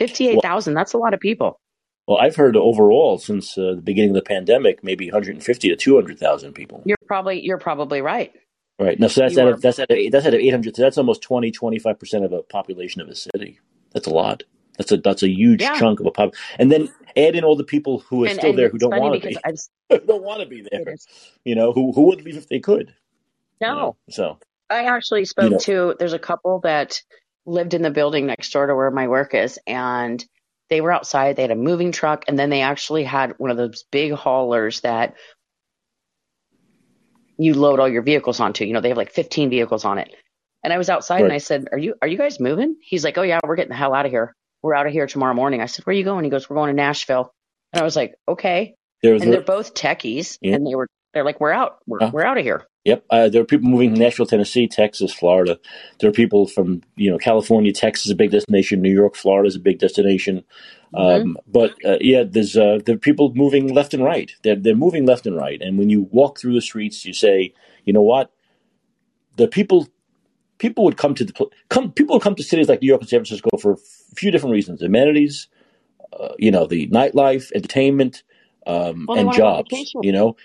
Well, 0.00 0.08
58,000, 0.08 0.74
that's 0.74 0.92
a 0.94 0.98
lot 0.98 1.14
of 1.14 1.20
people. 1.20 1.58
well, 2.06 2.18
I've 2.18 2.36
heard 2.36 2.56
overall 2.56 3.18
since 3.18 3.56
uh, 3.56 3.74
the 3.76 3.82
beginning 3.82 4.10
of 4.10 4.16
the 4.16 4.22
pandemic, 4.22 4.82
maybe 4.82 5.06
150 5.10 5.68
to 5.68 5.76
200,000 5.76 6.52
people. 6.52 6.82
You're 6.84 6.96
probably 7.06 7.40
you're 7.44 7.58
probably 7.58 8.00
right. 8.00 8.32
Right. 8.80 8.98
Now, 8.98 9.06
so 9.08 9.20
that's 9.20 9.34
You 9.34 9.42
out 9.42 9.48
are 9.48 9.54
of 9.54 9.60
that's 9.62 9.78
out 9.78 9.90
of 9.90 9.98
that's 10.10 10.26
out 10.26 10.34
of 10.34 10.40
800. 10.40 10.74
So 10.76 10.82
that's 10.82 10.98
almost 10.98 11.22
20, 11.22 11.50
25 11.52 11.98
percent 12.00 12.24
of 12.24 12.32
a 12.32 12.42
population 12.42 13.00
of 13.00 13.08
a 13.08 13.14
city. 13.14 13.60
That's 13.92 14.06
a 14.06 14.10
lot. 14.14 14.42
That's 14.78 14.92
a 14.92 14.96
that's 14.96 15.22
a 15.22 15.28
huge 15.28 15.60
yeah. 15.60 15.78
chunk 15.78 16.00
of 16.00 16.06
a 16.06 16.10
pop. 16.10 16.34
And 16.58 16.72
then 16.72 16.88
add 17.16 17.36
in 17.36 17.44
all 17.44 17.56
the 17.56 17.64
people 17.64 18.00
who 18.00 18.24
are 18.24 18.28
And 18.28 18.38
still 18.38 18.50
and 18.50 18.58
there 18.58 18.68
who 18.68 18.78
don't 18.78 18.98
want 18.98 19.20
to 19.22 19.28
be, 19.28 19.36
I've 19.44 19.58
don't 20.06 20.22
want 20.22 20.40
to 20.40 20.46
be 20.46 20.66
there. 20.70 20.96
You 21.44 21.54
know, 21.54 21.72
who 21.72 21.92
who 21.92 22.02
would 22.06 22.22
leave 22.22 22.36
if 22.36 22.48
they 22.48 22.60
could. 22.60 22.94
You 23.60 23.66
know, 23.68 23.74
no. 23.74 23.96
so 24.10 24.38
I 24.70 24.84
actually 24.84 25.20
you 25.20 25.26
spoke 25.26 25.52
know, 25.52 25.58
to 25.58 25.94
there's 25.98 26.14
a 26.14 26.18
couple 26.18 26.60
that 26.60 27.02
lived 27.44 27.74
in 27.74 27.82
the 27.82 27.90
building 27.90 28.26
next 28.26 28.52
door 28.52 28.66
to 28.66 28.74
where 28.74 28.90
my 28.90 29.08
work 29.08 29.34
is 29.34 29.58
and 29.66 30.24
they 30.68 30.80
were 30.80 30.92
outside, 30.92 31.36
they 31.36 31.42
had 31.42 31.50
a 31.50 31.56
moving 31.56 31.92
truck 31.92 32.24
and 32.28 32.38
then 32.38 32.48
they 32.48 32.62
actually 32.62 33.04
had 33.04 33.34
one 33.38 33.50
of 33.50 33.56
those 33.56 33.84
big 33.90 34.12
haulers 34.12 34.80
that 34.80 35.16
you 37.36 37.54
load 37.54 37.78
all 37.78 37.88
your 37.88 38.02
vehicles 38.02 38.40
onto. 38.40 38.64
You 38.64 38.72
know, 38.72 38.80
they 38.80 38.88
have 38.88 38.96
like 38.96 39.12
15 39.12 39.50
vehicles 39.50 39.84
on 39.84 39.98
it. 39.98 40.14
And 40.64 40.72
I 40.72 40.78
was 40.78 40.88
outside 40.88 41.22
and. 41.22 41.32
I 41.32 41.38
said, 41.38 41.68
"Are 41.72 41.78
you 41.78 41.94
are 42.00 42.06
you 42.06 42.16
guys 42.16 42.38
moving?" 42.38 42.76
He's 42.80 43.02
like, 43.02 43.18
"Oh 43.18 43.22
yeah, 43.22 43.40
we're 43.42 43.56
getting 43.56 43.70
the 43.70 43.76
hell 43.76 43.94
out 43.94 44.06
of 44.06 44.12
here. 44.12 44.36
We're 44.62 44.74
out 44.74 44.86
of 44.86 44.92
here 44.92 45.06
tomorrow 45.06 45.34
morning." 45.34 45.60
I 45.60 45.66
said, 45.66 45.84
"Where 45.86 45.94
are 45.94 45.98
you 45.98 46.04
going?" 46.04 46.24
He 46.24 46.30
goes, 46.30 46.48
"We're 46.48 46.56
going 46.56 46.68
to 46.70 46.76
Nashville." 46.76 47.32
And 47.72 47.80
I 47.80 47.84
was 47.84 47.96
like, 47.96 48.14
"Okay." 48.28 48.74
There, 49.02 49.14
And 49.14 49.32
they're 49.32 49.40
both 49.40 49.74
techies 49.74 50.38
yeah. 50.40 50.54
and 50.54 50.66
they 50.66 50.76
were 50.76 50.86
they're 51.12 51.24
like, 51.24 51.40
"We're 51.40 51.52
out. 51.52 51.78
We're 51.86 52.08
we're 52.10 52.24
out 52.24 52.38
of 52.38 52.44
here." 52.44 52.64
Yep, 52.84 53.04
uh, 53.10 53.28
there 53.28 53.42
are 53.42 53.44
people 53.44 53.68
moving 53.68 53.90
from 53.90 54.00
Nashville, 54.00 54.26
Tennessee, 54.26 54.66
Texas, 54.66 55.12
Florida. 55.12 55.58
There 56.00 56.10
are 56.10 56.12
people 56.12 56.48
from 56.48 56.82
you 56.96 57.10
know 57.10 57.18
California, 57.18 57.72
Texas 57.72 58.06
is 58.06 58.12
a 58.12 58.16
big 58.16 58.30
destination. 58.32 58.82
New 58.82 58.92
York, 58.92 59.14
Florida 59.14 59.46
is 59.46 59.56
a 59.56 59.60
big 59.60 59.78
destination. 59.78 60.42
Mhm. 60.94 61.22
Um, 61.22 61.38
but 61.46 61.74
uh, 61.84 61.98
yeah, 62.00 62.24
there's 62.28 62.56
uh, 62.56 62.80
there 62.84 62.96
are 62.96 62.98
people 62.98 63.32
moving 63.34 63.72
left 63.72 63.94
and 63.94 64.02
right. 64.02 64.32
They're 64.42 64.56
they're 64.56 64.74
moving 64.74 65.06
left 65.06 65.26
and 65.26 65.36
right. 65.36 65.60
And 65.60 65.78
when 65.78 65.90
you 65.90 66.08
walk 66.10 66.38
through 66.38 66.54
the 66.54 66.60
streets, 66.60 67.04
you 67.04 67.12
say, 67.12 67.54
you 67.84 67.92
know 67.92 68.02
what? 68.02 68.32
The 69.36 69.48
people 69.48 69.88
people 70.62 70.84
would 70.86 70.98
come 70.98 71.16
to 71.16 71.26
the 71.26 71.34
come 71.70 71.92
people 71.92 72.16
would 72.16 72.22
come 72.24 72.36
to 72.36 72.44
cities 72.44 72.70
like 72.70 72.82
New 72.82 72.88
York 72.88 73.02
and 73.02 73.10
San 73.10 73.20
Francisco 73.20 73.50
for 73.58 73.74
a 73.74 73.78
few 74.16 74.32
different 74.32 74.54
reasons: 74.54 74.82
amenities, 74.82 75.48
uh, 76.18 76.34
you 76.38 76.50
know, 76.52 76.66
the 76.66 76.88
nightlife, 76.88 77.52
entertainment, 77.54 78.24
um, 78.66 79.08
Well, 79.08 79.16
and 79.16 79.26
want 79.26 79.36
to 79.36 79.42
go 79.42 79.48
on 79.48 79.54
jobs. 79.54 79.56
vacation. 79.56 80.02
You 80.02 80.12
know, 80.12 80.36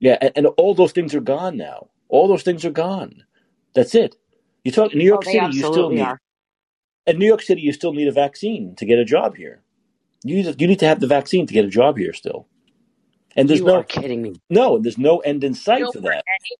yeah, 0.00 0.18
and, 0.22 0.32
and 0.36 0.46
all 0.58 0.74
those 0.74 0.92
things 0.92 1.14
are 1.14 1.20
gone 1.22 1.56
now. 1.56 1.88
All 2.08 2.28
those 2.28 2.44
things 2.44 2.64
are 2.64 2.70
gone. 2.72 3.24
That's 3.74 3.94
it. 3.94 4.16
You 4.64 4.72
talk 4.72 4.92
in 4.92 4.98
New 4.98 5.06
Oh, 5.12 5.18
York 5.18 5.24
they 5.24 5.38
City, 5.38 5.46
you 5.46 5.62
still 5.64 5.90
need 5.90 6.00
are. 6.00 6.18
in 7.06 7.18
New 7.18 7.26
York 7.26 7.42
City, 7.42 7.62
you 7.62 7.72
still 7.72 7.94
need 7.94 8.08
a 8.08 8.12
vaccine 8.12 8.76
to 8.76 8.86
get 8.86 8.98
a 9.00 9.04
job 9.06 9.36
here. 9.36 9.62
You 10.24 10.36
need 10.36 10.44
to, 10.44 10.56
you 10.58 10.68
need 10.68 10.80
to 10.80 10.86
have 10.88 11.00
the 11.00 11.08
vaccine 11.08 11.46
to 11.46 11.54
get 11.54 11.64
a 11.66 11.68
job 11.70 11.98
here 11.98 12.12
still. 12.14 12.48
And 13.36 13.48
there's 13.50 13.62
You 13.62 13.70
are 13.70 13.84
no 13.84 13.84
kidding 13.84 14.22
me. 14.22 14.34
no, 14.50 14.78
there's 14.78 14.98
no 14.98 15.18
end 15.20 15.44
in 15.44 15.54
sight 15.54 15.88
No, 15.88 15.92
for 15.92 16.00
for 16.02 16.12
that. 16.12 16.26
any 16.28 16.56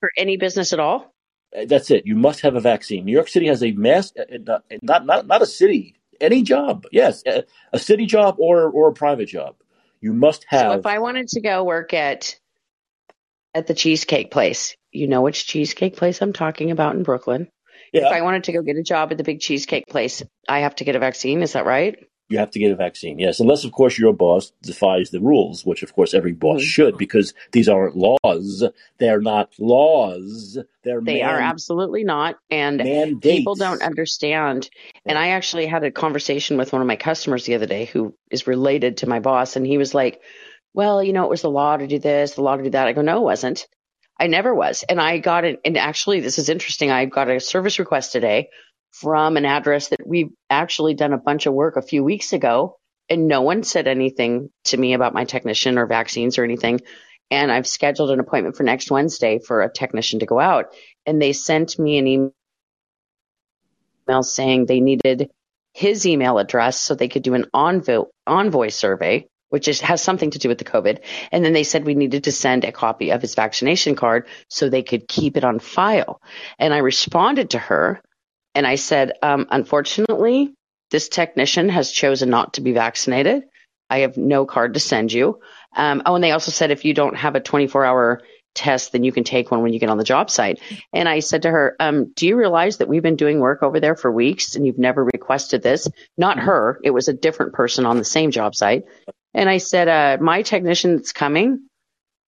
for 0.00 0.10
any 0.16 0.36
business 0.38 0.72
at 0.72 0.80
all. 0.80 1.14
Uh, 1.56 1.64
That's 1.66 1.90
it. 1.90 2.06
You 2.06 2.16
must 2.16 2.40
have 2.40 2.54
a 2.54 2.60
vaccine. 2.60 3.04
New 3.04 3.12
York 3.12 3.28
City 3.28 3.46
has 3.46 3.62
a 3.62 3.72
mass, 3.72 4.12
uh, 4.18 4.50
uh, 4.50 4.58
not 4.82 5.06
not 5.06 5.26
not 5.26 5.42
a 5.42 5.46
city, 5.46 5.96
any 6.20 6.42
job. 6.42 6.86
Yes, 6.92 7.22
a, 7.26 7.44
a 7.72 7.78
city 7.78 8.06
job 8.06 8.36
or 8.38 8.70
or 8.70 8.88
a 8.88 8.92
private 8.92 9.26
job. 9.26 9.56
You 10.00 10.12
must 10.12 10.44
have. 10.48 10.72
So 10.72 10.78
if 10.78 10.86
I 10.86 10.98
wanted 10.98 11.28
to 11.28 11.40
go 11.40 11.64
work 11.64 11.94
at 11.94 12.38
at 13.54 13.66
the 13.66 13.74
cheesecake 13.74 14.30
place, 14.30 14.74
you 14.90 15.08
know 15.08 15.22
which 15.22 15.46
cheesecake 15.46 15.96
place 15.96 16.22
I'm 16.22 16.32
talking 16.32 16.70
about 16.70 16.96
in 16.96 17.02
Brooklyn. 17.02 17.48
Yeah. 17.92 18.06
If 18.06 18.12
I 18.12 18.22
wanted 18.22 18.44
to 18.44 18.52
go 18.52 18.62
get 18.62 18.76
a 18.76 18.82
job 18.82 19.12
at 19.12 19.18
the 19.18 19.24
big 19.24 19.40
cheesecake 19.40 19.86
place, 19.86 20.22
I 20.48 20.60
have 20.60 20.74
to 20.76 20.84
get 20.84 20.96
a 20.96 20.98
vaccine. 20.98 21.42
Is 21.42 21.52
that 21.52 21.66
right? 21.66 21.98
You 22.32 22.38
have 22.38 22.50
to 22.52 22.58
get 22.58 22.72
a 22.72 22.76
vaccine, 22.76 23.18
yes, 23.18 23.40
unless 23.40 23.64
of 23.64 23.72
course 23.72 23.98
your 23.98 24.14
boss 24.14 24.52
defies 24.62 25.10
the 25.10 25.20
rules, 25.20 25.66
which 25.66 25.82
of 25.82 25.94
course 25.94 26.14
every 26.14 26.32
boss 26.32 26.60
mm-hmm. 26.60 26.66
should, 26.66 26.96
because 26.96 27.34
these 27.52 27.68
aren't 27.68 27.94
laws. 27.94 28.64
They're 28.98 29.20
not 29.20 29.50
laws. 29.58 30.56
They're 30.82 31.02
they 31.02 31.20
man- 31.20 31.28
are 31.28 31.38
absolutely 31.38 32.04
not, 32.04 32.38
and 32.50 32.78
mandates. 32.78 33.36
people 33.36 33.54
don't 33.54 33.82
understand. 33.82 34.70
And 35.04 35.18
I 35.18 35.28
actually 35.28 35.66
had 35.66 35.84
a 35.84 35.90
conversation 35.90 36.56
with 36.56 36.72
one 36.72 36.80
of 36.80 36.88
my 36.88 36.96
customers 36.96 37.44
the 37.44 37.54
other 37.54 37.66
day 37.66 37.84
who 37.84 38.14
is 38.30 38.46
related 38.46 38.98
to 38.98 39.08
my 39.08 39.20
boss, 39.20 39.56
and 39.56 39.66
he 39.66 39.76
was 39.76 39.94
like, 39.94 40.22
"Well, 40.72 41.02
you 41.02 41.12
know, 41.12 41.24
it 41.24 41.30
was 41.30 41.42
the 41.42 41.50
law 41.50 41.76
to 41.76 41.86
do 41.86 41.98
this, 41.98 42.32
the 42.32 42.42
law 42.42 42.56
to 42.56 42.62
do 42.62 42.70
that." 42.70 42.88
I 42.88 42.94
go, 42.94 43.02
"No, 43.02 43.18
it 43.18 43.24
wasn't." 43.24 43.66
I 44.18 44.26
never 44.26 44.54
was. 44.54 44.84
And 44.88 45.00
I 45.00 45.18
got 45.18 45.44
it. 45.44 45.60
And 45.64 45.76
actually, 45.76 46.20
this 46.20 46.38
is 46.38 46.48
interesting. 46.48 46.90
I 46.90 47.06
got 47.06 47.28
a 47.28 47.40
service 47.40 47.78
request 47.78 48.12
today 48.12 48.50
from 48.92 49.36
an 49.36 49.44
address 49.44 49.88
that 49.88 50.06
we've 50.06 50.30
actually 50.48 50.94
done 50.94 51.12
a 51.12 51.18
bunch 51.18 51.46
of 51.46 51.54
work 51.54 51.76
a 51.76 51.82
few 51.82 52.04
weeks 52.04 52.32
ago. 52.32 52.78
And 53.08 53.26
no 53.26 53.42
one 53.42 53.62
said 53.62 53.88
anything 53.88 54.50
to 54.64 54.76
me 54.76 54.94
about 54.94 55.12
my 55.12 55.24
technician 55.24 55.76
or 55.76 55.86
vaccines 55.86 56.38
or 56.38 56.44
anything. 56.44 56.80
And 57.30 57.50
I've 57.50 57.66
scheduled 57.66 58.10
an 58.10 58.20
appointment 58.20 58.56
for 58.56 58.62
next 58.62 58.90
Wednesday 58.90 59.38
for 59.38 59.62
a 59.62 59.72
technician 59.72 60.20
to 60.20 60.26
go 60.26 60.38
out. 60.38 60.66
And 61.04 61.20
they 61.20 61.32
sent 61.32 61.78
me 61.78 61.98
an 61.98 62.06
email 64.08 64.22
saying 64.22 64.66
they 64.66 64.80
needed 64.80 65.30
his 65.72 66.06
email 66.06 66.38
address 66.38 66.78
so 66.78 66.94
they 66.94 67.08
could 67.08 67.22
do 67.22 67.34
an 67.34 67.46
envoy, 67.52 68.04
envoy 68.26 68.68
survey 68.68 69.26
which 69.52 69.68
is, 69.68 69.82
has 69.82 70.00
something 70.00 70.30
to 70.30 70.38
do 70.38 70.48
with 70.48 70.56
the 70.56 70.64
COVID. 70.64 71.00
And 71.30 71.44
then 71.44 71.52
they 71.52 71.62
said 71.62 71.84
we 71.84 71.94
needed 71.94 72.24
to 72.24 72.32
send 72.32 72.64
a 72.64 72.72
copy 72.72 73.10
of 73.10 73.20
his 73.20 73.34
vaccination 73.34 73.96
card 73.96 74.26
so 74.48 74.70
they 74.70 74.82
could 74.82 75.06
keep 75.06 75.36
it 75.36 75.44
on 75.44 75.58
file. 75.58 76.22
And 76.58 76.72
I 76.72 76.78
responded 76.78 77.50
to 77.50 77.58
her 77.58 78.00
and 78.54 78.66
I 78.66 78.76
said, 78.76 79.12
um, 79.22 79.46
unfortunately, 79.50 80.54
this 80.90 81.08
technician 81.08 81.68
has 81.70 81.90
chosen 81.90 82.30
not 82.30 82.54
to 82.54 82.60
be 82.60 82.72
vaccinated. 82.72 83.44
I 83.88 84.00
have 84.00 84.16
no 84.16 84.46
card 84.46 84.74
to 84.74 84.80
send 84.80 85.12
you. 85.12 85.40
Um, 85.74 86.02
oh, 86.06 86.14
and 86.14 86.24
they 86.24 86.32
also 86.32 86.50
said 86.50 86.70
if 86.70 86.84
you 86.84 86.94
don't 86.94 87.16
have 87.16 87.34
a 87.34 87.40
24 87.40 87.84
hour 87.84 88.22
test, 88.54 88.92
then 88.92 89.02
you 89.04 89.12
can 89.12 89.24
take 89.24 89.50
one 89.50 89.62
when 89.62 89.72
you 89.72 89.78
get 89.78 89.88
on 89.88 89.98
the 89.98 90.04
job 90.04 90.30
site. 90.30 90.60
And 90.92 91.08
I 91.08 91.20
said 91.20 91.42
to 91.42 91.50
her, 91.50 91.76
um, 91.80 92.12
do 92.14 92.26
you 92.26 92.36
realize 92.36 92.78
that 92.78 92.88
we've 92.88 93.02
been 93.02 93.16
doing 93.16 93.40
work 93.40 93.62
over 93.62 93.80
there 93.80 93.96
for 93.96 94.12
weeks 94.12 94.54
and 94.54 94.66
you've 94.66 94.78
never 94.78 95.04
requested 95.04 95.62
this? 95.62 95.88
Not 96.18 96.38
her. 96.38 96.78
It 96.82 96.90
was 96.90 97.08
a 97.08 97.14
different 97.14 97.54
person 97.54 97.86
on 97.86 97.96
the 97.96 98.04
same 98.04 98.30
job 98.30 98.54
site. 98.54 98.84
And 99.34 99.48
I 99.48 99.56
said, 99.58 99.88
uh, 99.88 100.22
my 100.22 100.42
technician 100.42 100.96
that's 100.96 101.12
coming 101.12 101.66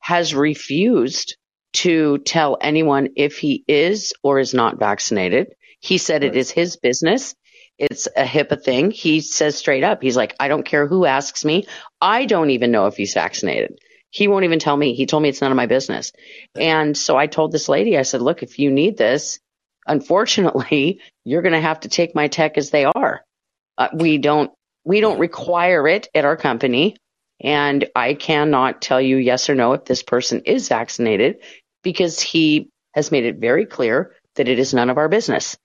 has 0.00 0.34
refused 0.34 1.36
to 1.74 2.18
tell 2.18 2.56
anyone 2.60 3.10
if 3.16 3.38
he 3.38 3.64
is 3.68 4.14
or 4.22 4.38
is 4.38 4.54
not 4.54 4.78
vaccinated. 4.78 5.54
He 5.84 5.98
said 5.98 6.22
right. 6.22 6.34
it 6.34 6.38
is 6.38 6.50
his 6.50 6.76
business. 6.78 7.34
It's 7.78 8.08
a 8.16 8.24
HIPAA 8.24 8.62
thing. 8.62 8.90
He 8.90 9.20
says 9.20 9.56
straight 9.56 9.84
up, 9.84 10.00
he's 10.00 10.16
like, 10.16 10.34
I 10.40 10.48
don't 10.48 10.64
care 10.64 10.86
who 10.86 11.04
asks 11.04 11.44
me. 11.44 11.66
I 12.00 12.24
don't 12.24 12.48
even 12.50 12.70
know 12.70 12.86
if 12.86 12.96
he's 12.96 13.12
vaccinated. 13.12 13.78
He 14.08 14.26
won't 14.26 14.46
even 14.46 14.60
tell 14.60 14.76
me. 14.76 14.94
He 14.94 15.04
told 15.04 15.22
me 15.22 15.28
it's 15.28 15.42
none 15.42 15.50
of 15.50 15.56
my 15.56 15.66
business. 15.66 16.12
And 16.58 16.96
so 16.96 17.18
I 17.18 17.26
told 17.26 17.52
this 17.52 17.68
lady, 17.68 17.98
I 17.98 18.02
said, 18.02 18.22
look, 18.22 18.42
if 18.42 18.58
you 18.58 18.70
need 18.70 18.96
this, 18.96 19.40
unfortunately, 19.86 21.00
you're 21.24 21.42
going 21.42 21.52
to 21.52 21.60
have 21.60 21.80
to 21.80 21.90
take 21.90 22.14
my 22.14 22.28
tech 22.28 22.56
as 22.56 22.70
they 22.70 22.86
are. 22.86 23.22
Uh, 23.76 23.88
we 23.92 24.16
don't 24.16 24.52
we 24.84 25.00
don't 25.00 25.18
require 25.18 25.86
it 25.86 26.08
at 26.14 26.24
our 26.24 26.36
company. 26.36 26.96
And 27.40 27.86
I 27.94 28.14
cannot 28.14 28.80
tell 28.80 29.02
you 29.02 29.18
yes 29.18 29.50
or 29.50 29.54
no 29.54 29.74
if 29.74 29.84
this 29.84 30.02
person 30.02 30.42
is 30.46 30.68
vaccinated 30.68 31.42
because 31.82 32.20
he 32.20 32.70
has 32.94 33.10
made 33.10 33.24
it 33.24 33.36
very 33.36 33.66
clear 33.66 34.14
that 34.36 34.48
it 34.48 34.58
is 34.58 34.72
none 34.72 34.88
of 34.88 34.96
our 34.96 35.08
business. 35.08 35.56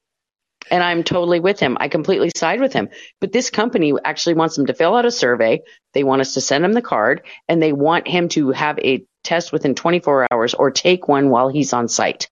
And 0.71 0.83
I'm 0.83 1.03
totally 1.03 1.39
with 1.39 1.59
him. 1.59 1.77
I 1.79 1.87
completely 1.87 2.31
side 2.35 2.59
with 2.59 2.73
him. 2.73 2.89
But 3.21 3.31
this 3.31 3.49
company 3.49 3.93
actually 4.03 4.35
wants 4.35 4.57
him 4.57 4.65
to 4.67 4.73
fill 4.73 4.95
out 4.95 5.05
a 5.05 5.11
survey. 5.11 5.61
They 5.93 6.03
want 6.03 6.21
us 6.21 6.33
to 6.33 6.41
send 6.41 6.65
him 6.65 6.73
the 6.73 6.81
card 6.81 7.25
and 7.47 7.61
they 7.61 7.73
want 7.73 8.07
him 8.07 8.29
to 8.29 8.51
have 8.51 8.77
a 8.79 9.05
test 9.23 9.51
within 9.51 9.75
24 9.75 10.27
hours 10.31 10.53
or 10.53 10.71
take 10.71 11.07
one 11.07 11.29
while 11.29 11.49
he's 11.49 11.73
on 11.73 11.87
site. 11.87 12.29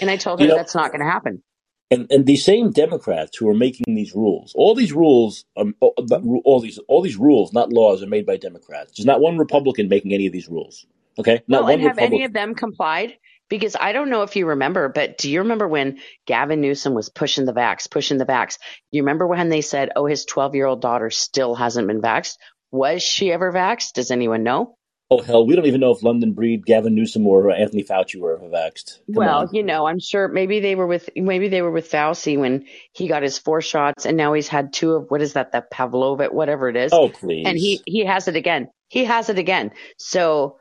And 0.00 0.10
I 0.10 0.16
told 0.16 0.40
her 0.40 0.46
you 0.46 0.50
know, 0.50 0.56
that's 0.56 0.74
not 0.74 0.90
going 0.90 1.00
to 1.00 1.10
happen. 1.10 1.42
And 1.90 2.10
and 2.10 2.26
these 2.26 2.44
same 2.44 2.70
Democrats 2.70 3.36
who 3.36 3.48
are 3.48 3.54
making 3.54 3.94
these 3.94 4.14
rules, 4.14 4.52
all 4.56 4.74
these 4.74 4.92
rules, 4.92 5.44
um, 5.56 5.74
all 5.80 6.60
these 6.60 6.78
all 6.88 7.02
these 7.02 7.16
rules, 7.16 7.52
not 7.52 7.72
laws, 7.72 8.02
are 8.02 8.06
made 8.06 8.24
by 8.26 8.36
Democrats. 8.36 8.92
There's 8.96 9.06
not 9.06 9.20
one 9.20 9.36
Republican 9.36 9.88
making 9.88 10.12
any 10.12 10.26
of 10.26 10.32
these 10.32 10.48
rules. 10.48 10.86
Okay, 11.18 11.42
not 11.46 11.58
well, 11.58 11.62
one. 11.64 11.72
And 11.74 11.82
have 11.82 11.96
Republican. 11.96 12.14
any 12.14 12.24
of 12.24 12.32
them 12.32 12.54
complied? 12.54 13.14
Because 13.48 13.76
I 13.78 13.92
don't 13.92 14.10
know 14.10 14.22
if 14.22 14.36
you 14.36 14.46
remember, 14.46 14.88
but 14.88 15.18
do 15.18 15.30
you 15.30 15.40
remember 15.40 15.68
when 15.68 15.98
Gavin 16.26 16.60
Newsom 16.60 16.94
was 16.94 17.10
pushing 17.10 17.44
the 17.44 17.52
vax, 17.52 17.90
pushing 17.90 18.18
the 18.18 18.24
vax? 18.24 18.58
You 18.90 19.02
remember 19.02 19.26
when 19.26 19.48
they 19.48 19.60
said, 19.60 19.90
"Oh, 19.94 20.06
his 20.06 20.24
12 20.24 20.54
year 20.54 20.66
old 20.66 20.80
daughter 20.80 21.10
still 21.10 21.54
hasn't 21.54 21.86
been 21.86 22.00
vaxxed"? 22.00 22.36
Was 22.70 23.02
she 23.02 23.30
ever 23.32 23.52
vaxxed? 23.52 23.92
Does 23.92 24.10
anyone 24.10 24.42
know? 24.42 24.76
Oh 25.10 25.20
hell, 25.20 25.46
we 25.46 25.54
don't 25.54 25.66
even 25.66 25.80
know 25.80 25.92
if 25.92 26.02
London 26.02 26.32
Breed, 26.32 26.64
Gavin 26.64 26.94
Newsom, 26.94 27.26
or 27.26 27.50
Anthony 27.50 27.84
Fauci 27.84 28.18
were 28.18 28.38
vaxxed. 28.38 28.96
Come 29.06 29.14
well, 29.14 29.38
on. 29.40 29.48
you 29.52 29.62
know, 29.62 29.86
I'm 29.86 30.00
sure 30.00 30.28
maybe 30.28 30.60
they 30.60 30.74
were 30.74 30.86
with 30.86 31.10
maybe 31.14 31.48
they 31.48 31.60
were 31.60 31.70
with 31.70 31.90
Fauci 31.90 32.38
when 32.38 32.64
he 32.92 33.06
got 33.06 33.22
his 33.22 33.38
four 33.38 33.60
shots, 33.60 34.06
and 34.06 34.16
now 34.16 34.32
he's 34.32 34.48
had 34.48 34.72
two 34.72 34.94
of 34.94 35.10
what 35.10 35.20
is 35.20 35.34
that, 35.34 35.52
the 35.52 35.62
Pavlova, 35.70 36.28
whatever 36.28 36.70
it 36.70 36.76
is. 36.76 36.92
Oh 36.92 37.10
please. 37.10 37.46
And 37.46 37.58
he 37.58 37.82
he 37.84 38.06
has 38.06 38.28
it 38.28 38.36
again. 38.36 38.68
He 38.88 39.04
has 39.04 39.28
it 39.28 39.38
again. 39.38 39.72
So 39.98 40.56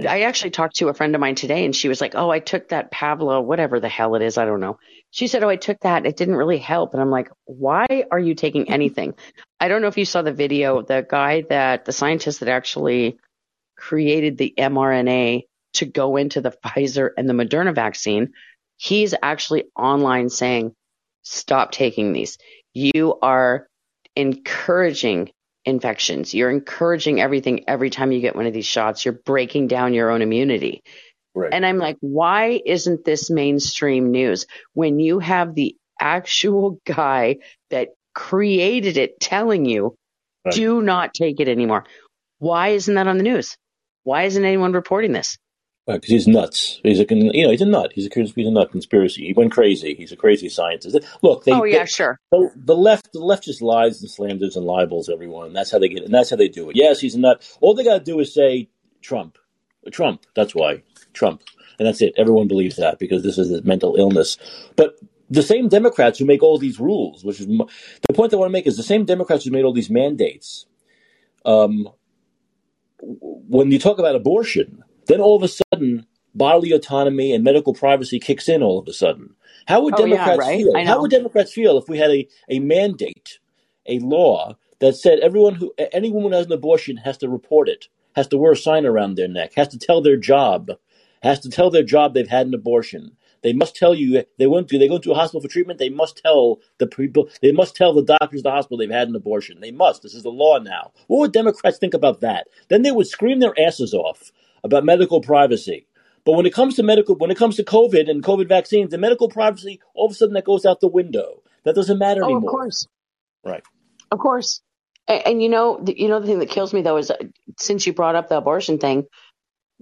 I 0.00 0.22
actually 0.22 0.50
talked 0.50 0.76
to 0.76 0.88
a 0.88 0.94
friend 0.94 1.14
of 1.14 1.20
mine 1.20 1.34
today, 1.34 1.64
and 1.64 1.76
she 1.76 1.88
was 1.88 2.00
like, 2.00 2.14
"Oh, 2.14 2.30
I 2.30 2.38
took 2.38 2.68
that 2.68 2.90
Pavlo, 2.90 3.40
whatever 3.40 3.78
the 3.78 3.88
hell 3.88 4.14
it 4.14 4.22
is, 4.22 4.38
I 4.38 4.44
don't 4.44 4.60
know." 4.60 4.78
She 5.10 5.26
said, 5.26 5.44
"Oh, 5.44 5.48
I 5.48 5.56
took 5.56 5.80
that. 5.80 6.06
It 6.06 6.16
didn't 6.16 6.36
really 6.36 6.58
help." 6.58 6.94
And 6.94 7.02
I'm 7.02 7.10
like, 7.10 7.28
"Why 7.44 7.86
are 8.10 8.18
you 8.18 8.34
taking 8.34 8.70
anything?" 8.70 9.14
I 9.60 9.68
don't 9.68 9.82
know 9.82 9.88
if 9.88 9.98
you 9.98 10.04
saw 10.04 10.22
the 10.22 10.32
video. 10.32 10.82
The 10.82 11.06
guy 11.08 11.42
that 11.50 11.84
the 11.84 11.92
scientist 11.92 12.40
that 12.40 12.48
actually 12.48 13.18
created 13.76 14.38
the 14.38 14.54
mRNA 14.58 15.42
to 15.74 15.86
go 15.86 16.16
into 16.16 16.40
the 16.40 16.50
Pfizer 16.64 17.10
and 17.16 17.28
the 17.28 17.34
Moderna 17.34 17.74
vaccine, 17.74 18.32
he's 18.76 19.14
actually 19.22 19.64
online 19.76 20.28
saying, 20.28 20.74
stop 21.22 21.72
taking 21.72 22.12
these. 22.12 22.38
You 22.74 23.18
are 23.20 23.68
encouraging 24.16 25.30
infections. 25.64 26.34
You're 26.34 26.50
encouraging 26.50 27.20
everything 27.20 27.68
every 27.68 27.90
time 27.90 28.12
you 28.12 28.20
get 28.20 28.36
one 28.36 28.46
of 28.46 28.52
these 28.52 28.66
shots. 28.66 29.04
You're 29.04 29.20
breaking 29.24 29.68
down 29.68 29.94
your 29.94 30.10
own 30.10 30.22
immunity. 30.22 30.82
Right. 31.34 31.52
And 31.52 31.64
I'm 31.64 31.78
like, 31.78 31.96
why 32.00 32.60
isn't 32.64 33.04
this 33.04 33.30
mainstream 33.30 34.10
news 34.10 34.46
when 34.74 34.98
you 34.98 35.18
have 35.18 35.54
the 35.54 35.76
actual 36.00 36.78
guy 36.86 37.36
that 37.70 37.88
created 38.14 38.96
it 38.96 39.18
telling 39.20 39.64
you, 39.64 39.94
right. 40.44 40.54
do 40.54 40.82
not 40.82 41.14
take 41.14 41.40
it 41.40 41.48
anymore? 41.48 41.84
Why 42.38 42.68
isn't 42.68 42.94
that 42.94 43.06
on 43.06 43.16
the 43.16 43.22
news? 43.22 43.56
Why 44.04 44.24
isn't 44.24 44.44
anyone 44.44 44.72
reporting 44.72 45.12
this? 45.12 45.38
Because 45.86 46.10
he's 46.10 46.28
nuts. 46.28 46.80
He's 46.84 47.00
a 47.00 47.06
you 47.08 47.44
know 47.44 47.50
he's 47.50 47.60
a 47.60 47.66
nut. 47.66 47.90
He's 47.92 48.06
a 48.06 48.10
he's 48.14 48.46
a 48.46 48.50
nut 48.52 48.70
conspiracy. 48.70 49.26
He 49.26 49.32
went 49.32 49.50
crazy. 49.50 49.94
He's 49.94 50.12
a 50.12 50.16
crazy 50.16 50.48
scientist. 50.48 50.96
Look, 51.22 51.44
they, 51.44 51.50
oh 51.52 51.64
yeah, 51.64 51.80
they, 51.80 51.86
sure. 51.86 52.20
The, 52.30 52.52
the, 52.54 52.76
left 52.76 53.12
the 53.12 53.18
left 53.18 53.44
just 53.44 53.60
lies 53.60 54.00
and 54.00 54.08
slanders 54.08 54.54
and 54.54 54.64
libels 54.64 55.08
everyone. 55.08 55.52
That's 55.52 55.72
how 55.72 55.80
they 55.80 55.88
get. 55.88 56.04
And 56.04 56.14
that's 56.14 56.30
how 56.30 56.36
they 56.36 56.46
do 56.46 56.70
it. 56.70 56.76
Yes, 56.76 57.00
he's 57.00 57.16
a 57.16 57.20
nut. 57.20 57.42
All 57.60 57.74
they 57.74 57.82
got 57.82 57.98
to 57.98 58.04
do 58.04 58.20
is 58.20 58.32
say 58.32 58.68
Trump, 59.00 59.38
Trump. 59.90 60.24
That's 60.36 60.54
why 60.54 60.84
Trump, 61.14 61.42
and 61.80 61.88
that's 61.88 62.00
it. 62.00 62.14
Everyone 62.16 62.46
believes 62.46 62.76
that 62.76 63.00
because 63.00 63.24
this 63.24 63.36
is 63.36 63.50
a 63.50 63.62
mental 63.62 63.96
illness. 63.96 64.38
But 64.76 65.00
the 65.30 65.42
same 65.42 65.68
Democrats 65.68 66.18
who 66.18 66.26
make 66.26 66.44
all 66.44 66.58
these 66.58 66.78
rules, 66.78 67.24
which 67.24 67.40
is 67.40 67.46
the 67.46 68.14
point 68.14 68.32
I 68.32 68.36
want 68.36 68.50
to 68.50 68.52
make, 68.52 68.68
is 68.68 68.76
the 68.76 68.84
same 68.84 69.04
Democrats 69.04 69.44
who 69.44 69.50
made 69.50 69.64
all 69.64 69.72
these 69.72 69.90
mandates. 69.90 70.66
Um, 71.44 71.88
when 73.00 73.72
you 73.72 73.80
talk 73.80 73.98
about 73.98 74.14
abortion, 74.14 74.84
then 75.06 75.20
all 75.20 75.36
of 75.36 75.42
a 75.42 75.48
sudden 75.48 76.06
bodily 76.34 76.72
autonomy 76.72 77.32
and 77.32 77.44
medical 77.44 77.74
privacy 77.74 78.18
kicks 78.18 78.48
in 78.48 78.62
all 78.62 78.78
of 78.78 78.88
a 78.88 78.92
sudden. 78.92 79.34
How 79.66 79.82
would 79.82 79.94
oh, 79.94 79.98
Democrats 79.98 80.38
yeah, 80.42 80.48
right? 80.48 80.58
feel? 80.58 80.86
How 80.86 81.00
would 81.00 81.10
Democrats 81.10 81.52
feel 81.52 81.78
if 81.78 81.88
we 81.88 81.98
had 81.98 82.10
a, 82.10 82.28
a 82.48 82.58
mandate, 82.58 83.38
a 83.86 83.98
law 84.00 84.56
that 84.80 84.96
said 84.96 85.20
everyone 85.20 85.54
who 85.54 85.72
any 85.92 86.10
woman 86.10 86.32
who 86.32 86.38
has 86.38 86.46
an 86.46 86.52
abortion 86.52 86.96
has 86.98 87.18
to 87.18 87.28
report 87.28 87.68
it, 87.68 87.88
has 88.16 88.26
to 88.28 88.38
wear 88.38 88.52
a 88.52 88.56
sign 88.56 88.86
around 88.86 89.14
their 89.14 89.28
neck, 89.28 89.52
has 89.56 89.68
to 89.68 89.78
tell 89.78 90.00
their 90.00 90.16
job, 90.16 90.70
has 91.22 91.38
to 91.40 91.50
tell 91.50 91.70
their 91.70 91.84
job 91.84 92.14
they've 92.14 92.28
had 92.28 92.46
an 92.46 92.54
abortion. 92.54 93.16
They 93.42 93.52
must 93.52 93.74
tell 93.74 93.94
you 93.94 94.24
they 94.38 94.46
went 94.46 94.68
to 94.68 94.78
they 94.78 94.88
go 94.88 94.98
to 94.98 95.12
a 95.12 95.16
hospital 95.16 95.40
for 95.40 95.48
treatment. 95.48 95.78
They 95.78 95.88
must 95.88 96.16
tell 96.16 96.60
the 96.78 96.86
people. 96.86 97.28
They 97.42 97.52
must 97.52 97.74
tell 97.76 97.92
the 97.92 98.02
doctors 98.02 98.40
at 98.40 98.44
the 98.44 98.50
hospital 98.50 98.78
they've 98.78 98.90
had 98.90 99.08
an 99.08 99.16
abortion. 99.16 99.60
They 99.60 99.72
must. 99.72 100.02
This 100.02 100.14
is 100.14 100.22
the 100.22 100.30
law 100.30 100.58
now. 100.58 100.92
What 101.08 101.18
would 101.18 101.32
Democrats 101.32 101.78
think 101.78 101.94
about 101.94 102.20
that? 102.20 102.46
Then 102.68 102.82
they 102.82 102.92
would 102.92 103.08
scream 103.08 103.40
their 103.40 103.54
asses 103.58 103.94
off 103.94 104.32
about 104.64 104.84
medical 104.84 105.20
privacy. 105.20 105.86
But 106.24 106.32
when 106.32 106.46
it 106.46 106.54
comes 106.54 106.76
to 106.76 106.82
medical, 106.82 107.16
when 107.16 107.30
it 107.30 107.36
comes 107.36 107.56
to 107.56 107.64
COVID 107.64 108.08
and 108.08 108.22
COVID 108.22 108.48
vaccines, 108.48 108.90
the 108.90 108.98
medical 108.98 109.28
privacy, 109.28 109.80
all 109.94 110.06
of 110.06 110.12
a 110.12 110.14
sudden 110.14 110.34
that 110.34 110.44
goes 110.44 110.64
out 110.64 110.80
the 110.80 110.88
window. 110.88 111.42
That 111.64 111.74
doesn't 111.74 111.98
matter 111.98 112.22
oh, 112.22 112.26
anymore. 112.26 112.50
Of 112.50 112.52
course, 112.52 112.88
right? 113.44 113.62
Of 114.10 114.18
course. 114.18 114.60
And, 115.06 115.26
and 115.26 115.42
you 115.42 115.48
know, 115.48 115.80
the, 115.82 115.98
you 115.98 116.08
know, 116.08 116.20
the 116.20 116.26
thing 116.26 116.40
that 116.40 116.50
kills 116.50 116.72
me 116.72 116.82
though 116.82 116.96
is 116.96 117.10
uh, 117.10 117.16
since 117.58 117.86
you 117.86 117.92
brought 117.92 118.16
up 118.16 118.28
the 118.28 118.36
abortion 118.36 118.78
thing, 118.78 119.06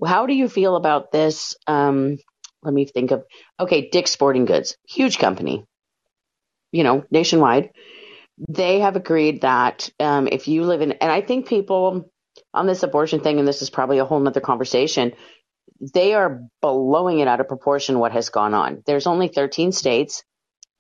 how 0.05 0.27
do 0.27 0.35
you 0.35 0.49
feel 0.49 0.77
about 0.77 1.13
this? 1.13 1.57
Um, 1.67 2.19
let 2.63 2.75
me 2.75 2.85
think 2.85 3.11
of, 3.11 3.25
okay, 3.59 3.89
Dick's 3.89 4.11
Sporting 4.11 4.45
Goods, 4.45 4.77
huge 4.87 5.19
company, 5.19 5.65
you 6.73 6.85
know, 6.85 7.05
nationwide. 7.11 7.71
They 8.49 8.81
have 8.81 8.97
agreed 8.97 9.43
that 9.43 9.91
um, 10.01 10.29
if 10.31 10.49
you 10.49 10.65
live 10.65 10.81
in, 10.81 10.93
and 10.93 11.13
I 11.13 11.21
think 11.21 11.49
people 11.49 12.10
on 12.53 12.67
this 12.67 12.83
abortion 12.83 13.21
thing, 13.21 13.39
and 13.39 13.47
this 13.47 13.63
is 13.63 13.71
probably 13.71 13.99
a 13.99 14.05
whole 14.05 14.21
nother 14.21 14.41
conversation, 14.41 15.13
they 15.95 16.15
are 16.15 16.43
blowing 16.61 17.21
it 17.21 17.29
out 17.29 17.41
of 17.41 17.49
proportion 17.49 17.99
what 17.99 18.13
has 18.13 18.29
gone 18.29 18.55
on. 18.55 18.83
There's 18.87 19.07
only 19.07 19.29
13 19.29 19.73
states 19.73 20.25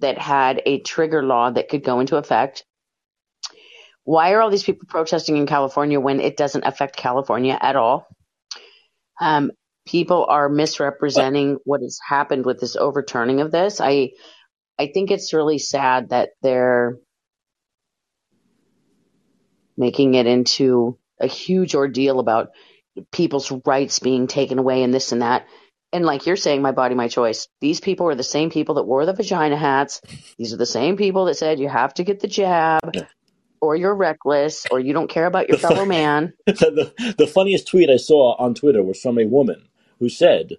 that 0.00 0.18
had 0.18 0.62
a 0.66 0.80
trigger 0.80 1.22
law 1.22 1.50
that 1.50 1.68
could 1.68 1.84
go 1.84 2.00
into 2.00 2.16
effect. 2.16 2.64
Why 4.04 4.32
are 4.32 4.40
all 4.40 4.50
these 4.50 4.64
people 4.64 4.86
protesting 4.88 5.36
in 5.36 5.46
California 5.46 6.00
when 6.00 6.20
it 6.20 6.36
doesn't 6.36 6.64
affect 6.64 6.96
California 6.96 7.56
at 7.60 7.76
all? 7.76 8.06
Um, 9.20 9.52
people 9.86 10.26
are 10.28 10.48
misrepresenting 10.48 11.58
what 11.64 11.82
has 11.82 11.98
happened 12.06 12.46
with 12.46 12.60
this 12.60 12.76
overturning 12.76 13.40
of 13.40 13.50
this. 13.50 13.80
I 13.80 14.10
I 14.78 14.90
think 14.92 15.10
it's 15.10 15.34
really 15.34 15.58
sad 15.58 16.08
that 16.08 16.30
they're 16.40 16.96
making 19.76 20.14
it 20.14 20.26
into 20.26 20.98
a 21.20 21.26
huge 21.26 21.74
ordeal 21.74 22.18
about 22.18 22.50
people's 23.12 23.52
rights 23.64 23.98
being 23.98 24.26
taken 24.26 24.58
away 24.58 24.82
and 24.82 24.92
this 24.92 25.12
and 25.12 25.22
that. 25.22 25.46
And 25.92 26.04
like 26.04 26.26
you're 26.26 26.36
saying, 26.36 26.62
my 26.62 26.72
body, 26.72 26.94
my 26.94 27.08
choice. 27.08 27.48
These 27.60 27.80
people 27.80 28.08
are 28.08 28.14
the 28.14 28.22
same 28.22 28.50
people 28.50 28.76
that 28.76 28.84
wore 28.84 29.06
the 29.06 29.12
vagina 29.12 29.56
hats. 29.56 30.00
These 30.38 30.52
are 30.52 30.56
the 30.56 30.66
same 30.66 30.96
people 30.96 31.24
that 31.24 31.34
said 31.34 31.58
you 31.58 31.68
have 31.68 31.94
to 31.94 32.04
get 32.04 32.20
the 32.20 32.28
jab, 32.28 32.96
or 33.60 33.74
you're 33.74 33.94
reckless, 33.94 34.66
or 34.70 34.78
you 34.78 34.92
don't 34.92 35.10
care 35.10 35.26
about 35.26 35.48
your 35.48 35.58
fellow 35.58 35.84
man. 35.84 36.32
the, 36.46 37.14
the 37.18 37.26
funniest 37.26 37.66
tweet 37.66 37.90
I 37.90 37.96
saw 37.96 38.36
on 38.36 38.54
Twitter 38.54 38.82
was 38.82 39.00
from 39.00 39.18
a 39.18 39.26
woman 39.26 39.68
who 39.98 40.08
said, 40.08 40.52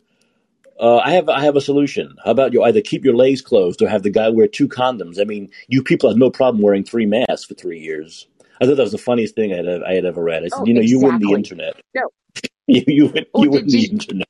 uh, 0.81 0.97
I 0.97 1.11
have 1.11 1.29
I 1.29 1.43
have 1.43 1.55
a 1.55 1.61
solution. 1.61 2.15
How 2.25 2.31
about 2.31 2.53
you 2.53 2.63
either 2.63 2.81
keep 2.81 3.05
your 3.05 3.15
legs 3.15 3.41
closed 3.41 3.81
or 3.81 3.87
have 3.87 4.01
the 4.01 4.09
guy 4.09 4.29
wear 4.29 4.47
two 4.47 4.67
condoms? 4.67 5.19
I 5.21 5.25
mean, 5.25 5.51
you 5.67 5.83
people 5.83 6.09
have 6.09 6.17
no 6.17 6.31
problem 6.31 6.61
wearing 6.61 6.83
three 6.83 7.05
masks 7.05 7.45
for 7.45 7.53
three 7.53 7.79
years. 7.79 8.27
I 8.61 8.65
thought 8.65 8.77
that 8.77 8.83
was 8.83 8.91
the 8.91 8.97
funniest 8.99 9.35
thing 9.35 9.53
I 9.53 9.57
had, 9.57 9.83
I 9.83 9.95
had 9.95 10.05
ever 10.05 10.23
read. 10.23 10.43
I 10.43 10.47
said, 10.49 10.59
Oh, 10.61 10.65
you 10.65 10.73
know, 10.75 10.81
you 10.81 10.99
win 10.99 11.19
the 11.19 11.33
internet. 11.33 11.75
No. 11.95 12.03
You 12.67 12.83
you 12.87 13.05
win, 13.07 13.25
Oh, 13.33 13.43
you 13.43 13.49
win 13.51 13.65
the 13.67 13.77
you- 13.79 13.89
internet. 13.91 14.27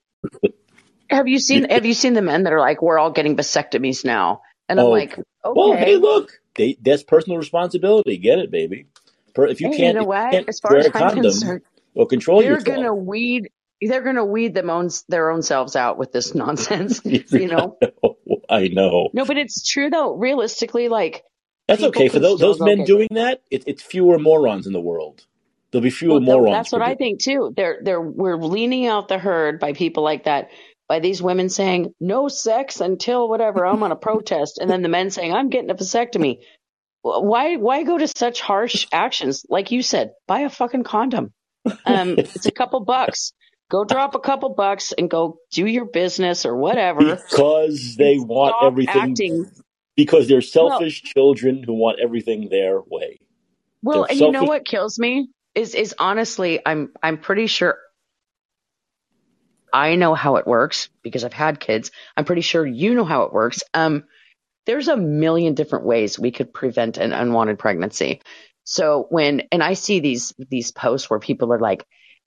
Have 1.09 1.27
you 1.27 1.39
seen 1.39 1.65
Have 1.69 1.85
you 1.85 1.93
seen 1.93 2.13
the 2.13 2.21
men 2.21 2.43
that 2.43 2.53
are 2.53 2.59
like, 2.59 2.81
we're 2.81 2.97
all 2.97 3.11
getting 3.11 3.35
vasectomies 3.35 4.05
now? 4.05 4.41
And 4.69 4.79
I'm 4.79 4.85
Oh, 4.87 4.89
like, 4.89 5.11
okay. 5.13 5.23
Well, 5.43 5.73
hey, 5.73 5.97
look, 5.97 6.31
they, 6.55 6.77
that's 6.81 7.03
personal 7.03 7.37
responsibility. 7.37 8.17
Get 8.17 8.39
it, 8.39 8.49
baby. 8.51 8.85
Per, 9.35 9.47
if 9.47 9.61
you 9.61 9.69
Hey, 9.69 9.77
can't, 9.77 9.95
you 9.95 10.01
know 10.01 10.07
what? 10.07 10.31
can't 10.31 10.49
As 10.49 10.59
far 10.59 10.71
wear 10.71 10.79
as 10.79 10.85
a 10.87 10.89
I'm 10.95 10.99
condom, 11.01 11.23
concerned, 11.23 11.61
well, 11.93 12.05
control 12.07 12.39
they're 12.41 12.53
yourself. 12.53 12.77
gonna 12.77 12.95
weed. 12.95 13.49
They're 13.81 14.01
gonna 14.01 14.25
weed 14.25 14.53
them 14.53 14.69
own 14.69 14.89
their 15.09 15.29
own 15.31 15.41
selves 15.41 15.75
out 15.75 15.97
with 15.97 16.11
this 16.13 16.33
nonsense. 16.43 17.01
you 17.05 17.47
know. 17.47 17.77
I 18.49 18.67
know. 18.69 19.09
No, 19.13 19.25
but 19.25 19.37
it's 19.37 19.67
true 19.69 19.89
though. 19.89 20.15
Realistically, 20.15 20.87
like 20.87 21.23
That's 21.71 21.83
okay 21.83 22.09
for 22.09 22.19
those, 22.19 22.39
those 22.39 22.59
men 22.59 22.83
doing 22.85 23.07
that. 23.11 23.41
It, 23.49 23.63
it's 23.67 23.81
fewer 23.81 24.19
morons 24.19 24.67
in 24.67 24.73
the 24.73 24.81
world. 24.81 25.25
There'll 25.71 25.83
be 25.83 25.89
fewer 25.89 26.19
well, 26.19 26.39
morons. 26.39 26.51
that's 26.51 26.71
what 26.73 26.81
I 26.81 26.95
think 26.95 27.21
too. 27.21 27.53
They're 27.55 27.79
they're 27.81 28.01
we're 28.01 28.35
leaning 28.37 28.87
out 28.87 29.07
the 29.07 29.17
herd 29.17 29.59
by 29.59 29.73
people 29.73 30.03
like 30.03 30.25
that. 30.25 30.49
By 30.89 30.99
these 30.99 31.21
women 31.21 31.47
saying 31.47 31.93
no 32.01 32.27
sex 32.27 32.81
until 32.81 33.29
whatever 33.29 33.65
I'm 33.65 33.81
on 33.83 33.93
a 33.93 33.95
protest, 33.95 34.57
and 34.59 34.69
then 34.69 34.81
the 34.81 34.89
men 34.89 35.09
saying 35.09 35.33
I'm 35.33 35.49
getting 35.49 35.69
a 35.69 35.75
vasectomy. 35.75 36.39
Why 37.03 37.55
why 37.55 37.83
go 37.83 37.97
to 37.97 38.07
such 38.07 38.41
harsh 38.41 38.87
actions? 38.91 39.45
Like 39.47 39.71
you 39.71 39.81
said, 39.81 40.11
buy 40.27 40.41
a 40.41 40.49
fucking 40.49 40.83
condom. 40.83 41.31
Um, 41.85 42.17
it's 42.35 42.45
a 42.45 42.51
couple 42.51 42.81
bucks. 42.83 43.31
Go 43.69 43.85
drop 43.85 44.15
a 44.15 44.19
couple 44.19 44.53
bucks 44.53 44.91
and 44.91 45.09
go 45.09 45.37
do 45.51 45.65
your 45.65 45.85
business 45.85 46.45
or 46.45 46.57
whatever. 46.57 47.15
because 47.15 47.95
they 47.95 48.17
want 48.19 48.55
Stop 48.57 48.73
everything. 48.73 49.01
acting. 49.11 49.51
Because 50.03 50.27
they're 50.27 50.41
selfish 50.41 51.03
children 51.03 51.63
who 51.63 51.73
want 51.73 51.99
everything 51.99 52.49
their 52.49 52.81
way. 52.81 53.19
Well, 53.83 54.01
They're 54.03 54.11
and 54.11 54.19
you 54.19 54.31
know 54.31 54.43
what 54.43 54.65
kills 54.65 54.97
me 54.97 55.29
is 55.53 55.75
is 55.75 55.93
honestly, 55.99 56.59
I'm 56.65 56.91
I'm 57.03 57.17
pretty 57.17 57.47
sure 57.47 57.77
I 59.71 59.95
know 59.95 60.15
how 60.15 60.37
it 60.37 60.47
works 60.47 60.89
because 61.03 61.23
I've 61.23 61.33
had 61.33 61.59
kids. 61.59 61.91
I'm 62.17 62.25
pretty 62.25 62.41
sure 62.41 62.65
you 62.65 62.93
know 62.93 63.05
how 63.05 63.23
it 63.23 63.33
works. 63.33 63.63
Um, 63.73 64.05
there's 64.65 64.87
a 64.87 64.97
million 64.97 65.53
different 65.53 65.85
ways 65.85 66.19
we 66.19 66.31
could 66.31 66.53
prevent 66.53 66.97
an 66.97 67.13
unwanted 67.13 67.59
pregnancy. 67.59 68.21
So 68.63 69.07
when 69.09 69.43
and 69.51 69.63
I 69.63 69.73
see 69.73 69.99
these 69.99 70.33
these 70.49 70.71
posts 70.71 71.09
where 71.09 71.19
people 71.19 71.53
are 71.53 71.59
like, 71.59 71.85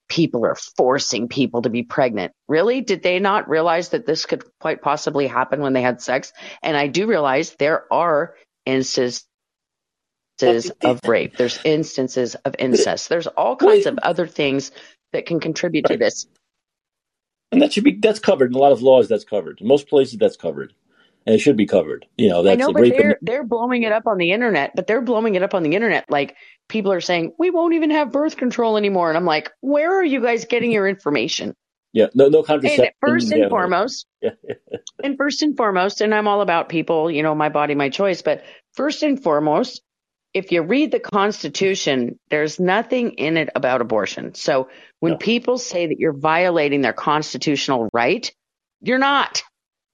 people 0.08 0.44
are 0.44 0.56
forcing 0.76 1.28
people 1.28 1.62
to 1.62 1.70
be 1.70 1.82
pregnant. 1.82 2.32
Really? 2.48 2.80
Did 2.80 3.02
they 3.02 3.18
not 3.18 3.48
realize 3.48 3.90
that 3.90 4.06
this 4.06 4.26
could 4.26 4.44
quite 4.60 4.82
possibly 4.82 5.26
happen 5.26 5.60
when 5.60 5.72
they 5.72 5.82
had 5.82 6.00
sex? 6.00 6.32
And 6.62 6.76
I 6.76 6.86
do 6.86 7.06
realize 7.06 7.54
there 7.58 7.92
are 7.92 8.34
instances 8.66 9.24
of 10.82 11.00
rape. 11.06 11.36
There's 11.36 11.58
instances 11.64 12.34
of 12.34 12.54
incest. 12.58 13.08
There's 13.08 13.26
all 13.26 13.56
kinds 13.56 13.86
of 13.86 13.98
other 13.98 14.26
things 14.26 14.72
that 15.12 15.26
can 15.26 15.40
contribute 15.40 15.86
to 15.86 15.96
this. 15.96 16.26
And 17.52 17.62
that 17.62 17.72
should 17.72 17.84
be 17.84 17.92
that's 17.92 18.18
covered 18.18 18.50
in 18.50 18.56
a 18.56 18.58
lot 18.58 18.72
of 18.72 18.82
laws. 18.82 19.08
That's 19.08 19.24
covered 19.24 19.60
in 19.60 19.68
most 19.68 19.88
places. 19.88 20.18
That's 20.18 20.36
covered, 20.36 20.74
and 21.26 21.34
it 21.36 21.38
should 21.40 21.56
be 21.56 21.66
covered. 21.66 22.06
You 22.16 22.28
know, 22.30 22.42
that's 22.42 22.54
I 22.54 22.56
know, 22.56 22.72
but 22.72 22.82
rape. 22.82 22.94
and- 22.94 23.00
they're 23.00 23.18
they're 23.22 23.44
blowing 23.44 23.82
it 23.84 23.92
up 23.92 24.06
on 24.06 24.18
the 24.18 24.32
internet. 24.32 24.72
But 24.76 24.86
they're 24.86 25.02
blowing 25.02 25.34
it 25.34 25.42
up 25.42 25.54
on 25.54 25.62
the 25.62 25.74
internet 25.74 26.04
like 26.10 26.36
people 26.68 26.92
are 26.92 27.00
saying 27.00 27.32
we 27.38 27.50
won't 27.50 27.74
even 27.74 27.90
have 27.90 28.12
birth 28.12 28.36
control 28.36 28.76
anymore. 28.76 29.08
And 29.10 29.16
I'm 29.18 29.24
like, 29.26 29.52
where 29.60 29.98
are 29.98 30.04
you 30.04 30.20
guys 30.22 30.44
getting 30.46 30.72
your 30.72 30.88
information? 30.88 31.54
yeah, 31.92 32.06
no, 32.14 32.28
no 32.28 32.44
And 32.48 32.90
first 33.00 33.32
and 33.32 33.42
yeah, 33.42 33.48
foremost, 33.48 34.06
Yeah. 34.22 34.30
and 35.04 35.16
first 35.18 35.42
and 35.42 35.56
foremost, 35.56 36.00
and 36.00 36.14
I'm 36.14 36.28
all 36.28 36.40
about 36.42 36.68
people, 36.68 37.10
you 37.10 37.22
know, 37.22 37.34
my 37.34 37.48
body, 37.50 37.74
my 37.74 37.88
choice. 37.90 38.22
But 38.22 38.44
first 38.74 39.02
and 39.02 39.22
foremost, 39.22 39.82
if 40.34 40.52
you 40.52 40.62
read 40.62 40.90
the 40.92 41.00
Constitution, 41.00 42.18
there's 42.30 42.60
nothing 42.60 43.12
in 43.12 43.36
it 43.36 43.50
about 43.54 43.80
abortion. 43.80 44.34
So 44.34 44.68
when 45.00 45.12
No. 45.12 45.18
people 45.18 45.58
say 45.58 45.86
that 45.86 45.96
you're 45.98 46.18
violating 46.18 46.80
their 46.82 46.92
constitutional 46.92 47.88
right, 47.92 48.30
you're 48.82 48.98
not. 48.98 49.42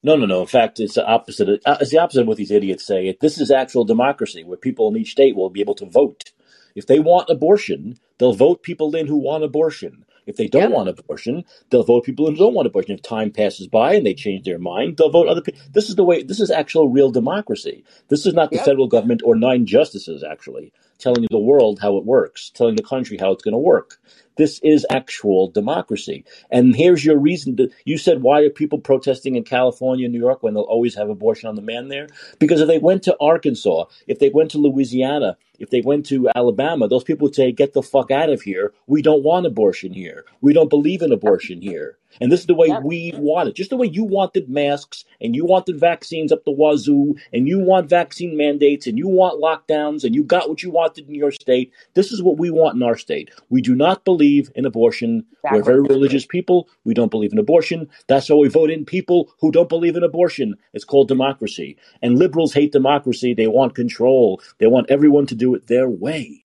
No, 0.02 0.16
no, 0.16 0.26
no. 0.26 0.42
In 0.42 0.48
fact, 0.48 0.80
it's 0.80 0.94
the 0.94 1.06
opposite. 1.06 1.62
Uh, 1.66 1.78
It's 1.82 1.90
the 1.92 1.98
opposite 1.98 2.22
of 2.22 2.28
what 2.28 2.38
these 2.38 2.52
idiots 2.52 2.86
say. 2.86 3.16
This 3.20 3.38
is 3.40 3.52
actual 3.52 3.84
democracy, 3.84 4.44
where 4.44 4.56
people 4.58 4.88
in 4.88 4.96
each 4.96 5.12
state 5.12 5.36
will 5.36 5.50
be 5.50 5.60
able 5.60 5.76
to 5.76 5.86
vote. 5.86 6.32
If 6.74 6.86
they 6.86 7.00
want 7.00 7.28
abortion, 7.30 7.98
they'll 8.18 8.32
vote 8.34 8.62
people 8.64 8.96
in 8.96 9.08
who 9.08 9.18
want 9.18 9.44
abortion. 9.44 10.06
If 10.26 10.36
they 10.36 10.48
don't 10.48 10.62
Yep. 10.64 10.72
want 10.72 10.88
abortion, 10.88 11.44
they'll 11.70 11.82
vote 11.84 12.04
people 12.04 12.28
in 12.28 12.34
who 12.36 12.38
don't 12.44 12.54
want 12.54 12.68
abortion. 12.68 12.94
If 12.94 13.02
time 13.02 13.32
passes 13.32 13.66
by 13.68 13.94
and 13.96 14.06
they 14.06 14.14
change 14.14 14.44
their 14.46 14.60
mind, 14.60 14.96
they'll 14.96 15.10
vote 15.10 15.28
other 15.28 15.42
people. 15.42 15.60
This 15.74 15.90
is 15.90 15.96
the 15.96 16.04
way. 16.04 16.22
This 16.22 16.40
is 16.40 16.50
actual 16.52 16.88
real 16.88 17.10
democracy. 17.10 17.84
This 18.08 18.26
is 18.26 18.34
not 18.34 18.52
the 18.52 18.58
Yep. 18.58 18.66
federal 18.66 18.88
government 18.88 19.22
or 19.26 19.36
nine 19.36 19.66
justices 19.66 20.24
actually 20.24 20.72
telling 20.98 21.26
the 21.30 21.38
world 21.40 21.80
how 21.80 21.98
it 21.98 22.06
works, 22.06 22.50
telling 22.54 22.76
the 22.76 22.82
country 22.84 23.18
how 23.18 23.32
it's 23.32 23.44
going 23.44 23.52
to 23.54 23.58
work. 23.58 23.98
This 24.40 24.58
is 24.62 24.86
actual 24.88 25.50
democracy. 25.50 26.24
And 26.50 26.74
here's 26.74 27.04
your 27.04 27.18
reason 27.18 27.58
to, 27.58 27.68
you 27.84 27.98
said, 27.98 28.22
why 28.22 28.40
are 28.40 28.48
people 28.48 28.78
protesting 28.78 29.36
in 29.36 29.44
California 29.44 30.08
New 30.08 30.18
York 30.18 30.42
when 30.42 30.54
they'll 30.54 30.62
always 30.62 30.94
have 30.94 31.10
abortion 31.10 31.50
on 31.50 31.56
demand 31.56 31.90
there? 31.90 32.08
Because 32.38 32.62
if 32.62 32.66
they 32.66 32.78
went 32.78 33.02
to 33.02 33.14
Arkansas, 33.20 33.84
if 34.06 34.18
they 34.18 34.30
went 34.30 34.50
to 34.52 34.58
Louisiana, 34.58 35.36
if 35.60 35.70
they 35.70 35.82
went 35.82 36.06
to 36.06 36.28
Alabama, 36.34 36.88
those 36.88 37.04
people 37.04 37.26
would 37.26 37.34
say, 37.34 37.52
get 37.52 37.74
the 37.74 37.82
fuck 37.82 38.10
out 38.10 38.30
of 38.30 38.42
here. 38.42 38.72
We 38.86 39.02
don't 39.02 39.22
want 39.22 39.46
abortion 39.46 39.92
here. 39.92 40.24
We 40.40 40.52
don't 40.52 40.70
believe 40.70 41.02
in 41.02 41.12
abortion 41.12 41.62
here. 41.62 41.98
And 42.20 42.32
this 42.32 42.40
is 42.40 42.46
the 42.46 42.54
way 42.54 42.66
Yep. 42.68 42.82
we 42.82 43.12
want 43.16 43.48
it. 43.48 43.54
Just 43.54 43.70
the 43.70 43.76
way 43.76 43.86
you 43.86 44.02
wanted 44.02 44.48
masks 44.48 45.04
and 45.20 45.36
you 45.36 45.44
wanted 45.44 45.78
vaccines 45.78 46.32
up 46.32 46.44
the 46.44 46.50
wazoo 46.50 47.14
and 47.32 47.46
you 47.46 47.60
want 47.60 47.88
vaccine 47.88 48.36
mandates 48.36 48.88
and 48.88 48.98
you 48.98 49.06
want 49.06 49.40
lockdowns 49.40 50.02
and 50.02 50.14
you 50.14 50.24
got 50.24 50.48
what 50.48 50.62
you 50.62 50.70
wanted 50.70 51.08
in 51.08 51.14
your 51.14 51.30
state. 51.30 51.72
This 51.94 52.10
is 52.10 52.20
what 52.22 52.36
we 52.38 52.50
want 52.50 52.74
in 52.74 52.82
our 52.82 52.96
state. 52.96 53.30
We 53.48 53.62
do 53.62 53.76
not 53.76 54.04
believe 54.04 54.50
in 54.56 54.66
abortion. 54.66 55.24
We're 55.52 55.62
very 55.62 55.82
religious 55.82 56.26
people. 56.26 56.68
We 56.84 56.94
don't 56.94 57.10
believe 57.12 57.32
in 57.32 57.38
abortion. 57.38 57.88
That's 58.08 58.28
why 58.28 58.36
we 58.36 58.48
vote 58.48 58.70
in 58.70 58.84
people 58.84 59.32
who 59.38 59.52
don't 59.52 59.68
believe 59.68 59.96
in 59.96 60.02
abortion. 60.02 60.56
It's 60.72 60.84
called 60.84 61.08
democracy. 61.08 61.76
And 62.02 62.18
liberals 62.18 62.52
hate 62.52 62.72
democracy. 62.72 63.34
They 63.34 63.46
want 63.46 63.74
control. 63.76 64.42
They 64.58 64.66
want 64.66 64.90
everyone 64.90 65.26
to 65.26 65.34
do 65.36 65.49
it 65.54 65.68
their 65.68 65.88
way. 65.88 66.44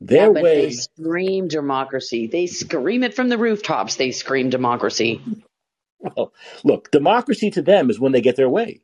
Their 0.00 0.32
Yeah, 0.32 0.44
way. 0.44 0.46
they 0.54 0.70
scream 0.70 1.48
democracy. 1.48 2.28
They 2.28 2.46
scream 2.46 3.04
it 3.04 3.14
from 3.14 3.28
the 3.30 3.38
rooftops. 3.38 3.96
They 3.96 4.12
scream 4.12 4.50
democracy. 4.50 5.26
Well, 6.16 6.32
look, 6.64 6.90
democracy 6.92 7.50
to 7.52 7.62
them 7.62 7.90
is 7.90 8.00
when 8.00 8.12
they 8.12 8.22
get 8.22 8.36
their 8.36 8.48
way, 8.50 8.82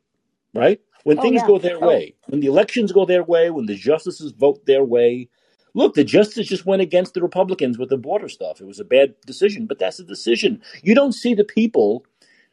right? 0.55 0.81
When 1.03 1.19
Oh, 1.19 1.21
things 1.21 1.43
yeah. 1.43 1.43
go 1.43 1.59
their 1.59 1.79
Oh. 1.81 1.81
way, 1.81 2.15
when 2.27 2.41
the 2.41 2.47
elections 2.47 2.91
go 2.93 3.05
their 3.05 3.23
way, 3.23 3.49
when 3.51 3.67
the 3.67 3.75
justices 3.75 4.33
vote 4.33 4.65
their 4.67 4.83
way. 4.85 5.29
Look, 5.75 5.95
the 5.95 6.03
justice 6.05 6.47
just 6.47 6.65
went 6.65 6.81
against 6.83 7.13
the 7.15 7.21
Republicans 7.21 7.77
with 7.79 7.89
the 7.89 7.97
border 7.97 8.29
stuff. 8.29 8.61
It 8.61 8.67
was 8.67 8.79
a 8.79 8.85
bad 8.85 9.15
decision, 9.25 9.67
but 9.67 9.79
that's 9.79 9.99
a 9.99 10.05
decision. 10.05 10.61
You 10.83 10.95
don't 10.95 11.13
see 11.13 11.33
the 11.35 11.45
people, 11.45 12.05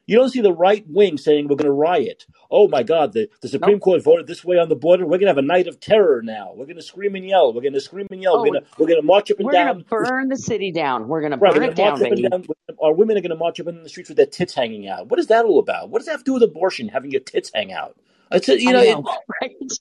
you 0.06 0.16
don't 0.16 0.30
see 0.30 0.40
the 0.42 0.52
right 0.54 0.84
wing 0.88 1.18
saying 1.18 1.48
we're 1.48 1.56
going 1.56 1.66
to 1.66 1.72
riot. 1.72 2.26
oh 2.50 2.68
my 2.68 2.82
God, 2.82 3.12
the, 3.12 3.28
the 3.42 3.48
Supreme 3.48 3.76
Nope. 3.76 3.82
Court 3.82 4.04
voted 4.04 4.26
this 4.26 4.44
way 4.44 4.58
on 4.58 4.68
the 4.68 4.76
border. 4.76 5.06
We're 5.06 5.18
gonna 5.18 5.30
have 5.30 5.38
a 5.38 5.42
night 5.42 5.66
of 5.68 5.80
terror 5.80 6.22
now. 6.22 6.52
We're 6.56 6.66
gonna 6.66 6.82
scream 6.82 7.14
and 7.16 7.26
yell. 7.28 7.52
We're 7.54 7.62
gonna 7.62 7.80
scream 7.80 8.06
and 8.10 8.22
yell. 8.22 8.38
Oh, 8.38 8.42
We're 8.42 8.52
gonna 8.52 8.66
we're 8.78 8.88
gonna 8.88 9.02
march 9.02 9.30
up 9.30 9.40
and 9.40 9.50
down. 9.50 9.66
we're 9.90 10.00
gonna 10.00 10.08
burn 10.10 10.28
the 10.28 10.36
city 10.38 10.72
down. 10.72 11.08
We're 11.08 11.22
gonna 11.22 11.38
Right, 11.38 11.54
burn 11.54 11.64
it 11.64 11.76
march 11.76 11.76
down, 11.76 11.94
up 11.94 12.00
and 12.02 12.10
baby. 12.10 12.22
down. 12.30 12.46
Our 12.82 12.94
women 12.94 13.16
are 13.18 13.22
gonna 13.22 13.36
march 13.36 13.60
up 13.60 13.66
and 13.68 13.76
down 13.76 13.84
the 13.84 13.90
streets 13.90 14.10
with 14.10 14.16
their 14.18 14.26
tits 14.26 14.54
hanging 14.54 14.88
out. 14.88 15.08
What 15.08 15.20
is 15.20 15.28
that 15.28 15.44
all 15.44 15.58
about? 15.60 15.90
What 15.90 15.98
does 16.00 16.06
that 16.06 16.12
have 16.12 16.20
to 16.20 16.24
do 16.24 16.34
with 16.34 16.42
abortion? 16.44 16.88
Having 16.88 17.12
your 17.12 17.22
tits 17.22 17.50
hang 17.54 17.72
out? 17.72 17.96
It's 18.32 18.48
you 18.48 18.72
know, 18.72 18.82
know, 18.82 19.04
it, 19.04 19.06
right? 19.42 19.72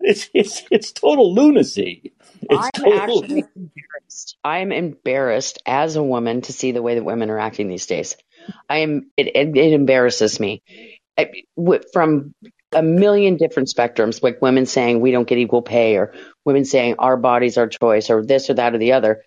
it's 0.00 0.30
it's 0.34 0.62
it's 0.70 0.92
total 0.92 1.34
lunacy. 1.34 2.12
It's 2.50 2.70
I'm 2.76 2.84
total. 2.84 3.24
actually 3.24 3.44
embarrassed. 3.56 4.36
I'm 4.44 4.72
embarrassed 4.72 5.60
as 5.66 5.96
a 5.96 6.02
woman 6.02 6.42
to 6.42 6.52
see 6.52 6.72
the 6.72 6.82
way 6.82 6.96
that 6.96 7.04
women 7.04 7.30
are 7.30 7.38
acting 7.38 7.68
these 7.68 7.86
days. 7.86 8.16
I 8.68 8.78
am. 8.78 9.10
It 9.16 9.28
it, 9.34 9.56
it 9.56 9.72
embarrasses 9.72 10.40
me. 10.40 10.62
I, 11.16 11.30
from 11.92 12.34
a 12.72 12.82
million 12.82 13.36
different 13.36 13.68
spectrums, 13.68 14.22
like 14.22 14.42
women 14.42 14.66
saying 14.66 15.00
we 15.00 15.12
don't 15.12 15.28
get 15.28 15.38
equal 15.38 15.62
pay, 15.62 15.96
or 15.96 16.14
women 16.44 16.64
saying 16.64 16.96
our 16.98 17.16
bodies 17.16 17.58
our 17.58 17.68
choice, 17.68 18.10
or 18.10 18.24
this 18.24 18.50
or 18.50 18.54
that 18.54 18.74
or 18.74 18.78
the 18.78 18.92
other. 18.92 19.22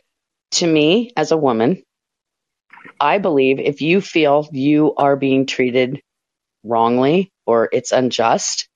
To 0.52 0.68
me, 0.68 1.12
as 1.18 1.32
a 1.32 1.38
woman, 1.38 1.84
I 3.00 3.18
believe 3.18 3.60
if 3.60 3.82
you 3.82 4.02
feel 4.02 4.48
you 4.52 4.94
are 4.96 5.16
being 5.16 5.46
treated 5.46 6.02
wrongly 6.64 7.32
or 7.46 7.70
it's 7.72 7.92
unjust, 7.92 8.68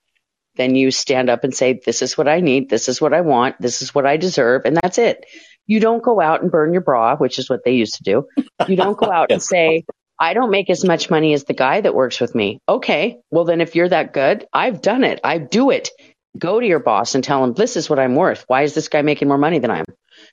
then 0.56 0.74
you 0.74 0.90
stand 0.90 1.30
up 1.30 1.44
and 1.44 1.54
say, 1.54 1.80
This 1.84 2.02
is 2.02 2.16
what 2.18 2.28
I 2.28 2.40
need, 2.40 2.68
this 2.68 2.88
is 2.88 3.00
what 3.00 3.14
I 3.14 3.22
want, 3.22 3.56
this 3.60 3.82
is 3.82 3.94
what 3.94 4.06
I 4.06 4.16
deserve, 4.16 4.62
and 4.64 4.76
that's 4.76 4.98
it. 4.98 5.24
You 5.66 5.80
don't 5.80 6.02
go 6.02 6.20
out 6.20 6.42
and 6.42 6.50
burn 6.50 6.72
your 6.72 6.82
bra, 6.82 7.16
which 7.16 7.38
is 7.38 7.48
what 7.48 7.60
they 7.64 7.72
used 7.72 7.94
to 7.94 8.02
do. 8.02 8.26
You 8.68 8.76
don't 8.76 8.98
go 8.98 9.10
out 9.10 9.30
and 9.30 9.42
say, 9.52 9.84
I 10.22 10.34
don't 10.34 10.52
make 10.52 10.70
as 10.70 10.84
much 10.84 11.10
money 11.10 11.32
as 11.32 11.42
the 11.42 11.52
guy 11.52 11.80
that 11.80 11.96
works 11.96 12.20
with 12.20 12.32
me. 12.32 12.60
Okay, 12.68 13.18
well, 13.32 13.44
then 13.44 13.60
if 13.60 13.74
you're 13.74 13.88
that 13.88 14.12
good, 14.12 14.46
I've 14.52 14.80
done 14.80 15.02
it. 15.02 15.18
I 15.24 15.38
do 15.38 15.70
it. 15.70 15.90
Go 16.38 16.60
to 16.60 16.66
your 16.66 16.78
boss 16.78 17.16
and 17.16 17.24
tell 17.24 17.42
him, 17.42 17.54
This 17.54 17.76
is 17.76 17.90
what 17.90 17.98
I'm 17.98 18.14
worth. 18.14 18.44
Why 18.46 18.62
is 18.62 18.72
this 18.72 18.86
guy 18.86 19.02
making 19.02 19.26
more 19.26 19.36
money 19.36 19.58
than 19.58 19.72
I 19.72 19.80
am? 19.80 19.84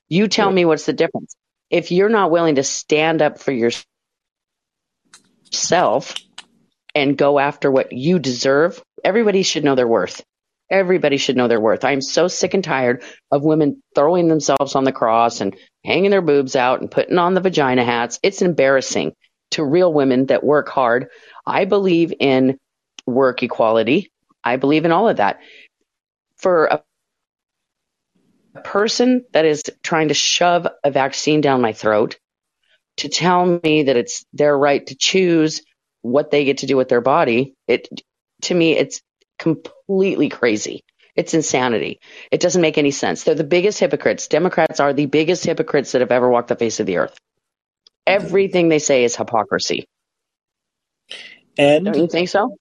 You 0.08 0.28
tell 0.28 0.52
me 0.52 0.64
what's 0.64 0.86
the 0.86 0.94
difference. 0.94 1.36
If 1.72 1.92
you're 1.92 2.08
not 2.08 2.30
willing 2.30 2.56
to 2.56 2.64
stand 2.64 3.24
up 3.24 3.40
for 3.40 3.52
yourself 5.52 6.14
and 6.94 7.18
go 7.18 7.40
after 7.40 7.72
what 7.72 7.92
you 7.92 8.20
deserve, 8.20 8.80
everybody 9.04 9.42
should 9.42 9.64
know 9.64 9.74
their 9.74 9.88
worth. 9.88 10.24
Everybody 10.70 11.18
should 11.18 11.36
know 11.36 11.48
their 11.48 11.60
worth. 11.60 11.84
I'm 11.84 12.02
so 12.02 12.28
sick 12.28 12.54
and 12.54 12.64
tired 12.64 13.02
of 13.32 13.44
women 13.44 13.82
throwing 13.96 14.28
themselves 14.28 14.76
on 14.76 14.84
the 14.84 14.92
cross 14.92 15.42
and 15.42 15.56
hanging 15.84 16.12
their 16.12 16.22
boobs 16.22 16.56
out 16.56 16.80
and 16.80 16.92
putting 16.92 17.18
on 17.18 17.34
the 17.34 17.42
vagina 17.42 17.84
hats. 17.84 18.20
It's 18.22 18.44
embarrassing 18.44 19.16
to 19.52 19.64
real 19.64 19.92
women 19.92 20.28
that 20.28 20.44
work 20.44 20.70
hard. 20.70 21.08
I 21.46 21.66
believe 21.66 22.14
in 22.20 22.58
work 23.06 23.44
equality. 23.44 24.12
I 24.44 24.58
believe 24.58 24.86
in 24.86 24.92
all 24.92 25.10
of 25.10 25.18
that. 25.18 25.40
For 26.38 26.66
a 26.66 26.84
person 28.64 29.26
that 29.34 29.46
is 29.46 29.64
trying 29.84 30.10
to 30.10 30.14
shove 30.14 30.68
a 30.84 30.92
vaccine 30.92 31.42
down 31.42 31.62
my 31.62 31.74
throat 31.74 32.18
to 32.98 33.10
tell 33.10 33.60
me 33.64 33.84
that 33.84 33.98
it's 33.98 34.26
their 34.34 34.58
right 34.58 34.86
to 34.88 34.96
choose 34.96 35.62
what 36.02 36.32
they 36.32 36.46
get 36.46 36.60
to 36.60 36.66
do 36.66 36.78
with 36.78 36.90
their 36.90 37.02
body, 37.02 37.56
it 37.68 37.88
to 38.44 38.54
me 38.54 38.74
it's 38.78 39.02
completely 39.38 40.30
crazy. 40.30 40.84
It's 41.16 41.34
insanity. 41.34 42.00
It 42.32 42.40
doesn't 42.40 42.62
make 42.62 42.78
any 42.78 42.92
sense. 42.92 43.24
They're 43.24 43.36
the 43.36 43.44
biggest 43.44 43.80
hypocrites. 43.80 44.28
Democrats 44.28 44.80
are 44.80 44.94
the 44.94 45.06
biggest 45.06 45.46
hypocrites 45.46 45.92
that 45.92 46.02
have 46.02 46.12
ever 46.12 46.30
walked 46.30 46.48
the 46.48 46.56
face 46.56 46.80
of 46.80 46.86
the 46.86 46.98
earth. 46.98 47.18
Everything 48.10 48.70
they 48.70 48.80
say 48.80 49.04
is 49.04 49.16
hypocrisy. 49.16 49.86
And 51.58 51.86
Don't 51.86 51.98
you 51.98 52.08
think 52.08 52.30
so? 52.30 52.56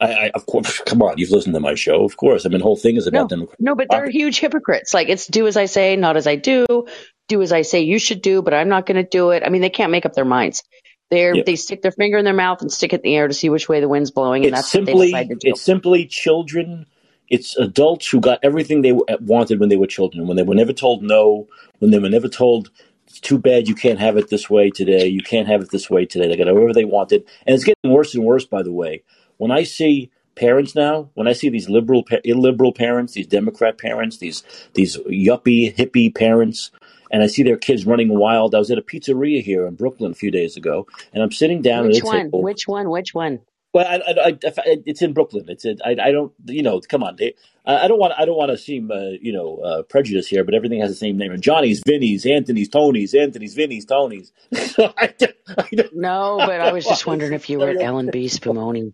I, 0.00 0.12
I, 0.26 0.30
of 0.34 0.46
course, 0.46 0.80
come 0.86 1.02
on, 1.02 1.18
you've 1.18 1.30
listened 1.30 1.54
to 1.54 1.60
my 1.60 1.74
show, 1.74 2.04
of 2.04 2.16
course. 2.16 2.46
I 2.46 2.48
mean, 2.48 2.58
the 2.58 2.64
whole 2.64 2.76
thing 2.76 2.96
is 2.96 3.06
about 3.06 3.22
No, 3.22 3.28
Democrats. 3.28 3.60
no, 3.60 3.74
but 3.74 3.88
they're 3.90 4.10
huge 4.10 4.38
hypocrites. 4.40 4.92
Like 4.94 5.08
it's 5.08 5.26
do 5.26 5.46
as 5.46 5.56
I 5.56 5.66
say, 5.66 5.96
not 5.96 6.16
as 6.16 6.26
I 6.26 6.36
do. 6.36 6.86
Do 7.28 7.40
as 7.42 7.52
I 7.52 7.62
say 7.62 7.80
you 7.80 7.98
should 7.98 8.20
do, 8.20 8.42
but 8.42 8.52
I'm 8.52 8.68
not 8.68 8.84
going 8.86 9.02
to 9.02 9.08
do 9.08 9.30
it. 9.30 9.42
I 9.44 9.48
mean, 9.48 9.62
they 9.62 9.70
can't 9.70 9.90
make 9.90 10.04
up 10.04 10.12
their 10.12 10.26
minds. 10.26 10.62
They're 11.10 11.34
Yeah. 11.34 11.42
they 11.46 11.56
stick 11.56 11.80
their 11.82 11.92
finger 11.92 12.18
in 12.18 12.24
their 12.24 12.34
mouth 12.34 12.60
and 12.60 12.70
stick 12.70 12.92
it 12.92 12.96
in 12.96 13.02
the 13.10 13.16
air 13.16 13.28
to 13.28 13.34
see 13.34 13.48
which 13.48 13.68
way 13.68 13.80
the 13.80 13.88
wind's 13.88 14.10
blowing, 14.10 14.44
and 14.44 14.52
It's 14.54 14.70
that's 14.72 14.74
what 14.74 14.86
they 14.86 14.92
simply 14.92 15.28
to 15.28 15.34
do. 15.34 15.38
it's 15.50 15.60
simply 15.62 16.06
children. 16.06 16.86
It's 17.30 17.56
adults 17.56 18.06
who 18.08 18.20
got 18.20 18.40
everything 18.42 18.82
they 18.82 18.92
wanted 18.92 19.58
when 19.58 19.70
they 19.70 19.76
were 19.76 19.86
children. 19.86 20.26
When 20.26 20.36
they 20.36 20.42
were 20.42 20.54
never 20.54 20.72
told 20.74 21.02
no. 21.02 21.48
When 21.78 21.90
they 21.90 21.98
were 21.98 22.10
never 22.10 22.28
told 22.28 22.70
it's 23.06 23.20
too 23.20 23.38
bad 23.38 23.68
you 23.68 23.74
can't 23.74 23.98
have 23.98 24.16
it 24.16 24.30
this 24.30 24.48
way 24.50 24.70
today. 24.70 25.06
You 25.06 25.22
can't 25.22 25.48
have 25.48 25.62
it 25.62 25.70
this 25.70 25.90
way 25.90 26.06
today. 26.06 26.28
They 26.28 26.36
got 26.36 26.52
whatever 26.52 26.72
they 26.72 26.84
wanted, 26.84 27.24
and 27.46 27.54
it's 27.54 27.64
getting 27.64 27.92
worse 27.92 28.14
and 28.14 28.24
worse. 28.24 28.44
By 28.44 28.62
the 28.62 28.72
way, 28.72 29.02
when 29.36 29.50
I 29.50 29.64
see 29.64 30.10
parents 30.34 30.74
now, 30.74 31.10
when 31.14 31.28
I 31.28 31.32
see 31.32 31.48
these 31.48 31.68
liberal, 31.68 32.04
illiberal 32.24 32.72
parents, 32.72 33.14
these 33.14 33.26
Democrat 33.26 33.78
parents, 33.78 34.18
these 34.18 34.42
these 34.74 34.96
yuppie 34.98 35.74
hippie 35.74 36.14
parents, 36.14 36.70
and 37.10 37.22
I 37.22 37.26
see 37.26 37.42
their 37.42 37.56
kids 37.56 37.86
running 37.86 38.18
wild. 38.18 38.54
I 38.54 38.58
was 38.58 38.70
at 38.70 38.78
a 38.78 38.82
pizzeria 38.82 39.42
here 39.42 39.66
in 39.66 39.74
Brooklyn 39.74 40.12
a 40.12 40.16
few 40.16 40.30
days 40.30 40.56
ago, 40.56 40.86
and 41.12 41.22
I'm 41.22 41.32
sitting 41.32 41.62
down 41.62 41.86
Which 41.86 41.98
at 41.98 42.02
a 42.02 42.06
one? 42.06 42.24
table. 42.24 42.42
Which 42.42 42.66
one? 42.66 42.90
Which 42.90 43.14
one? 43.14 43.40
Well, 43.74 43.86
I, 43.86 43.96
I, 43.96 44.28
I, 44.28 44.38
it's 44.86 45.02
in 45.02 45.12
Brooklyn. 45.14 45.46
It's 45.48 45.64
in, 45.64 45.78
I, 45.84 45.96
I 46.00 46.12
don't, 46.12 46.32
you 46.46 46.62
know, 46.62 46.80
come 46.80 47.02
on. 47.02 47.16
They, 47.16 47.34
I 47.66 47.88
don't 47.88 47.98
want, 47.98 48.12
I 48.16 48.24
don't 48.24 48.36
want 48.36 48.52
to 48.52 48.56
seem, 48.56 48.90
uh, 48.92 49.10
you 49.20 49.32
know, 49.32 49.56
uh, 49.58 49.82
prejudiced 49.82 50.28
here, 50.30 50.44
but 50.44 50.54
everything 50.54 50.80
has 50.80 50.90
the 50.90 50.96
same 50.96 51.16
name. 51.18 51.32
And 51.32 51.42
Johnny's, 51.42 51.82
Vinny's, 51.84 52.24
Anthony's, 52.24 52.68
Tony's, 52.68 53.14
Anthony's, 53.14 53.54
Vinny's, 53.54 53.84
Tony's. 53.84 54.32
so 54.52 54.92
don't- 55.18 55.34
don't, 55.72 55.96
No, 55.96 56.36
but 56.38 56.60
I 56.60 56.72
was 56.72 56.84
just 56.84 57.04
wondering 57.06 57.32
if 57.32 57.50
you 57.50 57.58
were 57.58 57.70
at 57.70 57.76
L&B 57.82 58.26
Spumoni. 58.26 58.92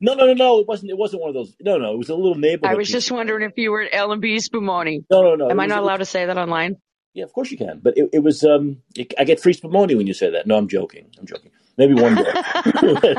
no, 0.00 0.14
no, 0.14 0.26
no, 0.26 0.32
no. 0.34 0.58
It 0.58 0.66
wasn't. 0.66 0.90
It 0.90 0.98
wasn't 0.98 1.22
one 1.22 1.28
of 1.28 1.34
those. 1.34 1.54
No, 1.60 1.78
no. 1.78 1.92
It 1.92 1.98
was 1.98 2.08
a 2.08 2.16
little 2.16 2.34
neighborhood. 2.34 2.74
I 2.74 2.76
was 2.76 2.88
just 2.88 3.12
wondering 3.12 3.48
if 3.48 3.56
you 3.56 3.70
were 3.70 3.82
at 3.82 3.90
L&B 3.94 4.36
Spumoni. 4.38 5.04
No, 5.08 5.22
no, 5.22 5.34
no. 5.36 5.50
Am 5.50 5.60
I 5.60 5.66
not 5.66 5.82
allowed 5.82 5.98
to 5.98 6.04
say 6.04 6.26
that 6.26 6.36
online? 6.36 6.76
Yeah, 7.12 7.22
of 7.24 7.32
course 7.32 7.52
you 7.52 7.58
can. 7.58 7.78
But 7.80 7.96
it, 7.96 8.10
it 8.12 8.18
was. 8.24 8.42
Um, 8.42 8.78
it, 8.96 9.14
I 9.16 9.22
get 9.24 9.38
free 9.40 9.54
spumoni 9.54 9.96
when 9.96 10.08
you 10.08 10.14
say 10.14 10.30
that. 10.30 10.48
No, 10.48 10.56
I'm 10.56 10.66
joking. 10.66 11.06
I'm 11.18 11.26
joking. 11.26 11.52
Maybe 11.76 11.94
one 11.94 12.14
day. 12.14 12.24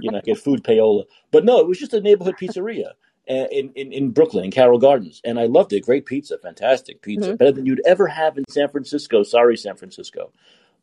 you 0.00 0.10
know, 0.10 0.18
I 0.18 0.22
get 0.24 0.38
food 0.38 0.62
payola. 0.62 1.04
But 1.30 1.44
no, 1.44 1.58
it 1.60 1.66
was 1.66 1.78
just 1.78 1.92
a 1.94 2.00
neighborhood 2.00 2.36
pizzeria 2.40 2.90
uh, 3.28 3.46
in, 3.50 3.72
in, 3.74 3.92
in 3.92 4.10
Brooklyn, 4.10 4.44
in 4.44 4.50
Carroll 4.50 4.78
Gardens. 4.78 5.20
And 5.24 5.38
I 5.38 5.46
loved 5.46 5.72
it. 5.72 5.80
Great 5.80 6.06
pizza, 6.06 6.38
fantastic 6.38 7.02
pizza. 7.02 7.32
Mhm. 7.32 7.38
Better 7.38 7.52
than 7.52 7.66
you'd 7.66 7.82
ever 7.86 8.06
have 8.06 8.38
in 8.38 8.44
San 8.48 8.68
Francisco. 8.68 9.22
Sorry, 9.22 9.56
San 9.56 9.76
Francisco. 9.76 10.32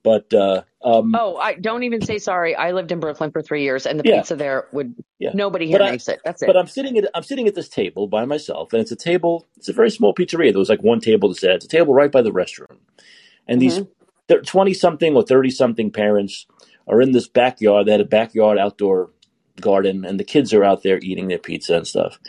But 0.04 0.34
uh, 0.34 0.64
um, 0.84 1.16
Oh, 1.18 1.38
I 1.38 1.54
don't 1.54 1.84
even 1.84 2.02
say 2.02 2.18
sorry. 2.18 2.58
I 2.58 2.72
lived 2.74 2.92
in 2.92 3.00
Brooklyn 3.00 3.32
for 3.32 3.42
three 3.42 3.64
years, 3.64 3.86
and 3.86 3.98
the 3.98 4.04
Yeah. 4.06 4.18
pizza 4.18 4.36
there 4.36 4.68
would 4.74 4.94
Yeah. 5.18 5.32
nobody 5.34 5.66
here 5.68 5.80
But 5.80 5.88
I- 5.88 5.92
makes 5.92 6.10
it. 6.10 6.20
That's 6.26 6.42
it. 6.42 6.48
but 6.48 6.58
I'm 6.58 6.68
sitting 6.68 6.98
at 6.98 7.10
I'm 7.16 7.24
sitting 7.24 7.48
at 7.48 7.56
this 7.56 7.70
table 7.70 8.08
by 8.08 8.26
myself, 8.26 8.74
and 8.74 8.82
it's 8.82 8.92
a 8.92 8.98
table. 8.98 9.46
It's 9.56 9.70
a 9.70 9.74
very 9.74 9.90
small 9.90 10.14
pizzeria. 10.14 10.52
There 10.52 10.60
was 10.60 10.68
like 10.68 10.84
one 10.84 11.00
table 11.00 11.30
to 11.34 11.40
sit. 11.40 11.50
at. 11.52 11.56
It's 11.56 11.66
a 11.66 11.70
table 11.70 11.94
right 11.94 12.12
by 12.12 12.22
the 12.22 12.32
restroom, 12.32 12.80
and 13.48 13.62
these 13.62 13.80
twenty 14.44 14.74
something 14.74 15.16
or 15.16 15.24
thirty 15.24 15.50
something 15.50 15.90
parents 15.90 16.48
are 16.88 17.02
in 17.02 17.12
this 17.12 17.28
backyard. 17.28 17.86
They 17.86 17.92
had 17.92 18.02
a 18.02 18.06
backyard 18.06 18.58
outdoor 18.58 19.10
garden, 19.62 20.06
and 20.06 20.20
the 20.20 20.24
kids 20.24 20.54
are 20.54 20.64
out 20.64 20.84
there 20.84 21.00
eating 21.02 21.28
their 21.28 21.38
pizza 21.40 21.78
and 21.78 21.88
stuff. 21.88 22.20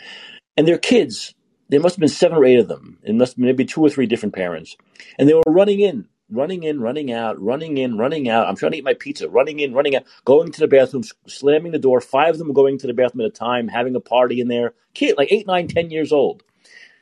And 0.57 0.67
their 0.67 0.77
kids, 0.77 1.33
there 1.69 1.79
must 1.79 1.95
have 1.95 1.99
been 1.99 2.09
seven 2.09 2.37
or 2.37 2.45
eight 2.45 2.59
of 2.59 2.67
them. 2.67 2.99
It 3.03 3.15
must 3.15 3.33
have 3.33 3.37
been 3.37 3.45
maybe 3.45 3.65
two 3.65 3.81
or 3.81 3.89
three 3.89 4.05
different 4.05 4.35
parents, 4.35 4.75
and 5.17 5.27
they 5.27 5.33
were 5.33 5.43
running 5.47 5.79
in. 5.79 6.07
Running 6.27 6.63
in, 6.63 6.81
running 6.81 7.11
out, 7.11 7.39
running 7.39 7.77
in, 7.77 7.99
running 7.99 8.27
out. 8.27 8.47
I'm 8.47 8.55
trying 8.55 8.71
to 8.71 8.79
eat 8.79 8.83
my 8.83 8.95
pizza. 8.95 9.29
Running 9.29 9.59
in, 9.59 9.75
running 9.75 9.95
out, 9.95 10.05
going 10.25 10.51
to 10.53 10.59
the 10.59 10.67
bathroom, 10.67 11.03
slamming 11.27 11.71
the 11.71 11.77
door. 11.77 12.01
Five 12.01 12.33
of 12.33 12.37
them 12.39 12.51
going 12.51 12.79
to 12.79 12.87
the 12.87 12.95
bathroom 12.95 13.21
at 13.21 13.27
a 13.27 13.29
time, 13.29 13.67
having 13.67 13.95
a 13.95 13.99
party 13.99 14.41
in 14.41 14.47
there. 14.47 14.73
Kid, 14.95 15.17
like 15.19 15.31
eight, 15.31 15.45
nine, 15.45 15.67
ten 15.67 15.91
years 15.91 16.11
old. 16.11 16.41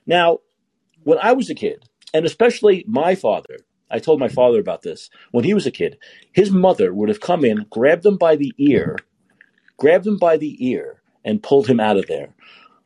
Now, 0.05 0.39
when 1.03 1.19
I 1.21 1.31
was 1.31 1.49
a 1.49 1.55
kid, 1.55 1.88
and 2.13 2.25
especially 2.25 2.84
my 2.85 3.15
father, 3.15 3.59
I 3.94 3.99
told 3.99 4.20
my 4.22 4.30
father 4.30 4.60
about 4.60 4.84
this. 4.84 5.10
When 5.32 5.45
he 5.45 5.56
was 5.56 5.68
a 5.68 5.72
kid, 5.72 5.99
his 6.34 6.52
mother 6.52 6.94
would 6.94 7.10
have 7.10 7.22
come 7.22 7.45
in, 7.45 7.68
grabbed 7.72 8.06
him 8.06 8.18
by 8.18 8.38
the 8.38 8.53
ear, 8.60 8.98
grabbed 9.78 10.07
him 10.07 10.18
by 10.18 10.38
the 10.38 10.57
ear, 10.68 11.02
and 11.26 11.44
pulled 11.44 11.68
him 11.68 11.80
out 11.80 11.98
of 11.98 12.07
there. 12.07 12.36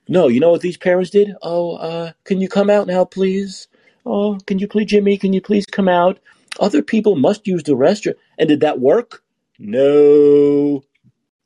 No, 0.09 0.27
you 0.29 0.39
know 0.39 0.51
what 0.51 0.61
these 0.61 0.77
parents 0.77 1.11
did? 1.11 1.33
Oh, 1.41 1.77
uh, 1.77 2.13
can 2.25 2.41
you 2.41 2.49
come 2.49 2.69
out 2.69 2.87
now, 2.87 3.05
please? 3.05 3.67
Oh, 4.05 4.37
can 4.47 4.59
you 4.59 4.67
please, 4.67 4.87
Jimmy, 4.87 5.17
can 5.17 5.33
you 5.33 5.41
please 5.41 5.65
come 5.65 5.89
out? 5.89 6.19
Other 6.59 6.83
people 6.83 7.15
must 7.17 7.47
use 7.47 7.63
the 7.63 7.73
restroom. 7.73 8.15
And 8.37 8.49
did 8.49 8.61
that 8.61 8.79
work? 8.79 9.23
No. 9.59 10.83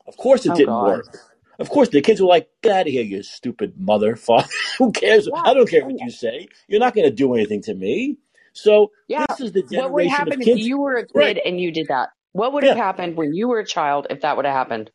Of 0.08 0.18
course 0.18 0.46
it 0.46 0.54
Oh, 0.54 0.56
didn't 0.56 0.68
God. 0.68 0.86
work. 0.86 1.18
Of 1.60 1.70
course, 1.70 1.90
the 1.90 2.02
kids 2.02 2.22
were 2.22 2.28
like, 2.28 2.50
"Get 2.64 2.72
out 2.74 2.88
of 2.88 2.94
here, 2.94 3.04
you 3.04 3.24
stupid 3.24 3.76
mother, 3.80 4.16
father. 4.16 4.48
Who 4.80 4.92
cares? 4.92 5.30
Yeah. 5.34 5.42
I 5.44 5.54
don't 5.54 5.70
care 5.70 5.86
what 5.86 6.00
you 6.00 6.12
say. 6.12 6.50
You're 6.68 6.80
not 6.82 6.96
going 6.96 7.08
to 7.10 7.16
do 7.16 7.34
anything 7.36 7.62
to 7.64 7.76
me." 7.76 8.18
So 8.54 8.92
Yeah. 9.08 9.26
this 9.30 9.42
is 9.42 9.52
the 9.52 9.62
What 9.62 9.92
would 9.94 10.04
generation 10.04 10.10
happen 10.12 10.34
of 10.34 10.40
if 10.42 10.46
kids. 10.46 10.68
you 10.68 10.80
were 10.80 10.96
a 10.96 11.06
kid 11.06 11.12
Right. 11.16 11.40
and 11.46 11.60
you 11.60 11.72
did 11.72 11.88
that? 11.88 12.10
What 12.34 12.54
would 12.54 12.64
have 12.64 12.78
happened 12.78 13.18
when 13.18 13.34
you 13.34 13.48
were 13.50 13.60
a 13.60 13.66
child 13.66 14.08
if 14.10 14.22
that 14.22 14.36
would 14.38 14.46
have 14.46 14.54
happened? 14.56 14.92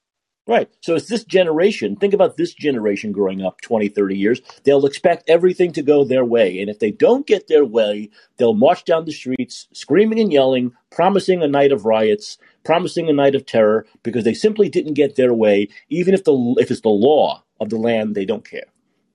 Right. 0.49 0.69
So 0.81 0.95
it's 0.95 1.09
this 1.09 1.25
generation. 1.25 1.97
Think 1.97 2.15
about 2.15 2.37
this 2.37 2.55
generation 2.55 3.11
growing 3.11 3.43
up 3.43 3.61
20, 3.63 3.89
30 3.89 4.17
years. 4.17 4.41
They'll 4.63 4.87
expect 4.87 5.29
everything 5.29 5.73
to 5.73 5.83
go 5.83 6.05
their 6.05 6.25
way. 6.25 6.61
And 6.61 6.71
if 6.71 6.79
they 6.79 6.93
don't 6.93 7.27
get 7.27 7.49
their 7.49 7.65
way, 7.65 8.11
they'll 8.37 8.55
march 8.55 8.85
down 8.85 9.07
the 9.07 9.13
streets 9.13 9.67
screaming 9.73 10.21
and 10.21 10.33
yelling, 10.33 10.73
promising 10.91 11.43
a 11.43 11.49
night 11.49 11.73
of 11.73 11.85
riots, 11.85 12.39
promising 12.65 13.09
a 13.09 13.13
night 13.13 13.35
of 13.35 13.45
terror 13.45 13.87
because 14.05 14.23
they 14.23 14.35
simply 14.35 14.69
didn't 14.69 14.95
get 14.95 15.17
their 15.17 15.35
way, 15.35 15.69
even 15.89 16.15
if 16.15 16.23
the 16.23 16.55
if 16.61 16.71
it's 16.71 16.81
the 16.83 16.91
law 16.91 17.43
of 17.61 17.69
the 17.69 17.77
land, 17.77 18.15
they 18.15 18.25
don't 18.25 18.49
care. 18.49 18.67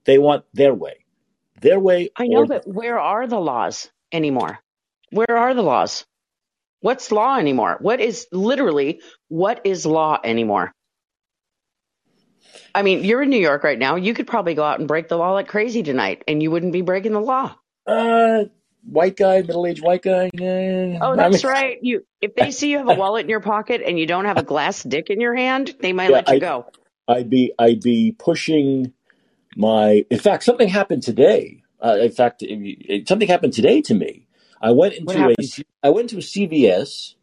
They 0.04 0.18
want 0.18 0.44
their 0.54 0.74
way. 0.74 1.06
Their 1.62 1.80
way. 1.80 2.10
I 2.18 2.28
know, 2.28 2.46
but 2.46 2.68
where 2.68 3.00
are 3.00 3.26
the 3.28 3.40
laws 3.40 3.90
anymore? 4.12 4.60
Where 5.12 5.38
are 5.38 5.54
the 5.54 5.62
laws? 5.62 6.06
What's 6.82 7.12
law 7.12 7.38
anymore? 7.38 7.78
What 7.80 8.02
is 8.02 8.28
literally 8.32 9.02
what 9.28 9.62
is 9.66 9.86
law 9.86 10.20
anymore? 10.24 10.74
I 12.74 12.82
mean, 12.82 13.04
you're 13.04 13.22
in 13.22 13.30
New 13.30 13.40
York 13.40 13.64
right 13.64 13.78
now. 13.78 13.96
You 13.96 14.14
could 14.14 14.28
probably 14.28 14.54
go 14.56 14.64
out 14.64 14.80
and 14.80 14.88
break 14.88 15.08
the 15.08 15.18
law 15.18 15.34
like 15.34 15.48
crazy 15.48 15.84
tonight, 15.84 16.24
and 16.28 16.42
you 16.42 16.50
wouldn't 16.52 16.74
be 16.74 16.82
breaking 16.82 17.14
the 17.14 17.20
law. 17.20 17.56
Uh, 17.86 18.46
white 18.84 19.16
guy, 19.16 19.42
middle 19.42 19.68
aged 19.68 19.84
white 19.84 20.02
guy. 20.02 20.30
oh, 20.34 21.16
that's 21.16 21.44
I 21.44 21.48
mean, 21.48 21.54
right. 21.56 21.78
You, 21.82 22.06
if 22.22 22.36
they 22.36 22.52
see 22.52 22.72
you 22.72 22.78
have 22.78 22.90
a 22.90 22.96
wallet 22.96 23.26
in 23.26 23.30
your 23.30 23.42
pocket 23.42 23.82
and 23.86 24.00
you 24.00 24.06
don't 24.06 24.26
have 24.26 24.38
a 24.38 24.44
glass 24.44 24.84
dick 24.84 25.10
in 25.10 25.22
your 25.22 25.36
hand, 25.36 25.76
they 25.80 25.94
might 25.94 26.10
yeah, 26.10 26.16
let 26.16 26.28
you 26.30 26.36
I'd, 26.36 26.42
go. 26.42 26.66
I'd 27.08 27.30
be, 27.30 27.54
I'd 27.60 27.82
be 27.82 28.16
pushing 28.18 28.94
my. 29.56 30.06
In 30.10 30.20
fact, 30.20 30.44
something 30.44 30.68
happened 30.68 31.04
today. 31.04 31.61
Uh, 31.84 31.98
in 32.00 32.12
fact, 32.12 32.44
something 33.08 33.28
happened 33.28 33.54
today 33.54 33.82
to 33.82 33.94
me. 33.94 34.28
I 34.62 34.72
went 34.72 34.94
into 34.94 35.30
a, 35.30 35.36
I 35.84 35.90
went 35.90 36.10
to 36.12 36.18
a 36.18 36.20
CVS, 36.20 37.16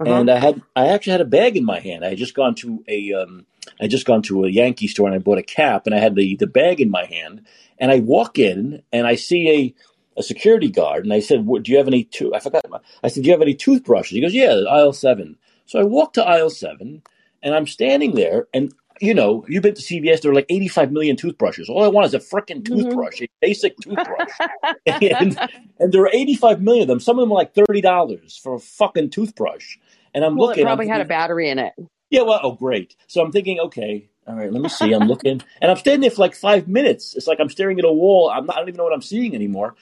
uh-huh. 0.00 0.12
and 0.12 0.30
I 0.30 0.38
had, 0.38 0.62
I 0.74 0.88
actually 0.88 1.12
had 1.12 1.20
a 1.20 1.26
bag 1.26 1.56
in 1.56 1.64
my 1.64 1.78
hand. 1.78 2.04
I 2.04 2.10
had 2.10 2.18
just 2.18 2.34
gone 2.34 2.56
to 2.56 2.82
a, 2.88 3.12
um, 3.12 3.46
I 3.80 3.86
just 3.86 4.06
gone 4.06 4.22
to 4.22 4.44
a 4.44 4.50
Yankee 4.50 4.88
store 4.88 5.06
and 5.06 5.14
I 5.14 5.18
bought 5.18 5.38
a 5.38 5.42
cap, 5.42 5.86
and 5.86 5.94
I 5.94 5.98
had 5.98 6.16
the 6.16 6.36
the 6.36 6.46
bag 6.46 6.80
in 6.80 6.90
my 6.90 7.04
hand, 7.04 7.46
and 7.78 7.90
I 7.90 8.00
walk 8.00 8.38
in 8.38 8.82
and 8.92 9.06
I 9.06 9.14
see 9.14 9.50
a 9.50 9.74
a 10.16 10.22
security 10.22 10.70
guard, 10.70 11.04
and 11.04 11.12
I 11.12 11.20
said, 11.20 11.46
"Do 11.46 11.72
you 11.72 11.78
have 11.78 11.86
any?" 11.86 12.04
To-? 12.04 12.34
I 12.34 12.40
forgot. 12.40 12.68
My, 12.68 12.78
I 13.02 13.08
said, 13.08 13.22
"Do 13.22 13.28
you 13.28 13.32
have 13.32 13.42
any 13.42 13.54
toothbrushes?" 13.54 14.16
He 14.16 14.20
goes, 14.20 14.34
"Yeah, 14.34 14.62
aisle 14.68 14.92
seven. 14.92 15.36
So 15.66 15.78
I 15.78 15.84
walk 15.84 16.12
to 16.14 16.24
aisle 16.24 16.50
seven, 16.50 17.02
and 17.42 17.54
I'm 17.54 17.66
standing 17.66 18.14
there, 18.14 18.48
and 18.52 18.74
you 19.02 19.14
know, 19.14 19.44
you've 19.48 19.64
been 19.64 19.74
to 19.74 19.82
CVS. 19.82 20.20
There 20.20 20.30
are 20.30 20.34
like 20.34 20.46
85 20.48 20.92
million 20.92 21.16
toothbrushes. 21.16 21.68
All 21.68 21.82
I 21.82 21.88
want 21.88 22.06
is 22.06 22.14
a 22.14 22.20
freaking 22.20 22.62
mm-hmm. 22.62 22.74
toothbrush, 22.74 23.16
mm-hmm. 23.16 23.24
a 23.24 23.28
basic 23.40 23.76
toothbrush, 23.78 24.30
and, 24.86 25.50
and 25.80 25.92
there 25.92 26.02
are 26.02 26.10
85 26.12 26.62
million 26.62 26.82
of 26.82 26.88
them. 26.88 27.00
Some 27.00 27.18
of 27.18 27.24
them 27.24 27.32
are 27.32 27.34
like 27.34 27.52
thirty 27.52 27.80
dollars 27.80 28.38
for 28.40 28.54
a 28.54 28.60
fucking 28.60 29.10
toothbrush. 29.10 29.76
And 30.14 30.24
I'm 30.24 30.36
well, 30.36 30.48
looking. 30.48 30.62
It 30.62 30.66
probably 30.66 30.84
thinking, 30.84 30.98
had 30.98 31.06
a 31.06 31.08
battery 31.08 31.50
in 31.50 31.58
it. 31.58 31.72
Yeah. 32.10 32.22
Well, 32.22 32.38
oh, 32.42 32.52
great. 32.52 32.94
So 33.08 33.22
I'm 33.22 33.32
thinking, 33.32 33.58
okay, 33.58 34.08
all 34.28 34.36
right, 34.36 34.52
let 34.52 34.62
me 34.62 34.68
see. 34.68 34.92
I'm 34.92 35.08
looking, 35.08 35.42
and 35.60 35.70
I'm 35.70 35.76
standing 35.76 36.02
there 36.02 36.10
for 36.10 36.22
like 36.22 36.36
five 36.36 36.68
minutes. 36.68 37.16
It's 37.16 37.26
like 37.26 37.40
I'm 37.40 37.50
staring 37.50 37.80
at 37.80 37.84
a 37.84 37.92
wall. 37.92 38.30
I'm 38.30 38.46
not, 38.46 38.56
I 38.56 38.60
don't 38.60 38.68
even 38.68 38.78
know 38.78 38.84
what 38.84 38.92
I'm 38.92 39.02
seeing 39.02 39.34
anymore. 39.34 39.74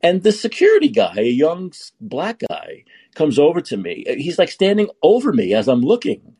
And 0.00 0.22
the 0.22 0.30
security 0.30 0.88
guy, 0.88 1.14
a 1.16 1.22
young 1.22 1.72
black 2.00 2.42
guy, 2.48 2.84
comes 3.16 3.40
over 3.40 3.60
to 3.62 3.76
me. 3.76 4.04
He's 4.06 4.38
like 4.38 4.50
standing 4.50 4.88
over 5.02 5.32
me 5.32 5.54
as 5.54 5.66
I'm 5.66 5.80
looking. 5.80 6.36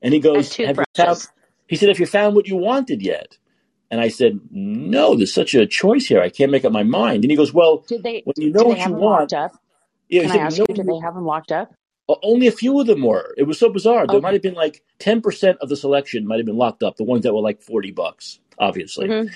And 0.00 0.14
he 0.14 0.20
goes, 0.20 0.54
Have 0.56 0.78
you 0.78 0.84
found, 0.94 1.26
he 1.70 1.76
said, 1.76 1.88
Have 1.88 2.00
you 2.00 2.06
found 2.06 2.34
what 2.34 2.48
you 2.48 2.56
wanted 2.56 3.00
yet? 3.00 3.38
And 3.92 4.00
I 4.00 4.08
said, 4.08 4.40
No, 4.50 5.14
there's 5.14 5.32
such 5.32 5.54
a 5.54 5.66
choice 5.66 6.06
here. 6.06 6.20
I 6.20 6.28
can't 6.28 6.50
make 6.50 6.64
up 6.64 6.72
my 6.72 6.82
mind. 6.82 7.22
And 7.22 7.30
he 7.30 7.36
goes, 7.36 7.54
Well, 7.54 7.84
did 7.86 8.02
they, 8.02 8.22
when 8.24 8.34
you 8.36 8.50
know 8.50 8.64
what 8.64 8.84
you 8.84 8.92
want. 8.92 9.32
Up? 9.32 9.52
Yeah, 10.08 10.22
Can 10.22 10.30
I 10.30 10.34
said, 10.34 10.40
ask 10.40 10.58
you, 10.58 10.66
did 10.66 10.86
they 10.86 10.98
have 10.98 11.14
them 11.14 11.24
locked 11.24 11.52
up? 11.52 11.72
Only 12.24 12.48
a 12.48 12.52
few 12.52 12.80
of 12.80 12.88
them 12.88 13.02
were. 13.02 13.32
It 13.38 13.44
was 13.44 13.56
so 13.56 13.70
bizarre. 13.70 14.04
There 14.04 14.16
okay. 14.16 14.22
might 14.22 14.32
have 14.32 14.42
been 14.42 14.54
like 14.54 14.82
10% 14.98 15.58
of 15.58 15.68
the 15.68 15.76
selection 15.76 16.26
might 16.26 16.40
have 16.40 16.46
been 16.46 16.56
locked 16.56 16.82
up, 16.82 16.96
the 16.96 17.04
ones 17.04 17.22
that 17.22 17.32
were 17.32 17.40
like 17.40 17.62
40 17.62 17.92
bucks, 17.92 18.40
obviously. 18.58 19.06
Mm-hmm. 19.06 19.32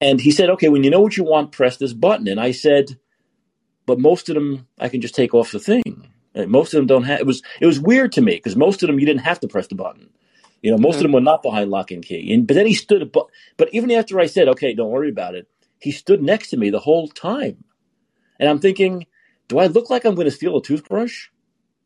And 0.00 0.20
he 0.20 0.30
said, 0.30 0.48
Okay, 0.50 0.68
when 0.68 0.84
you 0.84 0.90
know 0.90 1.00
what 1.00 1.16
you 1.16 1.24
want, 1.24 1.50
press 1.50 1.78
this 1.78 1.92
button. 1.92 2.28
And 2.28 2.38
I 2.38 2.52
said, 2.52 2.96
but 3.86 3.98
most 3.98 4.28
of 4.28 4.36
them 4.36 4.68
I 4.78 4.88
can 4.88 5.00
just 5.00 5.16
take 5.16 5.34
off 5.34 5.50
the 5.50 5.58
thing. 5.58 6.08
Most 6.34 6.72
of 6.72 6.78
them 6.78 6.86
don't 6.86 7.02
have. 7.02 7.18
It 7.18 7.26
was 7.26 7.42
it 7.60 7.66
was 7.66 7.80
weird 7.80 8.12
to 8.12 8.22
me 8.22 8.36
because 8.36 8.54
most 8.56 8.82
of 8.82 8.86
them 8.86 9.00
you 9.00 9.06
didn't 9.06 9.22
have 9.22 9.40
to 9.40 9.48
press 9.48 9.66
the 9.66 9.74
button. 9.74 10.08
You 10.62 10.70
know, 10.70 10.78
most 10.78 10.94
mm-hmm. 10.94 10.98
of 10.98 11.02
them 11.02 11.12
were 11.12 11.20
not 11.20 11.42
behind 11.42 11.70
lock 11.70 11.90
and 11.90 12.04
key. 12.04 12.32
And 12.32 12.46
but 12.46 12.54
then 12.54 12.66
he 12.66 12.74
stood. 12.74 13.12
But 13.12 13.26
but 13.56 13.68
even 13.74 13.90
after 13.90 14.18
I 14.18 14.26
said, 14.26 14.48
okay, 14.48 14.74
don't 14.74 14.90
worry 14.90 15.10
about 15.10 15.34
it, 15.34 15.48
he 15.78 15.90
stood 15.90 16.22
next 16.22 16.50
to 16.50 16.56
me 16.56 16.70
the 16.70 16.78
whole 16.78 17.08
time, 17.08 17.64
and 18.38 18.48
I'm 18.48 18.60
thinking, 18.60 19.06
do 19.48 19.58
I 19.58 19.66
look 19.66 19.90
like 19.90 20.04
I'm 20.04 20.14
going 20.14 20.26
to 20.26 20.30
steal 20.30 20.56
a 20.56 20.62
toothbrush? 20.62 21.28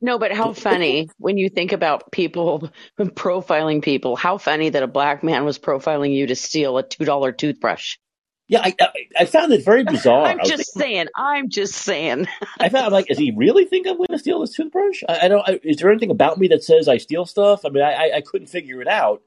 No, 0.01 0.19
but 0.19 0.33
how 0.33 0.53
funny 0.69 1.09
when 1.19 1.39
you 1.39 1.49
think 1.49 1.73
about 1.73 2.13
people 2.13 2.71
profiling 2.99 3.83
people. 3.83 4.15
How 4.15 4.39
funny 4.39 4.69
that 4.71 4.83
a 4.83 4.87
black 4.89 5.25
man 5.25 5.45
was 5.45 5.59
profiling 5.59 6.15
you 6.15 6.27
to 6.29 6.37
steal 6.37 6.77
a 6.79 6.83
two 6.83 7.05
dollar 7.05 7.33
toothbrush. 7.33 7.97
Yeah, 8.49 8.61
I, 8.63 8.75
I, 8.81 8.89
I 9.21 9.25
found 9.25 9.53
it 9.53 9.65
very 9.65 9.83
bizarre. 9.83 10.27
I'm 10.27 10.39
just 10.45 10.75
thinking, 10.75 10.81
saying. 10.81 11.07
I'm 11.17 11.49
just 11.49 11.75
saying. 11.75 12.29
I 12.61 12.69
found 12.69 12.93
like, 12.93 13.07
does 13.07 13.19
he 13.19 13.33
really 13.37 13.65
think 13.65 13.89
I'm 13.89 13.97
going 13.97 14.07
to 14.11 14.19
steal 14.19 14.41
this 14.41 14.55
toothbrush? 14.55 15.03
I, 15.09 15.21
I 15.23 15.29
don't. 15.29 15.49
I, 15.49 15.61
is 15.65 15.79
there 15.79 15.91
anything 15.91 16.11
about 16.11 16.39
me 16.39 16.47
that 16.49 16.63
says 16.63 16.87
I 16.87 16.99
steal 16.99 17.27
stuff? 17.27 17.65
I 17.65 17.71
mean, 17.71 17.83
I, 17.83 18.13
I 18.17 18.21
couldn't 18.21 18.47
figure 18.47 18.81
it 18.81 18.87
out, 18.87 19.23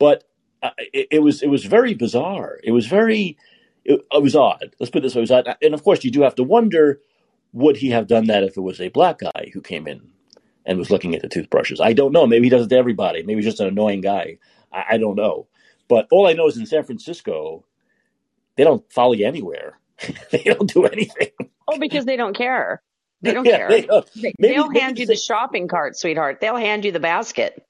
but 0.00 0.24
uh, 0.62 0.70
it, 0.78 1.08
it, 1.12 1.18
was 1.20 1.42
it 1.42 1.48
was 1.48 1.64
very 1.64 1.94
bizarre. 1.94 2.58
It 2.64 2.72
was 2.72 2.86
very 2.86 3.36
it, 3.84 4.04
it 4.10 4.22
was 4.22 4.34
odd. 4.34 4.74
Let's 4.80 4.90
put 4.90 4.98
it 4.98 5.02
this 5.02 5.14
way. 5.14 5.20
It 5.20 5.30
was 5.30 5.30
odd. 5.30 5.56
And 5.62 5.74
of 5.74 5.84
course, 5.84 6.04
you 6.04 6.10
do 6.10 6.22
have 6.22 6.34
to 6.34 6.42
wonder: 6.42 7.00
would 7.52 7.76
he 7.76 7.90
have 7.90 8.08
done 8.08 8.26
that 8.26 8.42
if 8.42 8.56
it 8.56 8.62
was 8.62 8.80
a 8.80 8.88
black 8.88 9.20
guy 9.20 9.50
who 9.52 9.60
came 9.60 9.86
in 9.86 10.10
and 10.64 10.78
was 10.78 10.90
looking 10.90 11.14
at 11.14 11.22
the 11.22 11.28
toothbrushes? 11.28 11.80
I 11.80 11.92
don't 11.92 12.12
know. 12.12 12.26
Maybe 12.26 12.46
he 12.46 12.50
does 12.50 12.66
it 12.66 12.68
to 12.70 12.76
everybody. 12.76 13.22
Maybe 13.22 13.36
he's 13.36 13.52
just 13.52 13.60
an 13.60 13.68
annoying 13.68 14.00
guy. 14.00 14.38
I, 14.72 14.84
I 14.90 14.98
don't 14.98 15.14
know. 15.14 15.46
But 15.88 16.08
all 16.10 16.26
I 16.26 16.32
know 16.32 16.48
is 16.48 16.56
in 16.56 16.66
San 16.66 16.82
Francisco 16.82 17.64
they 18.56 18.64
don't 18.64 18.90
follow 18.92 19.12
you 19.12 19.26
anywhere. 19.26 19.78
they 20.30 20.42
don't 20.44 20.72
do 20.72 20.86
anything. 20.86 21.30
Oh, 21.68 21.78
because 21.78 22.04
they 22.04 22.16
don't 22.16 22.36
care. 22.36 22.82
They 23.22 23.32
don't 23.32 23.44
yeah, 23.46 23.56
care. 23.56 23.68
They, 23.68 23.82
don't. 23.82 24.08
They, 24.14 24.34
maybe, 24.38 24.58
will 24.58 24.70
hand 24.70 24.98
you 24.98 25.06
the 25.06 25.16
shopping 25.16 25.68
cart, 25.68 25.96
sweetheart. 25.96 26.40
They'll 26.40 26.56
hand 26.56 26.84
you 26.84 26.92
the 26.92 27.00
basket. 27.00 27.62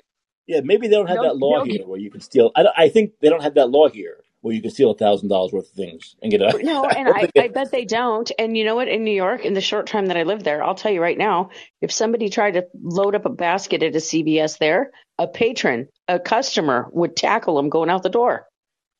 Yeah, 0.46 0.60
maybe 0.62 0.86
they 0.86 0.94
don't 0.94 1.08
have 1.08 1.16
they'll, 1.16 1.34
that 1.34 1.38
law 1.38 1.64
here 1.64 1.86
where 1.86 1.98
you 1.98 2.10
can 2.10 2.20
steal. 2.20 2.52
I, 2.54 2.66
I 2.76 2.88
think 2.88 3.12
they 3.20 3.28
don't 3.28 3.42
have 3.42 3.54
that 3.54 3.70
law 3.70 3.88
here 3.88 4.22
where 4.42 4.54
you 4.54 4.62
can 4.62 4.70
steal 4.70 4.92
a 4.92 4.96
thousand 4.96 5.28
dollars 5.28 5.52
worth 5.52 5.68
of 5.68 5.72
things 5.72 6.14
and 6.22 6.30
get 6.30 6.40
a. 6.40 6.62
No, 6.62 6.84
and 6.88 7.08
I, 7.08 7.28
I, 7.36 7.48
bet 7.48 7.72
they 7.72 7.84
don't. 7.84 8.30
And 8.38 8.56
you 8.56 8.64
know 8.64 8.76
what? 8.76 8.86
In 8.86 9.02
New 9.02 9.14
York, 9.14 9.44
in 9.44 9.54
the 9.54 9.60
short 9.60 9.88
time 9.88 10.06
that 10.06 10.16
I 10.16 10.22
lived 10.22 10.44
there, 10.44 10.62
I'll 10.62 10.76
tell 10.76 10.92
you 10.92 11.02
right 11.02 11.18
now, 11.18 11.50
if 11.80 11.90
somebody 11.90 12.28
tried 12.28 12.52
to 12.52 12.66
load 12.80 13.16
up 13.16 13.26
a 13.26 13.30
basket 13.30 13.82
at 13.82 13.94
a 13.94 13.98
CVS 13.98 14.58
there, 14.58 14.92
a 15.18 15.26
patron, 15.26 15.88
a 16.06 16.20
customer 16.20 16.88
would 16.92 17.16
tackle 17.16 17.56
them 17.56 17.70
going 17.70 17.90
out 17.90 18.04
the 18.04 18.08
door. 18.08 18.46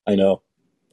I 0.04 0.16
know. 0.16 0.42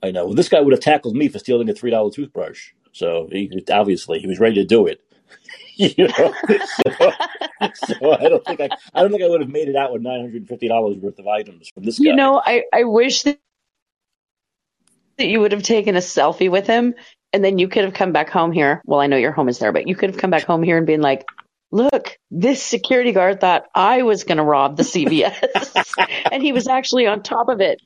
I 0.03 0.11
know. 0.11 0.25
Well, 0.25 0.35
this 0.35 0.49
guy 0.49 0.59
would 0.59 0.73
have 0.73 0.81
tackled 0.81 1.15
me 1.15 1.29
for 1.29 1.39
stealing 1.39 1.69
a 1.69 1.73
three 1.73 1.91
dollar 1.91 2.11
toothbrush. 2.11 2.71
So 2.91 3.29
he, 3.31 3.49
obviously 3.71 4.19
he 4.19 4.27
was 4.27 4.39
ready 4.39 4.55
to 4.55 4.65
do 4.65 4.85
it. 4.85 5.01
you 5.75 6.07
know, 6.07 6.33
so, 6.45 7.11
so, 7.73 8.11
I 8.13 8.29
don't 8.29 8.45
think 8.45 8.61
I, 8.61 8.69
I 8.93 9.01
don't 9.01 9.09
think 9.09 9.23
I 9.23 9.27
would 9.27 9.41
have 9.41 9.49
made 9.49 9.69
it 9.69 9.75
out 9.75 9.91
with 9.91 10.03
nine 10.03 10.19
hundred 10.19 10.35
and 10.35 10.47
fifty 10.47 10.67
dollars 10.67 10.97
worth 10.97 11.17
of 11.17 11.25
items 11.25 11.69
from 11.73 11.83
this 11.83 11.97
guy. 11.97 12.09
You 12.09 12.15
know, 12.15 12.39
I, 12.45 12.63
I 12.71 12.83
wish 12.83 13.23
that 13.23 13.39
you 15.17 15.39
would 15.39 15.51
have 15.51 15.63
taken 15.63 15.95
a 15.95 15.99
selfie 15.99 16.51
with 16.51 16.67
him, 16.67 16.93
and 17.31 17.43
then 17.43 17.57
you 17.57 17.67
could 17.67 17.85
have 17.85 17.95
come 17.95 18.11
back 18.11 18.29
home 18.29 18.51
here. 18.51 18.83
Well, 18.85 18.99
I 18.99 19.07
know 19.07 19.17
your 19.17 19.31
home 19.31 19.49
is 19.49 19.57
there, 19.57 19.71
but 19.71 19.87
you 19.87 19.95
could 19.95 20.11
have 20.11 20.19
come 20.19 20.29
back 20.29 20.43
home 20.43 20.61
here 20.61 20.77
and 20.77 20.85
been 20.85 21.01
like, 21.01 21.25
"Look, 21.71 22.19
this 22.29 22.61
security 22.61 23.11
guard 23.11 23.41
thought 23.41 23.65
I 23.73 24.03
was 24.03 24.25
going 24.25 24.37
to 24.37 24.43
rob 24.43 24.77
the 24.77 24.83
CVS, 24.83 26.05
and 26.31 26.43
he 26.43 26.51
was 26.51 26.67
actually 26.67 27.07
on 27.07 27.23
top 27.23 27.49
of 27.49 27.61
it." 27.61 27.81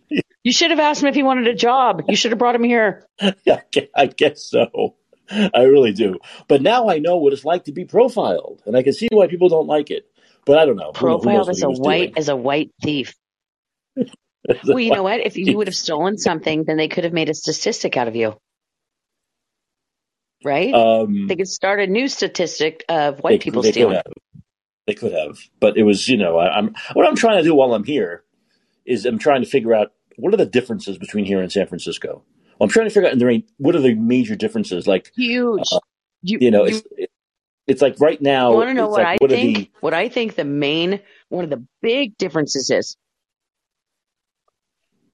You 0.47 0.53
should 0.53 0.71
have 0.71 0.79
asked 0.79 1.01
him 1.01 1.09
if 1.09 1.15
he 1.15 1.23
wanted 1.23 1.45
a 1.47 1.53
job. 1.53 2.03
You 2.07 2.15
should 2.15 2.31
have 2.31 2.39
brought 2.39 2.55
him 2.55 2.63
here. 2.63 3.05
yeah, 3.43 3.59
I 3.93 4.05
guess 4.05 4.45
so. 4.45 4.95
I 5.29 5.63
really 5.63 5.91
do. 5.91 6.19
But 6.47 6.61
now 6.61 6.87
I 6.87 6.99
know 6.99 7.17
what 7.17 7.33
it's 7.33 7.43
like 7.43 7.65
to 7.65 7.73
be 7.73 7.83
profiled, 7.83 8.61
and 8.65 8.77
I 8.77 8.81
can 8.81 8.93
see 8.93 9.09
why 9.11 9.27
people 9.27 9.49
don't 9.49 9.67
like 9.67 9.91
it. 9.91 10.09
But 10.45 10.57
I 10.57 10.65
don't 10.65 10.77
know. 10.77 10.93
Profiled 10.93 11.49
as 11.49 11.63
a 11.63 11.69
white 11.69 12.13
doing. 12.13 12.17
as 12.17 12.29
a 12.29 12.37
white 12.37 12.71
thief. 12.81 13.13
well, 13.97 14.79
you 14.79 14.91
know 14.91 15.03
what? 15.03 15.19
If 15.19 15.35
you 15.35 15.57
would 15.57 15.67
have 15.67 15.75
stolen 15.75 16.17
something, 16.17 16.63
then 16.63 16.77
they 16.77 16.87
could 16.87 17.03
have 17.03 17.11
made 17.11 17.27
a 17.27 17.33
statistic 17.33 17.97
out 17.97 18.07
of 18.07 18.15
you. 18.15 18.37
Right? 20.45 20.73
Um, 20.73 21.27
they 21.27 21.35
could 21.35 21.49
start 21.49 21.81
a 21.81 21.87
new 21.87 22.07
statistic 22.07 22.85
of 22.87 23.19
white 23.19 23.41
they, 23.41 23.43
people 23.43 23.63
they 23.63 23.73
stealing. 23.73 24.01
Could 24.01 24.13
they 24.85 24.93
could 24.93 25.11
have, 25.11 25.39
but 25.59 25.75
it 25.75 25.83
was, 25.83 26.07
you 26.07 26.15
know, 26.15 26.37
I, 26.37 26.57
I'm 26.57 26.73
what 26.93 27.05
I'm 27.05 27.17
trying 27.17 27.39
to 27.39 27.43
do 27.43 27.53
while 27.53 27.73
I'm 27.73 27.83
here 27.83 28.23
is 28.85 29.05
I'm 29.05 29.19
trying 29.19 29.43
to 29.43 29.49
figure 29.49 29.73
out 29.73 29.91
what 30.17 30.33
are 30.33 30.37
the 30.37 30.45
differences 30.45 30.97
between 30.97 31.25
here 31.25 31.41
and 31.41 31.51
San 31.51 31.67
Francisco? 31.67 32.23
Well, 32.59 32.65
I'm 32.65 32.69
trying 32.69 32.87
to 32.87 32.89
figure 32.89 33.07
out, 33.07 33.13
and 33.13 33.21
there 33.21 33.29
ain't, 33.29 33.49
what 33.57 33.75
are 33.75 33.79
the 33.79 33.95
major 33.95 34.35
differences? 34.35 34.87
Like, 34.87 35.11
huge. 35.15 35.63
Uh, 35.71 35.79
you, 36.23 36.39
you, 36.41 36.51
know, 36.51 36.65
you, 36.65 36.81
it's, 36.97 37.13
it's 37.67 37.81
like 37.81 37.99
right 37.99 38.21
now. 38.21 38.51
Want 38.53 38.69
to 38.69 38.73
know 38.73 38.87
what 38.87 39.03
like, 39.03 39.07
I 39.07 39.17
what 39.19 39.29
think? 39.29 39.57
The, 39.57 39.69
what 39.79 39.93
I 39.93 40.09
think 40.09 40.35
the 40.35 40.43
main, 40.43 40.99
one 41.29 41.43
of 41.43 41.49
the 41.49 41.65
big 41.81 42.17
differences 42.17 42.69
is, 42.69 42.97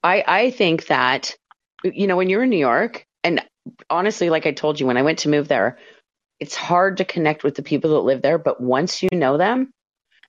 I, 0.01 0.23
I 0.25 0.51
think 0.51 0.87
that, 0.87 1.35
you 1.83 2.07
know, 2.07 2.17
when 2.17 2.29
you're 2.29 2.43
in 2.43 2.49
New 2.49 2.57
York, 2.57 3.05
and 3.23 3.41
honestly, 3.89 4.29
like 4.29 4.45
I 4.45 4.51
told 4.51 4.79
you, 4.79 4.87
when 4.87 4.97
I 4.97 5.03
went 5.03 5.19
to 5.19 5.29
move 5.29 5.47
there, 5.47 5.77
it's 6.39 6.55
hard 6.55 6.97
to 6.97 7.05
connect 7.05 7.43
with 7.43 7.55
the 7.55 7.63
people 7.63 7.91
that 7.91 7.99
live 7.99 8.21
there, 8.21 8.37
but 8.37 8.59
once 8.59 9.01
you 9.01 9.09
know 9.11 9.37
them, 9.37 9.71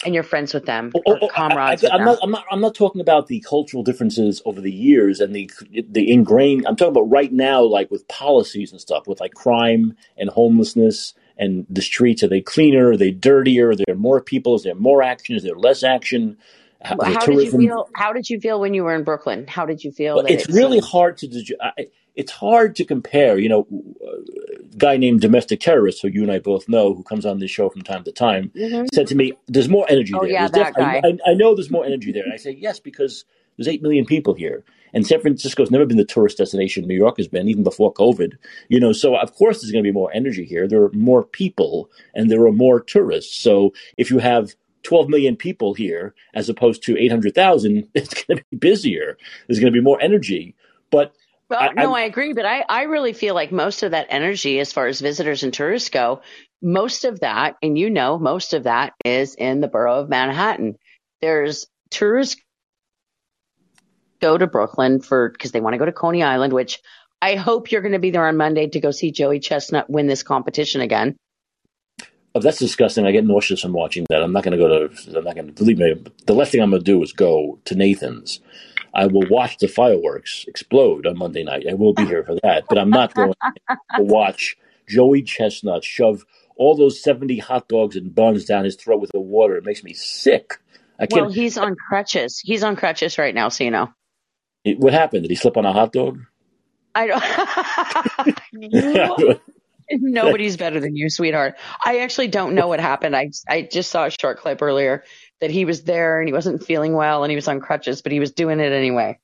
and 0.05 0.15
you're 0.15 0.25
friends 0.25 0.53
with 0.53 0.67
them, 0.67 0.93
oh, 0.95 1.03
oh, 1.07 1.19
oh 1.23 1.29
comrades. 1.29 1.85
I, 1.85 1.97
am 1.97 2.05
not. 2.05 2.19
I'm 2.23 2.31
not. 2.31 2.45
I'm 2.51 2.61
not 2.61 2.75
talking 2.75 3.01
about 3.01 3.29
the 3.29 3.41
cultural 3.41 3.83
differences 3.83 4.43
over 4.45 4.61
the 4.61 4.73
years 4.73 5.21
and 5.21 5.35
the 5.35 5.51
the 5.89 6.11
ingrained. 6.11 6.67
I'm 6.67 6.77
talking 6.77 6.93
about 6.93 7.11
right 7.11 7.33
now, 7.33 7.63
like 7.63 7.91
with 7.91 8.07
policies 8.09 8.73
and 8.73 8.81
stuff, 8.81 9.07
with 9.07 9.21
like 9.21 9.35
crime 9.35 9.97
and 10.17 10.31
homelessness 10.31 11.15
and 11.37 11.67
the 11.69 11.83
streets. 11.83 12.23
Are 12.23 12.29
they 12.29 12.41
cleaner? 12.41 12.91
Are 12.91 12.97
they 12.97 13.11
dirtier? 13.11 13.71
Are 13.71 13.77
there 13.77 13.97
more 13.97 14.21
people? 14.21 14.55
Is 14.57 14.63
there 14.65 14.75
more 14.75 15.03
action? 15.03 15.37
Is 15.37 15.43
there 15.43 15.57
less 15.57 15.83
action? 15.83 16.37
How 16.85 16.97
did 16.97 17.41
you 17.41 17.51
feel? 17.51 17.89
How 17.95 18.13
did 18.13 18.29
you 18.29 18.41
feel 18.41 18.61
when 18.61 18.75
you 18.75 18.85
were 18.85 18.95
in 18.95 19.05
Brooklyn? 19.05 19.47
How 19.47 19.67
did 19.67 19.83
you 19.83 19.91
feel? 19.91 20.17
Well, 20.17 20.27
it's, 20.27 20.45
it's, 20.45 20.55
really 20.55 20.81
hard 20.81 21.19
to. 21.19 21.57
It's 22.15 22.31
hard 22.31 22.77
to 22.77 22.85
compare. 22.85 23.39
You 23.39 23.49
know, 23.49 23.67
a 24.03 24.77
guy 24.77 24.97
named 24.97 25.21
Domestic 25.21 25.61
Terrorist, 25.61 26.03
who 26.03 26.09
you 26.09 26.23
and 26.23 26.31
I 26.31 26.39
both 26.39 26.69
know, 26.69 26.95
who 26.95 27.03
comes 27.03 27.27
on 27.27 27.39
this 27.39 27.51
show 27.51 27.69
from 27.71 27.83
time 27.83 28.05
to 28.05 28.13
time, 28.13 28.53
mm-hmm. 28.55 28.87
said 28.93 29.07
to 29.09 29.15
me, 29.15 29.33
"There's 29.47 29.69
more 29.69 29.87
energy 29.89 30.13
oh, 30.15 30.21
there." 30.21 30.31
Yeah, 30.31 30.49
that 30.49 30.75
guy. 30.75 31.01
I, 31.05 31.31
I, 31.31 31.35
know 31.35 31.55
there's 31.55 31.71
more 31.71 31.85
energy 31.85 32.13
there, 32.13 32.23
and 32.23 32.33
I 32.33 32.37
say 32.37 32.53
yes 32.53 32.81
because 32.81 33.25
there's 33.57 33.69
eight 33.69 33.83
million 33.83 34.05
people 34.05 34.35
here, 34.35 34.65
and 34.93 35.07
San 35.07 35.21
Francisco's 35.21 35.71
never 35.71 35.87
been 35.87 35.97
the 35.97 36.05
tourist 36.05 36.39
destination 36.39 36.87
New 36.87 36.95
York 36.95 37.17
has 37.17 37.29
been, 37.29 37.49
even 37.49 37.65
before 37.65 37.95
COVID. 37.95 38.35
You 38.69 38.81
know, 38.81 38.93
so 38.93 39.17
of 39.17 39.35
course 39.35 39.61
there's 39.61 39.73
going 39.73 39.83
to 39.83 39.89
be 39.89 39.93
more 39.93 40.13
energy 40.13 40.45
here. 40.45 40.69
There 40.69 40.83
are 40.83 40.93
more 40.93 41.25
people, 41.25 41.91
and 42.15 42.31
there 42.31 42.47
are 42.47 42.53
more 42.53 42.81
tourists. 42.81 43.37
So 43.37 43.73
if 43.97 44.11
you 44.11 44.19
have 44.19 44.55
12 44.85 45.09
million 45.09 45.37
people 45.37 45.75
here 45.75 46.15
as 46.35 46.49
opposed 46.49 46.83
to 46.85 46.97
800,000, 46.97 47.89
it's 47.95 48.15
going 48.15 48.39
to 48.39 48.45
be 48.51 48.57
busier. 48.57 49.19
There's 49.47 49.59
going 49.59 49.73
to 49.73 49.77
be 49.77 49.85
more 49.85 50.01
energy. 50.01 50.55
But 50.91 51.15
well, 51.49 51.61
I, 51.61 51.73
no, 51.73 51.95
I, 51.95 52.03
I 52.03 52.05
agree. 52.05 52.33
But 52.33 52.47
I, 52.47 52.65
I 52.69 52.83
really 52.85 53.13
feel 53.13 53.35
like 53.35 53.53
most 53.53 53.83
of 53.83 53.91
that 53.91 54.07
energy, 54.11 54.61
as 54.61 54.73
far 54.73 54.87
as 54.87 55.01
visitors 55.01 55.43
and 55.43 55.53
tourists 55.53 55.91
go, 55.91 56.23
most 56.63 57.05
of 57.05 57.21
that, 57.21 57.57
and 57.63 57.77
you 57.77 57.91
know, 57.91 58.19
most 58.19 58.55
of 58.55 58.65
that 58.65 58.95
is 59.05 59.35
in 59.35 59.61
the 59.61 59.69
borough 59.69 60.01
of 60.01 60.09
Manhattan. 60.09 60.77
There's 61.21 61.67
tourists 61.91 62.41
go 64.21 64.39
to 64.39 64.47
Brooklyn 64.47 65.01
for 65.01 65.31
because 65.31 65.53
they 65.53 65.61
want 65.61 65.75
to 65.75 65.79
go 65.79 65.85
to 65.85 65.93
Coney 65.93 66.23
Island, 66.23 66.53
which 66.53 66.81
I 67.21 67.37
hope 67.37 67.71
you're 67.71 67.83
going 67.83 67.93
to 67.93 67.99
be 67.99 68.11
there 68.11 68.27
on 68.27 68.37
Monday 68.37 68.69
to 68.69 68.81
go 68.81 68.91
see 68.91 69.13
Joey 69.13 69.41
Chestnut 69.41 69.91
win 69.91 70.07
this 70.07 70.23
competition 70.23 70.81
again. 70.81 71.17
Oh, 72.37 72.41
that's 72.41 72.59
disgusting. 72.59 73.07
I 73.07 73.13
get 73.13 73.25
nauseous 73.25 73.63
from 73.63 73.73
watching 73.73 74.07
that. 74.09 74.23
I'm 74.23 74.33
not 74.33 74.43
going 74.43 74.59
to 74.59 74.63
go 74.63 74.89
to. 74.89 75.19
I'm 75.19 75.25
not 75.25 75.37
going 75.37 75.47
to 75.47 75.53
believe 75.53 75.79
me. 75.79 75.95
The 76.27 76.35
last 76.35 76.51
thing 76.51 76.61
I'm 76.61 76.71
going 76.71 76.83
to 76.83 76.85
do 76.85 77.01
is 77.03 77.13
go 77.13 77.61
to 77.65 77.75
Nathan's. 77.77 78.41
I 78.93 79.07
will 79.07 79.27
watch 79.29 79.59
the 79.59 79.69
fireworks 79.69 80.45
explode 80.49 81.07
on 81.07 81.19
Monday 81.19 81.45
night. 81.45 81.67
I 81.69 81.75
will 81.75 81.95
be 81.95 82.05
here 82.05 82.25
for 82.25 82.37
that, 82.43 82.65
but 82.69 82.79
I'm 82.79 82.91
not 82.91 83.15
going 83.15 83.33
to 83.33 83.79
watch 83.99 84.57
Joey 84.89 85.23
Chestnut 85.23 85.85
shove 85.85 86.25
all 86.57 86.77
those 86.77 87.03
70 87.03 87.39
hot 87.39 87.69
dogs 87.69 87.97
and 87.97 88.15
buns 88.15 88.45
down 88.45 88.65
his 88.65 88.77
throat 88.77 89.01
with 89.01 89.11
the 89.13 89.21
water. 89.21 89.57
It 89.57 89.65
makes 89.65 89.83
me 89.83 89.93
sick. 89.93 90.61
I 90.99 91.07
can't. 91.07 91.23
Well, 91.23 91.33
he's 91.33 91.59
on 91.59 91.75
crutches. 91.75 92.39
He's 92.39 92.63
on 92.63 92.77
crutches 92.77 93.19
right 93.19 93.35
now, 93.35 93.49
so 93.49 93.65
you 93.65 93.71
know. 93.71 93.93
It, 94.65 94.79
what 94.79 94.93
happened? 94.93 95.23
Did 95.23 95.31
he 95.31 95.37
slip 95.37 95.57
on 95.57 95.67
a 95.67 95.73
hot 95.73 95.93
dog? 95.93 96.21
I 96.95 97.09
don't. 97.09 99.41
Nobody's 99.91 100.57
better 100.57 100.81
than 100.81 100.97
you, 100.97 101.11
sweetheart. 101.11 101.57
I 101.85 102.01
actually 102.01 102.29
don't 102.29 102.55
know 102.55 102.69
what 102.69 102.81
happened. 102.81 103.17
I 103.17 103.31
I 103.49 103.63
just 103.63 103.91
saw 103.91 104.07
a 104.07 104.11
short 104.11 104.39
clip 104.39 104.63
earlier 104.63 105.05
that 105.41 105.51
he 105.51 105.65
was 105.65 105.85
there 105.85 106.21
and 106.21 106.29
he 106.29 106.33
wasn't 106.33 106.65
feeling 106.65 106.95
well 106.95 107.25
and 107.25 107.31
he 107.31 107.37
was 107.37 107.49
on 107.49 107.61
crutches, 107.61 108.03
but 108.03 108.13
he 108.13 108.21
was 108.21 108.33
doing 108.33 108.61
it 108.61 108.73
anyway. 108.73 109.19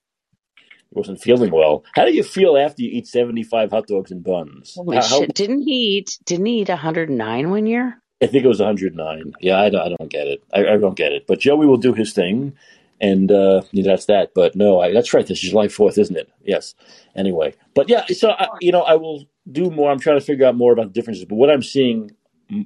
He 0.56 0.98
wasn't 0.98 1.20
feeling 1.20 1.50
well. 1.50 1.84
How 1.94 2.04
do 2.04 2.12
you 2.12 2.22
feel 2.24 2.56
after 2.56 2.82
you 2.82 2.90
eat 2.90 3.06
seventy 3.06 3.42
five 3.42 3.70
hot 3.70 3.86
dogs 3.86 4.10
and 4.10 4.22
buns? 4.22 4.74
Holy 4.74 4.96
how, 4.96 5.02
shit! 5.02 5.34
Didn't 5.34 5.62
he 5.62 5.98
eat? 5.98 6.18
Didn't 6.24 6.46
he 6.46 6.60
eat 6.60 6.68
one 6.68 6.78
hundred 6.78 7.10
nine 7.10 7.50
one 7.50 7.66
year? 7.66 8.00
I 8.22 8.26
think 8.26 8.44
it 8.44 8.48
was 8.48 8.60
109. 8.60 9.32
Yeah, 9.40 9.58
I 9.58 9.70
don't, 9.70 9.80
I 9.80 9.96
don't 9.96 10.10
get 10.10 10.26
it. 10.26 10.42
I, 10.52 10.74
I, 10.74 10.76
don't 10.76 10.96
get 10.96 11.12
it. 11.12 11.26
But 11.26 11.40
Joey 11.40 11.66
will 11.66 11.78
do 11.78 11.94
his 11.94 12.12
thing, 12.12 12.54
and 13.00 13.32
uh, 13.32 13.62
that's 13.72 14.06
that. 14.06 14.32
But 14.34 14.54
no, 14.54 14.80
I, 14.80 14.92
that's 14.92 15.14
right. 15.14 15.26
This 15.26 15.42
is 15.42 15.50
July 15.50 15.68
Fourth, 15.68 15.96
isn't 15.96 16.16
it? 16.16 16.30
Yes. 16.44 16.74
Anyway, 17.16 17.54
but 17.74 17.88
yeah. 17.88 18.04
So 18.08 18.30
I, 18.30 18.48
you 18.60 18.72
know, 18.72 18.82
I 18.82 18.96
will 18.96 19.24
do 19.50 19.70
more. 19.70 19.90
I'm 19.90 19.98
trying 19.98 20.18
to 20.18 20.24
figure 20.24 20.46
out 20.46 20.56
more 20.56 20.72
about 20.72 20.88
the 20.88 20.92
differences. 20.92 21.24
But 21.24 21.36
what 21.36 21.50
I'm 21.50 21.62
seeing 21.62 22.10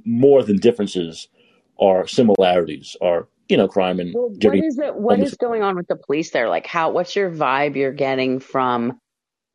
more 0.04 0.42
than 0.42 0.56
differences 0.56 1.28
are 1.80 2.06
similarities. 2.06 2.96
Are 3.00 3.28
you 3.48 3.56
know 3.56 3.68
crime 3.68 4.00
and 4.00 4.14
well, 4.14 4.30
what 4.30 4.56
is 4.56 4.78
it? 4.78 4.94
What 4.94 5.20
is 5.20 5.34
going 5.34 5.62
on 5.62 5.76
with 5.76 5.86
the 5.88 5.96
police 5.96 6.30
there? 6.30 6.48
Like, 6.48 6.66
how? 6.66 6.90
What's 6.90 7.14
your 7.14 7.30
vibe 7.30 7.76
you're 7.76 7.92
getting 7.92 8.40
from? 8.40 8.98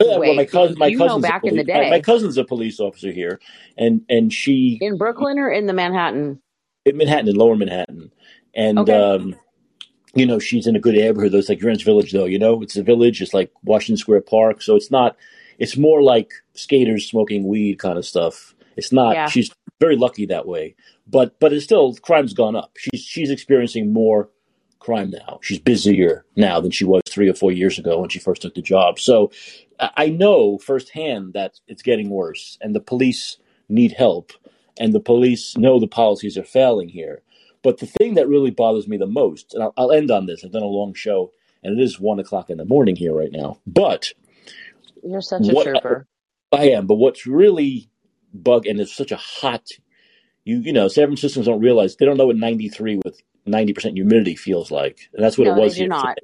Yeah, 0.01 0.17
well, 0.17 0.33
my 0.33 0.45
cousin, 0.45 0.77
my 0.77 0.95
cousin's 0.95 1.21
back 1.21 1.41
police, 1.41 1.51
in 1.51 1.57
the 1.57 1.63
day. 1.65 1.89
My, 1.89 1.97
my, 1.97 1.99
cousin's 1.99 2.37
a 2.37 2.45
police 2.45 2.79
officer 2.79 3.11
here, 3.11 3.39
and 3.77 4.01
and 4.07 4.31
she 4.31 4.77
in 4.81 4.97
Brooklyn 4.97 5.37
or 5.37 5.49
in 5.49 5.65
the 5.65 5.73
Manhattan. 5.73 6.41
In 6.85 6.97
Manhattan, 6.97 7.27
in 7.27 7.35
Lower 7.35 7.57
Manhattan, 7.57 8.11
and 8.53 8.79
okay. 8.79 8.93
um, 8.93 9.35
you 10.15 10.25
know, 10.25 10.39
she's 10.39 10.67
in 10.67 10.75
a 10.75 10.79
good 10.79 10.95
neighborhood. 10.95 11.33
Though. 11.33 11.39
It's 11.39 11.49
like 11.49 11.59
Greenwich 11.59 11.83
Village, 11.83 12.13
though. 12.13 12.25
You 12.25 12.39
know, 12.39 12.61
it's 12.61 12.77
a 12.77 12.83
village. 12.83 13.21
It's 13.21 13.33
like 13.33 13.51
Washington 13.63 13.97
Square 13.97 14.21
Park. 14.21 14.61
So 14.61 14.75
it's 14.75 14.89
not. 14.89 15.17
It's 15.59 15.77
more 15.77 16.01
like 16.01 16.31
skaters 16.53 17.07
smoking 17.07 17.47
weed 17.47 17.77
kind 17.79 17.97
of 17.97 18.05
stuff. 18.05 18.55
It's 18.75 18.91
not. 18.91 19.13
Yeah. 19.13 19.27
She's 19.27 19.51
very 19.79 19.95
lucky 19.95 20.25
that 20.27 20.47
way. 20.47 20.75
But 21.07 21.39
but 21.39 21.53
it's 21.53 21.65
still 21.65 21.93
crime's 21.95 22.33
gone 22.33 22.55
up. 22.55 22.71
She's 22.77 23.01
she's 23.01 23.29
experiencing 23.29 23.93
more 23.93 24.29
crime 24.79 25.11
now. 25.11 25.39
She's 25.41 25.59
busier 25.59 26.25
now 26.35 26.59
than 26.61 26.71
she 26.71 26.85
was 26.85 27.01
three 27.07 27.29
or 27.29 27.33
four 27.33 27.51
years 27.51 27.77
ago 27.77 27.99
when 27.99 28.09
she 28.09 28.19
first 28.19 28.41
took 28.41 28.55
the 28.55 28.61
job. 28.61 28.99
So 28.99 29.31
I 29.79 30.09
know 30.09 30.57
firsthand 30.57 31.33
that 31.33 31.59
it's 31.67 31.81
getting 31.81 32.09
worse, 32.09 32.57
and 32.61 32.75
the 32.75 32.79
police 32.79 33.37
need 33.67 33.93
help, 33.93 34.31
and 34.79 34.93
the 34.93 34.99
police 34.99 35.55
know 35.57 35.79
the 35.79 35.87
policies 35.87 36.37
are 36.37 36.43
failing 36.43 36.89
here. 36.89 37.21
But 37.61 37.79
the 37.79 37.85
thing 37.85 38.13
that 38.13 38.27
really 38.27 38.51
bothers 38.51 38.87
me 38.87 38.97
the 38.97 39.05
most, 39.05 39.53
and 39.53 39.63
I'll, 39.63 39.73
I'll 39.77 39.91
end 39.91 40.11
on 40.11 40.25
this, 40.25 40.43
I've 40.43 40.51
done 40.51 40.63
a 40.63 40.67
long 40.67 40.93
show, 40.93 41.31
and 41.61 41.77
it 41.77 41.83
is 41.83 41.99
one 41.99 42.19
o'clock 42.19 42.49
in 42.49 42.57
the 42.57 42.65
morning 42.65 42.95
here 42.95 43.13
right 43.13 43.31
now. 43.31 43.59
But 43.67 44.13
you're 45.03 45.21
such 45.21 45.47
a 45.47 45.53
trooper. 45.53 46.07
I, 46.51 46.57
I 46.57 46.63
am. 46.71 46.87
But 46.87 46.95
what's 46.95 47.25
really 47.25 47.89
bug, 48.33 48.65
and 48.65 48.79
it's 48.79 48.95
such 48.95 49.11
a 49.11 49.17
hot, 49.17 49.67
you 50.43 50.59
you 50.59 50.73
know, 50.73 50.87
San 50.87 51.07
Franciscans 51.07 51.45
don't 51.45 51.61
realize 51.61 51.95
they 51.95 52.05
don't 52.05 52.17
know 52.17 52.27
what 52.27 52.37
93 52.37 52.99
with 53.03 53.21
90 53.45 53.73
percent 53.73 53.95
humidity 53.95 54.35
feels 54.35 54.71
like, 54.71 55.09
and 55.13 55.23
that's 55.23 55.37
what 55.37 55.45
no, 55.45 55.55
it 55.55 55.59
was. 55.59 55.75
They 55.75 55.83
do 55.83 55.87
not. 55.87 56.17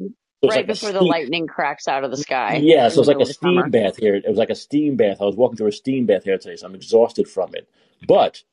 So 0.43 0.49
right 0.49 0.57
like 0.57 0.67
before 0.67 0.91
the 0.91 1.01
lightning 1.01 1.47
cracks 1.47 1.87
out 1.87 2.03
of 2.03 2.11
the 2.11 2.17
sky. 2.17 2.57
Yeah, 2.61 2.89
so 2.89 2.99
it's 2.99 3.07
like 3.07 3.19
a 3.19 3.25
steam 3.25 3.59
summer. 3.59 3.69
bath 3.69 3.97
here. 3.97 4.15
It 4.15 4.27
was 4.27 4.37
like 4.37 4.49
a 4.49 4.55
steam 4.55 4.95
bath. 4.95 5.17
I 5.21 5.25
was 5.25 5.35
walking 5.35 5.57
through 5.57 5.67
a 5.67 5.71
steam 5.71 6.05
bath 6.05 6.23
here 6.23 6.37
today, 6.37 6.55
so 6.55 6.67
I'm 6.67 6.75
exhausted 6.75 7.27
from 7.27 7.55
it. 7.55 7.67
But 8.07 8.43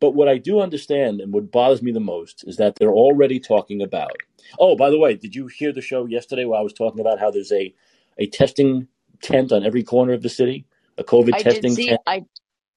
but 0.00 0.14
what 0.14 0.28
I 0.28 0.38
do 0.38 0.60
understand 0.60 1.20
and 1.20 1.32
what 1.32 1.52
bothers 1.52 1.82
me 1.82 1.92
the 1.92 2.00
most 2.00 2.44
is 2.46 2.56
that 2.56 2.76
they're 2.76 2.92
already 2.92 3.38
talking 3.38 3.82
about. 3.82 4.16
Oh, 4.58 4.74
by 4.74 4.90
the 4.90 4.98
way, 4.98 5.14
did 5.14 5.34
you 5.34 5.46
hear 5.46 5.72
the 5.72 5.82
show 5.82 6.06
yesterday 6.06 6.46
where 6.46 6.58
I 6.58 6.62
was 6.62 6.72
talking 6.72 7.00
about 7.00 7.20
how 7.20 7.30
there's 7.30 7.52
a, 7.52 7.74
a 8.18 8.26
testing 8.26 8.88
tent 9.22 9.52
on 9.52 9.64
every 9.64 9.82
corner 9.82 10.12
of 10.12 10.22
the 10.22 10.28
city? 10.28 10.66
A 10.98 11.04
COVID 11.04 11.34
I 11.34 11.42
testing 11.42 11.62
did 11.62 11.74
see, 11.74 11.88
tent? 11.88 12.00
I, 12.06 12.24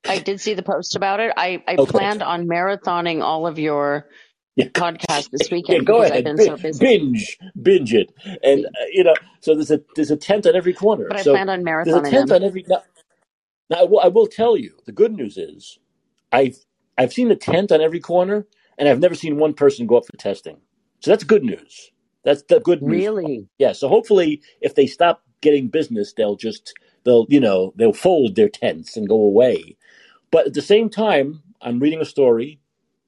I 0.06 0.20
did 0.20 0.40
see 0.40 0.54
the 0.54 0.64
post 0.64 0.96
about 0.96 1.20
it. 1.20 1.34
I, 1.36 1.64
I 1.68 1.76
okay. 1.76 1.92
planned 1.92 2.22
on 2.22 2.48
marathoning 2.48 3.22
all 3.22 3.48
of 3.48 3.60
your 3.60 4.08
yeah. 4.56 4.68
podcast 4.68 5.30
this 5.32 5.50
weekend. 5.52 5.80
Yeah, 5.80 5.84
go 5.84 6.02
ahead, 6.02 6.28
so 6.40 6.58
binge, 6.80 7.38
binge 7.62 7.94
it, 7.94 8.14
and 8.44 8.66
uh, 8.66 8.70
you 8.92 9.04
know. 9.04 9.16
So 9.42 9.56
there's 9.56 9.72
a 9.72 9.82
there's 9.96 10.12
a 10.12 10.18
tent 10.18 10.46
on 10.46 10.56
every 10.56 10.74
corner. 10.74 11.08
But 11.10 11.22
so 11.22 11.32
I 11.32 11.36
planned 11.36 11.50
on 11.50 11.64
marathoning. 11.64 11.86
There's 11.86 12.08
a 12.08 12.12
tent 12.12 12.30
them. 12.30 12.36
on 12.36 12.44
every. 12.44 12.66
Now, 12.68 12.84
now 13.70 13.78
I, 13.80 13.84
will, 13.84 14.00
I 14.00 14.08
will 14.08 14.28
tell 14.28 14.58
you. 14.58 14.78
The 14.86 14.92
good 14.92 15.14
news 15.14 15.38
is, 15.38 15.80
I've 16.32 16.58
I've 16.98 17.14
seen 17.14 17.32
a 17.32 17.36
tent 17.36 17.72
on 17.72 17.82
every 17.82 18.00
corner, 18.00 18.46
and 18.78 18.88
I've 18.88 19.00
never 19.00 19.16
seen 19.16 19.38
one 19.38 19.54
person 19.54 19.88
go 19.88 19.98
up 19.98 20.06
for 20.06 20.18
testing. 20.18 20.58
So 21.00 21.12
that's 21.12 21.24
good 21.24 21.44
news. 21.44 21.92
That's 22.24 22.44
the 22.44 22.60
good 22.60 22.82
news. 22.82 22.92
Really? 22.92 23.48
Yeah. 23.58 23.74
So 23.74 23.90
hopefully, 23.90 24.42
if 24.62 24.76
they 24.76 24.88
stop 24.88 25.24
getting 25.44 25.68
business, 25.68 26.14
they'll 26.14 26.36
just 26.36 26.74
they'll 27.04 27.28
you 27.30 27.40
know 27.40 27.74
they'll 27.76 27.94
fold 27.94 28.36
their 28.36 28.50
tents 28.50 28.98
and 28.98 29.08
go 29.08 29.16
away. 29.16 29.78
But 30.32 30.48
at 30.48 30.54
the 30.56 30.62
same 30.62 30.90
time, 30.90 31.44
I'm 31.62 31.80
reading 31.80 32.02
a 32.02 32.06
story 32.06 32.60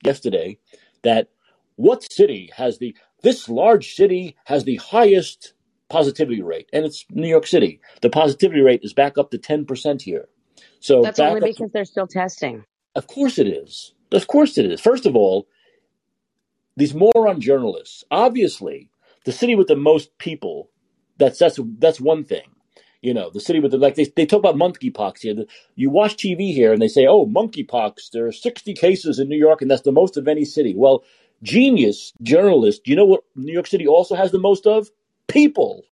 yesterday 0.03 0.59
that 1.01 1.29
what 1.75 2.11
city 2.11 2.51
has 2.55 2.77
the 2.77 2.95
this 3.23 3.49
large 3.49 3.95
city 3.95 4.35
has 4.45 4.63
the 4.63 4.75
highest 4.75 5.53
positivity 5.89 6.41
rate, 6.41 6.69
and 6.71 6.85
it's 6.85 7.05
New 7.09 7.27
York 7.27 7.47
City. 7.47 7.79
The 8.01 8.09
positivity 8.09 8.61
rate 8.61 8.81
is 8.83 8.93
back 8.93 9.17
up 9.17 9.31
to 9.31 9.37
ten 9.37 9.65
percent 9.65 10.03
here. 10.03 10.27
So 10.79 11.01
that's 11.01 11.19
only 11.19 11.41
because 11.41 11.69
to, 11.69 11.73
they're 11.73 11.85
still 11.85 12.07
testing. 12.07 12.63
Of 12.95 13.07
course 13.07 13.39
it 13.39 13.47
is. 13.47 13.93
Of 14.11 14.27
course 14.27 14.57
it 14.57 14.65
is. 14.65 14.79
First 14.79 15.05
of 15.05 15.15
all, 15.15 15.47
these 16.77 16.93
moron 16.93 17.41
journalists. 17.41 18.03
Obviously, 18.11 18.89
the 19.25 19.31
city 19.31 19.55
with 19.55 19.67
the 19.67 19.75
most 19.75 20.17
people. 20.17 20.69
That's 21.17 21.39
that's 21.39 21.59
that's 21.79 22.01
one 22.01 22.23
thing. 22.23 22.43
You 23.01 23.13
know, 23.13 23.29
the 23.29 23.39
city 23.39 23.59
with 23.59 23.71
the 23.71 23.77
like 23.77 23.95
they 23.95 24.05
they 24.15 24.25
talk 24.25 24.39
about 24.39 24.55
monkeypox 24.55 25.19
here. 25.19 25.35
You 25.75 25.89
watch 25.89 26.17
TV 26.17 26.53
here 26.53 26.73
and 26.73 26.81
they 26.81 26.87
say, 26.87 27.05
"Oh, 27.05 27.27
monkeypox. 27.27 28.11
There 28.11 28.25
are 28.25 28.31
60 28.31 28.73
cases 28.73 29.19
in 29.19 29.29
New 29.29 29.37
York, 29.37 29.61
and 29.61 29.69
that's 29.69 29.83
the 29.83 29.91
most 29.91 30.17
of 30.17 30.27
any 30.27 30.45
city." 30.45 30.73
Well, 30.75 31.03
genius 31.43 32.13
journalist. 32.21 32.87
You 32.87 32.95
know 32.95 33.05
what 33.05 33.23
New 33.35 33.53
York 33.53 33.67
City 33.67 33.87
also 33.87 34.15
has 34.15 34.31
the 34.31 34.39
most 34.39 34.65
of? 34.65 34.89
People. 35.27 35.83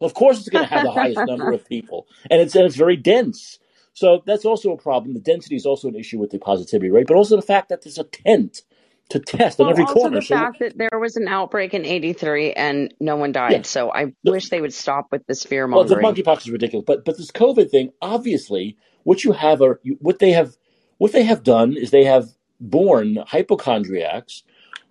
Of 0.00 0.14
course, 0.14 0.38
it's 0.38 0.48
going 0.48 0.66
to 0.66 0.74
have 0.74 0.84
the 0.84 0.92
highest 0.92 1.20
number 1.26 1.52
of 1.52 1.66
people, 1.68 2.06
and 2.30 2.40
it's 2.40 2.54
and 2.54 2.64
it's 2.64 2.76
very 2.76 2.96
dense. 2.96 3.58
So 3.92 4.22
that's 4.24 4.44
also 4.44 4.72
a 4.72 4.78
problem. 4.78 5.14
The 5.14 5.20
density 5.20 5.56
is 5.56 5.66
also 5.66 5.88
an 5.88 5.96
issue 5.96 6.18
with 6.18 6.30
the 6.30 6.38
positivity 6.38 6.90
rate, 6.90 7.06
but 7.06 7.16
also 7.16 7.36
the 7.36 7.42
fact 7.42 7.68
that 7.68 7.82
there's 7.82 7.98
a 7.98 8.04
tent 8.04 8.62
to 9.10 9.20
test 9.20 9.58
well, 9.58 9.68
on 9.68 9.72
every 9.72 9.84
also 9.84 9.94
corner. 9.94 10.20
the 10.20 10.26
so 10.26 10.34
fact 10.36 10.58
that 10.60 10.78
there 10.78 10.98
was 10.98 11.16
an 11.16 11.28
outbreak 11.28 11.74
in 11.74 11.84
83 11.84 12.52
and 12.52 12.94
no 13.00 13.16
one 13.16 13.32
died. 13.32 13.52
Yeah. 13.52 13.62
So 13.62 13.92
I 13.92 14.06
the, 14.24 14.32
wish 14.32 14.48
they 14.48 14.60
would 14.60 14.74
stop 14.74 15.08
with 15.10 15.26
this 15.26 15.44
fear 15.44 15.66
mongering. 15.66 16.02
Well, 16.02 16.12
the 16.12 16.22
monkeypox 16.22 16.38
is 16.40 16.50
ridiculous, 16.50 16.84
but 16.86 17.04
but 17.04 17.16
this 17.16 17.30
COVID 17.30 17.70
thing, 17.70 17.90
obviously, 18.00 18.76
what 19.04 19.24
you 19.24 19.32
have 19.32 19.60
are 19.62 19.80
what 19.98 20.18
they 20.18 20.32
have 20.32 20.56
what 20.98 21.12
they 21.12 21.24
have 21.24 21.42
done 21.42 21.76
is 21.76 21.90
they 21.90 22.04
have 22.04 22.28
born 22.60 23.18
hypochondriacs 23.26 24.42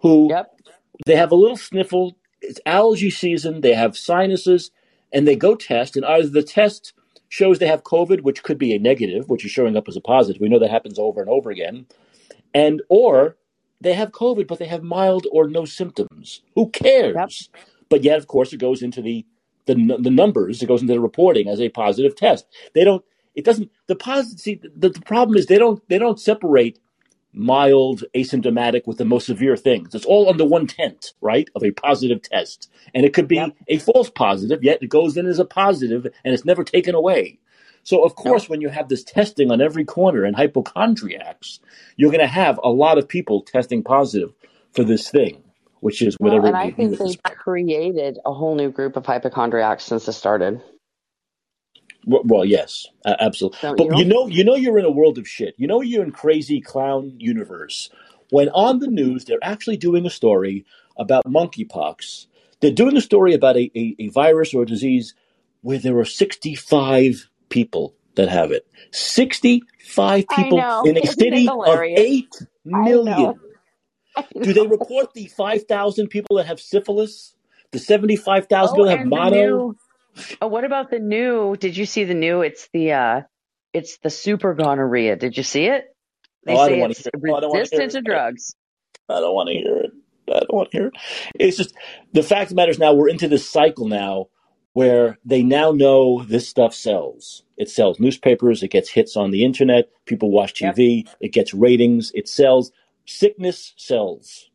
who 0.01 0.29
yep. 0.29 0.47
they 1.05 1.15
have 1.15 1.31
a 1.31 1.35
little 1.35 1.57
sniffle 1.57 2.15
it's 2.41 2.59
allergy 2.65 3.09
season. 3.09 3.61
They 3.61 3.73
have 3.73 3.97
sinuses, 3.97 4.71
and 5.11 5.27
they 5.27 5.35
go 5.35 5.55
test, 5.55 5.95
and 5.95 6.05
either 6.05 6.29
the 6.29 6.43
test 6.43 6.93
shows 7.27 7.59
they 7.59 7.67
have 7.67 7.83
COVID, 7.83 8.21
which 8.21 8.43
could 8.43 8.57
be 8.57 8.73
a 8.73 8.79
negative, 8.79 9.29
which 9.29 9.45
is 9.45 9.51
showing 9.51 9.77
up 9.77 9.87
as 9.87 9.95
a 9.95 10.01
positive. 10.01 10.41
We 10.41 10.49
know 10.49 10.59
that 10.59 10.71
happens 10.71 10.97
over 10.97 11.21
and 11.21 11.29
over 11.29 11.51
again, 11.51 11.85
and 12.53 12.81
or 12.89 13.35
they 13.81 13.93
have 13.93 14.11
COVID, 14.11 14.47
but 14.47 14.59
they 14.59 14.67
have 14.67 14.83
mild 14.83 15.27
or 15.31 15.47
no 15.47 15.65
symptoms. 15.65 16.41
Who 16.55 16.69
cares? 16.69 17.15
Yep. 17.15 17.63
But 17.89 18.03
yet, 18.03 18.17
of 18.17 18.27
course, 18.27 18.53
it 18.53 18.57
goes 18.57 18.81
into 18.81 19.01
the 19.01 19.25
the, 19.65 19.75
the 19.99 20.09
numbers. 20.09 20.63
It 20.63 20.67
goes 20.67 20.81
into 20.81 20.93
the 20.93 20.99
reporting 20.99 21.47
as 21.47 21.61
a 21.61 21.69
positive 21.69 22.15
test. 22.15 22.47
They 22.73 22.83
don't. 22.83 23.03
It 23.35 23.45
doesn't. 23.45 23.71
The 23.87 23.95
positive. 23.95 24.39
See, 24.39 24.55
the, 24.55 24.89
the 24.89 25.01
problem 25.01 25.37
is 25.37 25.45
they 25.45 25.57
don't. 25.57 25.87
They 25.89 25.99
don't 25.99 26.19
separate 26.19 26.79
mild, 27.31 28.03
asymptomatic 28.15 28.87
with 28.87 28.97
the 28.97 29.05
most 29.05 29.27
severe 29.27 29.55
things. 29.55 29.93
It's 29.93 30.05
all 30.05 30.29
under 30.29 30.45
one 30.45 30.67
tent, 30.67 31.13
right, 31.21 31.47
of 31.55 31.63
a 31.63 31.71
positive 31.71 32.21
test. 32.21 32.69
And 32.93 33.05
it 33.05 33.13
could 33.13 33.27
be 33.27 33.35
yep. 33.35 33.55
a 33.67 33.77
false 33.77 34.09
positive, 34.09 34.63
yet 34.63 34.81
it 34.81 34.87
goes 34.87 35.15
in 35.15 35.27
as 35.27 35.39
a 35.39 35.45
positive 35.45 36.07
and 36.23 36.33
it's 36.33 36.45
never 36.45 36.63
taken 36.63 36.95
away. 36.95 37.37
So, 37.89 38.03
of 38.03 38.13
course, 38.13 38.47
when 38.47 38.61
you 38.61 38.69
have 38.69 38.87
this 38.87 39.03
testing 39.03 39.49
on 39.49 39.61
every 39.61 39.83
corner 39.83 40.23
and 40.23 40.35
hypochondriacs, 40.35 41.59
you're 41.97 42.11
going 42.11 42.21
to 42.21 42.27
have 42.27 42.59
a 42.63 42.69
lot 42.69 42.99
of 42.99 43.07
people 43.07 43.41
testing 43.41 43.81
positive 43.81 44.31
for 44.75 44.83
this 44.83 45.09
thing, 45.09 45.41
which 45.79 46.03
is 46.03 46.15
whatever. 46.19 46.43
Well, 46.43 46.53
and 46.53 46.55
I 46.55 46.69
think 46.69 46.99
they've 46.99 47.23
created 47.23 48.19
a 48.23 48.31
whole 48.31 48.53
new 48.53 48.69
group 48.69 48.95
of 48.95 49.07
hypochondriacs 49.07 49.85
since 49.85 50.07
it 50.07 50.13
started. 50.13 50.61
Well, 52.05 52.21
well 52.25 52.45
yes, 52.45 52.85
uh, 53.05 53.15
absolutely. 53.19 53.57
Don't 53.63 53.77
but 53.77 53.97
you? 53.97 54.03
you 54.03 54.05
know, 54.05 54.27
you 54.27 54.43
know, 54.43 54.53
you're 54.53 54.77
in 54.77 54.85
a 54.85 54.91
world 54.91 55.17
of 55.17 55.27
shit. 55.27 55.55
You 55.57 55.65
know, 55.65 55.81
you're 55.81 56.03
in 56.03 56.11
crazy 56.11 56.61
clown 56.61 57.15
universe 57.17 57.89
when 58.29 58.49
on 58.49 58.77
the 58.77 58.87
news 58.87 59.25
they're 59.25 59.39
actually 59.41 59.77
doing 59.77 60.05
a 60.05 60.11
story 60.11 60.63
about 60.95 61.25
monkeypox. 61.25 62.27
They're 62.61 62.69
doing 62.69 62.97
a 62.97 63.01
story 63.01 63.33
about 63.33 63.57
a, 63.57 63.71
a, 63.75 63.95
a 63.97 64.07
virus 64.09 64.53
or 64.53 64.61
a 64.61 64.67
disease 64.67 65.15
where 65.61 65.79
there 65.79 65.97
are 65.97 66.05
65 66.05 67.29
people 67.49 67.95
that 68.15 68.29
have 68.29 68.51
it. 68.51 68.65
65 68.91 70.25
people 70.27 70.59
in 70.85 70.97
a 70.97 71.01
Isn't 71.01 71.19
city 71.19 71.47
of 71.47 71.79
8 71.79 72.27
million. 72.65 73.39
Do 74.41 74.53
they 74.53 74.67
report 74.67 75.13
the 75.13 75.27
5,000 75.27 76.07
people 76.07 76.37
that 76.37 76.47
have 76.47 76.59
syphilis? 76.59 77.35
The 77.71 77.79
75,000 77.79 78.69
oh, 78.69 78.73
people 78.73 78.85
that 78.85 78.97
have 78.99 79.07
mono? 79.07 79.75
Oh, 80.41 80.47
what 80.47 80.65
about 80.65 80.89
the 80.89 80.99
new? 80.99 81.55
Did 81.55 81.77
you 81.77 81.85
see 81.85 82.03
the 82.03 82.13
new? 82.13 82.41
It's 82.41 82.67
the 82.73 82.93
uh 82.93 83.21
it's 83.73 83.97
the 83.99 84.09
super 84.09 84.53
gonorrhea. 84.55 85.15
Did 85.15 85.37
you 85.37 85.43
see 85.43 85.65
it? 85.65 85.85
They 86.45 86.55
oh, 86.55 86.67
say 86.67 86.81
it's 86.81 87.07
resistant 87.13 87.91
to 87.91 88.01
drugs. 88.01 88.55
I 89.07 89.19
don't 89.19 89.33
want 89.33 89.49
to 89.49 89.53
hear 89.53 89.77
it. 89.77 89.91
I 90.27 90.39
don't 90.39 90.53
want 90.53 90.71
to 90.71 90.77
hear 90.77 90.87
it. 90.87 90.93
It's 91.35 91.57
just 91.57 91.73
the 92.11 92.23
fact 92.23 92.43
of 92.43 92.49
the 92.49 92.55
matter 92.55 92.71
is 92.71 92.79
now 92.79 92.93
we're 92.93 93.09
into 93.09 93.27
this 93.27 93.49
cycle 93.49 93.87
now 93.87 94.27
where 94.73 95.17
they 95.25 95.43
now 95.43 95.71
know 95.71 96.23
this 96.23 96.47
stuff 96.47 96.73
sells. 96.73 97.43
It 97.57 97.69
sells 97.69 97.99
newspapers, 97.99 98.63
it 98.63 98.69
gets 98.69 98.89
hits 98.89 99.17
on 99.17 99.31
the 99.31 99.43
internet, 99.43 99.89
people 100.05 100.31
watch 100.31 100.53
TV, 100.53 101.05
yep. 101.05 101.15
it 101.19 101.33
gets 101.33 101.53
ratings, 101.53 102.11
it 102.13 102.27
sells. 102.29 102.71
Sickness 103.05 103.73
sells. 103.75 104.49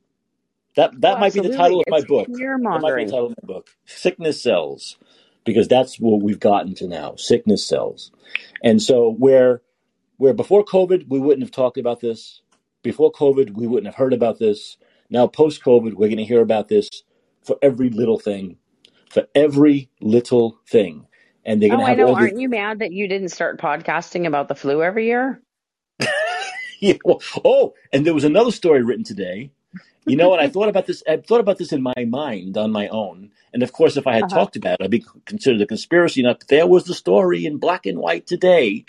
That 0.76 1.00
that 1.00 1.16
oh, 1.16 1.20
might 1.20 1.34
be 1.34 1.40
the 1.40 1.56
title 1.56 1.80
of 1.80 1.86
my 1.88 2.00
book. 2.00 2.26
That 2.26 2.80
might 2.82 2.96
be 2.96 3.04
the 3.04 3.10
title 3.10 3.26
of 3.26 3.34
my 3.42 3.46
book. 3.46 3.70
Sickness 3.86 4.42
sells. 4.42 4.96
Because 5.44 5.68
that's 5.68 6.00
what 6.00 6.22
we've 6.22 6.40
gotten 6.40 6.74
to 6.76 6.88
now. 6.88 7.16
Sickness 7.16 7.66
sells. 7.66 8.10
And 8.62 8.80
so 8.80 9.10
where 9.12 9.60
where 10.16 10.32
before 10.32 10.64
COVID 10.64 11.08
we 11.08 11.18
wouldn't 11.18 11.42
have 11.42 11.50
talked 11.50 11.76
about 11.76 12.00
this. 12.00 12.40
Before 12.82 13.12
COVID 13.12 13.54
we 13.54 13.66
wouldn't 13.66 13.86
have 13.86 13.96
heard 13.96 14.14
about 14.14 14.38
this. 14.38 14.78
Now 15.10 15.26
post 15.26 15.62
COVID 15.62 15.94
we're 15.94 16.08
gonna 16.08 16.22
hear 16.22 16.40
about 16.40 16.68
this 16.68 16.88
for 17.42 17.56
every 17.60 17.90
little 17.90 18.18
thing 18.18 18.56
for 19.10 19.26
every 19.34 19.90
little 20.00 20.58
thing. 20.66 21.06
And 21.44 21.60
they're 21.60 21.68
going 21.68 21.80
to 21.80 21.84
oh, 21.84 21.88
have 21.88 21.98
I 21.98 22.02
know. 22.02 22.14
Aren't 22.14 22.40
you 22.40 22.48
mad 22.48 22.78
that 22.78 22.92
you 22.92 23.06
didn't 23.06 23.28
start 23.28 23.60
podcasting 23.60 24.26
about 24.26 24.48
the 24.48 24.54
flu 24.54 24.82
every 24.82 25.06
year? 25.06 25.42
yeah. 26.80 26.94
Well, 27.04 27.20
oh, 27.44 27.74
and 27.92 28.06
there 28.06 28.14
was 28.14 28.24
another 28.24 28.50
story 28.50 28.82
written 28.82 29.04
today. 29.04 29.50
You 30.06 30.16
know, 30.16 30.34
and 30.34 30.42
I 30.42 30.48
thought 30.48 30.68
about 30.68 30.86
this. 30.86 31.02
I 31.08 31.16
thought 31.16 31.40
about 31.40 31.56
this 31.56 31.72
in 31.72 31.82
my 31.82 32.04
mind 32.06 32.58
on 32.58 32.72
my 32.72 32.88
own. 32.88 33.30
And 33.54 33.62
of 33.62 33.72
course, 33.72 33.96
if 33.96 34.06
I 34.06 34.14
had 34.14 34.24
uh-huh. 34.24 34.36
talked 34.36 34.56
about 34.56 34.80
it, 34.80 34.84
I'd 34.84 34.90
be 34.90 35.04
considered 35.24 35.62
a 35.62 35.66
conspiracy 35.66 36.22
nut. 36.22 36.40
But 36.40 36.48
there 36.48 36.66
was 36.66 36.84
the 36.84 36.94
story 36.94 37.46
in 37.46 37.56
black 37.56 37.86
and 37.86 37.98
white 37.98 38.26
today 38.26 38.84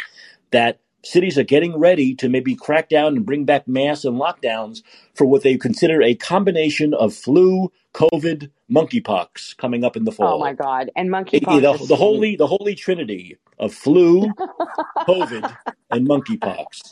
that 0.52 0.80
cities 1.06 1.38
are 1.38 1.44
getting 1.44 1.78
ready 1.78 2.16
to 2.16 2.30
maybe 2.30 2.56
crack 2.56 2.90
down 2.90 3.16
and 3.16 3.26
bring 3.26 3.46
back 3.46 3.68
masks 3.68 4.06
and 4.06 4.18
lockdowns 4.18 4.82
for 5.14 5.26
what 5.26 5.44
they 5.44 5.58
consider 5.58 6.02
a 6.02 6.16
combination 6.16 6.94
of 6.94 7.14
flu, 7.14 7.72
COVID, 7.94 8.50
monkeypox 8.72 9.56
coming 9.58 9.84
up 9.84 9.96
in 9.96 10.04
the 10.06 10.12
oh, 10.12 10.16
fall. 10.16 10.36
Oh 10.36 10.40
my 10.40 10.54
God! 10.54 10.92
And 10.96 11.10
monkeypox. 11.10 11.80
The, 11.80 11.86
the 11.86 11.96
holy, 11.96 12.36
the 12.36 12.48
holy 12.48 12.76
trinity 12.76 13.38
of 13.60 13.74
flu, 13.74 14.32
COVID, 15.00 15.56
and 15.92 16.08
monkeypox. 16.08 16.92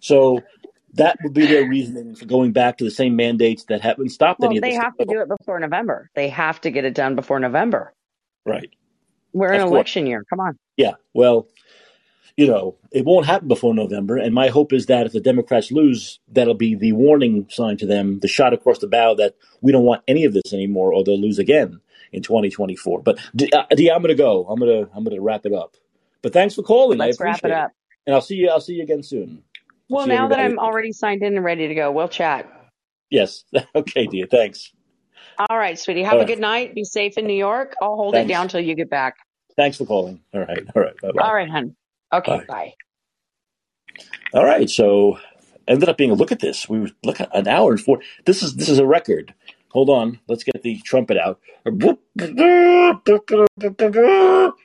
So 0.00 0.42
that 0.94 1.18
would 1.22 1.34
be 1.34 1.46
their 1.46 1.68
reasoning 1.68 2.14
for 2.14 2.26
going 2.26 2.52
back 2.52 2.78
to 2.78 2.84
the 2.84 2.90
same 2.90 3.16
mandates 3.16 3.64
that 3.64 3.80
haven't 3.80 4.10
stopped 4.10 4.40
well, 4.40 4.50
any 4.50 4.58
of 4.58 4.62
this. 4.62 4.72
They 4.72 4.76
have 4.76 4.96
to 4.96 5.04
do 5.04 5.20
it 5.20 5.28
before 5.28 5.60
November. 5.60 6.10
They 6.14 6.28
have 6.28 6.60
to 6.62 6.70
get 6.70 6.84
it 6.84 6.94
done 6.94 7.14
before 7.14 7.40
November. 7.40 7.92
Right. 8.44 8.70
We're 9.32 9.52
in 9.52 9.60
election 9.60 10.06
year. 10.06 10.24
Come 10.30 10.40
on. 10.40 10.58
Yeah. 10.76 10.94
Well, 11.12 11.48
you 12.38 12.46
know, 12.46 12.76
it 12.92 13.04
won't 13.04 13.26
happen 13.26 13.48
before 13.48 13.74
November. 13.74 14.16
And 14.16 14.32
my 14.32 14.46
hope 14.46 14.72
is 14.72 14.86
that 14.86 15.06
if 15.06 15.12
the 15.12 15.20
Democrats 15.20 15.72
lose, 15.72 16.20
that'll 16.28 16.54
be 16.54 16.76
the 16.76 16.92
warning 16.92 17.48
sign 17.50 17.76
to 17.78 17.86
them, 17.86 18.20
the 18.20 18.28
shot 18.28 18.54
across 18.54 18.78
the 18.78 18.86
bow 18.86 19.14
that 19.14 19.34
we 19.60 19.72
don't 19.72 19.82
want 19.82 20.04
any 20.06 20.24
of 20.24 20.34
this 20.34 20.52
anymore, 20.52 20.92
or 20.92 21.02
they'll 21.02 21.20
lose 21.20 21.40
again 21.40 21.80
in 22.12 22.22
2024. 22.22 23.02
But 23.02 23.18
uh, 23.52 23.64
D, 23.74 23.90
I'm 23.90 24.02
going 24.02 24.10
to 24.10 24.14
go. 24.14 24.46
I'm 24.48 24.60
going 24.60 24.70
to 24.70 24.90
I'm 24.94 25.02
going 25.02 25.16
to 25.16 25.20
wrap 25.20 25.46
it 25.46 25.52
up. 25.52 25.74
But 26.22 26.32
thanks 26.32 26.54
for 26.54 26.62
calling. 26.62 26.98
Let's 26.98 27.18
wrap 27.18 27.44
it 27.44 27.50
up. 27.50 27.70
It. 27.70 27.76
And 28.06 28.14
I'll 28.14 28.22
see 28.22 28.36
you. 28.36 28.50
I'll 28.50 28.60
see 28.60 28.74
you 28.74 28.84
again 28.84 29.02
soon. 29.02 29.42
Well, 29.88 30.06
now 30.06 30.28
that 30.28 30.38
I'm 30.38 30.60
already 30.60 30.92
signed 30.92 31.24
in 31.24 31.34
and 31.34 31.44
ready 31.44 31.66
to 31.66 31.74
go, 31.74 31.90
we'll 31.90 32.08
chat. 32.08 32.48
Yes. 33.10 33.42
okay, 33.74 34.06
dear. 34.06 34.26
Thanks. 34.30 34.70
All 35.50 35.58
right, 35.58 35.76
sweetie. 35.76 36.04
Have 36.04 36.12
All 36.12 36.18
a 36.18 36.20
right. 36.20 36.28
good 36.28 36.40
night. 36.40 36.74
Be 36.76 36.84
safe 36.84 37.18
in 37.18 37.26
New 37.26 37.36
York. 37.36 37.74
I'll 37.82 37.96
hold 37.96 38.14
thanks. 38.14 38.30
it 38.30 38.32
down 38.32 38.46
till 38.46 38.60
you 38.60 38.76
get 38.76 38.90
back. 38.90 39.16
Thanks 39.56 39.76
for 39.76 39.86
calling. 39.86 40.20
All 40.32 40.40
right. 40.40 40.64
All 40.76 40.82
right. 40.82 40.96
Bye-bye. 41.00 41.20
All 41.20 41.34
right, 41.34 41.48
hon. 41.50 41.74
Okay, 42.12 42.38
bye. 42.38 42.44
bye. 42.48 42.74
All 44.32 44.44
right, 44.44 44.68
so 44.68 45.18
ended 45.66 45.88
up 45.88 45.96
being 45.96 46.10
a 46.10 46.14
look 46.14 46.32
at 46.32 46.40
this. 46.40 46.68
We 46.68 46.80
were 46.80 46.90
look 47.04 47.20
at 47.20 47.34
an 47.34 47.48
hour 47.48 47.70
and 47.72 47.80
four. 47.80 48.00
This 48.24 48.42
is 48.42 48.56
this 48.56 48.68
is 48.68 48.78
a 48.78 48.86
record. 48.86 49.34
Hold 49.72 49.90
on, 49.90 50.18
let's 50.28 50.44
get 50.44 50.62
the 50.62 50.78
trumpet 50.80 51.18
out. 51.18 51.40
This 52.16 52.30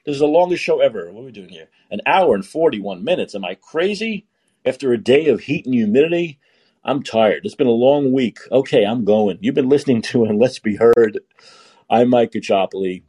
is 0.05 0.19
the 0.19 0.27
longest 0.27 0.63
show 0.63 0.79
ever. 0.79 1.11
What 1.11 1.21
are 1.21 1.25
we 1.25 1.31
doing 1.31 1.49
here? 1.49 1.67
An 1.91 1.99
hour 2.05 2.35
and 2.35 2.45
forty-one 2.45 3.03
minutes. 3.03 3.35
Am 3.35 3.43
I 3.43 3.55
crazy? 3.55 4.25
After 4.65 4.93
a 4.93 4.97
day 4.97 5.27
of 5.27 5.41
heat 5.41 5.65
and 5.65 5.75
humidity, 5.75 6.39
I'm 6.85 7.03
tired. 7.03 7.45
It's 7.45 7.55
been 7.55 7.67
a 7.67 7.71
long 7.71 8.13
week. 8.13 8.39
Okay, 8.49 8.85
I'm 8.85 9.03
going. 9.03 9.39
You've 9.41 9.55
been 9.55 9.67
listening 9.67 10.01
to 10.03 10.23
and 10.23 10.39
Let's 10.39 10.59
Be 10.59 10.77
Heard. 10.77 11.19
I'm 11.89 12.09
Mike 12.09 12.31
Caccioppoli. 12.31 13.03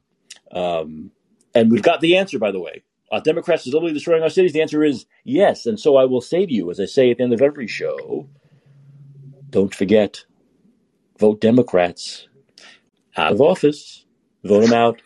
Um, 0.50 1.12
and 1.54 1.70
we've 1.70 1.82
got 1.82 2.00
the 2.00 2.16
answer, 2.16 2.40
by 2.40 2.50
the 2.50 2.60
way. 2.60 2.82
Are 3.14 3.20
Democrats 3.20 3.62
deliberately 3.62 3.94
destroying 3.94 4.24
our 4.24 4.28
cities? 4.28 4.52
The 4.52 4.60
answer 4.60 4.82
is 4.82 5.06
yes. 5.22 5.66
And 5.66 5.78
so 5.78 5.94
I 5.94 6.04
will 6.04 6.20
say 6.20 6.46
to 6.46 6.52
you, 6.52 6.68
as 6.72 6.80
I 6.80 6.86
say 6.86 7.12
at 7.12 7.18
the 7.18 7.22
end 7.22 7.32
of 7.32 7.42
every 7.42 7.68
show, 7.68 8.28
don't 9.50 9.72
forget, 9.72 10.24
vote 11.20 11.40
Democrats 11.40 12.26
out 13.16 13.30
of 13.32 13.40
office. 13.40 14.04
Vote 14.42 14.62
them 14.62 14.72
out 14.72 15.00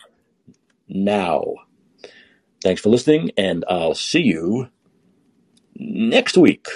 now. 0.88 1.44
Thanks 2.62 2.80
for 2.80 2.88
listening, 2.88 3.30
and 3.36 3.62
I'll 3.68 3.94
see 3.94 4.22
you 4.22 4.68
next 5.76 6.38
week. 6.38 6.66